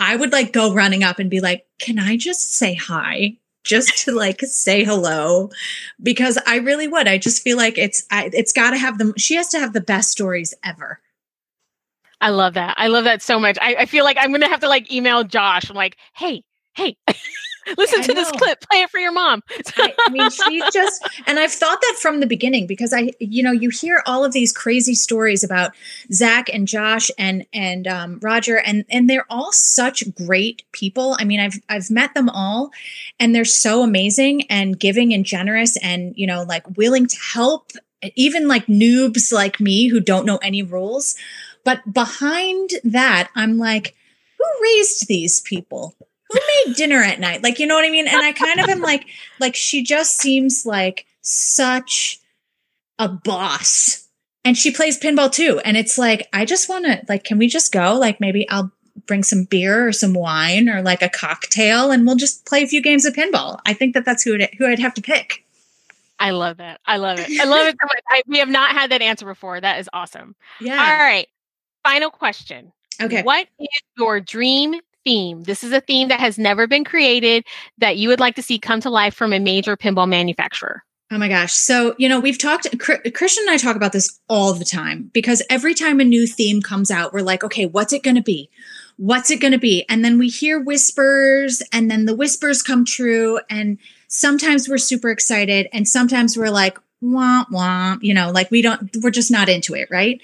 I 0.00 0.16
would 0.16 0.32
like 0.32 0.52
go 0.52 0.72
running 0.72 1.02
up 1.02 1.18
and 1.18 1.30
be 1.30 1.40
like, 1.40 1.66
Can 1.78 1.98
I 1.98 2.16
just 2.16 2.54
say 2.54 2.74
hi? 2.74 3.38
Just 3.64 4.04
to 4.04 4.12
like 4.12 4.40
say 4.42 4.84
hello 4.84 5.50
because 6.02 6.38
I 6.46 6.56
really 6.56 6.86
would. 6.86 7.08
I 7.08 7.18
just 7.18 7.42
feel 7.42 7.56
like 7.56 7.78
it's 7.78 8.04
I, 8.10 8.30
it's 8.32 8.52
got 8.52 8.70
to 8.70 8.76
have 8.76 8.98
them. 8.98 9.14
She 9.16 9.34
has 9.34 9.48
to 9.48 9.58
have 9.58 9.72
the 9.72 9.80
best 9.80 10.10
stories 10.10 10.54
ever. 10.62 11.00
I 12.20 12.30
love 12.30 12.54
that. 12.54 12.74
I 12.78 12.86
love 12.86 13.04
that 13.04 13.20
so 13.22 13.38
much. 13.38 13.58
I, 13.60 13.74
I 13.80 13.86
feel 13.86 14.04
like 14.04 14.16
I'm 14.18 14.32
gonna 14.32 14.48
have 14.48 14.60
to 14.60 14.68
like 14.68 14.90
email 14.92 15.24
Josh. 15.24 15.68
I'm 15.68 15.76
like, 15.76 15.96
hey, 16.14 16.42
hey, 16.74 16.96
Listen 17.76 18.02
to 18.02 18.14
this 18.14 18.30
clip. 18.32 18.60
Play 18.70 18.82
it 18.82 18.90
for 18.90 18.98
your 18.98 19.12
mom. 19.12 19.42
I, 19.76 19.94
I, 19.98 20.10
mean, 20.10 20.30
she 20.48 20.62
just, 20.72 21.06
and 21.26 21.38
I've 21.38 21.52
thought 21.52 21.80
that 21.80 21.96
from 22.00 22.20
the 22.20 22.26
beginning 22.26 22.66
because 22.66 22.92
I, 22.92 23.12
you 23.18 23.42
know, 23.42 23.52
you 23.52 23.70
hear 23.70 24.02
all 24.06 24.24
of 24.24 24.32
these 24.32 24.52
crazy 24.52 24.94
stories 24.94 25.44
about 25.44 25.72
Zach 26.12 26.48
and 26.52 26.68
Josh 26.68 27.10
and 27.18 27.46
and 27.52 27.86
um, 27.86 28.18
Roger, 28.22 28.58
and 28.58 28.84
and 28.90 29.08
they're 29.08 29.26
all 29.30 29.52
such 29.52 30.04
great 30.14 30.62
people. 30.72 31.16
I 31.18 31.24
mean, 31.24 31.40
I've 31.40 31.60
I've 31.68 31.90
met 31.90 32.14
them 32.14 32.28
all, 32.28 32.70
and 33.18 33.34
they're 33.34 33.44
so 33.44 33.82
amazing 33.82 34.50
and 34.50 34.78
giving 34.78 35.12
and 35.12 35.24
generous, 35.24 35.76
and 35.78 36.14
you 36.16 36.26
know, 36.26 36.42
like 36.42 36.76
willing 36.76 37.06
to 37.06 37.16
help 37.32 37.72
even 38.16 38.48
like 38.48 38.66
noobs 38.66 39.32
like 39.32 39.60
me 39.60 39.88
who 39.88 40.00
don't 40.00 40.26
know 40.26 40.38
any 40.38 40.62
rules. 40.62 41.14
But 41.64 41.92
behind 41.92 42.70
that, 42.84 43.30
I'm 43.34 43.58
like, 43.58 43.94
who 44.38 44.44
raised 44.62 45.08
these 45.08 45.40
people? 45.40 45.94
Who 46.34 46.66
made 46.66 46.76
dinner 46.76 47.02
at 47.02 47.20
night? 47.20 47.42
Like, 47.42 47.58
you 47.58 47.66
know 47.66 47.74
what 47.74 47.84
I 47.84 47.90
mean? 47.90 48.06
And 48.06 48.22
I 48.22 48.32
kind 48.32 48.60
of 48.60 48.68
am 48.68 48.80
like, 48.80 49.06
like 49.40 49.54
she 49.54 49.82
just 49.82 50.20
seems 50.20 50.66
like 50.66 51.06
such 51.20 52.20
a 52.98 53.08
boss. 53.08 54.08
And 54.44 54.58
she 54.58 54.70
plays 54.70 55.00
pinball 55.00 55.32
too. 55.32 55.60
And 55.64 55.76
it's 55.76 55.96
like, 55.96 56.28
I 56.32 56.44
just 56.44 56.68
want 56.68 56.84
to, 56.84 57.02
like, 57.08 57.24
can 57.24 57.38
we 57.38 57.48
just 57.48 57.72
go? 57.72 57.94
Like, 57.98 58.20
maybe 58.20 58.48
I'll 58.50 58.70
bring 59.06 59.22
some 59.22 59.44
beer 59.44 59.88
or 59.88 59.92
some 59.92 60.14
wine 60.14 60.68
or 60.68 60.82
like 60.82 61.02
a 61.02 61.08
cocktail 61.08 61.90
and 61.90 62.06
we'll 62.06 62.16
just 62.16 62.44
play 62.46 62.62
a 62.62 62.66
few 62.66 62.82
games 62.82 63.04
of 63.04 63.14
pinball. 63.14 63.58
I 63.66 63.72
think 63.72 63.94
that 63.94 64.04
that's 64.04 64.22
who, 64.22 64.34
it, 64.34 64.54
who 64.54 64.66
I'd 64.66 64.78
have 64.78 64.94
to 64.94 65.02
pick. 65.02 65.44
I 66.20 66.30
love 66.30 66.58
that. 66.58 66.80
I 66.86 66.98
love 66.98 67.18
it. 67.18 67.28
I 67.40 67.44
love 67.44 67.66
it 67.66 67.76
so 67.80 67.86
much. 67.86 68.00
I, 68.08 68.22
we 68.26 68.38
have 68.38 68.48
not 68.48 68.72
had 68.72 68.90
that 68.92 69.02
answer 69.02 69.26
before. 69.26 69.60
That 69.60 69.80
is 69.80 69.90
awesome. 69.92 70.36
Yeah. 70.60 70.74
All 70.74 70.98
right. 70.98 71.26
Final 71.82 72.10
question. 72.10 72.72
Okay. 73.00 73.22
What 73.22 73.48
is 73.58 73.68
your 73.98 74.20
dream 74.20 74.80
theme. 75.04 75.42
This 75.42 75.62
is 75.62 75.72
a 75.72 75.80
theme 75.80 76.08
that 76.08 76.20
has 76.20 76.38
never 76.38 76.66
been 76.66 76.84
created 76.84 77.44
that 77.78 77.96
you 77.96 78.08
would 78.08 78.20
like 78.20 78.36
to 78.36 78.42
see 78.42 78.58
come 78.58 78.80
to 78.80 78.90
life 78.90 79.14
from 79.14 79.32
a 79.32 79.38
major 79.38 79.76
pinball 79.76 80.08
manufacturer. 80.08 80.82
Oh 81.10 81.18
my 81.18 81.28
gosh. 81.28 81.52
So, 81.52 81.94
you 81.98 82.08
know, 82.08 82.18
we've 82.18 82.38
talked, 82.38 82.66
Christian 82.78 83.44
and 83.44 83.50
I 83.50 83.56
talk 83.56 83.76
about 83.76 83.92
this 83.92 84.18
all 84.28 84.52
the 84.54 84.64
time 84.64 85.10
because 85.12 85.42
every 85.50 85.74
time 85.74 86.00
a 86.00 86.04
new 86.04 86.26
theme 86.26 86.62
comes 86.62 86.90
out, 86.90 87.12
we're 87.12 87.20
like, 87.20 87.44
okay, 87.44 87.66
what's 87.66 87.92
it 87.92 88.02
going 88.02 88.16
to 88.16 88.22
be? 88.22 88.50
What's 88.96 89.30
it 89.30 89.40
going 89.40 89.52
to 89.52 89.58
be? 89.58 89.84
And 89.88 90.04
then 90.04 90.18
we 90.18 90.28
hear 90.28 90.58
whispers 90.58 91.62
and 91.72 91.90
then 91.90 92.06
the 92.06 92.16
whispers 92.16 92.62
come 92.62 92.84
true. 92.84 93.38
And 93.50 93.78
sometimes 94.08 94.68
we're 94.68 94.78
super 94.78 95.10
excited 95.10 95.68
and 95.72 95.86
sometimes 95.86 96.36
we're 96.36 96.50
like, 96.50 96.78
womp 97.02 97.48
womp, 97.50 98.02
you 98.02 98.14
know, 98.14 98.30
like 98.30 98.50
we 98.50 98.62
don't, 98.62 98.90
we're 99.02 99.10
just 99.10 99.30
not 99.30 99.48
into 99.48 99.74
it. 99.74 99.88
Right. 99.90 100.20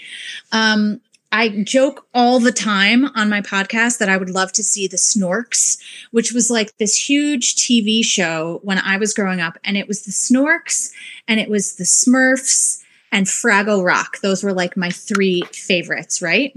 Um, 0.51 1.01
I 1.33 1.63
joke 1.63 2.07
all 2.13 2.41
the 2.41 2.53
time 2.53 3.07
on 3.15 3.29
my 3.29 3.41
podcast 3.41 3.99
that 3.99 4.09
I 4.09 4.17
would 4.17 4.31
love 4.31 4.53
to 4.53 4.65
see 4.65 4.89
the 4.89 4.97
Snorks, 4.97 5.79
which 6.11 6.33
was 6.33 6.51
like 6.51 6.77
this 6.79 7.09
huge 7.09 7.55
TV 7.55 8.05
show 8.05 8.61
when 8.65 8.79
I 8.79 8.97
was 8.97 9.15
growing 9.15 9.41
up. 9.41 9.57
And 9.63 9.77
it 9.77 9.87
was 9.87 10.03
the 10.03 10.11
Snorks 10.11 10.91
and 11.29 11.39
it 11.39 11.49
was 11.49 11.77
the 11.77 11.85
Smurfs 11.85 12.83
and 13.13 13.27
Fraggle 13.27 13.85
Rock. 13.85 14.21
Those 14.23 14.43
were 14.43 14.53
like 14.53 14.77
my 14.77 14.91
three 14.91 15.43
favorites, 15.53 16.21
right? 16.21 16.53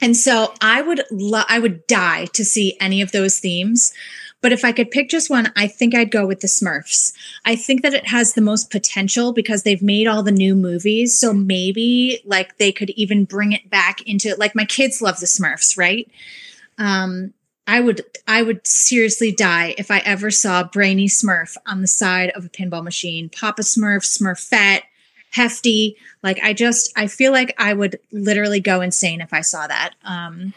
and 0.00 0.16
so 0.16 0.54
I 0.60 0.82
would 0.82 1.02
lo- 1.10 1.44
I 1.48 1.58
would 1.58 1.86
die 1.86 2.26
to 2.32 2.44
see 2.44 2.76
any 2.80 3.02
of 3.02 3.12
those 3.12 3.38
themes. 3.38 3.92
But 4.46 4.52
if 4.52 4.64
I 4.64 4.70
could 4.70 4.92
pick 4.92 5.08
just 5.08 5.28
one, 5.28 5.52
I 5.56 5.66
think 5.66 5.92
I'd 5.92 6.12
go 6.12 6.24
with 6.24 6.38
the 6.38 6.46
Smurfs. 6.46 7.12
I 7.44 7.56
think 7.56 7.82
that 7.82 7.94
it 7.94 8.06
has 8.06 8.34
the 8.34 8.40
most 8.40 8.70
potential 8.70 9.32
because 9.32 9.64
they've 9.64 9.82
made 9.82 10.06
all 10.06 10.22
the 10.22 10.30
new 10.30 10.54
movies. 10.54 11.18
So 11.18 11.32
maybe 11.32 12.20
like 12.24 12.56
they 12.56 12.70
could 12.70 12.90
even 12.90 13.24
bring 13.24 13.50
it 13.50 13.68
back 13.68 14.02
into 14.02 14.36
like 14.38 14.54
my 14.54 14.64
kids 14.64 15.02
love 15.02 15.18
the 15.18 15.26
Smurfs, 15.26 15.76
right? 15.76 16.08
Um, 16.78 17.34
I 17.66 17.80
would 17.80 18.04
I 18.28 18.42
would 18.42 18.64
seriously 18.64 19.32
die 19.32 19.74
if 19.78 19.90
I 19.90 19.98
ever 20.04 20.30
saw 20.30 20.62
Brainy 20.62 21.08
Smurf 21.08 21.56
on 21.66 21.80
the 21.80 21.88
side 21.88 22.30
of 22.36 22.44
a 22.44 22.48
pinball 22.48 22.84
machine. 22.84 23.28
Papa 23.28 23.62
Smurf, 23.62 24.04
Smurfette, 24.04 24.82
Hefty. 25.32 25.96
Like 26.22 26.38
I 26.40 26.52
just 26.52 26.92
I 26.96 27.08
feel 27.08 27.32
like 27.32 27.52
I 27.58 27.72
would 27.74 27.98
literally 28.12 28.60
go 28.60 28.80
insane 28.80 29.20
if 29.20 29.32
I 29.32 29.40
saw 29.40 29.66
that. 29.66 29.94
Um, 30.04 30.54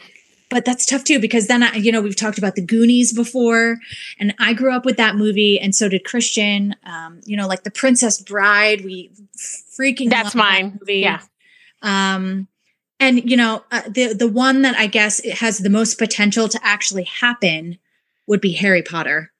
but 0.50 0.66
that's 0.66 0.86
tough 0.86 1.04
too 1.04 1.20
because 1.20 1.48
then 1.48 1.64
I, 1.64 1.76
you 1.76 1.92
know 1.92 2.02
we've 2.02 2.16
talked 2.16 2.38
about 2.38 2.56
the 2.56 2.62
Goonies 2.62 3.14
before, 3.14 3.78
and 4.20 4.34
I 4.40 4.54
grew 4.54 4.74
up 4.74 4.86
with 4.86 4.98
that 4.98 5.16
movie, 5.16 5.60
and 5.60 5.76
so 5.76 5.90
did 5.90 6.04
Christian. 6.04 6.76
Um, 6.84 7.22
you 7.26 7.38
know, 7.38 7.48
like 7.48 7.64
the 7.64 7.72
Princess 7.72 8.22
Bride, 8.22 8.84
we 8.84 9.12
freaking 9.38 10.10
that's 10.10 10.36
mine. 10.36 10.72
That 10.72 10.82
movie. 10.82 11.00
Yeah. 11.00 11.22
Um, 11.82 12.48
and 13.00 13.30
you 13.30 13.38
know, 13.38 13.64
uh, 13.72 13.84
the 13.88 14.14
the 14.14 14.28
one 14.28 14.64
that 14.64 14.76
I 14.76 14.88
guess 14.88 15.20
it 15.20 15.36
has 15.36 15.60
the 15.60 15.70
most 15.70 15.98
potential 15.98 16.50
to 16.50 16.60
actually 16.64 17.04
happen 17.04 17.78
would 18.28 18.42
be 18.42 18.54
Harry 18.54 18.84
Potter 18.84 19.32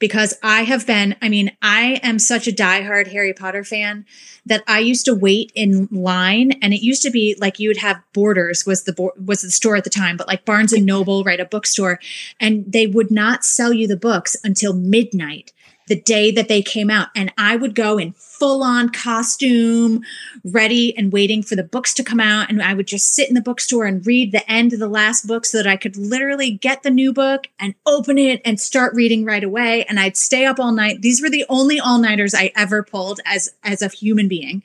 because 0.00 0.36
I 0.42 0.62
have 0.62 0.86
been, 0.86 1.14
I 1.22 1.28
mean, 1.28 1.52
I 1.62 2.00
am 2.02 2.18
such 2.18 2.48
a 2.48 2.52
diehard 2.52 3.08
Harry 3.12 3.34
Potter 3.34 3.62
fan 3.62 4.06
that 4.50 4.64
I 4.66 4.80
used 4.80 5.04
to 5.04 5.14
wait 5.14 5.52
in 5.54 5.88
line 5.92 6.50
and 6.60 6.74
it 6.74 6.82
used 6.82 7.02
to 7.02 7.10
be 7.10 7.36
like 7.38 7.60
you 7.60 7.68
would 7.68 7.76
have 7.76 8.02
Borders 8.12 8.66
was 8.66 8.82
the 8.82 8.92
bo- 8.92 9.12
was 9.24 9.42
the 9.42 9.50
store 9.50 9.76
at 9.76 9.84
the 9.84 9.90
time, 9.90 10.16
but 10.16 10.26
like 10.26 10.44
Barnes 10.44 10.72
and 10.72 10.84
Noble, 10.84 11.22
right, 11.22 11.38
a 11.38 11.44
bookstore, 11.44 12.00
and 12.40 12.70
they 12.70 12.88
would 12.88 13.12
not 13.12 13.44
sell 13.44 13.72
you 13.72 13.86
the 13.86 13.96
books 13.96 14.36
until 14.42 14.72
midnight 14.72 15.52
the 15.90 16.00
day 16.00 16.30
that 16.30 16.48
they 16.48 16.62
came 16.62 16.88
out. 16.88 17.08
And 17.16 17.32
I 17.36 17.56
would 17.56 17.74
go 17.74 17.98
in 17.98 18.12
full 18.12 18.62
on 18.62 18.88
costume, 18.88 20.02
ready 20.44 20.96
and 20.96 21.12
waiting 21.12 21.42
for 21.42 21.56
the 21.56 21.64
books 21.64 21.92
to 21.94 22.04
come 22.04 22.20
out. 22.20 22.48
And 22.48 22.62
I 22.62 22.72
would 22.72 22.86
just 22.86 23.12
sit 23.12 23.28
in 23.28 23.34
the 23.34 23.42
bookstore 23.42 23.84
and 23.84 24.06
read 24.06 24.30
the 24.32 24.48
end 24.50 24.72
of 24.72 24.78
the 24.78 24.88
last 24.88 25.26
book 25.26 25.44
so 25.44 25.58
that 25.58 25.66
I 25.66 25.76
could 25.76 25.96
literally 25.96 26.52
get 26.52 26.84
the 26.84 26.90
new 26.90 27.12
book 27.12 27.48
and 27.58 27.74
open 27.84 28.16
it 28.16 28.40
and 28.44 28.58
start 28.58 28.94
reading 28.94 29.24
right 29.24 29.42
away. 29.42 29.84
And 29.84 29.98
I'd 29.98 30.16
stay 30.16 30.46
up 30.46 30.60
all 30.60 30.72
night. 30.72 31.02
These 31.02 31.20
were 31.20 31.28
the 31.28 31.44
only 31.48 31.80
all 31.80 31.98
nighters 31.98 32.34
I 32.34 32.52
ever 32.56 32.84
pulled 32.84 33.20
as, 33.26 33.50
as 33.64 33.82
a 33.82 33.88
human 33.88 34.28
being. 34.28 34.62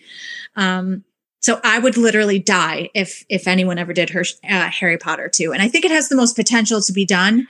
Um, 0.55 1.03
so 1.41 1.59
I 1.63 1.79
would 1.79 1.97
literally 1.97 2.39
die 2.39 2.89
if 2.95 3.23
if 3.29 3.47
anyone 3.47 3.77
ever 3.77 3.93
did 3.93 4.09
her 4.11 4.23
uh, 4.49 4.69
Harry 4.69 4.97
Potter 4.97 5.29
too. 5.29 5.53
And 5.53 5.61
I 5.61 5.67
think 5.67 5.85
it 5.85 5.91
has 5.91 6.09
the 6.09 6.15
most 6.15 6.35
potential 6.35 6.81
to 6.81 6.91
be 6.91 7.05
done 7.05 7.47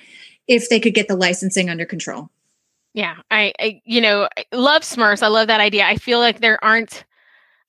if 0.47 0.69
they 0.69 0.81
could 0.81 0.93
get 0.93 1.07
the 1.07 1.15
licensing 1.15 1.69
under 1.69 1.85
control. 1.85 2.29
Yeah, 2.95 3.17
I, 3.29 3.53
I, 3.59 3.81
you 3.83 3.99
know, 3.99 4.29
love 4.53 4.83
Smurfs. 4.83 5.21
I 5.21 5.27
love 5.27 5.47
that 5.47 5.59
idea. 5.59 5.85
I 5.85 5.97
feel 5.97 6.19
like 6.19 6.39
there 6.39 6.63
aren't. 6.63 7.03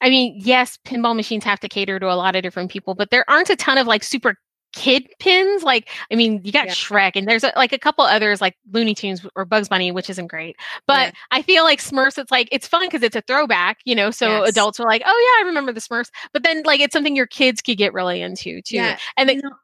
I 0.00 0.08
mean, 0.08 0.34
yes, 0.38 0.78
pinball 0.86 1.16
machines 1.16 1.42
have 1.42 1.58
to 1.60 1.68
cater 1.68 1.98
to 1.98 2.06
a 2.06 2.14
lot 2.14 2.36
of 2.36 2.44
different 2.44 2.70
people, 2.70 2.94
but 2.94 3.10
there 3.10 3.28
aren't 3.28 3.50
a 3.50 3.56
ton 3.56 3.76
of 3.76 3.88
like 3.88 4.04
super 4.04 4.36
kid 4.72 5.08
pins. 5.18 5.64
Like, 5.64 5.88
I 6.12 6.14
mean, 6.14 6.42
you 6.44 6.52
got 6.52 6.66
yeah. 6.66 6.74
Shrek, 6.74 7.12
and 7.16 7.26
there's 7.26 7.42
a, 7.42 7.52
like 7.56 7.72
a 7.72 7.78
couple 7.78 8.04
others 8.04 8.40
like 8.40 8.54
Looney 8.70 8.94
Tunes 8.94 9.26
or 9.34 9.44
Bugs 9.44 9.68
Bunny, 9.68 9.90
which 9.90 10.08
isn't 10.10 10.28
great. 10.28 10.54
But 10.86 11.08
yeah. 11.08 11.12
I 11.32 11.42
feel 11.42 11.64
like 11.64 11.80
Smurfs, 11.80 12.18
it's 12.18 12.30
like 12.30 12.48
it's 12.52 12.68
fun 12.68 12.86
because 12.86 13.02
it's 13.02 13.16
a 13.16 13.22
throwback, 13.22 13.78
you 13.84 13.96
know. 13.96 14.12
So 14.12 14.28
yes. 14.28 14.50
adults 14.50 14.78
are 14.78 14.86
like, 14.86 15.02
oh 15.04 15.08
yeah, 15.08 15.44
I 15.44 15.48
remember 15.48 15.72
the 15.72 15.80
Smurfs. 15.80 16.10
But 16.32 16.44
then 16.44 16.62
like 16.64 16.78
it's 16.78 16.92
something 16.92 17.16
your 17.16 17.26
kids 17.26 17.62
could 17.62 17.78
get 17.78 17.92
really 17.92 18.22
into 18.22 18.62
too. 18.62 18.76
Yeah. 18.76 18.96
And 19.16 19.28
then. 19.28 19.36
You 19.36 19.42
know, 19.42 19.56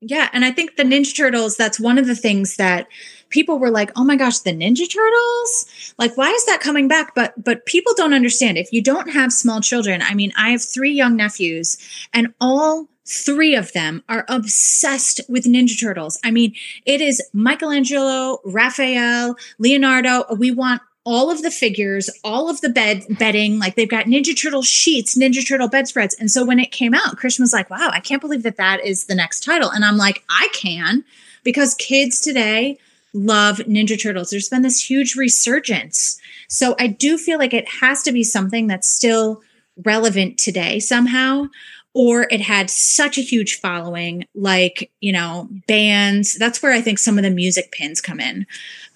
yeah, 0.00 0.28
and 0.32 0.44
I 0.44 0.50
think 0.50 0.76
the 0.76 0.82
Ninja 0.82 1.14
Turtles, 1.14 1.56
that's 1.56 1.78
one 1.78 1.98
of 1.98 2.06
the 2.06 2.14
things 2.14 2.56
that 2.56 2.88
people 3.28 3.58
were 3.58 3.70
like, 3.70 3.92
"Oh 3.96 4.04
my 4.04 4.16
gosh, 4.16 4.38
the 4.38 4.52
Ninja 4.52 4.90
Turtles? 4.90 5.94
Like 5.98 6.16
why 6.16 6.30
is 6.30 6.46
that 6.46 6.60
coming 6.60 6.88
back?" 6.88 7.14
But 7.14 7.34
but 7.42 7.66
people 7.66 7.92
don't 7.96 8.14
understand. 8.14 8.58
If 8.58 8.72
you 8.72 8.82
don't 8.82 9.10
have 9.10 9.32
small 9.32 9.60
children, 9.60 10.02
I 10.02 10.14
mean, 10.14 10.32
I 10.36 10.50
have 10.50 10.62
3 10.62 10.90
young 10.90 11.16
nephews 11.16 11.76
and 12.14 12.32
all 12.40 12.88
three 13.06 13.54
of 13.56 13.72
them 13.72 14.02
are 14.08 14.24
obsessed 14.28 15.20
with 15.28 15.44
Ninja 15.44 15.78
Turtles. 15.78 16.18
I 16.24 16.30
mean, 16.30 16.54
it 16.86 17.00
is 17.00 17.20
Michelangelo, 17.32 18.38
Raphael, 18.44 19.36
Leonardo. 19.58 20.24
We 20.36 20.50
want 20.50 20.80
all 21.04 21.30
of 21.30 21.42
the 21.42 21.50
figures, 21.50 22.10
all 22.22 22.50
of 22.50 22.60
the 22.60 22.68
bed 22.68 23.04
bedding, 23.18 23.58
like 23.58 23.74
they've 23.74 23.88
got 23.88 24.06
Ninja 24.06 24.38
Turtle 24.40 24.62
sheets, 24.62 25.16
Ninja 25.16 25.46
Turtle 25.46 25.68
bedspreads. 25.68 26.14
And 26.14 26.30
so 26.30 26.44
when 26.44 26.58
it 26.58 26.72
came 26.72 26.94
out, 26.94 27.16
Christian 27.16 27.42
was 27.42 27.52
like, 27.52 27.70
"Wow, 27.70 27.90
I 27.92 28.00
can't 28.00 28.20
believe 28.20 28.42
that 28.42 28.56
that 28.56 28.84
is 28.84 29.04
the 29.04 29.14
next 29.14 29.42
title." 29.42 29.70
And 29.70 29.84
I'm 29.84 29.96
like, 29.96 30.22
"I 30.28 30.48
can," 30.52 31.04
because 31.42 31.74
kids 31.74 32.20
today 32.20 32.78
love 33.14 33.58
Ninja 33.58 34.00
Turtles. 34.00 34.30
There's 34.30 34.48
been 34.48 34.62
this 34.62 34.88
huge 34.88 35.16
resurgence. 35.16 36.18
So 36.48 36.76
I 36.78 36.86
do 36.86 37.18
feel 37.18 37.38
like 37.38 37.54
it 37.54 37.68
has 37.80 38.02
to 38.02 38.12
be 38.12 38.22
something 38.22 38.66
that's 38.66 38.88
still 38.88 39.42
relevant 39.84 40.38
today 40.38 40.78
somehow 40.78 41.46
or 41.94 42.26
it 42.30 42.40
had 42.40 42.70
such 42.70 43.18
a 43.18 43.22
huge 43.22 43.60
following 43.60 44.24
like 44.34 44.90
you 45.00 45.12
know 45.12 45.48
bands. 45.66 46.36
That's 46.38 46.62
where 46.62 46.72
i 46.72 46.80
think 46.80 46.98
some 46.98 47.18
of 47.18 47.24
the 47.24 47.30
music 47.30 47.72
pins 47.72 48.00
come 48.00 48.20
in 48.20 48.46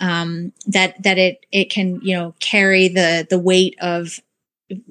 um, 0.00 0.52
that 0.66 1.02
that 1.02 1.18
it 1.18 1.44
it 1.52 1.70
can 1.70 2.00
you 2.02 2.16
know 2.16 2.34
carry 2.40 2.88
the 2.88 3.26
the 3.28 3.38
weight 3.38 3.76
of 3.80 4.20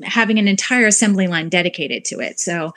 having 0.03 0.37
an 0.37 0.47
entire 0.47 0.85
assembly 0.85 1.27
line 1.27 1.49
dedicated 1.49 2.05
to 2.05 2.19
it. 2.19 2.39
So 2.39 2.73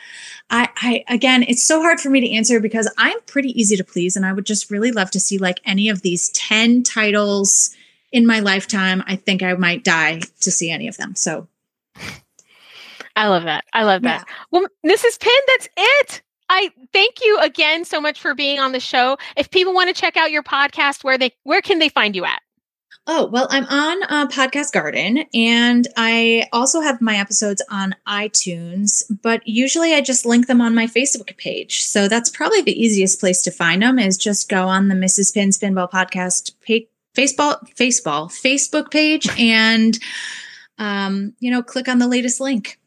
I, 0.51 0.69
I 0.77 1.05
again 1.09 1.45
it's 1.47 1.63
so 1.63 1.81
hard 1.81 2.01
for 2.01 2.09
me 2.11 2.21
to 2.21 2.31
answer 2.33 2.61
because 2.61 2.93
i'm 2.99 3.21
pretty 3.27 3.49
easy 3.61 3.77
to 3.77 3.85
please 3.85 4.17
and 4.17 4.25
i 4.25 4.33
would 4.33 4.47
just 4.47 4.71
really 4.71 4.93
love 4.93 5.11
to 5.11 5.21
see 5.21 5.39
like 5.39 5.61
any 5.65 5.89
of 5.89 6.03
these 6.03 6.29
10 6.31 6.85
titles 6.85 7.75
in 8.13 8.27
my 8.27 8.41
lifetime. 8.41 9.03
I 9.07 9.17
think 9.17 9.43
i 9.43 9.53
might 9.55 9.85
die 9.85 10.21
to 10.41 10.51
see 10.51 10.71
any 10.71 10.89
of 10.89 10.97
them. 10.97 11.15
So 11.15 11.49
I 13.17 13.29
love 13.29 13.45
that. 13.45 13.65
I 13.73 13.83
love 13.85 14.03
that. 14.03 14.25
Yeah. 14.29 14.35
Well, 14.51 14.67
Mrs. 14.85 15.19
Pin, 15.19 15.33
that's 15.49 15.69
it. 15.77 16.23
I 16.49 16.71
thank 16.93 17.17
you 17.23 17.41
again 17.41 17.85
so 17.85 18.01
much 18.01 18.21
for 18.21 18.35
being 18.35 18.61
on 18.61 18.73
the 18.73 18.81
show. 18.81 19.17
If 19.37 19.51
people 19.51 19.75
want 19.75 19.89
to 19.89 20.01
check 20.01 20.17
out 20.17 20.31
your 20.31 20.43
podcast, 20.43 21.03
where 21.03 21.19
they 21.19 21.33
where 21.43 21.63
can 21.63 21.79
they 21.79 21.89
find 21.89 22.15
you 22.15 22.25
at? 22.25 22.41
Oh, 23.09 23.27
well, 23.27 23.47
I'm 23.51 23.65
on 23.67 24.03
uh, 24.09 24.27
Podcast 24.27 24.73
Garden 24.73 25.25
and 25.33 25.87
I 25.97 26.47
also 26.53 26.81
have 26.81 27.01
my 27.01 27.17
episodes 27.19 27.63
on 27.71 27.95
iTunes, 28.09 29.05
but 29.23 29.47
usually 29.47 29.95
I 29.95 30.01
just 30.01 30.27
link 30.27 30.49
them 30.49 30.61
on 30.61 30.75
my 30.75 30.87
Facebook 30.89 31.37
page. 31.37 31.85
So 31.85 32.09
that's 32.09 32.29
probably 32.29 32.63
the 32.63 32.73
easiest 32.73 33.21
place 33.21 33.43
to 33.43 33.53
find 33.53 33.83
them 33.83 34.01
is 34.01 34.17
just 34.17 34.49
go 34.49 34.67
on 34.67 34.89
the 34.89 34.97
Mrs. 34.97 35.33
Pin's 35.33 35.57
Pinball 35.57 35.89
Podcast 35.89 36.53
page, 36.63 36.89
Facebook, 37.17 37.73
Facebook, 37.77 38.33
Facebook 38.33 38.91
page 38.91 39.29
and, 39.39 39.97
um, 40.79 41.33
you 41.39 41.53
know, 41.53 41.63
click 41.63 41.87
on 41.87 42.01
the 42.01 42.09
latest 42.09 42.41
link. 42.41 42.81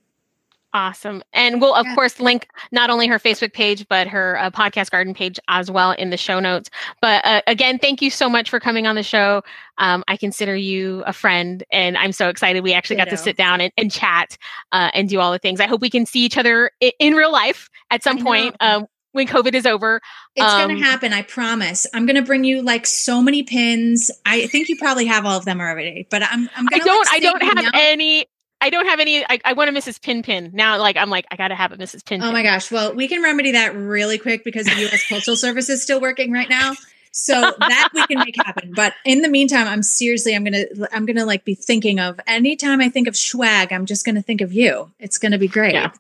Awesome. 0.72 1.24
And 1.34 1.62
we'll, 1.62 1.74
of 1.74 1.88
yeah. 1.88 1.96
course, 1.96 2.20
link 2.20 2.48
not 2.72 2.92
only 2.92 3.08
her 3.08 3.18
Facebook 3.18 3.54
page, 3.54 3.88
but 3.90 4.08
her 4.08 4.38
uh, 4.38 4.52
podcast 4.52 4.92
garden 4.92 5.16
page 5.16 5.40
as 5.48 5.72
well 5.72 5.92
in 5.94 6.12
the 6.12 6.18
show 6.18 6.40
notes. 6.40 6.70
But 7.02 7.26
uh, 7.26 7.42
again, 7.48 7.80
thank 7.80 8.04
you 8.04 8.12
so 8.12 8.30
much 8.30 8.52
for 8.52 8.60
coming 8.60 8.86
on 8.86 8.96
the 8.96 9.02
show. 9.02 9.42
Um, 9.80 10.04
I 10.08 10.16
consider 10.16 10.56
you 10.56 11.04
a 11.08 11.14
friend, 11.14 11.64
and 11.72 11.98
I'm 11.98 12.12
so 12.12 12.30
excited 12.30 12.64
we 12.64 12.74
actually 12.74 12.98
got 12.98 13.10
to 13.10 13.18
sit 13.18 13.36
down 13.36 13.62
and, 13.62 13.74
and 13.78 13.92
chat 13.92 14.38
uh, 14.72 14.92
and 14.94 15.10
do 15.10 15.20
all 15.20 15.32
the 15.32 15.40
things. 15.40 15.60
I 15.60 15.66
hope 15.66 15.82
we 15.82 15.90
can 15.90 16.06
see 16.06 16.24
each 16.24 16.38
other 16.38 16.70
in, 16.80 16.92
in 17.00 17.14
real 17.16 17.32
life 17.32 17.70
at 17.90 18.04
some 18.04 18.24
point 18.24 18.56
um, 18.60 18.86
when 19.14 19.26
COVID 19.26 19.56
is 19.56 19.66
over. 19.66 20.02
It's 20.36 20.46
um, 20.46 20.68
going 20.68 20.78
to 20.78 20.84
happen. 20.84 21.14
I 21.14 21.24
promise. 21.24 21.88
I'm 21.96 22.06
going 22.06 22.16
to 22.18 22.22
bring 22.22 22.44
you 22.44 22.62
like 22.62 22.86
so 22.86 23.24
many 23.24 23.42
pins. 23.42 24.12
I 24.24 24.46
think 24.46 24.70
you 24.70 24.78
probably 24.78 25.08
have 25.08 25.26
all 25.26 25.38
of 25.38 25.46
them 25.46 25.62
already, 25.62 26.06
but 26.12 26.22
I'm. 26.22 26.48
I'm 26.56 26.68
gonna, 26.68 26.84
I 26.84 26.86
don't. 26.86 27.06
Like, 27.08 27.16
I 27.16 27.20
don't 27.20 27.42
have 27.42 27.74
any. 27.74 28.28
I 28.62 28.70
don't 28.70 28.86
have 28.88 29.00
any. 29.00 29.24
I, 29.24 29.40
I, 29.46 29.54
want 29.54 29.70
a 29.70 29.74
Mrs. 29.74 30.02
Pin 30.02 30.22
Pin 30.22 30.52
now. 30.54 30.78
Like 30.80 30.98
I'm 30.98 31.10
like 31.10 31.26
I 31.32 31.38
gotta 31.38 31.56
have 31.56 31.72
a 31.72 31.78
Mrs. 31.78 32.06
Pin. 32.06 32.22
Oh 32.22 32.32
my 32.32 32.44
gosh! 32.44 32.70
Well, 32.72 32.94
we 32.94 33.08
can 33.08 33.24
remedy 33.24 33.54
that 33.54 33.74
really 33.76 34.18
quick 34.18 34.44
because 34.44 34.66
the 34.66 34.76
U.S. 34.82 35.06
Postal 35.08 35.36
Service 35.38 35.70
is 35.70 35.82
still 35.82 36.02
working 36.02 36.32
right 36.34 36.50
now, 36.50 36.74
so 37.12 37.40
that 37.60 37.90
we 37.94 38.06
can 38.08 38.20
make 38.20 38.36
happen. 38.36 38.74
But 38.76 38.94
in 39.06 39.22
the 39.22 39.30
meantime, 39.30 39.68
I'm 39.68 39.82
seriously, 39.82 40.36
I'm 40.36 40.44
gonna, 40.44 40.66
I'm 40.92 41.06
gonna 41.06 41.26
like 41.26 41.46
be 41.46 41.56
thinking 41.56 42.00
of 42.00 42.20
anytime 42.28 42.82
I 42.82 42.90
think 42.90 43.08
of 43.08 43.16
swag, 43.16 43.72
I'm 43.72 43.86
just 43.86 44.06
gonna 44.06 44.22
think 44.22 44.42
of 44.42 44.52
you. 44.52 44.92
It's 45.00 45.18
gonna 45.18 45.38
be 45.38 45.48
great. 45.48 45.76
Yeah. 45.76 45.92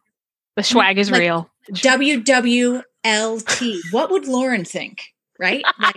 The 0.55 0.63
swag 0.63 0.97
is 0.97 1.09
like, 1.11 1.21
real. 1.21 1.49
WWLT. 1.71 2.83
What 3.91 4.11
would 4.11 4.27
Lauren 4.27 4.65
think? 4.65 5.13
Right? 5.39 5.63
Like, 5.79 5.95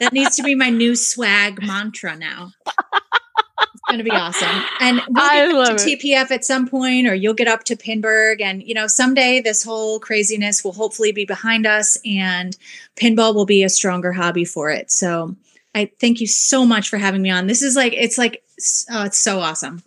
that 0.00 0.12
needs 0.12 0.34
to 0.36 0.42
be 0.42 0.56
my 0.56 0.70
new 0.70 0.96
swag 0.96 1.62
mantra 1.62 2.16
now 2.16 2.50
going 3.88 3.98
to 3.98 4.04
be 4.04 4.10
awesome. 4.10 4.48
And 4.80 5.00
we'll 5.08 5.24
I 5.24 5.46
get 5.46 5.54
love 5.54 5.76
to 5.76 5.90
it. 5.90 6.00
TPF 6.00 6.30
at 6.30 6.44
some 6.44 6.68
point, 6.68 7.06
or 7.06 7.14
you'll 7.14 7.34
get 7.34 7.48
up 7.48 7.64
to 7.64 7.76
Pinburgh. 7.76 8.40
And, 8.40 8.62
you 8.62 8.74
know, 8.74 8.86
someday 8.86 9.40
this 9.40 9.64
whole 9.64 10.00
craziness 10.00 10.64
will 10.64 10.72
hopefully 10.72 11.12
be 11.12 11.24
behind 11.24 11.66
us 11.66 11.98
and 12.04 12.56
pinball 12.96 13.34
will 13.34 13.46
be 13.46 13.62
a 13.62 13.68
stronger 13.68 14.12
hobby 14.12 14.44
for 14.44 14.70
it. 14.70 14.90
So 14.90 15.34
I 15.74 15.90
thank 16.00 16.20
you 16.20 16.26
so 16.26 16.64
much 16.64 16.88
for 16.88 16.98
having 16.98 17.22
me 17.22 17.30
on. 17.30 17.46
This 17.46 17.62
is 17.62 17.76
like, 17.76 17.92
it's 17.92 18.18
like, 18.18 18.42
oh, 18.90 19.04
it's 19.04 19.18
so 19.18 19.40
awesome. 19.40 19.82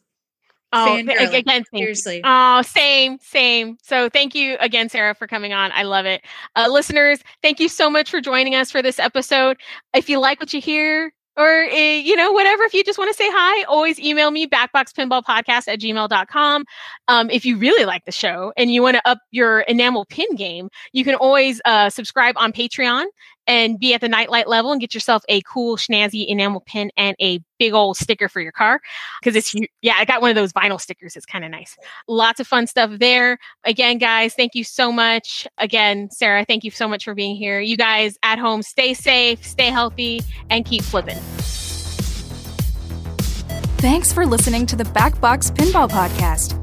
Oh, 0.76 0.98
again, 0.98 1.64
seriously. 1.72 2.22
Oh, 2.24 2.64
same, 2.64 3.20
same. 3.20 3.78
So 3.84 4.10
thank 4.10 4.34
you 4.34 4.58
again, 4.60 4.90
Sarah, 4.90 5.14
for 5.14 5.28
coming 5.28 5.54
on. 5.54 5.72
I 5.72 5.84
love 5.84 6.08
it. 6.08 6.24
Uh, 6.56 6.68
listeners, 6.68 7.20
thank 7.44 7.60
you 7.60 7.70
so 7.70 7.92
much 7.92 8.10
for 8.10 8.22
joining 8.22 8.56
us 8.56 8.72
for 8.72 8.82
this 8.82 8.98
episode. 8.98 9.58
If 9.94 10.10
you 10.10 10.20
like 10.20 10.40
what 10.40 10.52
you 10.52 10.60
hear, 10.60 11.14
or 11.38 11.64
uh, 11.64 11.76
you 11.76 12.16
know 12.16 12.32
whatever 12.32 12.64
if 12.64 12.74
you 12.74 12.84
just 12.84 12.98
want 12.98 13.10
to 13.10 13.16
say 13.16 13.28
hi 13.30 13.64
always 13.64 14.00
email 14.00 14.32
me 14.32 14.48
backboxpinballpodcast 14.48 15.68
at 15.68 15.80
gmail.com 15.80 16.64
um, 17.08 17.30
if 17.30 17.46
you 17.46 17.58
really 17.58 17.86
like 17.86 18.06
the 18.06 18.12
show 18.12 18.54
and 18.58 18.72
you 18.72 18.82
want 18.82 18.96
to 18.96 19.02
up 19.08 19.20
your 19.32 19.62
enamel 19.62 20.06
pin 20.06 20.36
game 20.36 20.70
you 20.92 21.04
can 21.04 21.16
always 21.16 21.62
uh, 21.66 21.90
subscribe 21.90 22.36
on 22.38 22.52
patreon 22.52 23.06
and 23.48 23.80
be 23.80 23.94
at 23.94 24.02
the 24.02 24.08
nightlight 24.08 24.48
level 24.48 24.72
and 24.72 24.82
get 24.82 24.94
yourself 24.94 25.24
a 25.30 25.42
cool 25.42 25.78
snazzy 25.78 26.26
enamel 26.28 26.62
pin 26.62 26.92
and 26.98 27.16
a 27.22 27.40
big 27.60 27.74
old 27.74 27.98
sticker 27.98 28.30
for 28.30 28.42
your 28.42 28.52
car. 28.52 28.82
Because 29.22 29.36
it's 29.36 29.56
yeah 29.82 29.96
i 29.98 30.06
got 30.06 30.22
one 30.22 30.30
of 30.30 30.36
those 30.36 30.54
vinyl 30.54 30.80
stickers. 30.80 31.16
It's 31.16 31.26
kind 31.26 31.46
of 31.46 31.52
nice. 31.52 31.78
Lots 32.08 32.40
of 32.40 32.48
fun 32.48 32.68
stuff 32.68 33.00
there. 33.00 33.38
Again 33.64 33.98
guys 33.98 34.34
thank 34.34 34.56
you 34.56 34.64
so 34.64 34.92
much. 34.92 35.48
Again 35.58 36.10
sarah 36.12 36.46
thank 36.46 36.64
you 36.64 36.72
so 36.72 36.88
much 36.88 37.04
for 37.06 37.14
being 37.14 37.36
here. 37.36 37.60
You 37.60 37.78
guys 37.78 38.18
at 38.24 38.40
home 38.40 38.62
stay 38.62 38.94
safe 38.94 39.46
stay 39.46 39.68
healthy 39.68 40.22
and 40.50 40.66
keep 40.66 40.84
flipping. 40.84 41.18
Thanks 43.78 44.14
for 44.14 44.26
listening 44.26 44.66
to 44.68 44.78
the 44.78 44.86
backbox 44.86 45.54
pinball 45.54 45.90
podcast 45.90 46.63